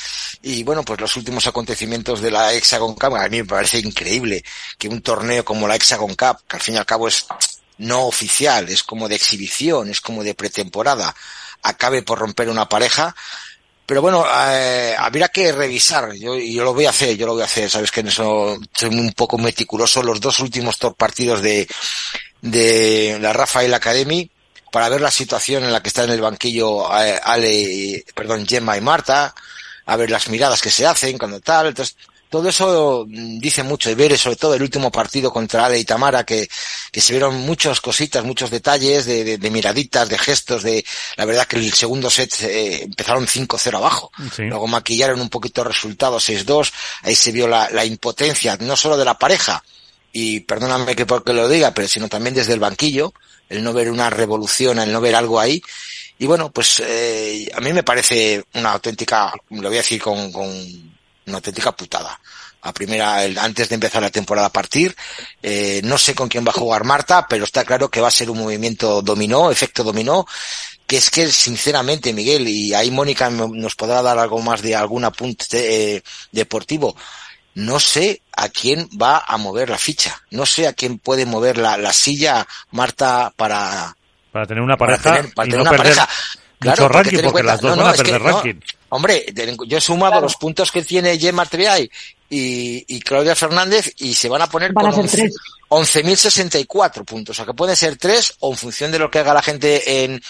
Y 0.40 0.62
bueno, 0.64 0.82
pues 0.82 1.00
los 1.00 1.16
últimos 1.16 1.46
acontecimientos 1.46 2.20
de 2.20 2.30
la 2.30 2.54
Hexagon 2.54 2.94
Cup, 2.94 3.16
a 3.16 3.28
mí 3.28 3.38
me 3.38 3.44
parece 3.44 3.78
increíble 3.80 4.42
que 4.78 4.88
un 4.88 5.02
torneo 5.02 5.44
como 5.44 5.68
la 5.68 5.76
Hexagon 5.76 6.14
Cup, 6.14 6.38
que 6.48 6.56
al 6.56 6.62
fin 6.62 6.74
y 6.74 6.78
al 6.78 6.86
cabo 6.86 7.06
es 7.06 7.26
no 7.78 8.06
oficial, 8.06 8.68
es 8.68 8.82
como 8.82 9.08
de 9.08 9.16
exhibición, 9.16 9.90
es 9.90 10.00
como 10.00 10.24
de 10.24 10.34
pretemporada, 10.34 11.14
acabe 11.62 12.02
por 12.02 12.18
romper 12.18 12.48
una 12.48 12.68
pareja. 12.68 13.14
Pero 13.86 14.00
bueno, 14.00 14.24
eh, 14.48 14.94
habría 14.96 15.28
que 15.28 15.52
revisar, 15.52 16.12
yo, 16.14 16.36
yo 16.36 16.64
lo 16.64 16.72
voy 16.72 16.86
a 16.86 16.90
hacer, 16.90 17.16
yo 17.16 17.26
lo 17.26 17.34
voy 17.34 17.42
a 17.42 17.46
hacer, 17.46 17.68
sabes 17.68 17.90
que 17.90 18.00
en 18.00 18.08
eso 18.08 18.58
soy 18.72 18.88
un 18.90 19.12
poco 19.12 19.38
meticuloso, 19.38 20.02
los 20.02 20.20
dos 20.20 20.38
últimos 20.40 20.78
partidos 20.96 21.42
de, 21.42 21.68
de 22.40 23.18
la 23.20 23.32
Rafael 23.32 23.74
Academy, 23.74 24.30
para 24.70 24.88
ver 24.88 25.00
la 25.00 25.10
situación 25.10 25.64
en 25.64 25.72
la 25.72 25.82
que 25.82 25.88
está 25.88 26.04
en 26.04 26.10
el 26.10 26.20
banquillo 26.20 26.86
eh, 26.96 27.20
Ale, 27.22 28.04
perdón, 28.14 28.46
Gemma 28.46 28.76
y 28.76 28.80
Marta, 28.80 29.34
a 29.84 29.96
ver 29.96 30.10
las 30.10 30.28
miradas 30.28 30.62
que 30.62 30.70
se 30.70 30.86
hacen 30.86 31.18
cuando 31.18 31.40
tal, 31.40 31.66
entonces 31.66 31.96
todo 32.32 32.48
eso 32.48 33.04
mm, 33.06 33.38
dice 33.38 33.62
mucho 33.62 33.90
y 33.90 33.94
ver 33.94 34.16
sobre 34.18 34.36
todo 34.36 34.54
el 34.54 34.62
último 34.62 34.90
partido 34.90 35.30
contra 35.30 35.66
Ale 35.66 35.78
y 35.78 35.84
Tamara 35.84 36.24
que, 36.24 36.48
que 36.90 37.00
se 37.02 37.12
vieron 37.12 37.36
muchas 37.42 37.80
cositas, 37.82 38.24
muchos 38.24 38.50
detalles 38.50 39.04
de, 39.04 39.22
de- 39.22 39.38
de 39.38 39.50
miraditas, 39.50 40.08
de 40.08 40.16
gestos, 40.18 40.62
de 40.62 40.84
la 41.16 41.26
verdad 41.26 41.46
que 41.46 41.56
el 41.56 41.72
segundo 41.74 42.08
set 42.10 42.32
eh, 42.40 42.84
empezaron 42.84 43.26
5-0 43.26 43.76
abajo. 43.76 44.10
Sí. 44.34 44.44
Luego 44.44 44.66
maquillaron 44.66 45.20
un 45.20 45.28
poquito 45.28 45.60
el 45.60 45.68
resultado 45.68 46.16
6-2, 46.18 46.72
ahí 47.02 47.14
se 47.14 47.32
vio 47.32 47.46
la, 47.46 47.68
la 47.70 47.84
impotencia 47.84 48.56
no 48.60 48.76
solo 48.76 48.96
de 48.96 49.04
la 49.04 49.18
pareja, 49.18 49.62
y 50.10 50.40
perdóname 50.40 50.96
que 50.96 51.04
porque 51.06 51.32
lo 51.34 51.48
diga, 51.48 51.72
pero 51.74 51.86
sino 51.86 52.08
también 52.08 52.34
desde 52.34 52.54
el 52.54 52.60
banquillo, 52.60 53.12
el 53.50 53.62
no 53.62 53.72
ver 53.74 53.90
una 53.90 54.08
revolución, 54.10 54.78
el 54.78 54.90
no 54.90 55.00
ver 55.02 55.14
algo 55.14 55.38
ahí, 55.38 55.62
y 56.18 56.26
bueno, 56.26 56.50
pues 56.50 56.80
eh, 56.84 57.50
a 57.54 57.60
mí 57.60 57.72
me 57.74 57.82
parece 57.82 58.42
una 58.54 58.72
auténtica, 58.72 59.32
lo 59.50 59.68
voy 59.68 59.76
a 59.78 59.82
decir 59.82 60.00
con, 60.00 60.32
con 60.32 60.91
una 61.26 61.36
auténtica 61.36 61.72
putada. 61.72 62.18
A 62.64 62.72
primera, 62.72 63.24
el- 63.24 63.38
antes 63.38 63.68
de 63.68 63.74
empezar 63.74 64.02
la 64.02 64.10
temporada 64.10 64.46
a 64.48 64.52
partir, 64.52 64.94
eh, 65.42 65.80
no 65.84 65.98
sé 65.98 66.14
con 66.14 66.28
quién 66.28 66.44
va 66.46 66.50
a 66.50 66.58
jugar 66.60 66.84
Marta, 66.84 67.26
pero 67.28 67.44
está 67.44 67.64
claro 67.64 67.88
que 67.90 68.00
va 68.00 68.08
a 68.08 68.12
ser 68.12 68.30
un 68.30 68.38
movimiento 68.38 69.02
dominó, 69.02 69.50
efecto 69.50 69.82
dominó, 69.82 70.26
que 70.86 70.96
es 70.98 71.10
que 71.10 71.30
sinceramente 71.30 72.12
Miguel 72.12 72.46
y 72.48 72.72
ahí 72.74 72.90
Mónica 72.90 73.30
no- 73.30 73.48
nos 73.48 73.74
podrá 73.74 74.00
dar 74.02 74.18
algo 74.18 74.40
más 74.42 74.62
de 74.62 74.76
algún 74.76 75.04
apunte 75.04 75.96
eh, 75.96 76.02
deportivo. 76.30 76.94
No 77.54 77.80
sé 77.80 78.22
a 78.34 78.48
quién 78.48 78.88
va 79.00 79.24
a 79.26 79.36
mover 79.36 79.68
la 79.68 79.76
ficha, 79.78 80.22
no 80.30 80.46
sé 80.46 80.66
a 80.66 80.72
quién 80.72 80.98
puede 80.98 81.26
mover 81.26 81.58
la, 81.58 81.76
la 81.76 81.92
silla 81.92 82.46
Marta 82.70 83.32
para, 83.36 83.94
Para 84.30 84.46
tener 84.46 84.62
una 84.62 84.76
para 84.78 84.96
pareja 84.96 85.16
tener, 85.16 85.34
para 85.34 85.44
tener 85.46 85.56
no 85.58 85.62
una 85.62 85.70
perder 85.70 85.96
pareja. 85.96 86.08
Mucho 86.64 86.76
Claro, 86.76 86.88
ranking, 86.88 87.10
ten 87.10 87.18
en 87.20 87.24
porque 87.24 87.32
cuenta- 87.32 87.52
las 87.52 87.60
dos 87.60 87.70
no, 87.70 87.76
van 87.76 87.84
no, 87.86 87.90
a 87.90 87.94
es 87.94 88.02
que 88.02 88.10
perder 88.12 88.22
no. 88.28 88.32
ranking. 88.42 88.60
Hombre, 88.90 89.24
yo 89.66 89.78
he 89.78 89.80
sumado 89.80 90.20
los 90.20 90.36
puntos 90.36 90.70
que 90.70 90.82
tiene 90.82 91.18
Gemma 91.18 91.46
Triay 91.46 91.90
y, 92.28 92.84
y 92.94 93.00
Claudia 93.00 93.34
Fernández 93.34 93.92
y 93.98 94.12
se 94.14 94.28
van 94.28 94.42
a 94.42 94.46
poner 94.48 94.72
Van 94.72 94.84
con 94.92 94.94
ser 94.94 95.02
11 95.04 95.16
tres. 95.16 95.34
11.064 95.70 97.04
puntos. 97.04 97.34
O 97.34 97.36
sea, 97.36 97.46
que 97.46 97.54
pueden 97.54 97.76
ser 97.76 97.96
tres 97.96 98.34
o 98.40 98.50
en 98.50 98.56
función 98.56 98.92
de 98.92 98.98
lo 98.98 99.10
que 99.10 99.18
haga 99.18 99.34
la 99.34 99.42
gente 99.42 100.04
en, 100.04 100.20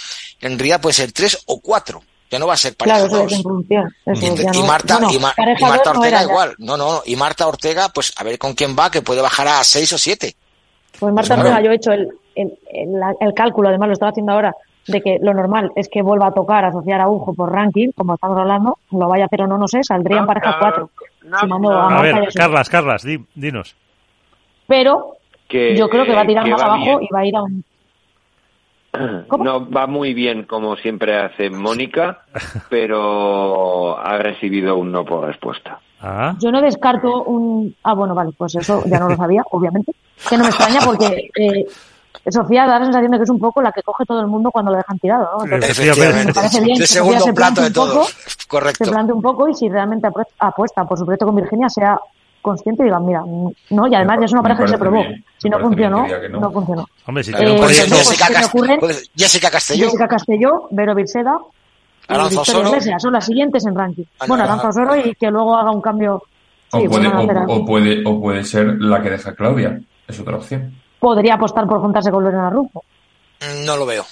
en 0.40 0.59
Ría 0.59 0.80
puede 0.80 0.94
ser 0.94 1.12
tres 1.12 1.38
o 1.46 1.60
cuatro. 1.60 2.02
Ya 2.30 2.38
no 2.38 2.46
va 2.46 2.54
a 2.54 2.56
ser 2.56 2.74
pareja 2.76 2.98
Claro, 2.98 3.12
eso 3.12 3.16
es 3.16 3.22
dos. 3.24 3.32
en 3.38 3.42
función. 3.42 3.96
Eso 4.06 4.54
Y, 4.54 4.59
y 4.59 4.62
Marta, 4.62 4.98
bueno, 4.98 5.12
y, 5.12 5.18
Ma- 5.18 5.34
y 5.59 5.62
Marta 5.64 5.92
no 5.92 5.98
Ortega 6.00 6.22
igual. 6.22 6.54
No, 6.59 6.76
no, 6.76 7.02
y 7.04 7.14
Marta 7.16 7.46
Ortega, 7.46 7.88
pues 7.90 8.12
a 8.16 8.24
ver 8.24 8.38
con 8.38 8.54
quién 8.54 8.74
va, 8.78 8.90
que 8.90 9.02
puede 9.02 9.20
bajar 9.20 9.48
a 9.48 9.64
seis 9.64 9.92
o 9.92 9.98
siete. 9.98 10.34
Pues 10.98 11.12
Marta 11.12 11.34
Claro. 11.34 11.50
Ortega, 11.50 11.64
yo 11.66 11.72
he 11.72 11.74
hecho 11.76 11.92
el, 11.92 12.09
el, 12.34 12.59
el, 12.72 12.88
el 13.20 13.34
cálculo, 13.34 13.68
además 13.68 13.88
lo 13.88 13.92
estaba 13.94 14.10
haciendo 14.10 14.32
ahora, 14.32 14.54
de 14.86 15.00
que 15.00 15.18
lo 15.22 15.32
normal 15.34 15.70
es 15.76 15.88
que 15.88 16.02
vuelva 16.02 16.28
a 16.28 16.32
tocar, 16.34 16.64
asociar 16.64 17.00
a 17.00 17.09
Ujo 17.09 17.34
por 17.34 17.52
ranking, 17.52 17.90
como 17.96 18.14
estamos 18.14 18.38
hablando, 18.38 18.78
lo 18.90 19.09
vaya 19.09 19.24
a 19.24 19.26
hacer 19.26 19.42
o 19.42 19.46
no, 19.46 19.56
no 19.59 19.68
sé, 19.68 19.82
saldría 19.84 20.18
en 20.18 20.26
pareja 20.26 20.56
4, 20.59 20.90
sumando 21.40 21.72
a 21.72 22.00
ver. 22.02 22.28
Carlas, 22.34 22.68
Carlas, 22.68 23.02
di- 23.02 23.24
dinos. 23.34 23.76
Pero 24.66 25.16
Que, 25.48 25.76
yo 25.76 25.88
creo 25.88 26.04
que 26.04 26.14
va 26.14 26.22
a 26.22 26.26
tirar 26.26 26.48
más 26.48 26.62
abajo 26.62 26.98
bien. 26.98 27.02
y 27.02 27.09
va 27.14 27.20
a 27.20 27.26
ir 27.26 27.36
a 27.36 27.42
un... 27.42 27.64
¿Cómo? 29.26 29.42
No, 29.44 29.70
va 29.70 29.86
muy 29.86 30.12
bien 30.12 30.42
como 30.44 30.76
siempre 30.76 31.16
hace 31.18 31.48
Mónica, 31.48 32.24
pero 32.68 33.98
ha 33.98 34.18
recibido 34.18 34.76
un 34.76 34.92
no 34.92 35.04
por 35.04 35.26
respuesta. 35.26 35.78
Ah, 36.00 36.34
Yo 36.40 36.50
no 36.50 36.60
descarto 36.60 37.22
un... 37.22 37.74
Ah, 37.84 37.94
bueno, 37.94 38.14
vale, 38.14 38.32
pues 38.36 38.54
eso 38.56 38.82
ya 38.86 38.98
no 38.98 39.09
lo 39.09 39.16
sabía, 39.16 39.42
obviamente. 39.50 39.92
Que 40.28 40.36
no 40.36 40.42
me 40.44 40.50
extraña 40.50 40.80
porque 40.84 41.30
eh, 41.38 41.64
Sofía 42.31 42.66
da 42.66 42.78
la 42.78 42.85
sensación 42.85 43.11
de 43.11 43.16
que 43.19 43.24
es 43.24 43.31
un 43.31 43.39
poco 43.40 43.61
la 43.62 43.73
que 43.73 43.82
coge 43.82 44.05
todo 44.05 44.20
el 44.20 44.27
mundo 44.28 44.51
cuando 44.51 44.70
lo 44.70 44.77
dejan 44.77 44.99
tirado, 44.99 45.28
¿no? 45.39 45.44
Entonces, 45.44 45.70
Efectivamente. 45.78 46.27
me 46.27 46.32
parece 46.35 46.61
bien 46.61 46.74
De 46.77 46.81
que 46.82 46.86
segundo 46.86 47.20
se 47.20 47.32
plato 47.32 47.55
plante 47.55 47.61
de 47.62 47.66
un 47.66 47.73
poco, 47.86 47.93
todos. 48.01 48.09
se 48.39 48.47
Correcto. 48.49 48.85
plante 48.90 49.12
un 49.12 49.23
poco 49.23 49.49
y 49.49 49.55
si 49.55 49.69
realmente 49.69 50.07
apue- 50.09 50.27
apuesta 50.39 50.85
por 50.85 50.99
su 50.99 51.05
proyecto 51.05 51.27
con 51.27 51.35
Virginia 51.36 51.69
sea 51.69 51.99
consciente 52.40 52.82
y 52.82 52.86
diga, 52.86 52.99
mira, 53.01 53.23
no, 53.70 53.86
y 53.89 53.94
además 53.94 54.19
ya 54.20 54.24
es 54.27 54.32
una 54.32 54.43
pareja 54.43 54.62
que 54.65 54.69
se 54.70 54.78
probó. 54.78 54.97
bien, 55.03 55.24
Si 55.39 55.49
no 55.49 55.59
funcionó, 55.61 56.07
no. 56.31 56.40
no 56.40 56.51
funcionó. 56.53 56.86
hombre, 57.07 57.24
si 57.24 57.31
Claro, 57.32 57.44
tiene 57.47 57.53
un 57.53 57.57
Eh, 57.57 57.61
puede 57.62 57.74
ser 57.74 57.89
proyecto... 57.89 58.51
pues, 58.53 58.78
puede 58.81 58.94
ser 58.94 59.05
Jessica 59.16 59.51
Castelló. 59.51 59.85
Jessica 59.86 60.09
Castelló, 60.09 60.69
Vero 60.70 60.94
Virseda 60.94 61.39
y 62.09 62.28
Victoria. 62.31 62.69
Iglesias 62.69 63.03
son 63.03 63.12
las 63.15 63.24
siguientes 63.27 63.65
en 63.66 63.74
ranking. 63.77 64.05
No, 64.20 64.27
bueno. 64.28 64.44
Aranza 64.44 64.69
Osoro 64.69 64.97
y 64.97 65.15
que 65.15 65.31
luego 65.31 65.57
haga 65.57 65.70
un 65.70 65.81
cambio. 65.81 66.23
O, 66.73 66.81
Sí, 66.81 66.89
puede, 66.89 67.07
o, 67.09 67.12
lateral. 67.12 67.44
o 67.49 67.65
puede, 67.65 68.03
o 68.05 68.20
puede 68.20 68.44
ser 68.44 68.77
la 68.81 69.03
que 69.03 69.11
deja 69.11 69.35
Claudia. 69.35 69.81
Es 70.09 70.19
otra 70.19 70.36
opción. 70.36 70.73
Podría 71.03 71.35
apostar 71.35 71.66
por 71.66 71.81
juntarse 71.81 72.12
con 72.12 72.23
Lorena 72.23 72.49
Rufo. 72.49 72.85
Mm, 73.41 73.65
No 73.65 73.77
lo 73.77 73.85
veo. 73.85 74.07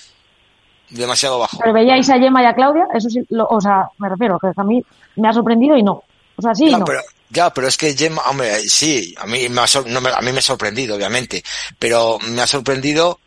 Demasiado 0.89 1.39
bajo. 1.39 1.57
Pero 1.59 1.73
veíais 1.73 2.11
a 2.11 2.19
Gemma 2.19 2.43
y 2.43 2.47
a 2.47 2.53
Claudia, 2.55 2.83
eso 2.93 3.09
sí, 3.09 3.21
lo- 3.29 3.47
o 3.49 3.61
sea, 3.61 3.89
me 3.99 4.09
refiero, 4.09 4.41
que 4.41 4.49
a 4.57 4.65
mí 4.65 4.83
me 5.15 5.29
ha 5.29 5.33
sorprendido 5.33 5.77
y 5.77 5.85
no. 5.85 6.03
O 6.35 6.43
sea, 6.43 6.53
sí 6.53 6.67
y 6.67 6.73
no. 6.73 6.85
pero, 6.85 7.01
ya, 7.29 7.55
pero 7.55 7.69
es 7.69 7.77
que 7.77 7.95
Gemma, 7.97 8.23
hombre, 8.29 8.59
sí, 8.69 9.15
a 9.17 9.25
mí 9.27 9.49
me 9.49 9.61
ha, 9.61 9.69
sor- 9.69 9.87
no 9.87 10.01
a 10.01 10.21
mí 10.21 10.33
me 10.33 10.41
ha 10.41 10.43
sorprendido, 10.43 10.97
obviamente, 10.97 11.45
pero 11.79 12.19
me 12.31 12.43
ha 12.43 12.47
sorprendido 12.49 13.21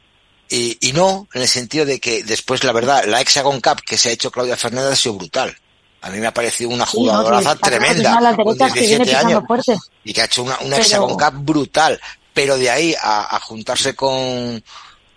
y, 0.49 0.77
y 0.89 0.91
no, 0.91 1.29
en 1.33 1.41
el 1.43 1.47
sentido 1.47 1.85
de 1.85 2.01
que 2.01 2.21
después, 2.25 2.65
la 2.65 2.73
verdad, 2.73 3.05
la 3.05 3.21
Hexagon 3.21 3.61
Cup 3.61 3.79
que 3.85 3.97
se 3.97 4.09
ha 4.09 4.11
hecho 4.11 4.29
Claudia 4.29 4.57
Fernández 4.57 4.91
ha 4.91 4.95
sido 4.97 5.15
brutal. 5.15 5.55
A 6.01 6.09
mí 6.09 6.19
me 6.19 6.27
ha 6.27 6.33
parecido 6.33 6.69
una 6.69 6.85
Sí, 6.85 6.97
no, 6.97 7.11
jugadoraza 7.13 7.53
sí, 7.53 7.59
tremenda, 7.61 8.09
una 8.11 8.17
de 8.19 8.23
las 8.23 8.35
con 8.35 8.45
derechas 8.57 8.73
que 8.73 8.79
viene 8.81 8.95
17 9.05 9.09
pisando 9.09 9.37
años, 9.37 9.47
fuerte. 9.47 9.77
y 10.03 10.11
que 10.13 10.21
ha 10.21 10.25
hecho 10.25 10.43
una, 10.43 10.55
una 10.59 10.69
Pero- 10.71 10.77
Hexagon 10.81 11.09
Cup 11.17 11.33
brutal, 11.45 12.01
pero 12.33 12.57
de 12.57 12.69
ahí 12.69 12.95
a, 13.01 13.35
a 13.35 13.39
juntarse 13.39 13.95
con, 13.95 14.63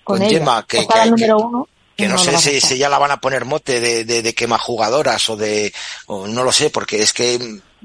Con 0.05 0.19
con 0.19 0.23
ella. 0.23 0.39
Gemma, 0.39 0.65
que, 0.67 0.79
que- 0.79 1.33
uno. 1.33 1.67
que 1.97 2.09
no, 2.09 2.19
sé 2.19 2.61
si, 2.61 2.77
ya 2.79 2.89
la 2.89 2.99
van 2.99 3.11
a 3.11 3.21
poner 3.21 3.45
mote 3.45 3.81
de, 3.81 4.05
de, 4.05 4.23
de 4.23 4.35
quema 4.35 4.59
jugadoras 4.59 5.29
o 5.31 5.37
de, 5.37 5.73
o 6.07 6.27
no 6.27 6.45
lo 6.45 6.53
sé, 6.53 6.71
porque 6.71 7.01
es 7.03 7.13
que 7.13 7.39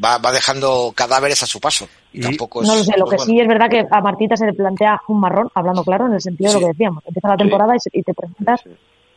va, 0.04 0.18
va 0.18 0.32
dejando 0.32 0.92
cadáveres 0.96 1.42
a 1.44 1.46
su 1.46 1.60
paso. 1.62 1.88
Y, 2.14 2.20
tampoco 2.20 2.62
es, 2.62 2.68
No 2.68 2.76
lo 2.76 2.84
sé, 2.84 2.92
lo 2.98 3.06
que 3.06 3.18
sí 3.20 3.40
es 3.40 3.48
verdad 3.48 3.70
que 3.70 3.86
a 3.90 4.02
Martita 4.02 4.36
se 4.36 4.46
le 4.46 4.54
plantea 4.54 5.00
un 5.08 5.22
marrón, 5.22 5.48
hablando 5.56 5.82
claro, 5.84 6.08
en 6.08 6.14
el 6.14 6.22
sentido 6.22 6.50
de 6.52 6.58
Sí. 6.58 6.62
lo 6.62 6.68
que 6.68 6.74
decíamos. 6.74 7.04
Empieza 7.08 7.28
la 7.30 7.38
temporada 7.38 7.74
y, 7.76 7.80
se- 7.80 7.90
y 7.94 8.04
te 8.04 8.14
presentas 8.14 8.62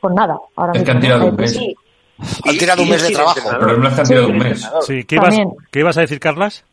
con 0.01 0.15
nada. 0.15 0.39
Ahora 0.55 0.73
Es 0.75 0.83
que 0.85 0.91
han 0.93 1.01
tirado 1.01 1.21
¿no? 1.25 1.27
un 1.31 1.37
mes. 1.37 1.53
sí, 1.53 1.75
han 2.45 2.57
tirado 2.59 2.83
un 2.85 2.89
mes 2.91 3.03
de 3.03 3.11
trabajo. 3.11 3.51
Pero 3.59 3.79
me 3.79 3.85
las 3.89 3.99
han 3.99 4.07
Sí. 4.07 4.13
tirado 4.13 4.29
un 4.29 4.39
mes. 4.39 4.71
Sí, 4.87 5.05
¿qué 5.05 5.17
ibas. 5.17 5.35
¿qué 5.73 5.79
ibas 5.81 5.97
a 5.97 6.01
decir, 6.03 6.21
Carlas? 6.21 6.65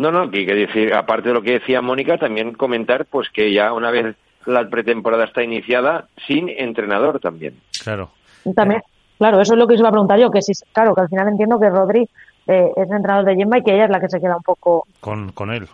No, 0.00 0.10
no, 0.10 0.30
que, 0.30 0.46
que 0.46 0.54
decir, 0.54 0.94
aparte 0.94 1.28
de 1.28 1.34
lo 1.34 1.42
que 1.42 1.58
decía 1.58 1.82
Mónica, 1.82 2.16
también 2.16 2.54
comentar 2.54 3.04
pues 3.04 3.28
que 3.28 3.52
ya 3.52 3.74
una 3.74 3.90
vez 3.90 4.16
la 4.46 4.66
pretemporada 4.66 5.24
está 5.24 5.42
iniciada, 5.42 6.06
sin 6.26 6.48
entrenador 6.48 7.20
también. 7.20 7.60
Claro. 7.82 8.10
También, 8.56 8.80
claro, 9.18 9.42
eso 9.42 9.52
es 9.52 9.58
lo 9.58 9.66
que 9.66 9.74
os 9.74 9.80
iba 9.80 9.90
a 9.90 9.92
preguntar 9.92 10.18
yo, 10.18 10.30
que 10.30 10.40
si, 10.40 10.52
claro, 10.72 10.94
que 10.94 11.02
al 11.02 11.10
final 11.10 11.28
entiendo 11.28 11.60
que 11.60 11.68
Rodri 11.68 12.08
eh, 12.46 12.70
es 12.74 12.90
entrenador 12.90 13.26
de 13.26 13.36
Gemma 13.36 13.58
y 13.58 13.62
que 13.62 13.74
ella 13.74 13.84
es 13.84 13.90
la 13.90 14.00
que 14.00 14.08
se 14.08 14.20
queda 14.20 14.36
un 14.36 14.42
poco, 14.42 14.86
Con, 15.00 15.32
con 15.32 15.50
él. 15.50 15.68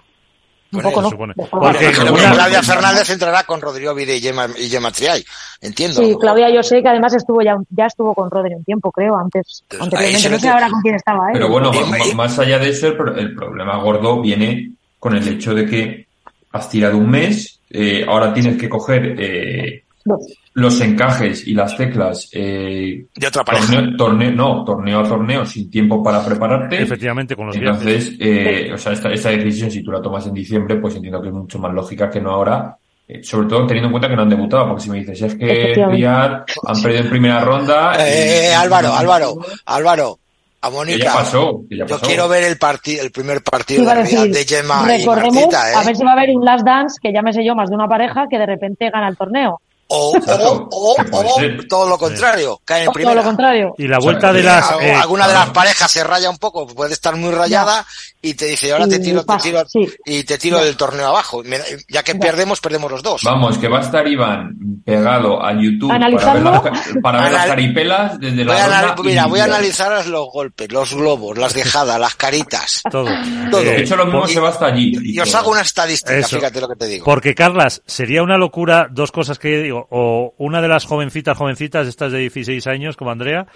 Un 0.73 0.83
poco, 0.83 1.03
¿no? 1.03 1.11
supone. 1.11 1.35
Porque 1.35 1.93
una- 2.11 2.33
Claudia 2.33 2.63
Fernández 2.63 3.11
entrará 3.11 3.45
con 3.45 3.61
Rodrigo 3.61 3.95
Vide 3.95 4.17
y 4.17 4.21
Gemma, 4.21 4.49
y 4.59 4.69
Gemma 4.69 4.91
Triay. 4.91 5.25
Entiendo. 5.61 6.03
Sí, 6.03 6.15
Claudia, 6.21 6.51
yo 6.51 6.63
sé 6.63 6.83
que 6.83 6.89
además 6.89 7.15
estuvo 7.15 7.43
ya, 7.43 7.57
ya 7.71 7.87
estuvo 7.87 8.15
con 8.15 8.31
Rodri 8.31 8.55
un 8.55 8.65
tiempo, 8.65 8.91
creo, 8.91 9.17
antes, 9.17 9.63
se 9.71 10.29
No 10.31 10.39
sé 10.39 10.49
ahora 10.49 10.69
con 10.69 10.81
quién 10.83 10.95
estaba, 10.97 11.29
¿eh? 11.29 11.33
Pero 11.35 11.49
bueno, 11.49 11.71
Y- 11.75 12.15
más 12.15 12.39
allá 12.39 12.59
de 12.59 12.71
eso, 12.71 12.89
el 12.89 13.35
problema 13.35 13.77
gordo 13.79 14.21
viene 14.21 14.73
con 14.99 15.17
el 15.17 15.27
hecho 15.27 15.55
de 15.55 15.67
que 15.67 16.07
has 16.53 16.69
tirado 16.69 16.97
un 16.99 17.11
mes, 17.11 17.61
eh, 17.71 18.05
ahora 18.09 18.33
tienes 18.35 18.57
que 18.59 18.69
coger 18.69 19.15
eh, 19.19 19.85
Dos. 20.05 20.21
Los 20.59 20.81
encajes 20.81 21.47
y 21.47 21.53
las 21.55 21.77
teclas 21.77 22.29
eh, 22.33 23.07
De 23.15 23.27
otra 23.27 23.45
pareja. 23.45 23.67
torneo, 23.73 23.97
torneo, 23.97 24.31
no, 24.33 24.65
torneo 24.65 25.01
a 25.01 25.03
torneo 25.05 25.45
sin 25.45 25.71
tiempo 25.71 26.03
para 26.03 26.25
prepararte. 26.25 26.83
Efectivamente, 26.83 27.37
con 27.37 27.47
los. 27.47 27.57
Entonces, 27.57 28.15
eh, 28.19 28.71
o 28.73 28.79
sea, 28.79 28.93
esta, 28.93 29.11
esta 29.13 29.29
decisión, 29.31 29.71
si 29.71 29.83
tú 29.83 29.91
la 29.93 30.01
tomas 30.01 30.27
en 30.27 30.33
diciembre, 30.35 30.77
pues 30.77 30.95
entiendo 30.97 31.21
que 31.21 31.29
es 31.29 31.35
mucho 31.35 31.59
más 31.59 31.73
lógica 31.75 32.09
que 32.11 32.21
no 32.21 32.31
ahora. 32.31 32.77
eh, 33.09 33.23
sobre 33.23 33.49
todo 33.49 33.67
teniendo 33.67 33.87
en 33.89 33.93
cuenta 33.93 34.09
que 34.09 34.17
no 34.17 34.23
han 34.23 34.29
debutado, 34.31 34.67
porque 34.69 34.83
si 34.83 34.91
me 34.91 34.99
dices, 35.01 35.21
es 35.23 35.35
que. 35.37 35.75
Riyad 35.91 36.43
han 36.67 36.83
perdido 36.83 37.03
en 37.05 37.11
primera 37.11 37.41
ronda. 37.41 37.93
Eh, 37.99 38.49
y- 38.51 38.55
Álvaro, 38.55 38.95
Álvaro, 38.95 39.35
Álvaro, 39.67 40.19
a 40.63 40.69
Que 40.71 40.75
Mónica. 40.75 41.05
ya 41.05 41.13
pasó, 41.13 41.61
que 41.69 41.77
ya 41.77 41.85
Yo 41.87 41.97
pasó. 41.97 42.07
quiero 42.07 42.29
ver 42.29 42.45
el 42.45 42.57
partido, 42.57 43.03
el 43.05 43.11
primer 43.13 43.43
partido 43.43 43.85
de 43.85 43.95
Riyad 43.95 44.23
decir, 44.25 44.33
de 44.35 44.45
Gemma 44.57 44.85
y 44.89 44.99
recordemos, 45.01 45.35
Martita, 45.35 45.71
¿eh? 45.71 45.75
a 45.77 45.83
ver 45.85 45.97
si 45.97 46.03
va 46.03 46.11
a 46.11 46.15
haber 46.15 46.31
un 46.31 46.45
Last 46.47 46.65
Dance, 46.67 46.99
que 47.03 47.13
ya 47.13 47.21
me 47.23 47.33
sé 47.35 47.45
yo 47.45 47.55
más 47.55 47.69
de 47.69 47.77
una 47.77 47.87
pareja, 47.87 48.25
que 48.31 48.39
de 48.39 48.47
repente 48.47 48.89
gana 48.91 49.07
el 49.09 49.17
torneo. 49.19 49.61
O, 49.89 50.17
o, 50.17 50.69
o, 50.71 50.95
puede 50.97 51.29
o 51.31 51.35
ser. 51.37 51.69
todo 51.69 51.89
lo 51.89 51.97
contrario, 51.97 52.61
cae 52.65 52.83
en 52.83 52.89
O 52.89 52.91
todo 52.91 52.95
primera. 52.95 53.15
lo 53.15 53.23
contrario. 53.23 53.75
Y 53.79 53.87
la 53.87 53.99
vuelta 53.99 54.33
de 54.33 54.43
las... 54.43 54.73
Eh, 54.81 54.93
alguna 54.93 55.29
de 55.29 55.35
las 55.35 55.51
parejas 55.51 55.91
se 55.93 56.03
raya 56.03 56.29
un 56.29 56.39
poco, 56.39 56.67
puede 56.67 56.93
estar 56.93 57.15
muy 57.15 57.31
rayada 57.31 57.87
y 58.21 58.35
te 58.35 58.47
dice, 58.47 58.73
ahora 58.73 58.89
te 58.89 58.99
tiro, 58.99 59.25
te 59.25 59.37
tiro, 59.39 59.65
sí. 59.69 59.87
y 60.05 60.25
te 60.25 60.39
tiro 60.39 60.59
el 60.59 60.77
torneo 60.77 61.07
abajo. 61.07 61.43
Ya 61.89 62.03
que 62.03 62.17
perdemos, 62.17 62.61
perdemos 62.61 62.91
los 62.91 63.03
dos. 63.03 63.23
Vamos, 63.23 63.59
que 63.59 63.69
va 63.69 63.79
a 63.79 63.83
estar 63.83 64.07
Iván 64.09 64.57
pegado 64.85 65.45
a 65.45 65.53
YouTube 65.53 65.89
para 65.89 66.09
ver, 66.09 66.43
las, 66.43 66.63
ca- 66.63 66.73
para 67.03 67.23
ver 67.23 67.33
las 67.33 67.43
Anal- 67.43 67.49
caripelas 67.57 68.19
desde 68.21 68.37
Voy 68.45 68.55
la 68.57 68.65
anal- 68.65 68.95
mira, 69.05 69.27
voy 69.27 69.41
a 69.41 69.45
analizar 69.45 70.07
los 70.09 70.27
golpes, 70.33 70.71
los 70.73 70.95
globos, 70.95 71.39
las 71.39 71.55
dejadas, 71.55 72.01
las 72.01 72.15
caritas. 72.17 72.83
todo. 72.91 73.09
Todo. 73.51 73.61
De 73.63 73.83
hecho, 73.83 73.95
lo 73.97 74.07
mismo 74.07 74.27
se 74.27 74.41
va 74.41 74.49
hasta 74.49 74.67
allí. 74.67 74.93
Y 75.01 75.21
os 75.21 75.33
hago 75.35 75.51
una 75.53 75.61
estadística, 75.61 76.17
Eso. 76.19 76.37
fíjate 76.39 76.61
lo 76.61 76.69
que 76.69 76.77
te 76.77 76.87
digo. 76.87 77.05
Porque, 77.05 77.35
Carlas, 77.37 77.83
sería 77.87 78.23
una 78.25 78.37
locura 78.37 78.89
dos 78.91 79.13
cosas 79.13 79.39
que 79.39 79.49
digo. 79.63 79.76
O 79.91 80.35
una 80.39 80.61
de 80.63 80.69
las 80.69 80.85
jovencitas, 80.87 81.37
jovencitas, 81.37 81.87
estas 81.87 82.13
de 82.13 82.19
16 82.19 82.67
años, 82.67 82.97
como 82.97 83.11
Andrea, 83.11 83.47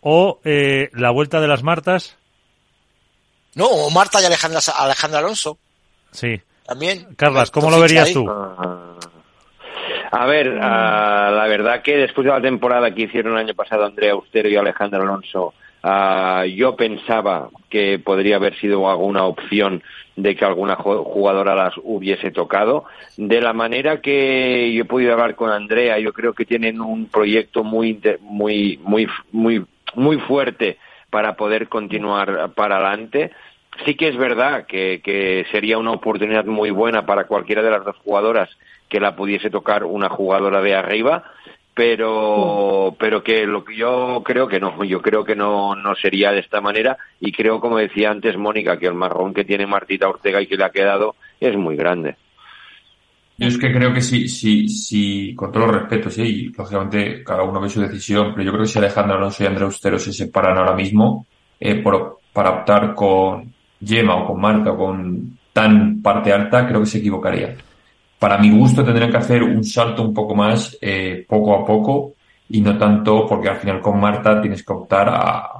o 0.00 0.40
eh, 0.44 0.88
la 0.92 1.10
vuelta 1.10 1.40
de 1.40 1.48
las 1.48 1.62
Martas. 1.62 2.16
No, 3.54 3.66
o 3.66 3.90
Marta 3.90 4.20
y 4.20 4.24
Alejandra, 4.24 4.60
Alejandra 4.78 5.18
Alonso, 5.20 5.58
Sí. 6.10 6.40
también. 6.66 7.14
Carlas, 7.16 7.50
¿cómo 7.50 7.70
lo 7.70 7.80
verías 7.80 8.08
ahí. 8.08 8.14
tú? 8.14 8.26
Ah. 8.30 8.92
A 10.12 10.26
ver, 10.26 10.58
ah, 10.62 11.30
la 11.34 11.46
verdad 11.48 11.82
que 11.82 11.96
después 11.96 12.24
de 12.24 12.30
la 12.32 12.40
temporada 12.40 12.94
que 12.94 13.02
hicieron 13.02 13.32
el 13.32 13.38
año 13.40 13.54
pasado 13.54 13.84
Andrea 13.84 14.12
Austero 14.12 14.48
y 14.48 14.56
Alejandro 14.56 15.02
Alonso 15.02 15.52
Ah, 15.88 16.44
yo 16.46 16.74
pensaba 16.74 17.48
que 17.70 18.00
podría 18.00 18.36
haber 18.36 18.58
sido 18.58 18.90
alguna 18.90 19.22
opción 19.24 19.84
de 20.16 20.34
que 20.34 20.44
alguna 20.44 20.74
jugadora 20.74 21.54
las 21.54 21.74
hubiese 21.80 22.32
tocado. 22.32 22.86
De 23.16 23.40
la 23.40 23.52
manera 23.52 24.00
que 24.00 24.72
yo 24.72 24.82
he 24.82 24.84
podido 24.84 25.12
hablar 25.12 25.36
con 25.36 25.50
Andrea, 25.50 26.00
yo 26.00 26.12
creo 26.12 26.32
que 26.32 26.44
tienen 26.44 26.80
un 26.80 27.06
proyecto 27.06 27.62
muy, 27.62 28.00
muy, 28.18 28.80
muy, 28.82 29.06
muy, 29.30 29.64
muy 29.94 30.18
fuerte 30.18 30.78
para 31.08 31.36
poder 31.36 31.68
continuar 31.68 32.50
para 32.56 32.78
adelante. 32.78 33.30
Sí 33.84 33.94
que 33.94 34.08
es 34.08 34.16
verdad 34.16 34.66
que, 34.66 35.00
que 35.04 35.46
sería 35.52 35.78
una 35.78 35.92
oportunidad 35.92 36.46
muy 36.46 36.70
buena 36.70 37.06
para 37.06 37.28
cualquiera 37.28 37.62
de 37.62 37.70
las 37.70 37.84
dos 37.84 37.96
jugadoras 37.98 38.48
que 38.88 38.98
la 38.98 39.14
pudiese 39.14 39.50
tocar 39.50 39.84
una 39.84 40.08
jugadora 40.08 40.60
de 40.62 40.74
arriba, 40.74 41.24
pero 41.76 42.96
pero 42.98 43.22
que 43.22 43.46
lo 43.46 43.62
que 43.62 43.76
yo 43.76 44.22
creo 44.24 44.48
que 44.48 44.58
no 44.58 44.82
yo 44.82 45.02
creo 45.02 45.24
que 45.24 45.36
no 45.36 45.76
no 45.76 45.94
sería 45.94 46.32
de 46.32 46.40
esta 46.40 46.62
manera. 46.62 46.96
Y 47.20 47.32
creo 47.32 47.60
como 47.60 47.76
decía 47.76 48.10
antes 48.10 48.38
Mónica 48.38 48.78
que 48.78 48.86
el 48.86 48.94
marrón 48.94 49.34
que 49.34 49.44
tiene 49.44 49.66
Martita 49.66 50.08
Ortega 50.08 50.40
y 50.40 50.46
que 50.46 50.56
le 50.56 50.64
ha 50.64 50.70
quedado 50.70 51.16
es 51.38 51.54
muy 51.54 51.76
grande. 51.76 52.16
Yo 53.36 53.48
es 53.48 53.58
que 53.58 53.70
creo 53.70 53.92
que 53.92 54.00
sí 54.00 54.26
sí 54.26 54.66
sí 54.70 55.34
con 55.34 55.52
todos 55.52 55.66
los 55.66 55.76
respetos 55.82 56.14
sí 56.14 56.22
y 56.22 56.48
lógicamente 56.48 57.22
cada 57.22 57.42
uno 57.42 57.60
ve 57.60 57.68
su 57.68 57.82
decisión 57.82 58.32
pero 58.32 58.46
yo 58.46 58.52
creo 58.52 58.62
que 58.62 58.70
si 58.70 58.78
Alejandro 58.78 59.18
Alonso 59.18 59.44
y 59.44 59.46
Andrés 59.46 59.64
Austero 59.64 59.98
se 59.98 60.14
separan 60.14 60.56
ahora 60.56 60.74
mismo 60.74 61.26
eh, 61.60 61.82
por, 61.82 62.20
para 62.32 62.60
optar 62.60 62.94
con 62.94 63.52
Yema 63.80 64.16
o 64.16 64.28
con 64.28 64.40
Marta 64.40 64.72
o 64.72 64.78
con 64.78 65.38
tan 65.52 66.00
parte 66.00 66.32
alta 66.32 66.66
creo 66.66 66.80
que 66.80 66.86
se 66.86 66.98
equivocaría 66.98 67.54
para 68.18 68.38
mi 68.38 68.50
gusto 68.50 68.84
tendrían 68.84 69.10
que 69.10 69.18
hacer 69.18 69.42
un 69.42 69.62
salto 69.64 70.02
un 70.02 70.14
poco 70.14 70.34
más 70.34 70.76
eh, 70.80 71.24
poco 71.28 71.54
a 71.54 71.64
poco 71.64 72.14
y 72.48 72.60
no 72.60 72.78
tanto 72.78 73.26
porque 73.26 73.48
al 73.48 73.56
final 73.56 73.80
con 73.80 74.00
Marta 74.00 74.40
tienes 74.40 74.64
que 74.64 74.72
optar 74.72 75.08
a, 75.08 75.50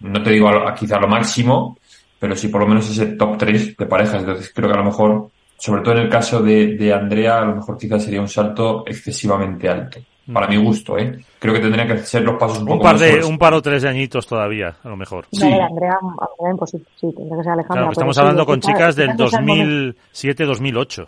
no 0.00 0.22
te 0.22 0.30
digo 0.30 0.48
a, 0.48 0.74
quizá 0.74 0.98
lo 0.98 1.08
máximo, 1.08 1.78
pero 2.18 2.34
sí 2.36 2.48
por 2.48 2.62
lo 2.62 2.68
menos 2.68 2.90
ese 2.90 3.06
top 3.16 3.38
3 3.38 3.76
de 3.76 3.86
parejas. 3.86 4.20
Entonces 4.20 4.52
creo 4.54 4.68
que 4.68 4.74
a 4.74 4.80
lo 4.80 4.86
mejor, 4.86 5.30
sobre 5.56 5.82
todo 5.82 5.94
en 5.94 6.00
el 6.02 6.08
caso 6.08 6.42
de, 6.42 6.76
de 6.76 6.92
Andrea, 6.92 7.40
a 7.40 7.44
lo 7.44 7.56
mejor 7.56 7.78
quizás 7.78 8.04
sería 8.04 8.20
un 8.20 8.28
salto 8.28 8.84
excesivamente 8.86 9.68
alto. 9.68 10.00
Para 10.30 10.46
mi 10.46 10.58
gusto, 10.58 10.98
¿eh? 10.98 11.18
Creo 11.38 11.54
que 11.54 11.60
tendrían 11.60 11.88
que 11.88 11.98
ser 11.98 12.22
los 12.22 12.38
pasos 12.38 12.58
un, 12.58 12.72
un 12.72 12.80
par 12.80 12.98
de 12.98 13.24
Un 13.24 13.38
par 13.38 13.54
o 13.54 13.62
tres 13.62 13.80
de 13.80 13.88
añitos 13.88 14.26
todavía, 14.26 14.76
a 14.84 14.88
lo 14.90 14.94
mejor. 14.94 15.26
Sí. 15.32 15.46
Andrea, 15.46 15.96
Andrea 16.02 16.50
imposible. 16.50 16.86
Sí, 16.96 17.06
tendría 17.16 17.38
que 17.38 17.44
ser 17.44 17.52
Alejandra. 17.52 17.76
Claro, 17.76 17.92
estamos 17.92 18.18
hablando 18.18 18.44
con 18.44 18.60
chicas 18.60 18.94
del 18.94 19.12
2007-2008. 19.12 21.06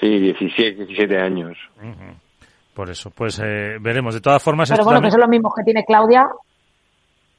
Sí, 0.00 0.18
17, 0.18 0.86
17 0.86 1.18
años. 1.18 1.56
Por 2.74 2.90
eso, 2.90 3.10
pues 3.10 3.38
eh, 3.44 3.76
veremos. 3.80 4.14
De 4.14 4.20
todas 4.20 4.42
formas... 4.42 4.70
Pero 4.70 4.84
bueno, 4.84 5.00
que 5.00 5.10
son 5.10 5.20
los 5.20 5.28
mismos 5.28 5.52
que 5.54 5.62
tiene 5.62 5.84
Claudia. 5.84 6.26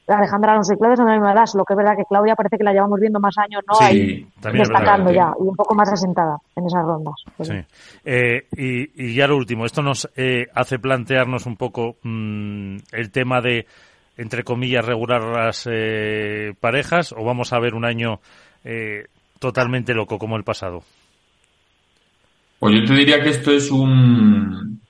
Alejandra 0.06 0.52
Alonso 0.52 0.74
y 0.74 0.76
Claudia 0.76 0.96
son 0.96 1.06
de 1.06 1.12
la 1.12 1.18
misma 1.18 1.32
edad, 1.32 1.46
lo 1.54 1.64
que 1.64 1.72
es 1.72 1.76
verdad 1.78 1.96
que 1.96 2.04
Claudia 2.04 2.34
parece 2.34 2.58
que 2.58 2.64
la 2.64 2.72
llevamos 2.72 3.00
viendo 3.00 3.18
más 3.20 3.36
años, 3.38 3.62
¿no? 3.66 3.74
Ahí 3.80 4.28
destacando 4.52 5.10
ya 5.10 5.32
y 5.40 5.42
un 5.48 5.56
poco 5.56 5.74
más 5.74 5.90
asentada 5.90 6.36
en 6.54 6.66
esas 6.66 6.84
rondas. 6.84 7.14
Pues 7.36 7.48
sí. 7.48 7.54
Eh, 8.04 8.46
y, 8.54 9.02
y, 9.02 9.14
ya 9.14 9.26
lo 9.26 9.36
último, 9.36 9.64
esto 9.64 9.82
nos 9.82 10.10
eh, 10.16 10.46
hace 10.54 10.78
plantearnos 10.78 11.46
un 11.46 11.56
poco 11.56 11.96
mmm, 12.02 12.76
el 12.92 13.10
tema 13.10 13.40
de, 13.40 13.66
entre 14.18 14.44
comillas, 14.44 14.84
regular 14.84 15.22
las 15.22 15.66
eh, 15.70 16.52
parejas 16.60 17.12
o 17.16 17.24
vamos 17.24 17.54
a 17.54 17.58
ver 17.58 17.74
un 17.74 17.86
año 17.86 18.20
eh, 18.62 19.06
totalmente 19.38 19.94
loco 19.94 20.18
como 20.18 20.36
el 20.36 20.44
pasado. 20.44 20.82
Pues 22.58 22.74
yo 22.74 22.84
te 22.86 22.94
diría 22.94 23.22
que 23.22 23.30
esto 23.30 23.50
es 23.50 23.70
un, 23.70 24.80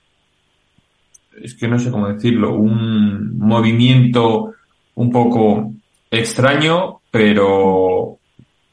es 1.41 1.55
que 1.55 1.67
no 1.67 1.79
sé 1.79 1.91
cómo 1.91 2.07
decirlo, 2.07 2.55
un 2.55 3.37
movimiento 3.37 4.53
un 4.95 5.11
poco 5.11 5.73
extraño, 6.09 7.01
pero, 7.11 8.17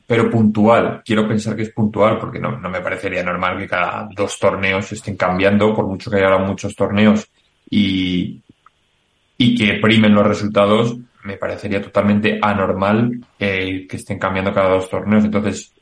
pero 0.06 0.30
puntual. 0.30 1.02
Quiero 1.04 1.26
pensar 1.26 1.56
que 1.56 1.62
es 1.62 1.70
puntual 1.72 2.18
porque 2.18 2.38
no, 2.38 2.58
no 2.58 2.70
me 2.70 2.80
parecería 2.80 3.22
normal 3.22 3.58
que 3.58 3.68
cada 3.68 4.08
dos 4.14 4.38
torneos 4.38 4.90
estén 4.92 5.16
cambiando, 5.16 5.74
por 5.74 5.86
mucho 5.86 6.10
que 6.10 6.18
haya 6.18 6.38
muchos 6.38 6.74
torneos 6.74 7.28
y, 7.68 8.40
y 9.36 9.54
que 9.54 9.74
primen 9.74 10.14
los 10.14 10.26
resultados, 10.26 10.96
me 11.24 11.36
parecería 11.36 11.82
totalmente 11.82 12.38
anormal 12.40 13.20
que 13.38 13.86
estén 13.90 14.18
cambiando 14.18 14.52
cada 14.52 14.70
dos 14.70 14.88
torneos. 14.88 15.24
Entonces, 15.24 15.72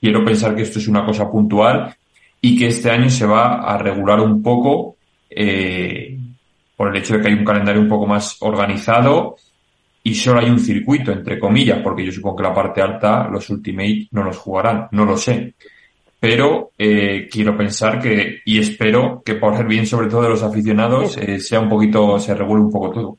quiero 0.00 0.24
pensar 0.24 0.54
que 0.54 0.62
esto 0.62 0.78
es 0.78 0.88
una 0.88 1.04
cosa 1.04 1.30
puntual 1.30 1.94
y 2.40 2.58
que 2.58 2.68
este 2.68 2.90
año 2.90 3.10
se 3.10 3.26
va 3.26 3.60
a 3.62 3.78
regular 3.78 4.20
un 4.20 4.42
poco 4.42 4.96
eh, 5.30 6.18
por 6.76 6.88
el 6.88 7.02
hecho 7.02 7.14
de 7.14 7.22
que 7.22 7.28
hay 7.28 7.34
un 7.34 7.44
calendario 7.44 7.82
un 7.82 7.88
poco 7.88 8.06
más 8.06 8.36
organizado 8.40 9.36
y 10.02 10.14
solo 10.14 10.40
hay 10.40 10.48
un 10.48 10.60
circuito, 10.60 11.12
entre 11.12 11.38
comillas, 11.38 11.80
porque 11.82 12.04
yo 12.04 12.12
supongo 12.12 12.36
que 12.36 12.42
la 12.44 12.54
parte 12.54 12.80
alta, 12.80 13.28
los 13.28 13.50
Ultimate 13.50 14.08
no 14.12 14.22
los 14.22 14.38
jugarán, 14.38 14.88
no 14.92 15.04
lo 15.04 15.16
sé. 15.16 15.54
Pero 16.20 16.70
eh, 16.78 17.28
quiero 17.30 17.56
pensar 17.56 18.00
que, 18.00 18.38
y 18.44 18.58
espero 18.58 19.22
que 19.24 19.34
por 19.34 19.54
el 19.54 19.66
bien 19.66 19.86
sobre 19.86 20.08
todo 20.08 20.22
de 20.22 20.30
los 20.30 20.42
aficionados, 20.42 21.16
eh, 21.18 21.38
sea 21.38 21.60
un 21.60 21.68
poquito, 21.68 22.18
se 22.18 22.34
regule 22.34 22.62
un 22.62 22.70
poco 22.70 22.90
todo. 22.90 23.16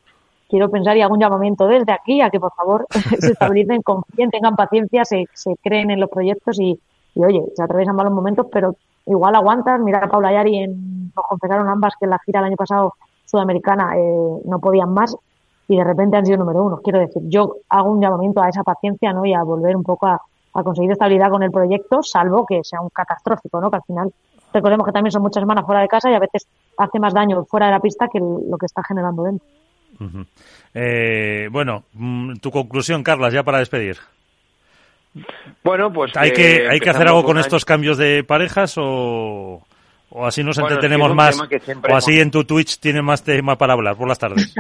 Quiero 0.49 0.69
pensar 0.69 0.97
y 0.97 1.01
hago 1.01 1.13
un 1.13 1.19
llamamiento 1.19 1.67
desde 1.67 1.91
aquí 1.91 2.21
a 2.21 2.29
que 2.29 2.39
por 2.39 2.53
favor 2.55 2.87
se 3.19 3.33
estabilicen, 3.33 3.81
confíen, 3.81 4.31
tengan 4.31 4.55
paciencia, 4.55 5.05
se, 5.05 5.25
se 5.33 5.55
creen 5.61 5.91
en 5.91 5.99
los 5.99 6.09
proyectos 6.09 6.59
y, 6.59 6.79
y 7.15 7.23
oye, 7.23 7.43
se 7.55 7.63
atraviesan 7.63 7.95
malos 7.95 8.13
momentos, 8.13 8.47
pero 8.51 8.75
igual 9.09 9.35
aguantas. 9.35 9.79
Mira 9.81 9.99
a 9.99 10.07
Paula 10.07 10.31
Yari, 10.31 10.67
nos 10.67 11.25
confesaron 11.27 11.67
ambas 11.67 11.93
que 11.99 12.05
en 12.05 12.11
la 12.11 12.19
gira 12.19 12.39
el 12.39 12.45
año 12.45 12.55
pasado 12.55 12.93
sudamericana 13.25 13.97
eh, 13.97 14.41
no 14.45 14.59
podían 14.59 14.93
más 14.93 15.15
y 15.67 15.77
de 15.77 15.83
repente 15.83 16.17
han 16.17 16.25
sido 16.25 16.39
número 16.39 16.63
uno. 16.63 16.79
Quiero 16.83 16.99
decir, 16.99 17.21
yo 17.25 17.57
hago 17.69 17.91
un 17.91 18.01
llamamiento 18.01 18.41
a 18.41 18.49
esa 18.49 18.63
paciencia 18.63 19.13
¿no? 19.13 19.25
y 19.25 19.33
a 19.33 19.43
volver 19.43 19.75
un 19.75 19.83
poco 19.83 20.07
a, 20.07 20.19
conseguir 20.51 20.91
estabilidad 20.91 21.29
con 21.29 21.43
el 21.43 21.51
proyecto, 21.51 22.03
salvo 22.03 22.45
que 22.45 22.61
sea 22.63 22.81
un 22.81 22.89
catastrófico, 22.89 23.61
¿no? 23.61 23.69
que 23.69 23.77
al 23.77 23.83
final 23.83 24.11
recordemos 24.51 24.85
que 24.85 24.91
también 24.91 25.11
son 25.11 25.21
muchas 25.21 25.41
semanas 25.41 25.65
fuera 25.65 25.79
de 25.81 25.87
casa 25.87 26.11
y 26.11 26.15
a 26.15 26.19
veces 26.19 26.47
hace 26.77 26.99
más 26.99 27.13
daño 27.13 27.45
fuera 27.45 27.67
de 27.67 27.71
la 27.73 27.79
pista 27.79 28.07
que 28.11 28.19
lo 28.19 28.57
que 28.57 28.65
está 28.65 28.83
generando 28.83 29.23
dentro. 29.23 29.47
Eh, 30.73 31.47
bueno, 31.51 31.83
mm, 31.93 32.37
tu 32.41 32.51
conclusión, 32.51 33.03
Carlas, 33.03 33.31
ya 33.31 33.43
para 33.43 33.59
despedir. 33.59 33.97
Bueno, 35.63 35.91
pues 35.91 36.15
hay 36.15 36.31
que 36.31 36.67
hay 36.69 36.79
que 36.79 36.89
hacer 36.89 37.07
algo 37.07 37.23
con 37.23 37.37
estos 37.37 37.65
cambios 37.65 37.97
de 37.97 38.23
parejas 38.23 38.75
o, 38.77 39.63
o 40.09 40.25
así 40.25 40.43
nos 40.43 40.57
bueno, 40.57 40.75
entretenemos 40.75 41.15
más 41.15 41.39
o 41.39 41.95
así 41.95 42.11
hemos... 42.13 42.23
en 42.23 42.31
tu 42.31 42.43
Twitch 42.43 42.79
tiene 42.79 43.01
más 43.01 43.23
tema 43.23 43.57
para 43.57 43.73
hablar 43.73 43.95
por 43.95 44.07
las 44.07 44.19
tardes. 44.19 44.53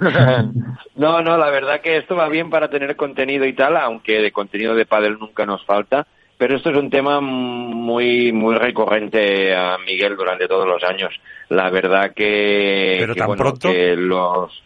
no, 0.96 1.22
no, 1.22 1.36
la 1.36 1.50
verdad 1.50 1.80
que 1.80 1.96
esto 1.96 2.16
va 2.16 2.28
bien 2.28 2.50
para 2.50 2.68
tener 2.68 2.96
contenido 2.96 3.44
y 3.46 3.54
tal, 3.54 3.76
aunque 3.76 4.20
de 4.20 4.32
contenido 4.32 4.74
de 4.74 4.86
pádel 4.86 5.18
nunca 5.18 5.46
nos 5.46 5.64
falta, 5.64 6.06
pero 6.38 6.56
esto 6.56 6.70
es 6.70 6.76
un 6.76 6.90
tema 6.90 7.20
muy 7.20 8.32
muy 8.32 8.56
recurrente 8.56 9.54
a 9.54 9.78
Miguel 9.78 10.16
durante 10.16 10.48
todos 10.48 10.66
los 10.66 10.82
años. 10.82 11.14
La 11.48 11.70
verdad 11.70 12.12
que 12.14 12.96
pero 12.98 13.14
que, 13.14 13.20
tan 13.20 13.28
bueno, 13.28 13.42
pronto 13.42 13.68
que 13.70 13.96
los 13.96 14.62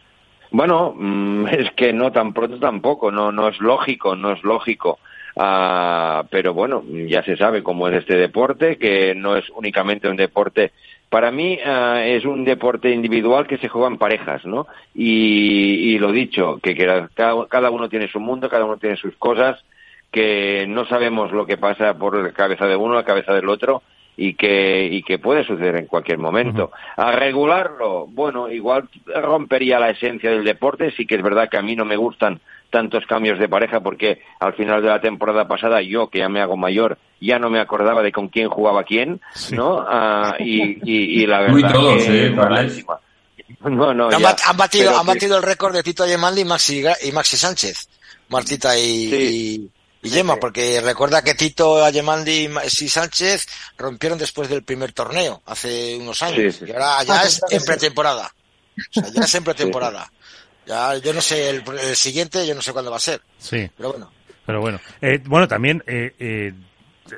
bueno, 0.50 0.94
es 1.50 1.70
que 1.72 1.92
no 1.92 2.12
tan 2.12 2.32
pronto 2.32 2.58
tampoco, 2.58 3.10
no 3.10 3.30
no 3.30 3.48
es 3.48 3.60
lógico, 3.60 4.16
no 4.16 4.32
es 4.32 4.42
lógico. 4.42 4.98
Uh, 5.40 6.26
pero 6.30 6.52
bueno, 6.52 6.82
ya 7.06 7.22
se 7.22 7.36
sabe 7.36 7.62
cómo 7.62 7.86
es 7.86 7.94
este 7.94 8.16
deporte, 8.16 8.76
que 8.76 9.14
no 9.14 9.36
es 9.36 9.48
únicamente 9.50 10.08
un 10.08 10.16
deporte. 10.16 10.72
Para 11.08 11.30
mí 11.30 11.56
uh, 11.64 11.98
es 11.98 12.24
un 12.24 12.44
deporte 12.44 12.90
individual 12.90 13.46
que 13.46 13.58
se 13.58 13.68
juega 13.68 13.86
en 13.86 13.98
parejas, 13.98 14.44
¿no? 14.44 14.66
Y, 14.96 15.94
y 15.94 15.98
lo 16.00 16.10
dicho, 16.10 16.58
que, 16.60 16.74
que 16.74 16.84
cada, 17.14 17.46
cada, 17.46 17.70
uno 17.70 17.88
tiene 17.88 18.08
su 18.08 18.18
mundo, 18.18 18.48
cada 18.48 18.64
uno 18.64 18.78
tiene 18.78 18.96
sus 18.96 19.14
cosas, 19.14 19.62
que 20.10 20.66
no 20.68 20.86
sabemos 20.86 21.30
lo 21.30 21.46
que 21.46 21.56
pasa 21.56 21.94
por 21.94 22.20
la 22.20 22.32
cabeza 22.32 22.66
de 22.66 22.74
uno, 22.74 22.94
la 22.96 23.04
cabeza 23.04 23.32
del 23.32 23.48
otro, 23.48 23.82
y 24.16 24.34
que, 24.34 24.88
y 24.90 25.04
que 25.04 25.20
puede 25.20 25.44
suceder 25.44 25.76
en 25.76 25.86
cualquier 25.86 26.18
momento. 26.18 26.64
Uh 26.64 26.68
-huh. 26.68 27.04
A 27.10 27.12
regularlo, 27.12 28.08
bueno, 28.08 28.50
igual 28.50 28.88
rompería 29.06 29.78
la 29.78 29.90
esencia 29.90 30.32
del 30.32 30.42
deporte, 30.42 30.90
sí 30.96 31.06
que 31.06 31.14
es 31.14 31.22
verdad 31.22 31.48
que 31.48 31.58
a 31.58 31.62
mí 31.62 31.76
no 31.76 31.84
me 31.84 31.96
gustan 31.96 32.40
tantos 32.70 33.04
cambios 33.06 33.38
de 33.38 33.48
pareja 33.48 33.80
porque 33.80 34.22
al 34.40 34.54
final 34.54 34.82
de 34.82 34.88
la 34.88 35.00
temporada 35.00 35.48
pasada 35.48 35.80
yo, 35.82 36.08
que 36.08 36.18
ya 36.18 36.28
me 36.28 36.40
hago 36.40 36.56
mayor, 36.56 36.98
ya 37.20 37.38
no 37.38 37.50
me 37.50 37.60
acordaba 37.60 38.02
de 38.02 38.12
con 38.12 38.28
quién 38.28 38.48
jugaba 38.48 38.84
quién, 38.84 39.20
sí. 39.34 39.56
¿no? 39.56 39.78
Uh, 39.78 40.34
y, 40.38 40.78
y, 40.82 41.22
y, 41.22 41.26
la 41.26 41.40
verdad 41.40 41.52
Muy 41.52 41.62
todos, 41.62 42.02
que 42.04 42.26
eh, 42.26 42.30
no, 43.60 43.94
no, 43.94 44.08
han, 44.10 44.20
ya, 44.20 44.36
han, 44.46 44.56
batido, 44.56 44.96
han 44.96 45.06
batido 45.06 45.36
el 45.36 45.42
récord 45.42 45.74
de 45.74 45.82
Tito 45.82 46.06
Yemaldi 46.06 46.42
y 46.42 46.44
Maxi, 46.44 46.84
y 47.04 47.12
Maxi 47.12 47.36
Sánchez, 47.36 47.88
Martita 48.28 48.78
y, 48.78 49.10
sí. 49.10 49.70
y, 50.02 50.06
y 50.06 50.10
Gemma, 50.10 50.36
porque 50.36 50.80
recuerda 50.80 51.22
que 51.22 51.34
Tito 51.34 51.84
Ayemaldi 51.84 52.44
y 52.44 52.48
Maxi 52.48 52.88
Sánchez 52.88 53.46
rompieron 53.76 54.18
después 54.18 54.48
del 54.48 54.62
primer 54.62 54.92
torneo, 54.92 55.42
hace 55.46 55.96
unos 55.96 56.22
años, 56.22 56.56
sí, 56.56 56.66
y 56.68 56.72
ahora 56.72 57.02
ya 57.04 57.22
es 57.24 57.40
en 57.50 57.64
pretemporada. 57.64 58.32
O 58.78 59.00
sea, 59.00 59.12
ya 59.12 59.22
es 59.22 59.34
en 59.34 59.42
pretemporada. 59.42 60.08
Ya, 60.68 60.98
yo 60.98 61.14
no 61.14 61.22
sé, 61.22 61.48
el, 61.48 61.62
el, 61.80 61.96
siguiente 61.96 62.46
yo 62.46 62.54
no 62.54 62.60
sé 62.60 62.72
cuándo 62.74 62.90
va 62.90 62.98
a 62.98 63.00
ser. 63.00 63.22
Sí. 63.38 63.70
Pero 63.74 63.92
bueno. 63.92 64.12
Pero 64.44 64.60
bueno. 64.60 64.80
Eh, 65.00 65.18
bueno, 65.24 65.48
también, 65.48 65.82
eh, 65.86 66.14
eh, 66.18 66.52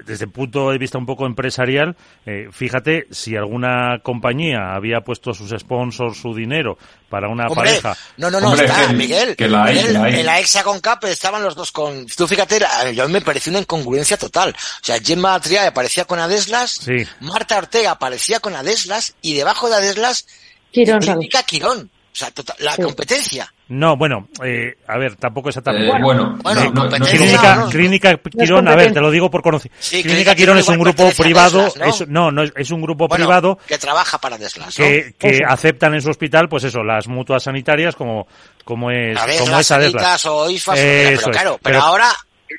desde 0.05 0.27
el 0.27 0.31
punto 0.31 0.71
de 0.71 0.79
vista 0.79 0.99
un 0.99 1.07
poco 1.07 1.27
empresarial, 1.27 1.97
eh, 2.25 2.49
fíjate 2.53 3.09
si 3.11 3.35
alguna 3.35 3.99
compañía 4.05 4.75
había 4.75 5.01
puesto 5.01 5.35
sus 5.35 5.51
sponsors, 5.51 6.17
su 6.17 6.33
dinero 6.33 6.79
para 7.09 7.29
una 7.29 7.49
pareja. 7.49 7.97
No, 8.17 8.31
no, 8.31 8.41
no, 8.41 8.55
está, 8.55 8.93
Miguel. 8.93 9.35
Que 9.35 9.49
la 9.49 9.65
hay, 9.65 9.79
En 9.81 10.27
la 10.27 10.39
Hexagon 10.39 10.81
Cup 10.81 11.07
estaban 11.09 11.43
los 11.43 11.57
dos 11.57 11.73
con. 11.73 12.07
Tú 12.07 12.29
fíjate, 12.29 12.61
yo 12.95 13.09
me 13.09 13.21
pareció 13.21 13.51
una 13.51 13.59
incongruencia 13.59 14.17
total. 14.17 14.51
O 14.51 14.85
sea, 14.85 15.01
Gemma 15.01 15.41
Triay 15.41 15.67
aparecía 15.67 16.05
con 16.05 16.21
Adeslas, 16.21 16.87
Marta 17.19 17.59
Ortega 17.59 17.93
aparecía 17.93 18.39
con 18.39 18.55
Adeslas 18.55 19.17
y 19.23 19.35
debajo 19.35 19.69
de 19.69 19.75
Adeslas, 19.75 20.27
Quirón. 20.71 21.01
Quirón. 21.47 21.91
O 22.13 22.17
sea, 22.17 22.31
tota, 22.33 22.55
la 22.59 22.77
competencia. 22.77 23.53
No, 23.69 23.97
bueno, 23.97 24.29
eh, 24.45 24.79
a 24.89 24.99
ver, 24.99 25.15
tampoco 25.15 25.49
exactamente. 25.49 25.87
Eh, 25.87 26.03
bueno, 26.03 26.37
bueno, 26.43 26.89
clínica, 27.09 27.69
clínica 27.71 28.17
Quirón, 28.17 28.67
a 28.67 28.75
ver, 28.75 28.93
te 28.93 29.01
lo 29.01 29.13
digo 29.13 29.31
por 29.31 29.43
conocer. 29.43 29.71
clínica, 30.03 30.35
Quirón 30.35 30.59
es 30.59 30.67
un 30.67 30.79
grupo 30.79 31.09
privado, 31.17 31.73
¿no? 32.09 32.33
no, 32.33 32.43
es, 32.43 32.71
un 32.73 32.83
grupo 32.83 33.09
privado 33.09 33.59
que 33.69 33.79
trabaja 33.79 34.19
para 34.19 34.37
Deslas, 34.39 34.75
que, 34.75 35.15
que 35.17 35.41
aceptan 35.47 35.95
en 35.95 36.03
su 36.03 36.11
hospital, 36.11 36.49
pues 36.49 36.65
eso, 36.65 36.83
las 36.83 37.07
mutuas 37.07 37.45
sanitarias 37.45 37.95
como 37.95 38.27
como 38.65 38.91
es, 38.91 39.17
como 39.39 39.59
es 39.59 39.71
Adeslas. 39.71 40.27
o 40.27 40.51
IFAS, 40.51 40.79
pero 40.79 41.31
claro, 41.31 41.61
pero 41.63 41.81
ahora 41.81 42.09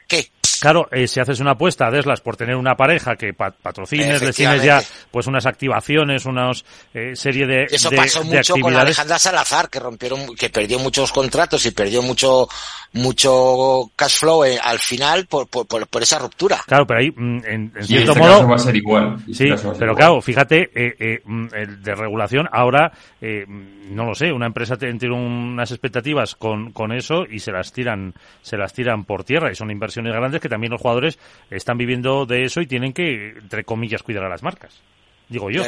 ¿qué? 0.07 0.31
Claro, 0.61 0.88
eh, 0.91 1.07
si 1.07 1.19
haces 1.19 1.39
una 1.39 1.53
apuesta 1.53 1.88
a 1.88 1.91
Deslas 1.91 2.21
por 2.21 2.38
tener 2.38 2.55
una 2.55 2.75
pareja 2.75 3.15
que 3.15 3.33
patrocines, 3.33 4.21
le 4.21 4.31
tienes 4.31 4.61
ya 4.61 4.79
pues 5.09 5.25
unas 5.25 5.47
activaciones, 5.47 6.27
una 6.27 6.51
eh, 6.93 7.15
serie 7.15 7.47
de 7.47 7.63
Eso 7.63 7.89
pasó 7.89 8.23
mucho 8.23 8.53
con 8.61 8.75
Alejandra 8.75 9.17
Salazar, 9.17 9.71
que 9.71 9.79
rompieron, 9.79 10.35
que 10.35 10.51
perdió 10.51 10.77
muchos 10.77 11.11
contratos 11.11 11.65
y 11.65 11.71
perdió 11.71 12.03
mucho 12.03 12.47
mucho 12.93 13.89
cash 13.95 14.19
flow 14.19 14.43
eh, 14.43 14.59
al 14.61 14.79
final 14.79 15.25
por, 15.25 15.47
por, 15.47 15.65
por, 15.65 16.01
esa 16.01 16.19
ruptura. 16.19 16.59
Claro, 16.67 16.85
pero 16.85 16.99
ahí, 16.99 17.11
mm, 17.11 17.38
en, 17.45 17.71
en 17.75 17.83
cierto 17.85 18.11
este 18.11 18.19
modo... 18.19 18.47
va 18.47 18.55
a 18.55 18.59
ser 18.59 18.75
igual. 18.75 19.17
Sí, 19.31 19.45
pero 19.79 19.95
claro, 19.95 20.21
fíjate, 20.21 20.69
eh, 20.75 20.95
eh, 20.99 21.21
mm, 21.23 21.47
el 21.53 21.81
de 21.81 21.95
regulación, 21.95 22.49
ahora, 22.51 22.91
eh, 23.21 23.45
mm, 23.47 23.95
no 23.95 24.05
lo 24.05 24.13
sé, 24.13 24.31
una 24.31 24.47
empresa 24.47 24.77
tiene 24.77 25.11
unas 25.11 25.71
expectativas 25.71 26.35
con, 26.35 26.71
con 26.71 26.91
eso 26.91 27.23
y 27.29 27.39
se 27.39 27.51
las 27.51 27.71
tiran 27.71 28.13
se 28.41 28.57
las 28.57 28.73
tiran 28.73 29.05
por 29.05 29.23
tierra 29.23 29.51
y 29.51 29.55
son 29.55 29.71
inversiones 29.71 30.13
grandes 30.13 30.41
que 30.41 30.49
también 30.51 30.71
los 30.71 30.81
jugadores 30.81 31.17
están 31.49 31.77
viviendo 31.77 32.25
de 32.25 32.43
eso 32.43 32.61
y 32.61 32.67
tienen 32.67 32.91
que, 32.91 33.29
entre 33.29 33.63
comillas, 33.63 34.03
cuidar 34.03 34.25
a 34.25 34.29
las 34.29 34.43
marcas. 34.43 34.83
Digo 35.29 35.49
yo. 35.49 35.63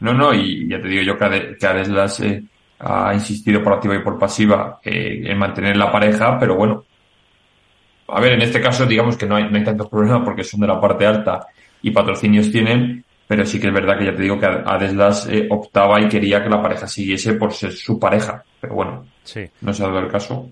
No, 0.00 0.12
no, 0.12 0.34
y 0.34 0.68
ya 0.68 0.80
te 0.80 0.88
digo 0.88 1.02
yo 1.02 1.18
que, 1.18 1.56
que 1.58 1.66
Adeslas 1.66 2.20
eh, 2.20 2.44
ha 2.80 3.14
insistido 3.14 3.62
por 3.62 3.72
activa 3.72 3.96
y 3.96 4.02
por 4.02 4.18
pasiva 4.18 4.78
eh, 4.84 5.22
en 5.24 5.38
mantener 5.38 5.76
la 5.76 5.90
pareja, 5.90 6.38
pero 6.38 6.54
bueno. 6.54 6.84
A 8.08 8.20
ver, 8.20 8.34
en 8.34 8.42
este 8.42 8.60
caso 8.60 8.84
digamos 8.84 9.16
que 9.16 9.24
no 9.24 9.36
hay, 9.36 9.50
no 9.50 9.56
hay 9.56 9.64
tantos 9.64 9.88
problemas 9.88 10.20
porque 10.22 10.44
son 10.44 10.60
de 10.60 10.66
la 10.66 10.78
parte 10.78 11.06
alta 11.06 11.46
y 11.80 11.90
patrocinios 11.90 12.52
tienen, 12.52 13.02
pero 13.26 13.46
sí 13.46 13.58
que 13.58 13.68
es 13.68 13.72
verdad 13.72 13.98
que 13.98 14.04
ya 14.04 14.14
te 14.14 14.22
digo 14.22 14.38
que 14.38 14.44
Adeslas 14.44 15.26
eh, 15.30 15.46
optaba 15.50 15.98
y 16.02 16.08
quería 16.08 16.42
que 16.42 16.50
la 16.50 16.60
pareja 16.60 16.86
siguiese 16.86 17.32
por 17.34 17.54
ser 17.54 17.72
su 17.72 17.98
pareja, 17.98 18.44
pero 18.60 18.74
bueno, 18.74 19.06
sí. 19.22 19.48
no 19.62 19.72
se 19.72 19.82
ha 19.82 19.86
dado 19.86 20.00
el 20.00 20.08
caso. 20.08 20.50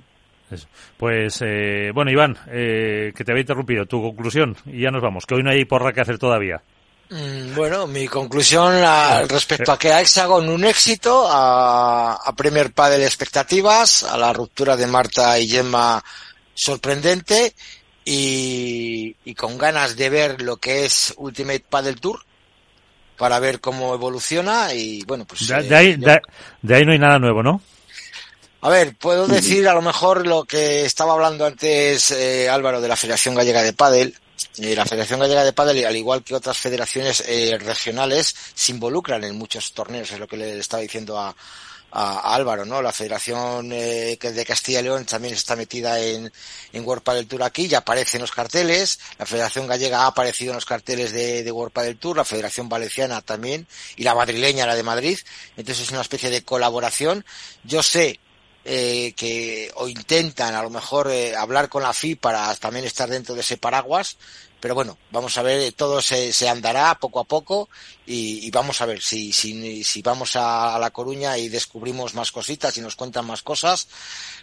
Pues, 0.97 1.41
eh, 1.43 1.91
bueno, 1.95 2.11
Iván, 2.11 2.37
eh, 2.49 3.13
que 3.17 3.25
te 3.25 3.33
había 3.33 3.43
interrumpido, 3.43 3.87
tu 3.87 4.03
conclusión, 4.03 4.57
y 4.67 4.83
ya 4.83 4.91
nos 4.91 5.03
vamos, 5.03 5.27
que 5.27 5.35
hoy 5.35 5.43
no 5.43 5.51
hay 5.51 5.65
porra 5.65 5.93
que 5.93 6.01
hacer 6.01 6.19
todavía. 6.19 6.63
Mm, 7.11 7.55
bueno, 7.55 7.87
mi 7.87 8.07
conclusión 8.09 8.75
respecto 9.29 9.73
a 9.73 9.79
que 9.79 9.93
a 9.93 10.01
Hexagon 10.01 10.49
un 10.49 10.65
éxito, 10.65 11.27
a, 11.29 12.15
a 12.15 12.33
Premier 12.35 12.73
Padel 12.73 13.03
expectativas, 13.03 14.03
a 14.03 14.17
la 14.17 14.33
ruptura 14.33 14.77
de 14.77 14.87
Marta 14.87 15.39
y 15.39 15.49
Gemma 15.49 16.03
sorprendente 16.55 17.55
y, 18.05 19.15
y, 19.25 19.35
con 19.35 19.59
ganas 19.59 19.97
de 19.97 20.11
ver 20.11 20.43
lo 20.43 20.57
que 20.57 20.85
es 20.85 21.15
Ultimate 21.17 21.65
Padel 21.69 22.01
Tour 22.01 22.21
para 23.17 23.39
ver 23.39 23.61
cómo 23.61 23.95
evoluciona 23.95 24.75
y 24.75 25.03
bueno, 25.05 25.25
pues... 25.25 25.47
De, 25.47 25.55
eh, 25.55 25.75
ahí, 25.75 25.97
de 25.97 26.75
ahí 26.75 26.85
no 26.85 26.93
hay 26.93 26.99
nada 26.99 27.19
nuevo, 27.19 27.43
¿no? 27.43 27.61
A 28.65 28.69
ver, 28.69 28.97
puedo 28.97 29.27
decir 29.27 29.67
a 29.67 29.75
lo 29.75 29.83
mejor 29.83 30.25
lo 30.25 30.45
que 30.45 30.85
estaba 30.85 31.15
hablando 31.15 31.45
antes 31.45 32.13
eh, 32.13 32.49
Álvaro 32.49 32.81
de 32.81 32.87
la 32.87 32.95
Federación 32.95 33.35
Gallega 33.35 33.61
de 33.61 33.73
Padel. 33.73 34.17
Eh, 34.59 34.77
la 34.77 34.87
Federación 34.87 35.19
Gallega 35.19 35.43
de 35.43 35.53
Padel, 35.53 35.85
al 35.85 35.97
igual 35.97 36.23
que 36.23 36.37
otras 36.37 36.59
federaciones 36.59 37.25
eh, 37.27 37.59
regionales, 37.59 38.33
se 38.55 38.71
involucran 38.71 39.25
en 39.25 39.37
muchos 39.37 39.73
torneos, 39.73 40.13
es 40.13 40.21
lo 40.21 40.29
que 40.29 40.37
le 40.37 40.61
estaba 40.61 40.81
diciendo 40.81 41.19
a, 41.19 41.35
a, 41.91 42.35
Álvaro, 42.37 42.65
¿no? 42.65 42.81
La 42.81 42.93
Federación 42.93 43.73
eh, 43.73 44.17
de 44.17 44.45
Castilla 44.47 44.79
y 44.79 44.85
León 44.85 45.07
también 45.07 45.35
está 45.35 45.57
metida 45.57 45.99
en, 45.99 46.33
en 46.73 46.87
World 46.87 47.03
Padel 47.03 47.27
Tour 47.27 47.43
aquí, 47.43 47.67
ya 47.67 47.79
aparece 47.79 48.19
en 48.19 48.21
los 48.21 48.31
carteles, 48.31 49.01
la 49.19 49.27
Federación 49.27 49.67
Gallega 49.67 50.03
ha 50.03 50.07
aparecido 50.07 50.53
en 50.53 50.59
los 50.59 50.67
carteles 50.67 51.11
de, 51.11 51.43
de 51.43 51.51
World 51.51 51.73
Padel 51.73 51.99
Tour, 51.99 52.17
la 52.17 52.25
Federación 52.25 52.69
Valenciana 52.69 53.23
también, 53.23 53.67
y 53.97 54.05
la 54.05 54.15
madrileña, 54.15 54.67
la 54.67 54.77
de 54.77 54.85
Madrid, 54.85 55.19
entonces 55.57 55.87
es 55.87 55.91
una 55.91 56.03
especie 56.03 56.31
de 56.31 56.45
colaboración. 56.45 57.25
Yo 57.65 57.83
sé 57.83 58.21
eh, 58.65 59.13
que 59.17 59.71
o 59.75 59.89
intentan 59.89 60.55
a 60.55 60.63
lo 60.63 60.71
mejor 60.71 61.11
eh, 61.11 61.35
hablar 61.35 61.69
con 61.69 61.83
la 61.83 61.93
FI 61.93 62.15
para 62.17 62.55
también 62.57 62.85
estar 62.85 63.09
dentro 63.09 63.35
de 63.35 63.41
ese 63.41 63.57
paraguas, 63.57 64.17
pero 64.63 64.77
bueno, 64.77 64.97
vamos 65.11 65.37
a 65.39 65.43
ver, 65.43 65.73
todo 65.73 66.01
se, 66.01 66.33
se 66.33 66.49
andará 66.49 66.95
poco 67.01 67.19
a 67.19 67.25
poco 67.25 67.69
y, 68.07 68.49
vamos 68.53 68.81
a 68.81 68.87
ver 68.87 69.03
si, 69.03 69.33
si, 69.33 69.83
si 69.83 70.03
vamos 70.03 70.37
a, 70.37 70.79
La 70.79 70.93
Coruña 70.93 71.37
y 71.37 71.49
descubrimos 71.49 72.15
más 72.15 72.31
cositas 72.31 72.77
y 72.77 72.81
nos 72.81 72.95
cuentan 72.95 73.27
más 73.27 73.43
cosas. 73.43 73.89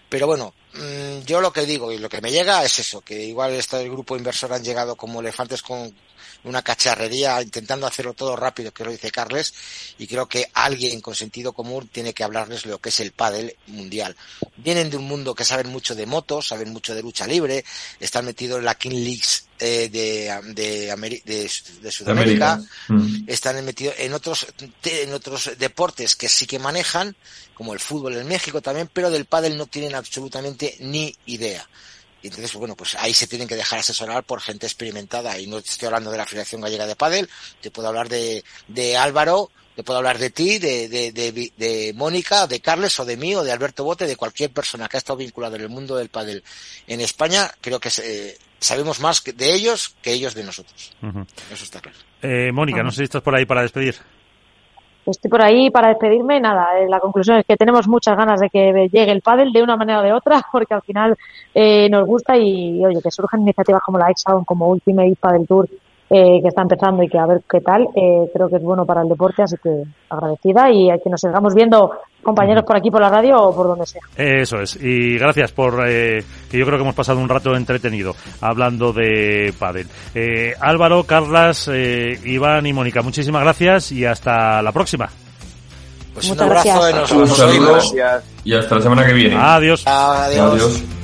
Pero 0.09 0.27
bueno, 0.27 0.53
mmm, 0.73 1.19
yo 1.25 1.39
lo 1.39 1.53
que 1.53 1.65
digo 1.65 1.93
y 1.93 1.99
lo 1.99 2.09
que 2.09 2.19
me 2.19 2.31
llega 2.31 2.65
es 2.65 2.79
eso, 2.79 2.99
que 2.99 3.23
igual 3.23 3.53
este 3.53 3.87
grupo 3.87 4.17
inversor 4.17 4.51
han 4.51 4.63
llegado 4.63 4.97
como 4.97 5.21
elefantes 5.21 5.61
con, 5.61 5.95
una 6.43 6.61
cacharrería 6.61 7.41
intentando 7.41 7.87
hacerlo 7.87 8.13
todo 8.13 8.35
rápido, 8.35 8.71
que 8.71 8.83
lo 8.83 8.91
dice 8.91 9.11
Carles, 9.11 9.53
y 9.97 10.07
creo 10.07 10.27
que 10.27 10.49
alguien 10.53 11.01
con 11.01 11.15
sentido 11.15 11.53
común 11.53 11.89
tiene 11.91 12.13
que 12.13 12.23
hablarles 12.23 12.65
lo 12.65 12.79
que 12.79 12.89
es 12.89 12.99
el 12.99 13.11
pádel 13.11 13.55
mundial. 13.67 14.15
Vienen 14.57 14.89
de 14.89 14.97
un 14.97 15.05
mundo 15.05 15.35
que 15.35 15.45
saben 15.45 15.69
mucho 15.69 15.95
de 15.95 16.05
motos, 16.05 16.47
saben 16.47 16.71
mucho 16.71 16.95
de 16.95 17.01
lucha 17.01 17.27
libre, 17.27 17.65
están 17.99 18.25
metidos 18.25 18.59
en 18.59 18.65
la 18.65 18.75
King 18.75 19.03
Leagues 19.03 19.45
eh, 19.59 19.89
de, 19.91 20.53
de, 20.53 20.91
Ameri 20.91 21.21
de, 21.25 21.51
de, 21.81 21.91
Sudamérica, 21.91 22.61
mm. 22.87 23.25
están 23.27 23.63
metidos 23.65 23.95
en 23.97 24.13
otros, 24.13 24.47
en 24.83 25.13
otros 25.13 25.51
deportes 25.57 26.15
que 26.15 26.29
sí 26.29 26.45
que 26.45 26.59
manejan, 26.59 27.15
como 27.53 27.73
el 27.73 27.79
fútbol 27.81 28.15
en 28.15 28.27
México 28.27 28.61
también, 28.61 28.89
pero 28.91 29.11
del 29.11 29.25
pádel 29.25 29.57
no 29.57 29.65
tienen 29.65 29.95
absolutamente 29.95 30.77
ni 30.79 31.13
idea. 31.25 31.67
Y 32.21 32.27
entonces, 32.27 32.53
bueno, 32.53 32.75
pues 32.75 32.95
ahí 32.95 33.13
se 33.13 33.27
tienen 33.27 33.47
que 33.47 33.55
dejar 33.55 33.79
asesorar 33.79 34.23
por 34.23 34.41
gente 34.41 34.65
experimentada. 34.65 35.37
Y 35.39 35.47
no 35.47 35.57
estoy 35.59 35.85
hablando 35.85 36.11
de 36.11 36.17
la 36.17 36.25
Federación 36.25 36.61
Gallega 36.61 36.85
de 36.85 36.95
Padel, 36.95 37.29
te 37.61 37.71
puedo 37.71 37.87
hablar 37.87 38.09
de, 38.09 38.43
de 38.67 38.97
Álvaro, 38.97 39.51
te 39.75 39.83
puedo 39.83 39.99
hablar 39.99 40.17
de 40.17 40.29
ti, 40.29 40.59
de, 40.59 40.89
de, 40.89 41.11
de, 41.13 41.53
de 41.55 41.93
Mónica, 41.95 42.47
de 42.47 42.59
Carles 42.59 42.99
o 42.99 43.05
de 43.05 43.15
mí 43.15 43.33
o 43.35 43.43
de 43.43 43.51
Alberto 43.51 43.85
Bote, 43.85 44.05
de 44.05 44.17
cualquier 44.17 44.51
persona 44.51 44.89
que 44.89 44.97
ha 44.97 44.99
estado 44.99 45.17
vinculado 45.17 45.55
en 45.55 45.61
el 45.61 45.69
mundo 45.69 45.95
del 45.95 46.09
pádel 46.09 46.43
en 46.87 46.99
España. 46.99 47.49
Creo 47.61 47.79
que 47.79 47.89
eh, 48.03 48.37
sabemos 48.59 48.99
más 48.99 49.23
de 49.23 49.53
ellos 49.53 49.95
que 50.01 50.11
ellos 50.11 50.33
de 50.33 50.43
nosotros. 50.43 50.91
Uh 51.01 51.07
-huh. 51.07 51.27
Eso 51.51 51.63
está 51.63 51.79
claro. 51.79 51.97
Eh, 52.21 52.51
Mónica, 52.51 52.83
no 52.83 52.91
sé 52.91 52.97
si 52.97 53.03
estás 53.03 53.21
por 53.21 53.33
ahí 53.33 53.45
para 53.45 53.61
despedir 53.61 53.95
estoy 55.11 55.29
por 55.29 55.41
ahí 55.41 55.69
para 55.69 55.89
despedirme. 55.89 56.39
Nada, 56.39 56.79
eh, 56.79 56.87
la 56.87 56.99
conclusión 56.99 57.37
es 57.37 57.45
que 57.45 57.57
tenemos 57.57 57.87
muchas 57.87 58.17
ganas 58.17 58.39
de 58.39 58.49
que 58.49 58.89
llegue 58.91 59.11
el 59.11 59.21
pádel 59.21 59.51
de 59.51 59.63
una 59.63 59.77
manera 59.77 59.99
o 59.99 60.03
de 60.03 60.13
otra, 60.13 60.41
porque 60.51 60.73
al 60.73 60.81
final 60.81 61.17
eh, 61.53 61.89
nos 61.89 62.05
gusta 62.05 62.37
y, 62.37 62.83
oye, 62.85 63.01
que 63.01 63.11
surjan 63.11 63.41
iniciativas 63.41 63.81
como 63.81 63.97
la 63.97 64.09
Hexagon, 64.09 64.45
como 64.45 64.69
Ultimate 64.69 65.17
Padel 65.19 65.47
Tour, 65.47 65.69
eh, 66.09 66.41
que 66.41 66.47
está 66.47 66.63
empezando 66.63 67.03
y 67.03 67.09
que 67.09 67.19
a 67.19 67.25
ver 67.25 67.41
qué 67.49 67.61
tal, 67.61 67.87
eh, 67.95 68.29
creo 68.33 68.49
que 68.49 68.55
es 68.55 68.63
bueno 68.63 68.85
para 68.85 69.01
el 69.01 69.09
deporte, 69.09 69.43
así 69.43 69.55
que 69.61 69.83
agradecida 70.09 70.71
y 70.71 70.89
a 70.89 70.97
que 70.97 71.09
nos 71.09 71.21
sigamos 71.21 71.53
viendo 71.53 71.91
compañeros 72.21 72.63
por 72.63 72.75
aquí 72.75 72.89
por 72.91 73.01
la 73.01 73.09
radio 73.09 73.37
o 73.37 73.55
por 73.55 73.67
donde 73.67 73.85
sea. 73.85 74.01
Eso 74.15 74.59
es, 74.59 74.75
y 74.81 75.17
gracias 75.17 75.51
por 75.51 75.87
eh, 75.87 76.23
que 76.49 76.57
yo 76.57 76.65
creo 76.65 76.77
que 76.77 76.83
hemos 76.83 76.95
pasado 76.95 77.19
un 77.19 77.29
rato 77.29 77.55
entretenido 77.55 78.15
hablando 78.41 78.91
de 78.91 79.53
pádel. 79.57 79.87
Eh, 80.15 80.53
Álvaro, 80.59 81.03
Carlas, 81.03 81.69
eh, 81.71 82.19
Iván 82.25 82.65
y 82.65 82.73
Mónica, 82.73 83.01
muchísimas 83.01 83.43
gracias 83.43 83.91
y 83.91 84.05
hasta 84.05 84.61
la 84.61 84.71
próxima. 84.71 85.09
Pues 86.13 86.27
Muchas 86.27 86.45
un 86.45 86.51
abrazo 86.51 86.81
gracias. 86.81 87.11
Un 87.11 87.27
saludo 87.27 87.77
y 88.43 88.53
hasta 88.53 88.75
la 88.75 88.81
semana 88.81 89.05
que 89.05 89.13
viene. 89.13 89.35
Adiós. 89.37 89.83
Adiós. 89.85 90.53
Adiós. 90.53 90.98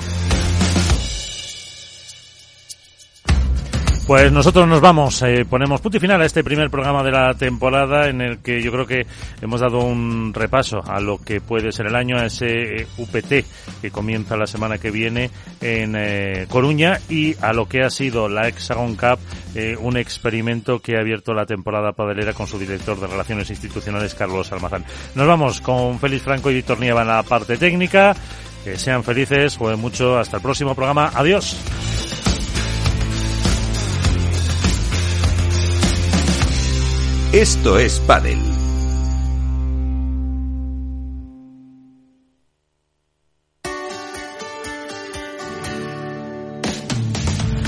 Pues 4.08 4.32
nosotros 4.32 4.68
nos 4.68 4.82
vamos, 4.82 5.20
eh, 5.24 5.46
ponemos 5.50 5.82
punto 5.82 5.98
y 5.98 6.00
final 6.00 6.22
a 6.22 6.26
este 6.26 6.44
primer 6.44 6.70
programa 6.70 7.02
de 7.02 7.10
la 7.10 7.34
temporada 7.34 8.08
en 8.08 8.22
el 8.22 8.38
que 8.38 8.62
yo 8.62 8.72
creo 8.72 8.86
que 8.86 9.08
hemos 9.42 9.62
dado 9.62 9.80
un 9.80 10.32
repaso 10.32 10.80
a 10.86 11.00
lo 11.00 11.18
que 11.18 11.42
puede 11.42 11.72
ser 11.72 11.88
el 11.88 11.96
año, 11.96 12.16
a 12.16 12.28
ese 12.28 12.82
eh, 12.82 12.88
UPT 13.00 13.82
que 13.82 13.92
comienza 13.92 14.38
la 14.38 14.46
semana 14.46 14.78
que 14.78 14.92
viene 14.92 15.32
en 15.60 15.96
eh, 15.98 16.46
Coruña 16.48 17.00
y 17.10 17.36
a 17.42 17.52
lo 17.52 17.68
que 17.68 17.82
ha 17.82 17.90
sido 17.90 18.30
la 18.30 18.48
Hexagon 18.48 18.96
Cup, 18.96 19.18
eh, 19.56 19.76
un 19.80 19.98
experimento 19.98 20.80
que 20.80 20.98
ha 20.98 21.00
abierto 21.00 21.34
la 21.34 21.48
temporada 21.48 21.92
padelera 21.92 22.34
con 22.34 22.46
su 22.46 22.60
director 22.60 23.00
de 23.00 23.08
Relaciones 23.08 23.50
Institucionales, 23.50 24.14
Carlos 24.14 24.52
Almazán. 24.52 24.86
Nos 25.16 25.26
vamos 25.26 25.62
con 25.62 25.98
Félix 26.00 26.22
Franco 26.22 26.52
y 26.52 26.54
Víctor 26.54 26.80
Nieva 26.80 27.02
en 27.02 27.08
la 27.08 27.24
parte 27.24 27.58
técnica. 27.58 28.16
Que 28.64 28.78
sean 28.78 29.04
felices, 29.04 29.58
jueguen 29.58 29.80
mucho. 29.80 30.18
Hasta 30.18 30.38
el 30.38 30.44
próximo 30.44 30.76
programa. 30.76 31.12
Adiós. 31.16 31.58
Esto 37.36 37.78
es 37.78 38.00
Padel. 38.00 38.55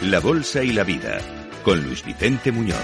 La 0.00 0.20
Bolsa 0.20 0.64
y 0.64 0.72
la 0.72 0.84
Vida, 0.84 1.18
con 1.64 1.84
Luis 1.84 2.02
Vicente 2.02 2.50
Muñoz. 2.50 2.78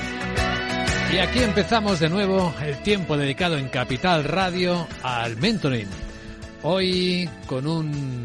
Y 1.10 1.16
aquí 1.16 1.38
empezamos 1.38 2.00
de 2.00 2.10
nuevo 2.10 2.54
el 2.62 2.82
tiempo 2.82 3.16
dedicado 3.16 3.56
en 3.56 3.70
Capital 3.70 4.24
Radio 4.24 4.86
al 5.02 5.38
mentoring. 5.38 5.88
Hoy 6.62 7.30
con 7.46 7.64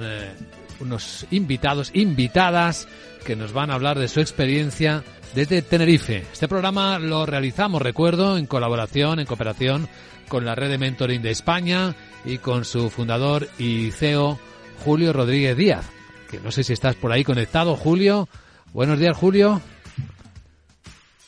eh, 0.01 0.33
unos 0.81 1.25
invitados, 1.31 1.91
invitadas, 1.93 2.89
que 3.23 3.37
nos 3.37 3.53
van 3.53 3.71
a 3.71 3.75
hablar 3.75 3.97
de 3.97 4.09
su 4.09 4.19
experiencia 4.19 5.05
desde 5.33 5.61
Tenerife. 5.61 6.25
Este 6.33 6.49
programa 6.49 6.99
lo 6.99 7.25
realizamos, 7.25 7.81
recuerdo, 7.81 8.37
en 8.37 8.47
colaboración, 8.47 9.21
en 9.21 9.27
cooperación 9.27 9.87
con 10.27 10.43
la 10.43 10.55
red 10.55 10.71
de 10.71 10.77
mentoring 10.77 11.21
de 11.21 11.31
España 11.31 11.95
y 12.25 12.39
con 12.39 12.65
su 12.65 12.89
fundador 12.89 13.47
y 13.57 13.91
CEO, 13.91 14.37
Julio 14.83 15.13
Rodríguez 15.13 15.55
Díaz 15.55 15.94
que 16.29 16.39
no 16.39 16.51
sé 16.51 16.63
si 16.63 16.73
estás 16.73 16.95
por 16.95 17.11
ahí 17.11 17.23
conectado, 17.23 17.75
Julio. 17.75 18.27
Buenos 18.73 18.99
días, 18.99 19.15
Julio. 19.15 19.61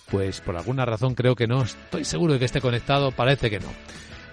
Pues 0.09 0.41
por 0.41 0.55
alguna 0.55 0.85
razón 0.85 1.15
creo 1.15 1.35
que 1.35 1.47
no. 1.47 1.63
Estoy 1.63 2.05
seguro 2.05 2.33
de 2.33 2.39
que 2.39 2.45
esté 2.45 2.61
conectado, 2.61 3.11
parece 3.11 3.49
que 3.49 3.59
no. 3.59 3.67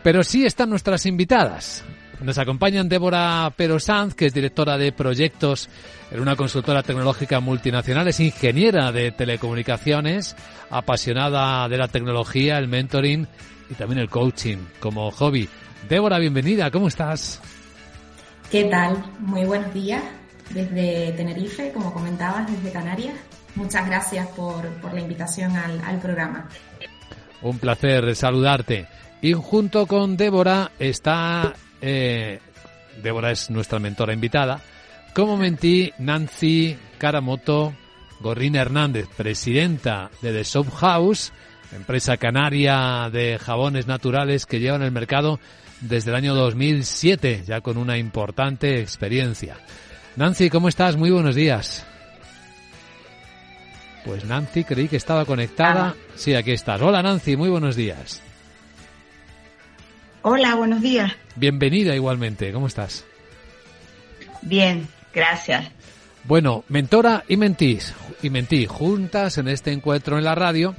Pero 0.03 0.23
sí 0.23 0.45
están 0.45 0.71
nuestras 0.71 1.07
invitadas. 1.07 1.85
Nos 2.21 2.39
acompañan 2.39 2.89
Débora 2.89 3.53
Pero 3.57 3.81
Sanz, 3.81 4.15
que 4.15 4.27
es 4.27 4.35
directora 4.35 4.79
de 4.79 4.93
proyectos 4.93 5.69
en 6.11 6.21
una 6.21 6.37
consultora 6.37 6.83
tecnológica 6.83 7.41
multinacional, 7.41 8.07
es 8.07 8.21
ingeniera 8.21 8.93
de 8.93 9.11
telecomunicaciones, 9.11 10.37
apasionada 10.71 11.69
de 11.69 11.77
la 11.77 11.89
tecnología, 11.89 12.59
el 12.59 12.69
mentoring 12.69 13.27
y 13.69 13.75
también 13.75 13.99
el 13.99 14.09
coaching 14.09 14.59
como 14.79 15.11
hobby. 15.11 15.49
Débora, 15.89 16.19
bienvenida, 16.19 16.71
¿cómo 16.71 16.89
estás? 16.89 17.41
¿Qué 18.51 18.65
tal? 18.65 19.05
Muy 19.19 19.45
buenos 19.45 19.75
días 19.75 20.03
desde 20.51 21.13
Tenerife, 21.13 21.73
como 21.73 21.93
comentabas, 21.93 22.51
desde 22.51 22.73
Canarias. 22.73 23.15
Muchas 23.55 23.87
gracias 23.87 24.27
por, 24.29 24.65
la 24.93 25.01
invitación 25.01 25.57
al, 25.57 25.99
programa. 26.01 26.49
Un 27.43 27.59
placer 27.59 28.15
saludarte. 28.17 28.87
Y 29.23 29.33
junto 29.33 29.87
con 29.87 30.17
Débora 30.17 30.73
está, 30.79 31.55
eh, 31.81 32.41
Débora 33.03 33.31
es 33.31 33.51
nuestra 33.51 33.79
mentora 33.79 34.13
invitada, 34.13 34.61
como 35.15 35.37
mentí 35.37 35.93
Nancy 35.99 36.77
Karamoto 36.99 37.73
Gorrín 38.21 38.57
Hernández, 38.57 39.07
presidenta 39.17 40.11
de 40.21 40.33
The 40.33 40.45
Soap 40.45 40.71
House, 40.75 41.33
empresa 41.73 42.17
canaria 42.17 43.09
de 43.13 43.39
jabones 43.39 43.87
naturales 43.87 44.47
que 44.47 44.61
lleva 44.61 44.77
en 44.77 44.83
el 44.83 44.93
mercado 44.93 45.39
desde 45.81 46.11
el 46.11 46.17
año 46.17 46.35
2007, 46.35 47.45
ya 47.47 47.61
con 47.61 47.77
una 47.77 47.99
importante 47.99 48.81
experiencia. 48.81 49.57
Nancy, 50.17 50.49
¿cómo 50.49 50.69
estás? 50.69 50.97
Muy 50.97 51.11
buenos 51.11 51.35
días. 51.35 51.85
Pues 54.05 54.25
Nancy, 54.25 54.63
creí 54.63 54.87
que 54.87 54.97
estaba 54.97 55.25
conectada. 55.25 55.89
Ah. 55.89 55.95
Sí, 56.15 56.35
aquí 56.35 56.53
estás. 56.53 56.81
Hola 56.81 57.03
Nancy, 57.03 57.37
muy 57.37 57.49
buenos 57.49 57.75
días. 57.75 58.23
Hola, 60.23 60.55
buenos 60.55 60.81
días. 60.81 61.13
Bienvenida 61.35 61.95
igualmente, 61.95 62.53
¿cómo 62.53 62.69
estás? 62.69 63.05
Bien, 64.43 64.87
gracias. 65.13 65.69
Bueno, 66.25 66.65
mentora 66.69 67.25
y 67.29 67.37
mentís, 67.37 67.93
y 68.23 68.31
mentí 68.31 68.67
juntas 68.67 69.37
en 69.39 69.49
este 69.49 69.73
encuentro 69.73 70.17
en 70.17 70.25
la 70.25 70.35
radio 70.35 70.75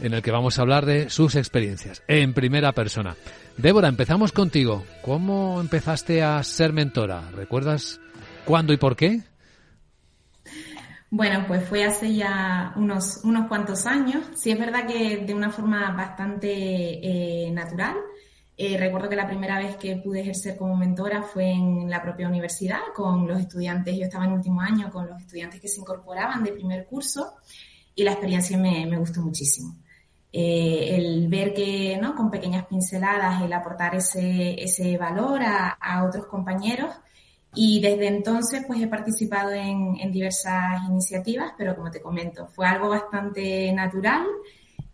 en 0.00 0.14
el 0.14 0.22
que 0.22 0.30
vamos 0.30 0.58
a 0.58 0.62
hablar 0.62 0.84
de 0.84 1.10
sus 1.10 1.36
experiencias 1.36 2.02
en 2.08 2.34
primera 2.34 2.72
persona. 2.72 3.16
Débora, 3.56 3.88
empezamos 3.88 4.32
contigo. 4.32 4.84
¿Cómo 5.02 5.60
empezaste 5.60 6.22
a 6.22 6.42
ser 6.42 6.72
mentora? 6.72 7.22
¿Recuerdas 7.34 8.00
¿Cuándo 8.44 8.72
y 8.72 8.76
por 8.76 8.96
qué? 8.96 9.22
Bueno, 11.10 11.44
pues 11.48 11.68
fue 11.68 11.84
hace 11.84 12.14
ya 12.14 12.72
unos, 12.76 13.20
unos 13.24 13.48
cuantos 13.48 13.86
años. 13.86 14.24
Sí 14.36 14.50
es 14.50 14.58
verdad 14.58 14.86
que 14.86 15.18
de 15.18 15.34
una 15.34 15.50
forma 15.50 15.90
bastante 15.92 16.48
eh, 17.46 17.50
natural. 17.50 17.96
Eh, 18.56 18.76
recuerdo 18.78 19.08
que 19.08 19.16
la 19.16 19.26
primera 19.26 19.58
vez 19.58 19.76
que 19.76 19.96
pude 19.96 20.20
ejercer 20.20 20.56
como 20.56 20.76
mentora 20.76 21.22
fue 21.22 21.50
en 21.50 21.88
la 21.90 22.02
propia 22.02 22.28
universidad 22.28 22.80
con 22.94 23.26
los 23.26 23.40
estudiantes. 23.40 23.96
Yo 23.96 24.04
estaba 24.04 24.26
en 24.26 24.32
último 24.32 24.60
año 24.60 24.90
con 24.90 25.08
los 25.08 25.20
estudiantes 25.20 25.60
que 25.60 25.68
se 25.68 25.80
incorporaban 25.80 26.44
de 26.44 26.52
primer 26.52 26.86
curso 26.86 27.34
y 27.94 28.04
la 28.04 28.12
experiencia 28.12 28.56
me, 28.58 28.86
me 28.86 28.98
gustó 28.98 29.20
muchísimo. 29.22 29.76
eh, 30.32 30.96
el 30.96 31.28
ver 31.28 31.52
que, 31.54 31.98
¿no? 32.00 32.14
Con 32.14 32.30
pequeñas 32.30 32.66
pinceladas, 32.66 33.42
el 33.42 33.52
aportar 33.52 33.94
ese, 33.96 34.62
ese 34.62 34.96
valor 34.96 35.42
a, 35.42 35.70
a 35.70 36.04
otros 36.04 36.26
compañeros. 36.26 36.94
Y 37.54 37.80
desde 37.80 38.06
entonces, 38.06 38.64
pues 38.66 38.80
he 38.80 38.86
participado 38.86 39.50
en, 39.52 39.96
en, 40.00 40.12
diversas 40.12 40.82
iniciativas, 40.88 41.52
pero 41.58 41.74
como 41.74 41.90
te 41.90 42.00
comento, 42.00 42.46
fue 42.46 42.66
algo 42.66 42.88
bastante 42.88 43.72
natural 43.72 44.24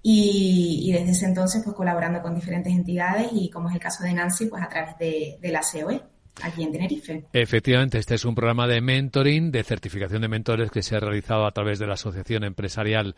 y, 0.02 0.84
y, 0.84 0.92
desde 0.92 1.10
ese 1.10 1.26
entonces, 1.26 1.62
pues 1.62 1.76
colaborando 1.76 2.22
con 2.22 2.34
diferentes 2.34 2.72
entidades 2.72 3.28
y 3.32 3.50
como 3.50 3.68
es 3.68 3.74
el 3.74 3.80
caso 3.80 4.04
de 4.04 4.14
Nancy, 4.14 4.46
pues 4.46 4.62
a 4.62 4.68
través 4.68 4.96
de, 4.98 5.36
de 5.40 5.48
la 5.50 5.60
COE 5.60 6.00
aquí 6.42 6.62
en 6.62 6.72
Tenerife. 6.72 7.24
Efectivamente, 7.32 7.98
este 7.98 8.14
es 8.14 8.24
un 8.24 8.34
programa 8.34 8.66
de 8.66 8.80
mentoring, 8.80 9.50
de 9.50 9.64
certificación 9.64 10.22
de 10.22 10.28
mentores 10.28 10.70
que 10.70 10.82
se 10.82 10.96
ha 10.96 11.00
realizado 11.00 11.46
a 11.46 11.52
través 11.52 11.78
de 11.78 11.86
la 11.86 11.94
Asociación 11.94 12.44
Empresarial 12.44 13.14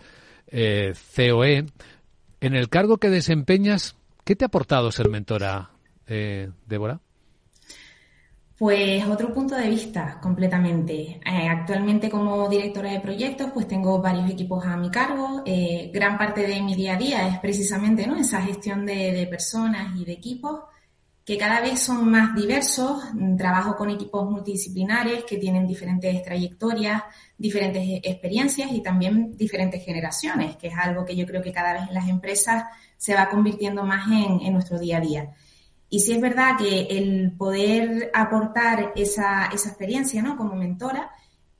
eh, 0.48 0.94
COE. 1.15 1.66
En 2.40 2.55
el 2.55 2.69
cargo 2.69 2.98
que 2.98 3.10
desempeñas, 3.10 3.97
¿qué 4.24 4.36
te 4.36 4.44
ha 4.44 4.48
aportado 4.48 4.93
ser 4.93 5.09
mentora, 5.09 5.70
eh, 6.06 6.51
Débora? 6.66 7.01
Pues 8.59 9.06
otro 9.06 9.32
punto 9.32 9.55
de 9.55 9.68
vista 9.68 10.18
completamente. 10.20 11.20
Eh, 11.24 11.48
actualmente 11.48 12.10
como 12.10 12.48
directora 12.48 12.90
de 12.90 12.98
proyectos, 12.98 13.52
pues 13.55 13.68
tengo 13.68 14.02
varios 14.02 14.28
equipos 14.28 14.64
a 14.66 14.76
mi 14.76 14.90
cargo. 14.90 15.44
Eh, 15.47 15.93
gran 15.94 16.18
parte 16.18 16.44
de 16.44 16.60
mi 16.60 16.74
día 16.74 16.94
a 16.94 16.98
día 16.98 17.28
es 17.28 17.39
precisamente 17.39 18.09
esa 18.18 18.43
gestión 18.43 18.85
de, 18.85 19.28
personas 19.30 19.97
y 19.97 20.05
de 20.05 20.12
equipos 20.12 20.62
que 21.24 21.39
cada 21.39 21.60
vez 21.60 21.78
son 21.78 22.10
más 22.10 22.35
diversos. 22.35 23.01
Trabajo 23.36 23.76
con 23.76 23.90
equipos 23.90 24.28
multidisciplinares 24.28 25.22
que 25.22 25.36
tienen 25.36 25.64
diferentes 25.64 26.20
trayectorias, 26.24 27.05
diferentes 27.36 28.01
experiencias 28.02 28.72
y 28.72 28.82
también 28.82 29.36
diferentes 29.36 29.85
generaciones, 29.85 30.56
que 30.56 30.66
es 30.66 30.74
algo 30.76 31.05
que 31.05 31.14
yo 31.14 31.26
creo 31.26 31.43
que 31.43 31.52
cada 31.52 31.74
vez 31.74 31.82
en 31.89 31.94
las 31.94 32.09
empresas 32.09 32.64
se 32.97 33.14
va 33.14 33.28
convirtiendo 33.28 33.85
más 33.85 34.09
en 34.10 34.52
nuestro 34.52 34.80
día 34.80 34.97
a 34.97 35.01
día. 35.01 35.35
Y 35.90 36.01
sí 36.01 36.12
es 36.12 36.20
verdad 36.20 36.56
que 36.59 36.82
el 36.82 37.32
poder 37.36 38.10
aportar 38.12 38.93
esa, 38.94 39.47
esa 39.47 39.70
experiencia 39.70 40.23
¿no? 40.23 40.36
como 40.36 40.55
mentora 40.55 41.10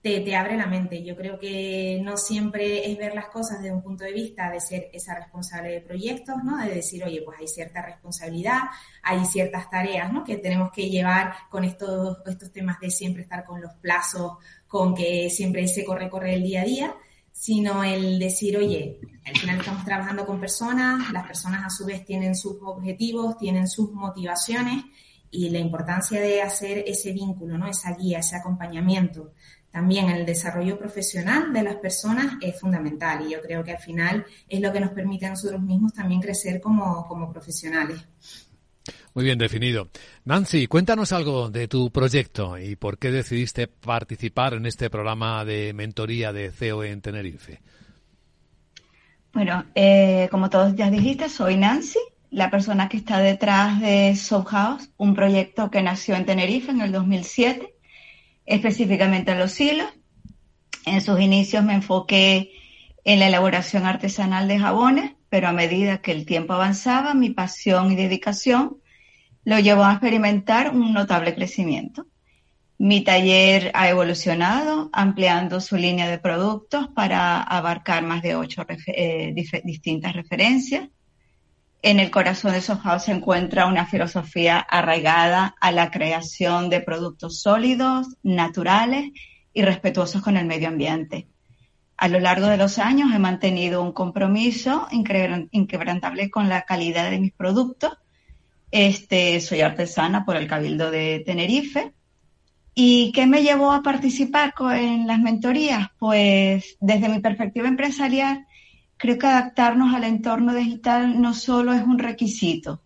te, 0.03 0.21
te, 0.21 0.37
abre 0.37 0.57
la 0.57 0.67
mente. 0.67 1.03
Yo 1.03 1.17
creo 1.17 1.39
que 1.39 2.01
no 2.05 2.17
siempre 2.17 2.91
es 2.91 2.97
ver 2.99 3.15
las 3.15 3.29
cosas 3.29 3.61
desde 3.61 3.75
un 3.75 3.83
punto 3.83 4.05
de 4.05 4.13
vista 4.13 4.51
de 4.51 4.61
ser 4.61 4.91
esa 4.93 5.15
responsable 5.15 5.71
de 5.71 5.81
proyectos, 5.81 6.37
¿no? 6.45 6.57
De 6.59 6.73
decir, 6.73 7.03
oye, 7.05 7.23
pues 7.25 7.41
hay 7.41 7.49
cierta 7.49 7.83
responsabilidad, 7.83 8.61
hay 9.03 9.25
ciertas 9.25 9.69
tareas, 9.69 10.13
¿no? 10.13 10.23
Que 10.23 10.37
tenemos 10.37 10.71
que 10.71 10.89
llevar 10.89 11.33
con 11.51 11.65
estos, 11.65 12.19
estos 12.27 12.53
temas 12.53 12.79
de 12.79 12.91
siempre 12.91 13.23
estar 13.23 13.45
con 13.45 13.61
los 13.61 13.75
plazos, 13.75 14.35
con 14.69 14.95
que 14.95 15.31
siempre 15.31 15.67
se 15.67 15.85
corre, 15.85 16.09
corre 16.09 16.35
el 16.35 16.45
día 16.45 16.63
a 16.63 16.65
día, 16.65 16.95
sino 17.39 17.85
el 17.85 18.19
decir, 18.19 18.57
oye, 18.57 18.99
al 19.25 19.37
final 19.37 19.61
estamos 19.61 19.85
trabajando 19.85 20.27
con 20.27 20.41
personas, 20.41 21.13
las 21.13 21.27
personas 21.27 21.65
a 21.65 21.71
su 21.71 21.85
vez 21.85 22.05
tienen 22.05 22.35
sus 22.35 22.57
objetivos, 22.63 23.39
tienen 23.39 23.69
sus 23.69 23.93
motivaciones 23.93 24.85
y 25.31 25.51
la 25.51 25.59
importancia 25.59 26.21
de 26.21 26.43
hacer 26.43 26.85
ese 26.87 27.13
vínculo, 27.13 27.57
¿no? 27.57 27.69
Esa 27.69 27.95
guía, 27.95 28.19
ese 28.19 28.37
acompañamiento 28.37 29.33
también 29.71 30.09
el 30.09 30.25
desarrollo 30.25 30.79
profesional 30.79 31.53
de 31.53 31.63
las 31.63 31.77
personas 31.77 32.35
es 32.41 32.59
fundamental 32.59 33.27
y 33.27 33.33
yo 33.33 33.43
creo 33.43 33.63
que 33.63 33.73
al 33.73 33.79
final 33.79 34.25
es 34.49 34.61
lo 34.61 34.73
que 34.73 34.81
nos 34.81 34.91
permite 34.91 35.27
a 35.27 35.31
nosotros 35.31 35.61
mismos 35.61 35.93
también 35.93 36.21
crecer 36.21 36.61
como, 36.61 37.07
como 37.07 37.31
profesionales. 37.31 38.01
Muy 39.19 39.25
bien 39.25 39.39
definido. 39.39 39.89
Nancy, 40.27 40.69
cuéntanos 40.69 41.11
algo 41.11 41.51
de 41.51 41.67
tu 41.67 41.91
proyecto 41.91 42.57
y 42.57 42.77
por 42.77 42.99
qué 42.99 43.11
decidiste 43.11 43.67
participar 43.67 44.55
en 44.55 44.65
este 44.65 44.91
programa 44.91 45.45
de 45.45 45.73
mentoría 45.73 46.33
de 46.33 46.53
COE 46.53 46.93
en 46.93 47.01
Tenerife. 47.01 47.61
Bueno, 49.33 49.65
eh, 49.75 50.29
como 50.31 50.51
todos 50.51 50.77
ya 50.77 50.89
dijiste, 50.89 51.29
soy 51.29 51.57
Nancy, 51.57 51.99
la 52.31 52.49
persona 52.49 52.89
que 52.89 52.97
está 52.97 53.19
detrás 53.19 53.81
de 53.81 54.15
Soft 54.15 54.51
House, 54.51 54.91
un 54.99 55.17
proyecto 55.17 55.69
que 55.69 55.83
nació 55.83 56.15
en 56.15 56.25
Tenerife 56.25 56.71
en 56.71 56.81
el 56.81 56.93
2007 56.93 57.75
específicamente 58.47 59.33
en 59.33 59.41
los 59.41 59.61
hilos. 59.61 59.89
En 60.87 61.01
sus 61.01 61.19
inicios 61.19 61.65
me 61.65 61.75
enfoqué 61.75 62.53
en 63.03 63.19
la 63.19 63.27
elaboración 63.27 63.85
artesanal 63.85 64.47
de 64.47 64.61
jabones, 64.61 65.17
pero 65.29 65.49
a 65.49 65.53
medida 65.53 65.99
que 65.99 66.13
el 66.13 66.25
tiempo 66.25 66.53
avanzaba, 66.53 67.15
mi 67.15 67.31
pasión 67.31 67.91
y 67.91 67.97
dedicación 67.97 68.79
lo 69.49 69.59
llevó 69.59 69.85
a 69.85 69.93
experimentar 69.93 70.71
un 70.75 70.93
notable 70.93 71.35
crecimiento. 71.35 72.07
Mi 72.79 73.03
taller 73.03 73.71
ha 73.75 73.89
evolucionado, 73.89 74.91
ampliando 74.93 75.61
su 75.61 75.77
línea 75.77 76.09
de 76.09 76.19
productos 76.19 76.89
para 76.95 77.43
abarcar 77.43 78.03
más 78.05 78.23
de 78.23 78.37
ocho 78.37 78.65
eh, 78.87 79.33
distintas 79.65 80.13
referencias 80.13 80.89
en 81.83 82.01
el 82.01 82.11
corazón 82.11 82.53
de 82.53 82.61
Sohouse 82.61 83.05
se 83.05 83.13
encuentra 83.13 83.67
una 83.67 83.87
filosofía 83.87 84.59
arraigada 84.59 85.55
a 85.61 85.71
la 85.71 85.93
creación 85.93 86.71
de 86.71 86.81
productos 86.81 87.41
sólidos, 87.41 88.17
naturales 88.25 89.11
y 89.53 89.63
respetuosos 89.63 90.21
con 90.23 90.37
el 90.37 90.47
medio 90.47 90.69
ambiente. 90.69 91.29
A 91.97 92.09
lo 92.09 92.19
largo 92.19 92.47
de 92.47 92.57
los 92.57 92.79
años 92.79 93.15
he 93.15 93.19
mantenido 93.21 93.83
un 93.83 93.93
compromiso 93.93 94.89
inquebrantable 94.91 96.31
con 96.31 96.49
la 96.49 96.63
calidad 96.63 97.11
de 97.11 97.21
mis 97.21 97.33
productos. 97.33 97.97
Este, 98.71 99.41
soy 99.41 99.61
artesana 99.63 100.25
por 100.25 100.37
el 100.37 100.47
Cabildo 100.47 100.91
de 100.91 101.23
Tenerife. 101.25 101.93
¿Y 102.75 103.11
qué 103.13 103.27
me 103.27 103.43
llevó 103.43 103.73
a 103.73 103.83
participar 103.83 104.55
en 104.75 105.07
las 105.07 105.19
mentorías? 105.19 105.89
Pues 105.99 106.77
desde 106.81 107.09
mi 107.09 107.19
perspectiva 107.21 107.67
empresarial, 107.67 108.47
creo 108.97 109.19
que 109.19 109.27
adaptarnos 109.27 109.95
al 109.95 110.05
entorno 110.05 110.55
digital 110.55 111.21
no 111.21 111.35
solo 111.35 111.73
es 111.73 111.83
un 111.83 111.99
requisito, 111.99 112.83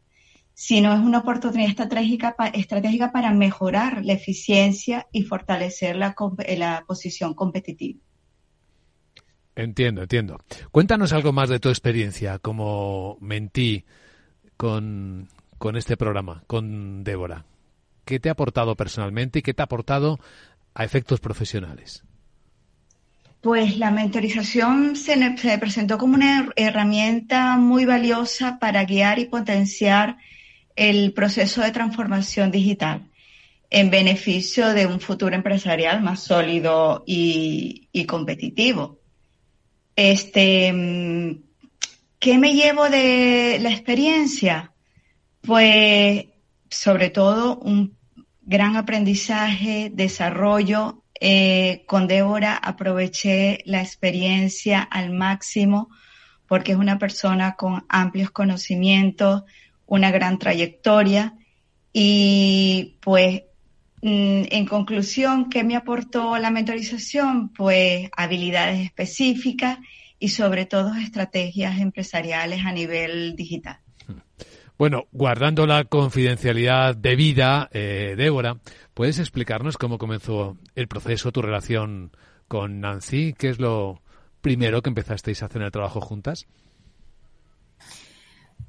sino 0.54 0.94
es 0.94 1.00
una 1.00 1.18
oportunidad 1.18 1.70
estratégica, 1.70 3.12
para 3.12 3.32
mejorar 3.32 4.04
la 4.04 4.12
eficiencia 4.14 5.08
y 5.12 5.24
fortalecer 5.24 5.96
la, 5.96 6.14
la 6.56 6.84
posición 6.86 7.34
competitiva. 7.34 8.00
Entiendo, 9.54 10.02
entiendo. 10.02 10.38
Cuéntanos 10.70 11.12
algo 11.12 11.32
más 11.32 11.50
de 11.50 11.60
tu 11.60 11.68
experiencia 11.68 12.38
como 12.38 13.18
mentí 13.20 13.84
con, 14.56 15.28
con 15.62 15.76
este 15.76 15.96
programa, 15.96 16.42
con 16.48 17.04
Débora. 17.04 17.44
¿Qué 18.04 18.18
te 18.18 18.28
ha 18.28 18.32
aportado 18.32 18.74
personalmente 18.74 19.38
y 19.38 19.42
qué 19.42 19.54
te 19.54 19.62
ha 19.62 19.66
aportado 19.66 20.18
a 20.74 20.82
efectos 20.82 21.20
profesionales? 21.20 22.02
Pues 23.40 23.78
la 23.78 23.92
mentorización 23.92 24.96
se, 24.96 25.36
se, 25.36 25.58
presentó 25.58 25.98
como 25.98 26.14
una 26.14 26.50
herramienta 26.56 27.58
muy 27.58 27.84
valiosa 27.84 28.58
para 28.58 28.84
guiar 28.86 29.20
y 29.20 29.26
potenciar 29.26 30.16
el 30.74 31.12
proceso 31.12 31.60
de 31.60 31.70
transformación 31.70 32.50
digital 32.50 33.02
en 33.70 33.88
beneficio 33.88 34.74
de 34.74 34.86
un 34.86 34.98
futuro 34.98 35.36
empresarial 35.36 36.02
más 36.02 36.24
sólido 36.24 37.04
y, 37.06 37.86
y 37.92 38.04
competitivo. 38.06 38.98
Este, 39.94 41.38
¿Qué 42.18 42.38
me 42.38 42.54
llevo 42.54 42.88
de 42.88 43.60
la 43.60 43.70
experiencia? 43.70 44.71
Pues 45.42 46.26
sobre 46.70 47.10
todo 47.10 47.58
un 47.58 47.96
gran 48.42 48.76
aprendizaje, 48.76 49.90
desarrollo 49.92 51.02
eh, 51.20 51.84
con 51.86 52.08
Débora 52.08 52.56
aproveché 52.56 53.60
la 53.64 53.80
experiencia 53.80 54.82
al 54.82 55.10
máximo 55.10 55.88
porque 56.48 56.72
es 56.72 56.78
una 56.78 56.98
persona 56.98 57.54
con 57.54 57.84
amplios 57.88 58.30
conocimientos, 58.30 59.44
una 59.86 60.10
gran 60.10 60.38
trayectoria 60.38 61.34
y 61.92 62.98
pues 63.00 63.42
mm, 64.00 64.42
en 64.50 64.66
conclusión, 64.66 65.48
¿qué 65.48 65.64
me 65.64 65.76
aportó 65.76 66.38
la 66.38 66.50
mentorización? 66.50 67.52
Pues 67.52 68.10
habilidades 68.16 68.80
específicas 68.84 69.78
y 70.18 70.28
sobre 70.28 70.66
todo 70.66 70.94
estrategias 70.94 71.80
empresariales 71.80 72.64
a 72.64 72.72
nivel 72.72 73.36
digital. 73.36 73.81
Bueno, 74.82 75.06
guardando 75.12 75.64
la 75.64 75.84
confidencialidad 75.84 76.96
debida, 76.96 77.68
eh, 77.70 78.16
Débora, 78.18 78.56
¿puedes 78.94 79.20
explicarnos 79.20 79.78
cómo 79.78 79.96
comenzó 79.96 80.56
el 80.74 80.88
proceso, 80.88 81.30
tu 81.30 81.40
relación 81.40 82.10
con 82.48 82.80
Nancy? 82.80 83.32
¿Qué 83.38 83.50
es 83.50 83.60
lo 83.60 84.02
primero 84.40 84.82
que 84.82 84.90
empezasteis 84.90 85.40
a 85.40 85.46
hacer 85.46 85.62
en 85.62 85.66
el 85.66 85.70
trabajo 85.70 86.00
juntas? 86.00 86.48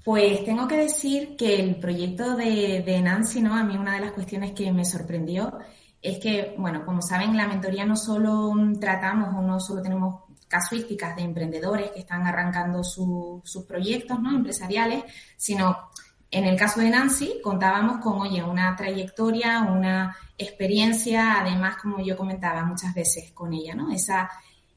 Pues 0.06 0.45
tengo 0.45 0.68
que 0.68 0.77
decir 0.77 1.35
que 1.35 1.60
el 1.60 1.77
proyecto 1.77 2.35
de, 2.35 3.02
Nancy, 3.03 3.41
¿no? 3.41 3.56
A 3.56 3.64
mí 3.64 3.76
una 3.76 3.95
de 3.95 4.02
las 4.02 4.11
cuestiones 4.11 4.52
que 4.52 4.72
me 4.72 4.85
sorprendió 4.85 5.57
es 5.99 6.19
que, 6.19 6.53
bueno, 6.60 6.85
como 6.85 7.02
saben, 7.02 7.31
en 7.31 7.38
la 7.38 7.48
mentoría 7.48 7.88
no 7.88 7.95
solo 7.95 8.53
tratamos 8.80 9.30
o 9.35 9.41
no 9.41 9.60
solo 9.60 9.81
tenemos 9.81 10.26
casuísticas 10.48 11.15
de 11.15 11.23
emprendedores 11.23 11.90
que 11.90 12.02
están 12.02 12.27
arrancando 12.27 12.84
su, 12.84 13.41
sus 13.44 13.64
proyectos 13.65 14.19
¿no? 14.22 14.30
empresariales, 14.35 15.03
sino 15.35 15.90
en 16.34 16.45
el 16.45 16.57
caso 16.57 16.81
de 16.81 16.89
Nancy 16.89 17.39
contábamos 17.41 17.99
con, 17.99 18.19
oye, 18.22 18.43
una 18.43 18.76
trayectoria, 18.76 19.61
una 19.61 20.15
experiencia, 20.38 21.39
además, 21.39 21.77
como 21.81 22.03
yo 22.03 22.18
comentaba 22.18 22.65
muchas 22.65 22.93
veces 22.93 23.31
con 23.31 23.53
ella, 23.53 23.76
¿no? 23.76 23.91
Esa 23.91 24.30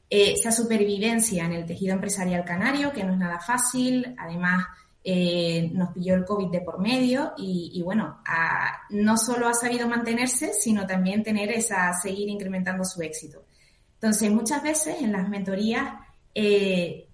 eh, 0.09 0.33
esa 0.33 0.51
supervivencia 0.51 1.45
en 1.45 1.51
el 1.51 1.65
tejido 1.65 1.93
empresarial 1.93 2.45
canario, 2.45 2.93
que 2.93 3.03
no 3.03 3.13
es 3.13 3.19
nada 3.19 3.39
fácil, 3.39 4.15
además 4.17 4.65
eh, 5.03 5.69
nos 5.73 5.91
pilló 5.91 6.15
el 6.15 6.23
COVID 6.23 6.49
de 6.49 6.61
por 6.61 6.79
medio 6.79 7.33
y, 7.37 7.81
bueno, 7.83 8.19
no 8.89 9.17
solo 9.17 9.49
ha 9.49 9.53
sabido 9.53 9.87
mantenerse, 9.87 10.53
sino 10.53 10.87
también 10.87 11.23
tener 11.23 11.51
esa, 11.51 11.91
seguir 11.93 12.29
incrementando 12.29 12.85
su 12.85 13.01
éxito. 13.01 13.43
Entonces, 13.95 14.31
muchas 14.31 14.63
veces 14.63 15.01
en 15.01 15.11
las 15.11 15.27
mentorías, 15.27 15.93
eh, 16.33 17.09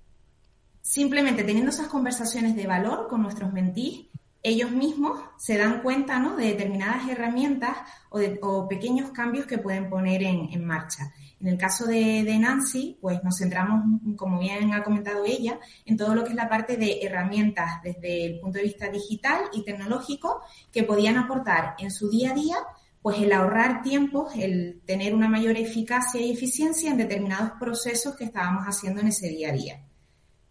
simplemente 0.82 1.44
teniendo 1.44 1.72
esas 1.72 1.88
conversaciones 1.88 2.56
de 2.56 2.68
valor 2.68 3.07
con 3.07 3.24
nuestros 3.24 3.52
mentís, 3.52 4.07
ellos 4.44 4.72
mismos 4.72 5.22
se 5.38 5.57
dan 5.57 5.82
cuenta 5.82 6.20
¿no? 6.20 6.36
de 6.36 6.48
determinadas 6.48 7.07
herramientas 7.07 7.78
o, 8.10 8.20
de, 8.20 8.40
pequeños 8.70 9.11
cambios 9.11 9.45
que 9.45 9.57
pueden 9.57 9.90
poner 9.90 10.22
en, 10.22 10.65
marcha. 10.65 11.14
En 11.40 11.48
el 11.48 11.57
caso 11.57 11.86
de, 11.86 12.24
Nancy, 12.38 12.98
pues 13.02 13.24
nos 13.24 13.38
centramos, 13.38 13.84
como 14.18 14.40
bien 14.40 14.74
ha 14.74 14.84
comentado 14.84 15.24
ella, 15.26 15.60
en 15.86 15.95
todo 15.95 16.14
lo 16.14 16.24
que 16.24 16.32
es 16.32 16.36
la 16.36 16.49
parte 16.49 16.76
de 16.76 16.99
herramientas 17.02 17.82
desde 17.84 18.26
el 18.26 18.40
punto 18.41 18.57
de 18.57 18.65
vista 18.65 18.90
digital 18.90 19.44
y 19.53 19.64
tecnológico 19.64 20.41
que 20.72 20.84
podían 20.84 21.18
aportar 21.18 21.76
en 21.80 21.90
su 21.90 22.10
día 22.10 22.32
a 22.32 22.36
día 22.36 22.57
pues 23.02 23.20
el 23.20 23.34
ahorrar 23.34 23.82
tiempo, 23.82 24.30
el 24.34 24.82
tener 24.86 25.14
una 25.14 25.28
mayor 25.28 25.57
eficacia 25.57 26.22
y 26.22 26.32
eficiencia 26.32 26.90
en 26.90 26.95
determinados 26.95 27.52
procesos 27.60 28.15
que 28.15 28.24
estábamos 28.24 28.64
haciendo 28.64 29.02
en 29.02 29.07
ese 29.07 29.28
día 29.28 29.49
a 29.49 29.52
día 29.52 29.84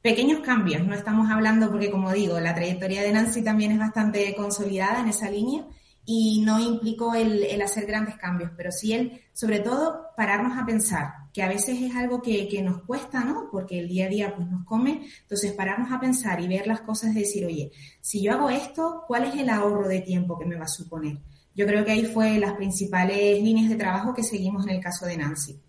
pequeños 0.02 0.40
cambios, 0.40 0.84
no 0.84 0.94
estamos 0.94 1.30
hablando 1.30 1.70
porque, 1.70 1.90
como 1.90 2.12
digo, 2.12 2.38
la 2.40 2.54
trayectoria 2.54 3.02
de 3.02 3.12
Nancy 3.12 3.42
también 3.42 3.72
es 3.72 3.78
bastante 3.78 4.34
consolidada 4.34 5.00
en 5.00 5.08
esa 5.08 5.30
línea 5.30 5.64
y 6.04 6.42
no 6.44 6.58
implicó 6.58 7.14
el, 7.14 7.62
hacer 7.62 7.86
grandes 7.86 8.16
cambios, 8.16 8.50
pero 8.56 8.72
sí 8.72 8.92
el, 8.92 9.20
sobre 9.32 9.60
todo, 9.60 10.08
pararnos 10.16 10.58
a 10.58 10.66
pensar, 10.66 11.12
que 11.32 11.44
a 11.44 11.48
veces 11.48 11.80
es 11.80 11.94
algo 11.94 12.20
que, 12.20 12.60
nos 12.62 12.82
cuesta, 12.82 13.24
¿no? 13.24 13.48
Porque 13.50 13.78
el 13.78 13.88
día 13.88 14.06
a 14.06 14.08
día 14.08 14.34
pues 14.34 14.50
nos 14.50 14.64
come, 14.64 15.06
entonces 15.22 15.52
pararnos 15.52 15.92
a 15.92 16.00
pensar 16.00 16.40
y 16.40 16.48
ver 16.48 16.66
las 16.66 16.80
cosas 16.80 17.12
y 17.12 17.20
decir, 17.20 17.46
oye, 17.46 17.70
si 18.00 18.20
yo 18.20 18.32
hago 18.32 18.50
esto, 18.50 19.04
¿cuál 19.06 19.24
es 19.24 19.36
el 19.36 19.48
ahorro 19.48 19.86
de 19.86 20.00
tiempo 20.00 20.36
que 20.36 20.46
me 20.46 20.56
va 20.56 20.64
a 20.64 20.68
suponer? 20.68 21.18
Yo 21.54 21.66
creo 21.66 21.84
que 21.84 21.92
ahí 21.92 22.06
fue 22.06 22.38
las 22.38 22.54
principales 22.54 23.40
líneas 23.40 23.68
de 23.68 23.76
trabajo 23.76 24.14
que 24.14 24.24
seguimos 24.24 24.66
en 24.66 24.74
el 24.74 24.82
caso 24.82 25.06
de 25.06 25.16
Nancy. 25.16 25.60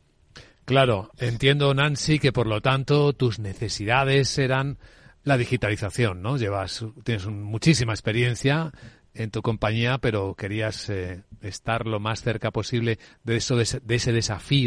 Claro, 0.66 1.12
entiendo, 1.18 1.74
Nancy, 1.74 2.20
que 2.20 2.32
por 2.32 2.48
lo 2.48 2.62
tanto 2.62 3.14
tus 3.14 3.40
necesidades 3.40 4.38
eran 4.38 4.78
la 5.24 5.38
digitalización, 5.38 6.22
¿no? 6.22 6.38
Llevas, 6.38 6.86
tienes 7.04 7.28
muchísima 7.28 7.94
experiencia 7.94 8.72
en 9.14 9.30
tu 9.30 9.42
compañía, 9.42 9.98
pero 9.98 10.36
querías 10.36 10.90
eh, 10.90 11.24
estar 11.42 11.86
lo 11.86 12.00
más 12.00 12.22
cerca 12.22 12.52
posible 12.52 12.98
de 13.24 13.36
eso, 13.38 13.56
de 13.58 13.96
ese 13.96 14.12
desafío 14.12 14.62